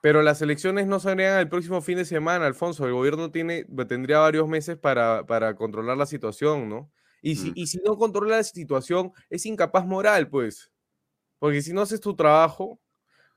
Pero 0.00 0.22
las 0.22 0.42
elecciones 0.42 0.86
no 0.86 1.00
serían 1.00 1.38
el 1.38 1.48
próximo 1.48 1.80
fin 1.80 1.96
de 1.96 2.04
semana, 2.04 2.46
Alfonso. 2.46 2.86
El 2.86 2.92
gobierno 2.92 3.30
tiene, 3.30 3.64
tendría 3.88 4.18
varios 4.18 4.46
meses 4.46 4.76
para, 4.76 5.24
para 5.24 5.56
controlar 5.56 5.96
la 5.96 6.06
situación, 6.06 6.68
¿no? 6.68 6.92
Y 7.22 7.36
si, 7.36 7.50
mm. 7.50 7.54
y 7.56 7.66
si 7.66 7.78
no 7.78 7.96
controla 7.96 8.36
la 8.36 8.44
situación, 8.44 9.12
es 9.30 9.46
incapaz 9.46 9.86
moral, 9.86 10.28
pues. 10.28 10.70
Porque 11.38 11.62
si 11.62 11.72
no 11.72 11.80
haces 11.80 12.00
tu 12.00 12.14
trabajo, 12.14 12.78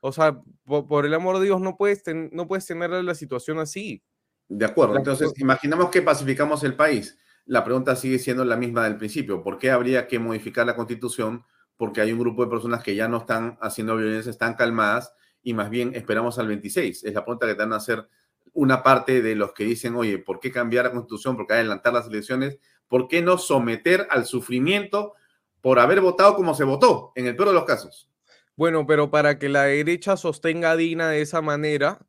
o 0.00 0.12
sea, 0.12 0.40
por, 0.64 1.06
el 1.06 1.14
amor 1.14 1.38
de 1.38 1.46
Dios, 1.46 1.60
no 1.60 1.76
puedes, 1.76 2.02
no 2.32 2.46
puedes 2.46 2.66
tener 2.66 2.90
la 2.90 3.14
situación 3.14 3.58
así. 3.58 4.02
De 4.48 4.64
acuerdo, 4.64 4.96
entonces 4.96 5.32
imaginamos 5.36 5.90
que 5.90 6.02
pacificamos 6.02 6.64
el 6.64 6.74
país. 6.74 7.18
La 7.44 7.64
pregunta 7.64 7.96
sigue 7.96 8.18
siendo 8.18 8.44
la 8.44 8.56
misma 8.56 8.84
del 8.84 8.96
principio. 8.96 9.42
¿Por 9.42 9.58
qué 9.58 9.70
habría 9.70 10.06
que 10.06 10.18
modificar 10.18 10.66
la 10.66 10.74
constitución? 10.74 11.44
Porque 11.76 12.00
hay 12.00 12.12
un 12.12 12.18
grupo 12.18 12.44
de 12.44 12.50
personas 12.50 12.82
que 12.82 12.94
ya 12.94 13.08
no 13.08 13.18
están 13.18 13.58
haciendo 13.60 13.96
violencia, 13.96 14.30
están 14.30 14.54
calmadas 14.54 15.12
y 15.42 15.54
más 15.54 15.70
bien 15.70 15.94
esperamos 15.94 16.38
al 16.38 16.48
26. 16.48 17.04
Es 17.04 17.14
la 17.14 17.24
pregunta 17.24 17.46
que 17.46 17.54
te 17.54 17.60
van 17.60 17.72
a 17.72 17.76
hacer 17.76 18.08
una 18.54 18.82
parte 18.82 19.22
de 19.22 19.34
los 19.34 19.52
que 19.52 19.64
dicen, 19.64 19.94
oye, 19.94 20.18
¿por 20.18 20.40
qué 20.40 20.50
cambiar 20.50 20.86
la 20.86 20.92
constitución? 20.92 21.36
¿Por 21.36 21.46
qué 21.46 21.54
adelantar 21.54 21.92
las 21.92 22.06
elecciones? 22.06 22.58
¿Por 22.88 23.06
qué 23.06 23.22
no 23.22 23.38
someter 23.38 24.06
al 24.10 24.26
sufrimiento 24.26 25.14
por 25.60 25.78
haber 25.78 26.00
votado 26.00 26.34
como 26.34 26.54
se 26.54 26.64
votó, 26.64 27.12
en 27.14 27.26
el 27.26 27.36
peor 27.36 27.48
de 27.48 27.54
los 27.54 27.64
casos? 27.64 28.10
Bueno, 28.56 28.86
pero 28.86 29.10
para 29.10 29.38
que 29.38 29.48
la 29.48 29.64
derecha 29.64 30.16
sostenga 30.16 30.74
Dina 30.74 31.08
de 31.08 31.20
esa 31.20 31.42
manera, 31.42 32.00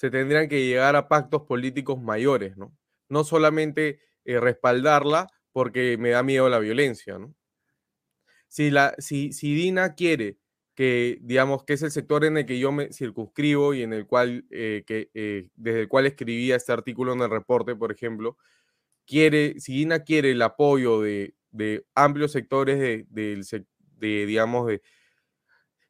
se 0.00 0.10
tendrían 0.10 0.48
que 0.48 0.64
llegar 0.64 0.96
a 0.96 1.08
pactos 1.08 1.42
políticos 1.42 2.00
mayores, 2.00 2.56
¿no? 2.56 2.74
No 3.10 3.22
solamente 3.22 4.00
eh, 4.24 4.40
respaldarla 4.40 5.26
porque 5.52 5.98
me 5.98 6.08
da 6.08 6.22
miedo 6.22 6.48
la 6.48 6.58
violencia, 6.58 7.18
¿no? 7.18 7.34
Si, 8.48 8.70
la, 8.70 8.94
si, 8.96 9.34
si 9.34 9.54
Dina 9.54 9.94
quiere 9.94 10.38
que, 10.74 11.18
digamos, 11.20 11.64
que 11.64 11.74
es 11.74 11.82
el 11.82 11.90
sector 11.90 12.24
en 12.24 12.38
el 12.38 12.46
que 12.46 12.58
yo 12.58 12.72
me 12.72 12.90
circunscribo 12.94 13.74
y 13.74 13.82
en 13.82 13.92
el 13.92 14.06
cual, 14.06 14.46
eh, 14.48 14.84
que, 14.86 15.10
eh, 15.12 15.50
desde 15.54 15.82
el 15.82 15.88
cual 15.88 16.06
escribía 16.06 16.56
este 16.56 16.72
artículo 16.72 17.12
en 17.12 17.20
el 17.20 17.28
reporte, 17.28 17.76
por 17.76 17.92
ejemplo, 17.92 18.38
quiere, 19.06 19.60
si 19.60 19.74
Dina 19.74 20.02
quiere 20.02 20.30
el 20.30 20.40
apoyo 20.40 21.02
de, 21.02 21.34
de 21.50 21.84
amplios 21.94 22.32
sectores 22.32 22.78
de, 22.78 23.04
de, 23.10 24.24
digamos, 24.24 24.66
de, 24.66 24.80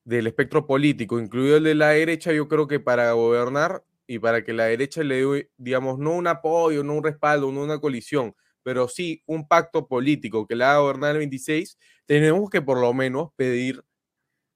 del 0.03 0.27
espectro 0.27 0.67
político, 0.67 1.21
incluido 1.21 1.59
el 1.59 1.63
de 1.63 1.77
la 1.77 1.91
derecha, 1.91 2.33
yo 2.33 2.49
creo 2.49 2.67
que 2.67 2.81
para 2.81 3.13
gobernar 3.13 3.85
y 4.11 4.19
para 4.19 4.43
que 4.43 4.53
la 4.53 4.65
derecha 4.65 5.05
le 5.05 5.25
dé, 5.25 5.51
digamos, 5.57 6.01
no 6.01 6.17
un 6.17 6.27
apoyo, 6.27 6.83
no 6.83 6.95
un 6.95 7.05
respaldo, 7.05 7.53
no 7.53 7.63
una 7.63 7.79
colisión, 7.79 8.35
pero 8.65 8.89
sí 8.89 9.23
un 9.25 9.47
pacto 9.47 9.87
político 9.87 10.49
que 10.49 10.57
le 10.57 10.65
haga 10.65 10.81
gobernar 10.81 11.13
el 11.13 11.19
26, 11.19 11.79
tenemos 12.07 12.51
que 12.51 12.61
por 12.61 12.81
lo 12.81 12.93
menos 12.93 13.29
pedir 13.37 13.85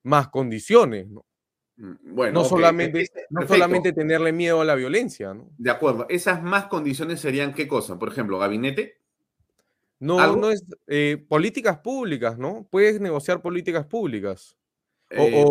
más 0.03 0.27
condiciones, 0.27 1.07
¿no? 1.07 1.25
Mm, 1.77 2.15
bueno, 2.17 2.41
no, 2.41 2.45
solamente, 2.45 3.07
no 3.31 3.47
solamente 3.47 3.93
tenerle 3.93 4.33
miedo 4.33 4.61
a 4.61 4.65
la 4.65 4.75
violencia, 4.75 5.33
¿no? 5.35 5.49
De 5.57 5.71
acuerdo. 5.71 6.07
¿Esas 6.09 6.43
más 6.43 6.65
condiciones 6.65 7.21
serían 7.21 7.55
qué 7.55 7.69
cosa? 7.69 7.97
Por 7.97 8.09
ejemplo, 8.09 8.41
gabinete. 8.41 9.03
No, 10.01 10.35
no 10.35 10.51
es 10.51 10.65
eh, 10.89 11.25
políticas 11.29 11.79
públicas, 11.79 12.37
¿no? 12.39 12.67
Puedes 12.73 13.01
negociar 13.01 13.41
políticas 13.41 13.87
públicas. 13.87 14.59
o, 15.17 15.23
eh, 15.23 15.45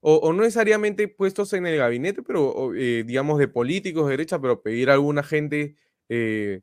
o, 0.00 0.32
no 0.32 0.42
necesariamente 0.42 1.08
puestos 1.08 1.52
en 1.52 1.66
el 1.66 1.78
gabinete, 1.78 2.22
pero 2.22 2.74
eh, 2.74 3.04
digamos 3.06 3.38
de 3.38 3.48
políticos 3.48 4.06
de 4.06 4.12
derecha, 4.12 4.40
pero 4.40 4.62
pedir 4.62 4.90
a 4.90 4.94
alguna 4.94 5.22
gente 5.22 5.76
eh, 6.08 6.60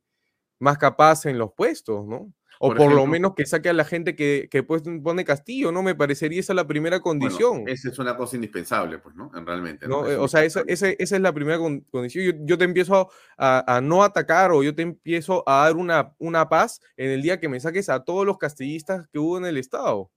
más 0.59 0.77
capaz 0.77 1.25
en 1.25 1.37
los 1.37 1.53
puestos, 1.53 2.05
¿no? 2.05 2.33
O 2.59 2.73
por, 2.73 2.93
lo 2.93 3.05
menos 3.05 3.33
que 3.35 3.45
saque 3.45 3.67
a 3.67 3.73
la 3.73 3.83
gente 3.83 4.15
que, 4.15 4.47
que 4.49 4.63
pues, 4.63 4.83
pone 5.03 5.25
Castillo, 5.25 5.73
¿no? 5.73 5.83
Me 5.83 5.95
parecería 5.95 6.39
esa 6.39 6.53
la 6.53 6.65
primera 6.65 7.01
condición. 7.01 7.67
esa 7.67 7.89
es 7.89 7.99
una 7.99 8.15
cosa 8.15 8.37
indispensable, 8.37 8.99
pues, 8.99 9.15
¿no? 9.15 9.29
Realmente. 9.33 9.85
¿no? 9.85 10.09
Eh, 10.09 10.15
o 10.15 10.29
sea, 10.29 10.45
esa, 10.45 10.63
esa, 10.67 10.87
esa, 10.87 11.15
es 11.17 11.21
la 11.21 11.33
primera 11.33 11.57
condición. 11.57 12.47
Yo, 12.47 12.57
te 12.57 12.63
empiezo 12.63 13.09
a, 13.37 13.75
a, 13.75 13.81
no 13.81 14.01
atacar 14.01 14.51
o 14.51 14.63
yo 14.63 14.73
te 14.73 14.83
empiezo 14.83 15.43
a 15.45 15.65
dar 15.65 15.75
una, 15.75 16.13
una 16.19 16.47
paz 16.47 16.79
en 16.95 17.09
el 17.09 17.21
día 17.21 17.39
que 17.39 17.49
me 17.49 17.59
saques 17.59 17.89
a 17.89 18.05
todos 18.05 18.25
los 18.25 18.37
castillistas 18.37 19.09
que 19.09 19.19
hubo 19.19 19.37
en 19.37 19.45
el 19.45 19.57
Estado. 19.57 20.09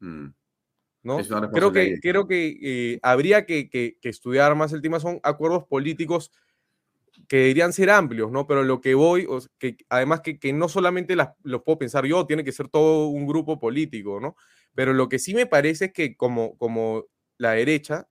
Mm. 0.00 0.26
¿No? 1.04 1.18
Creo 1.52 1.70
que, 1.70 2.00
creo 2.00 2.26
que 2.26 2.58
eh, 2.60 2.98
habría 3.02 3.46
que, 3.46 3.98
estudiar 4.02 4.56
más 4.56 4.72
el 4.72 4.82
tema, 4.82 4.98
son 4.98 5.20
acuerdos 5.22 5.64
políticos 5.64 6.32
que 7.28 7.36
deberían 7.36 7.72
ser 7.72 7.90
amplios, 7.90 8.32
¿no? 8.32 8.46
Pero 8.46 8.64
lo 8.64 8.80
que 8.80 8.94
voy, 8.94 9.28
que 9.58 9.76
además 9.88 10.22
que, 10.22 10.52
no 10.52 10.68
solamente 10.68 11.14
las, 11.14 11.30
los 11.42 11.62
puedo 11.62 11.78
pensar 11.78 12.06
yo, 12.06 12.26
tiene 12.26 12.42
que 12.42 12.52
ser 12.52 12.68
todo 12.68 13.08
un 13.08 13.26
grupo 13.26 13.60
político, 13.60 14.18
¿no? 14.18 14.34
Pero 14.74 14.92
lo 14.92 15.08
que 15.08 15.18
sí 15.18 15.34
me 15.34 15.46
parece 15.46 15.86
es 15.86 15.92
que 15.92 16.16
como, 16.16 16.56
como 16.56 17.04
la 17.38 17.52
derecha, 17.52 18.08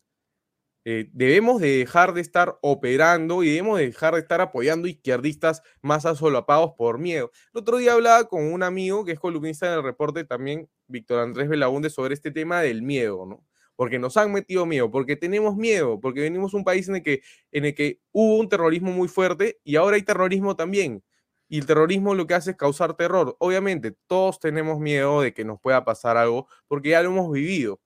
eh, 0.85 1.09
debemos 1.13 1.61
de 1.61 1.77
dejar 1.77 2.13
de 2.13 2.19
estar 2.19 2.57
operando 2.61 3.41
y 3.43 3.49
debemos 3.49 3.79
de 3.79 3.85
dejar 3.87 4.15
de 4.15 4.19
estar 4.19 4.41
apoyando 4.41 4.87
izquierdistas 4.87 5.61
más 5.81 6.05
asolapados 6.05 6.73
por 6.77 6.99
miedo. 6.99 7.31
El 7.53 7.61
otro 7.61 7.77
día 7.77 7.93
hablaba 7.93 8.27
con 8.27 8.43
un 8.51 8.63
amigo 8.63 9.05
que 9.05 9.13
es 9.13 9.19
columnista 9.19 9.67
en 9.67 9.73
el 9.73 9.83
reporte 9.83 10.25
también, 10.25 10.69
Víctor 10.87 11.19
Andrés 11.19 11.47
Belaunde, 11.47 11.89
sobre 11.89 12.13
este 12.13 12.31
tema 12.31 12.61
del 12.61 12.81
miedo, 12.81 13.25
¿no? 13.25 13.45
Porque 13.75 13.97
nos 13.97 14.17
han 14.17 14.31
metido 14.33 14.65
miedo, 14.65 14.91
porque 14.91 15.15
tenemos 15.15 15.55
miedo, 15.55 15.99
porque 15.99 16.21
venimos 16.21 16.51
de 16.51 16.57
un 16.57 16.63
país 16.65 16.87
en 16.89 16.97
el, 16.97 17.03
que, 17.03 17.21
en 17.51 17.65
el 17.65 17.73
que 17.73 17.99
hubo 18.11 18.37
un 18.37 18.49
terrorismo 18.49 18.91
muy 18.91 19.07
fuerte 19.07 19.59
y 19.63 19.77
ahora 19.77 19.95
hay 19.95 20.03
terrorismo 20.03 20.55
también. 20.55 21.03
Y 21.47 21.59
el 21.59 21.65
terrorismo 21.65 22.13
lo 22.15 22.27
que 22.27 22.33
hace 22.33 22.51
es 22.51 22.57
causar 22.57 22.95
terror. 22.95 23.35
Obviamente, 23.39 23.95
todos 24.07 24.39
tenemos 24.39 24.79
miedo 24.79 25.21
de 25.21 25.33
que 25.33 25.45
nos 25.45 25.59
pueda 25.61 25.85
pasar 25.85 26.17
algo 26.17 26.47
porque 26.67 26.89
ya 26.89 27.01
lo 27.03 27.09
hemos 27.09 27.31
vivido. 27.31 27.79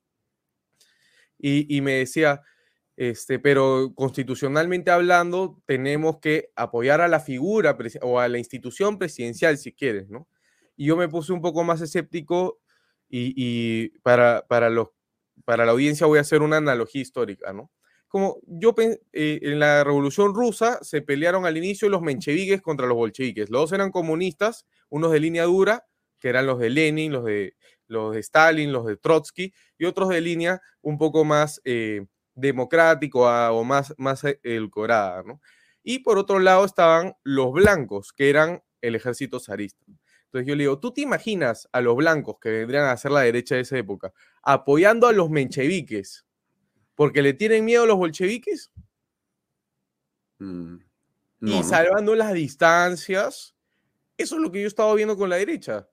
Y, 1.37 1.75
y 1.75 1.81
me 1.81 1.93
decía, 1.93 2.41
este, 2.97 3.37
pero 3.37 3.93
constitucionalmente 3.95 4.89
hablando, 4.89 5.61
tenemos 5.67 6.17
que 6.19 6.49
apoyar 6.55 6.99
a 6.99 7.07
la 7.07 7.19
figura 7.19 7.77
o 8.01 8.19
a 8.19 8.27
la 8.27 8.39
institución 8.39 8.97
presidencial, 8.97 9.59
si 9.59 9.71
quieres, 9.71 10.09
¿no? 10.09 10.27
Y 10.75 10.87
yo 10.87 10.97
me 10.97 11.07
puse 11.07 11.31
un 11.31 11.41
poco 11.41 11.63
más 11.63 11.79
escéptico 11.81 12.59
y, 13.07 13.89
para, 13.99 14.45
para, 14.47 14.71
los, 14.71 14.89
para 15.45 15.65
la 15.65 15.73
audiencia 15.73 16.07
voy 16.07 16.17
a 16.17 16.21
hacer 16.21 16.41
una 16.41 16.57
analogía 16.57 17.01
histórica, 17.01 17.53
¿no? 17.53 17.71
Como 18.07 18.39
yo 18.47 18.73
eh, 18.79 19.39
en 19.43 19.59
la 19.59 19.83
Revolución 19.83 20.33
Rusa 20.33 20.79
se 20.81 21.01
pelearon 21.03 21.45
al 21.45 21.57
inicio 21.57 21.89
los 21.89 22.01
mencheviques 22.01 22.61
contra 22.61 22.87
los 22.87 22.95
bolcheviques. 22.95 23.51
Los 23.51 23.61
dos 23.61 23.71
eran 23.73 23.91
comunistas, 23.91 24.65
unos 24.89 25.11
de 25.11 25.19
línea 25.19 25.43
dura, 25.43 25.85
que 26.19 26.29
eran 26.29 26.47
los 26.47 26.57
de 26.57 26.71
Lenin, 26.71 27.11
los 27.11 27.25
de, 27.25 27.55
los 27.85 28.15
de 28.15 28.21
Stalin, 28.21 28.71
los 28.71 28.87
de 28.87 28.97
Trotsky, 28.97 29.53
y 29.77 29.85
otros 29.85 30.09
de 30.09 30.21
línea 30.21 30.61
un 30.81 30.97
poco 30.97 31.25
más... 31.25 31.61
Eh, 31.63 32.07
democrático 32.37 33.21
o 33.25 33.63
más, 33.63 33.93
más 33.97 34.23
edulcorada, 34.43 35.23
¿no? 35.23 35.41
Y 35.83 35.99
por 35.99 36.17
otro 36.17 36.39
lado 36.39 36.65
estaban 36.65 37.15
los 37.23 37.51
blancos, 37.51 38.13
que 38.13 38.29
eran 38.29 38.63
el 38.81 38.95
ejército 38.95 39.39
zarista. 39.39 39.83
Entonces 40.25 40.47
yo 40.47 40.55
le 40.55 40.63
digo, 40.63 40.79
¿tú 40.79 40.93
te 40.93 41.01
imaginas 41.01 41.67
a 41.71 41.81
los 41.81 41.95
blancos 41.95 42.37
que 42.39 42.49
vendrían 42.49 42.85
a 42.85 42.97
ser 42.97 43.11
la 43.11 43.21
derecha 43.21 43.55
de 43.55 43.61
esa 43.61 43.77
época 43.77 44.13
apoyando 44.43 45.07
a 45.07 45.13
los 45.13 45.29
mencheviques 45.29 46.25
porque 46.95 47.21
le 47.21 47.33
tienen 47.33 47.65
miedo 47.65 47.83
a 47.83 47.87
los 47.87 47.97
bolcheviques? 47.97 48.71
Mm, 50.39 50.77
y 51.41 51.63
salvando 51.63 52.13
las 52.13 52.33
distancias 52.33 53.55
Eso 54.17 54.35
es 54.35 54.41
lo 54.41 54.51
que 54.51 54.61
yo 54.61 54.67
estaba 54.67 54.93
viendo 54.93 55.17
con 55.17 55.29
la 55.29 55.37
derecha. 55.37 55.87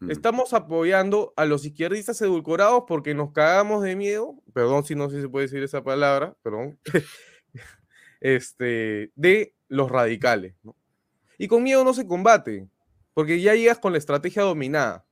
Mm. 0.00 0.10
Estamos 0.10 0.52
apoyando 0.52 1.32
a 1.36 1.44
los 1.44 1.64
izquierdistas 1.64 2.20
edulcorados 2.20 2.84
porque 2.86 3.14
nos 3.14 3.32
cagamos 3.32 3.82
de 3.82 3.96
miedo, 3.96 4.34
perdón 4.52 4.84
si 4.84 4.94
no 4.94 5.08
sé 5.08 5.16
si 5.16 5.22
se 5.22 5.28
puede 5.28 5.46
decir 5.46 5.62
esa 5.62 5.82
palabra, 5.84 6.36
perdón, 6.42 6.78
este, 8.20 9.12
de 9.14 9.54
los 9.68 9.90
radicales. 9.90 10.54
¿no? 10.62 10.76
Y 11.38 11.48
con 11.48 11.62
miedo 11.62 11.84
no 11.84 11.94
se 11.94 12.06
combate, 12.06 12.68
porque 13.12 13.40
ya 13.40 13.54
llegas 13.54 13.78
con 13.78 13.92
la 13.92 13.98
estrategia 13.98 14.42
dominada. 14.42 15.04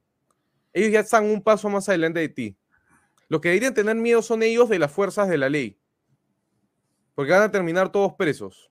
Ellos 0.72 0.90
ya 0.92 1.00
están 1.00 1.24
un 1.26 1.42
paso 1.42 1.68
más 1.68 1.88
adelante 1.88 2.20
de 2.20 2.28
ti. 2.28 2.56
Los 3.28 3.40
que 3.40 3.48
deberían 3.48 3.74
tener 3.74 3.96
miedo 3.96 4.22
son 4.22 4.42
ellos 4.42 4.68
de 4.68 4.78
las 4.78 4.90
fuerzas 4.92 5.28
de 5.28 5.38
la 5.38 5.48
ley, 5.48 5.78
porque 7.14 7.32
van 7.32 7.42
a 7.42 7.50
terminar 7.50 7.92
todos 7.92 8.14
presos. 8.14 8.70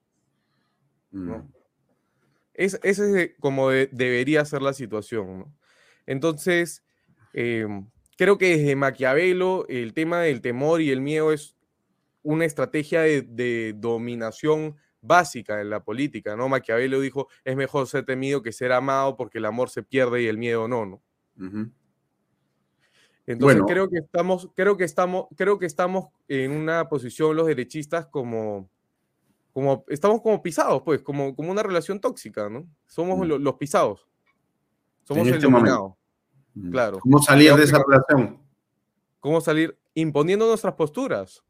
¿no? 1.10 1.38
Mm. 1.38 1.52
Es, 2.54 2.78
ese 2.82 3.22
es 3.22 3.30
como 3.40 3.70
de- 3.70 3.88
debería 3.92 4.44
ser 4.44 4.62
la 4.62 4.72
situación. 4.72 5.38
¿no? 5.40 5.54
Entonces, 6.06 6.82
eh, 7.32 7.66
creo 8.18 8.38
que 8.38 8.56
desde 8.56 8.76
Maquiavelo 8.76 9.66
el 9.68 9.94
tema 9.94 10.20
del 10.20 10.40
temor 10.40 10.80
y 10.80 10.90
el 10.90 11.00
miedo 11.00 11.32
es 11.32 11.56
una 12.22 12.44
estrategia 12.44 13.00
de, 13.02 13.22
de 13.22 13.74
dominación 13.76 14.76
básica 15.00 15.60
en 15.60 15.70
la 15.70 15.82
política, 15.82 16.36
¿no? 16.36 16.48
Maquiavelo 16.48 17.00
dijo, 17.00 17.28
es 17.44 17.56
mejor 17.56 17.88
ser 17.88 18.04
temido 18.04 18.42
que 18.42 18.52
ser 18.52 18.70
amado 18.72 19.16
porque 19.16 19.38
el 19.38 19.44
amor 19.46 19.68
se 19.70 19.82
pierde 19.82 20.22
y 20.22 20.26
el 20.28 20.38
miedo 20.38 20.68
no, 20.68 20.86
¿no? 20.86 21.02
Entonces 23.26 23.60
Bueno. 23.60 23.66
creo 23.66 23.88
que 23.88 23.98
estamos, 23.98 24.48
creo 24.54 24.76
que 24.76 24.84
estamos, 24.84 25.26
creo 25.36 25.58
que 25.58 25.66
estamos 25.66 26.06
en 26.28 26.50
una 26.52 26.88
posición 26.88 27.36
los 27.36 27.46
derechistas 27.46 28.06
como, 28.06 28.68
como 29.52 29.84
estamos 29.88 30.20
como 30.22 30.42
pisados, 30.42 30.82
pues, 30.84 31.02
como, 31.02 31.34
como 31.34 31.50
una 31.50 31.62
relación 31.62 32.00
tóxica, 32.00 32.48
¿no? 32.48 32.66
Somos 32.86 33.18
Mm. 33.18 33.22
lo- 33.24 33.38
los 33.38 33.54
pisados. 33.54 34.08
Somos 35.14 35.28
En 35.28 35.34
este 35.34 35.48
momento. 35.48 35.96
Mm. 36.54 36.70
Claro. 36.70 36.98
¿Cómo 37.00 37.18
salir 37.22 37.54
de 37.54 37.64
esa 37.64 37.82
relación? 37.86 38.40
¿Cómo 39.20 39.40
salir? 39.40 39.78
Imponiendo 39.94 40.46
nuestras 40.46 40.74
posturas. 40.74 41.42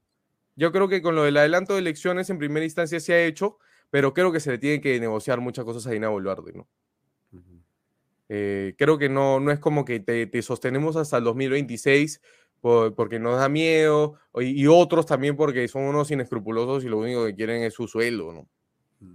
Yo 0.56 0.70
creo 0.72 0.89
que 0.89 1.01
con 1.02 1.14
lo 1.14 1.22
del 1.24 1.36
adelanto 1.36 1.72
de 1.72 1.78
elecciones 1.80 2.28
en 2.30 2.39
primera 2.39 2.64
instancia 2.64 3.01
se 3.01 3.14
ha 3.14 3.24
hecho, 3.24 3.59
pero 3.90 4.12
creo 4.12 4.30
que 4.32 4.40
se 4.40 4.51
le 4.51 4.59
tiene 4.59 4.80
que 4.80 4.98
negociar 5.01 5.40
muchas 5.40 5.64
cosas 5.64 5.86
a 5.86 5.90
Dina 5.90 6.09
Boluarte, 6.09 6.52
¿no? 6.52 6.68
Eh, 8.28 8.74
creo 8.78 8.97
que 8.98 9.09
no, 9.09 9.40
no 9.40 9.51
es 9.51 9.59
como 9.59 9.84
que 9.84 10.01
te, 10.01 10.26
te 10.26 10.40
sostenemos 10.43 10.97
hasta 10.97 11.18
el 11.18 11.24
2026 11.24 12.20
por- 12.60 12.94
porque 12.94 13.18
nos 13.18 13.36
da 13.36 13.48
miedo, 13.48 14.14
y, 14.36 14.62
y 14.62 14.66
otros 14.68 15.05
también 15.05 15.36
porque 15.36 15.66
son 15.68 15.82
unos 15.82 16.10
inescrupulosos 16.10 16.84
y 16.84 16.89
lo 16.89 16.98
único 16.98 17.26
que 17.26 17.34
quieren 17.34 17.62
es 17.62 17.74
su 17.74 17.89
sueldo, 17.89 18.32
¿no? 18.32 18.48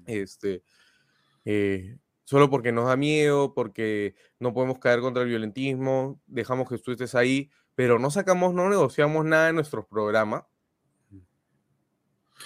Este, 0.05 0.61
eh, 1.45 1.97
solo 2.27 2.49
porque 2.49 2.73
nos 2.73 2.87
da 2.87 2.97
miedo, 2.97 3.53
porque 3.53 4.13
no 4.37 4.53
podemos 4.53 4.79
caer 4.79 4.99
contra 4.99 5.23
el 5.23 5.29
violentismo, 5.29 6.19
dejamos 6.27 6.67
que 6.67 6.77
tú 6.77 6.91
estés 6.91 7.15
ahí, 7.15 7.49
pero 7.73 7.99
no 7.99 8.11
sacamos, 8.11 8.53
no 8.53 8.67
negociamos 8.67 9.23
nada 9.23 9.47
en 9.47 9.55
nuestros 9.55 9.85
programas. 9.85 10.43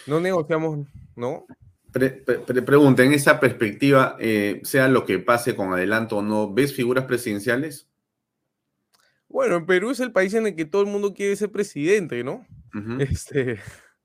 No 0.05 0.19
negociamos, 0.19 0.87
¿no? 1.15 1.47
Pre- 1.91 2.11
pre- 2.11 2.37
pre- 2.37 2.61
pregunta, 2.61 3.03
en 3.03 3.13
esa 3.13 3.39
perspectiva, 3.39 4.17
eh, 4.19 4.61
sea 4.63 4.87
lo 4.87 5.03
que 5.03 5.17
pase 5.17 5.55
con 5.55 5.73
adelanto 5.73 6.17
o 6.17 6.21
no, 6.21 6.53
¿ves 6.53 6.75
figuras 6.75 7.05
presidenciales? 7.05 7.89
Bueno, 9.27 9.55
en 9.55 9.65
Perú 9.65 9.89
es 9.89 9.99
el 9.99 10.11
país 10.11 10.35
en 10.35 10.45
el 10.45 10.55
que 10.55 10.65
todo 10.65 10.83
el 10.83 10.89
mundo 10.89 11.15
quiere 11.15 11.35
ser 11.35 11.51
presidente, 11.51 12.23
¿no? 12.23 12.45
Este, 12.99 13.59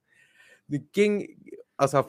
¿de 0.68 0.86
quién, 0.90 1.36
o 1.76 1.86
sea, 1.86 2.06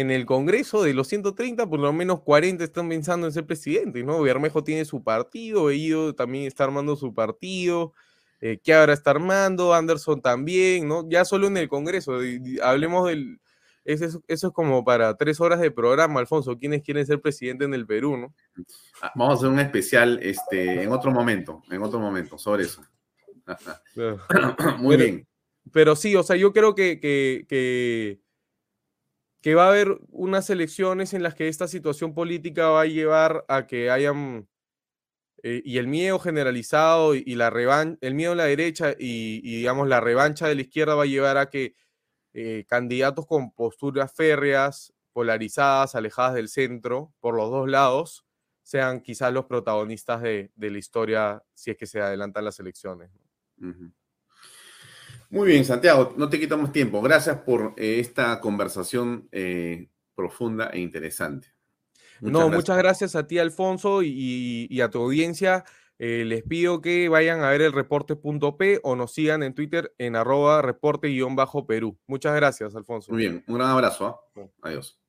en 0.00 0.10
el 0.10 0.26
Congreso 0.26 0.82
de 0.82 0.92
los 0.92 1.08
130, 1.08 1.66
por 1.66 1.80
lo 1.80 1.90
menos 1.92 2.20
40 2.20 2.62
están 2.62 2.88
pensando 2.88 3.26
en 3.26 3.32
ser 3.32 3.46
presidente, 3.46 4.02
¿no? 4.04 4.20
Bermejo 4.20 4.62
tiene 4.62 4.84
su 4.84 5.02
partido, 5.02 5.64
Bellido 5.64 6.14
también 6.14 6.44
está 6.44 6.64
armando 6.64 6.96
su 6.96 7.14
partido, 7.14 7.94
eh, 8.42 8.58
Chiara 8.62 8.92
está 8.92 9.12
armando, 9.12 9.72
Anderson 9.72 10.20
también, 10.20 10.86
¿no? 10.86 11.08
Ya 11.08 11.24
solo 11.24 11.46
en 11.46 11.56
el 11.56 11.68
Congreso, 11.68 12.18
hablemos 12.62 13.08
del... 13.08 13.40
Eso 13.86 14.04
es, 14.04 14.18
eso 14.26 14.48
es 14.48 14.52
como 14.52 14.84
para 14.84 15.16
tres 15.16 15.40
horas 15.40 15.60
de 15.60 15.70
programa, 15.70 16.20
Alfonso, 16.20 16.58
¿quiénes 16.58 16.82
quieren 16.82 17.06
ser 17.06 17.20
presidente 17.20 17.64
en 17.64 17.72
el 17.72 17.86
Perú, 17.86 18.16
no? 18.16 18.34
Ah, 19.00 19.12
Vamos 19.14 19.34
a 19.34 19.36
hacer 19.38 19.48
un 19.48 19.60
especial 19.60 20.18
este, 20.22 20.82
en 20.82 20.90
otro 20.92 21.10
momento, 21.12 21.62
en 21.70 21.82
otro 21.82 22.00
momento, 22.00 22.36
sobre 22.36 22.64
eso. 22.64 22.82
Muy 24.78 24.96
Pero- 24.96 25.04
bien. 25.04 25.26
Pero 25.72 25.96
sí, 25.96 26.14
o 26.14 26.22
sea, 26.22 26.36
yo 26.36 26.52
creo 26.52 26.74
que, 26.74 27.00
que, 27.00 27.44
que, 27.48 28.20
que 29.46 29.54
va 29.54 29.66
a 29.66 29.68
haber 29.68 30.00
unas 30.10 30.50
elecciones 30.50 31.14
en 31.14 31.22
las 31.22 31.36
que 31.36 31.46
esta 31.46 31.68
situación 31.68 32.14
política 32.14 32.68
va 32.70 32.80
a 32.80 32.86
llevar 32.86 33.44
a 33.46 33.68
que 33.68 33.92
hayan, 33.92 34.48
eh, 35.44 35.62
y 35.64 35.78
el 35.78 35.86
miedo 35.86 36.18
generalizado 36.18 37.14
y, 37.14 37.22
la 37.36 37.48
revan 37.48 37.96
el 38.00 38.14
miedo 38.14 38.32
en 38.32 38.38
la 38.38 38.46
derecha 38.46 38.96
y, 38.98 39.40
digamos 39.42 39.86
la 39.86 40.00
revancha 40.00 40.48
de 40.48 40.56
la 40.56 40.62
izquierda 40.62 40.96
va 40.96 41.04
a 41.04 41.06
llevar 41.06 41.36
a 41.36 41.48
que 41.48 41.76
eh, 42.34 42.64
candidatos 42.66 43.24
con 43.24 43.52
posturas 43.52 44.12
férreas, 44.12 44.92
polarizadas, 45.12 45.94
alejadas 45.94 46.34
del 46.34 46.48
centro, 46.48 47.14
por 47.20 47.36
los 47.36 47.48
dos 47.48 47.68
lados, 47.68 48.26
sean 48.64 49.00
quizás 49.00 49.32
los 49.32 49.44
protagonistas 49.44 50.22
de, 50.22 50.50
la 50.56 50.76
historia 50.76 51.44
si 51.54 51.70
es 51.70 51.76
que 51.76 51.86
se 51.86 52.00
adelantan 52.00 52.44
las 52.44 52.58
elecciones. 52.58 53.12
Muy 55.30 55.48
bien, 55.48 55.64
Santiago, 55.64 56.14
no 56.16 56.28
te 56.28 56.38
quitamos 56.38 56.72
tiempo. 56.72 57.02
Gracias 57.02 57.38
por 57.38 57.74
eh, 57.76 57.98
esta 58.00 58.40
conversación 58.40 59.28
eh, 59.32 59.88
profunda 60.14 60.68
e 60.68 60.78
interesante. 60.80 61.48
no, 62.20 62.48
muchas 62.48 62.78
gracias 62.78 63.16
a 63.16 63.26
ti, 63.26 63.38
Alfonso, 63.38 64.02
y, 64.02 64.80
a 64.80 64.90
tu 64.90 65.02
audiencia. 65.02 65.64
Eh, 65.98 66.24
les 66.26 66.42
pido 66.42 66.82
que 66.82 67.08
vayan 67.08 67.42
a 67.42 67.50
ver 67.50 67.62
el 67.62 67.72
reporte.p 67.72 68.80
o 68.82 68.96
nos 68.96 69.12
sigan 69.14 69.42
en 69.42 69.54
Twitter 69.54 69.94
en 69.98 70.14
arroba 70.14 70.60
reporte-perú. 70.60 71.98
Muchas 72.06 72.36
gracias, 72.36 72.74
Alfonso. 72.76 73.12
Muy 73.12 73.22
bien, 73.22 73.44
un 73.46 73.54
gran 73.56 73.70
abrazo. 73.70 74.20
¿ah? 74.36 74.46
Adiós. 74.62 75.00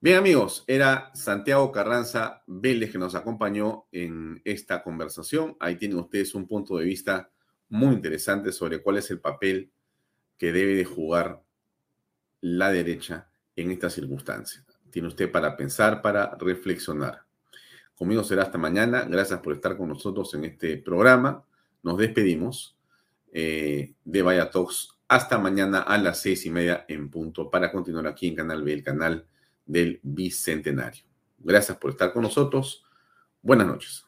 Bien, 0.00 0.16
amigos, 0.16 0.64
era 0.66 1.10
Santiago 1.12 1.72
Carranza 1.72 2.42
Vélez 2.46 2.92
que 2.92 2.98
nos 2.98 3.14
acompañó 3.14 3.88
en 3.92 4.40
esta 4.44 4.82
conversación. 4.82 5.56
Ahí 5.60 5.76
tienen 5.76 5.98
ustedes 5.98 6.34
un 6.34 6.46
punto 6.46 6.76
de 6.76 6.84
vista 6.84 7.30
muy 7.68 7.94
interesante 7.94 8.52
sobre 8.52 8.82
cuál 8.82 8.98
es 8.98 9.10
el 9.10 9.20
papel 9.20 9.70
que 10.36 10.52
debe 10.52 10.74
de 10.74 10.84
jugar 10.84 11.42
la 12.40 12.70
derecha 12.70 13.28
en 13.56 13.70
esta 13.70 13.90
circunstancia. 13.90 14.64
Tiene 14.90 15.08
usted 15.08 15.30
para 15.30 15.56
pensar, 15.56 16.00
para 16.00 16.34
reflexionar. 16.38 17.22
Conmigo 17.94 18.22
será 18.22 18.42
hasta 18.42 18.58
mañana. 18.58 19.04
Gracias 19.04 19.40
por 19.40 19.52
estar 19.52 19.76
con 19.76 19.88
nosotros 19.88 20.32
en 20.34 20.44
este 20.44 20.76
programa. 20.76 21.44
Nos 21.82 21.98
despedimos 21.98 22.76
eh, 23.32 23.94
de 24.04 24.22
Vaya 24.22 24.50
Talks 24.50 24.98
hasta 25.08 25.38
mañana 25.38 25.80
a 25.80 25.98
las 25.98 26.20
seis 26.20 26.46
y 26.46 26.50
media 26.50 26.84
en 26.88 27.10
punto 27.10 27.50
para 27.50 27.72
continuar 27.72 28.06
aquí 28.06 28.28
en 28.28 28.36
Canal 28.36 28.62
B, 28.62 28.72
el 28.72 28.82
canal 28.82 29.26
del 29.66 30.00
Bicentenario. 30.02 31.04
Gracias 31.38 31.76
por 31.78 31.90
estar 31.90 32.12
con 32.12 32.22
nosotros. 32.22 32.84
Buenas 33.42 33.66
noches. 33.66 34.07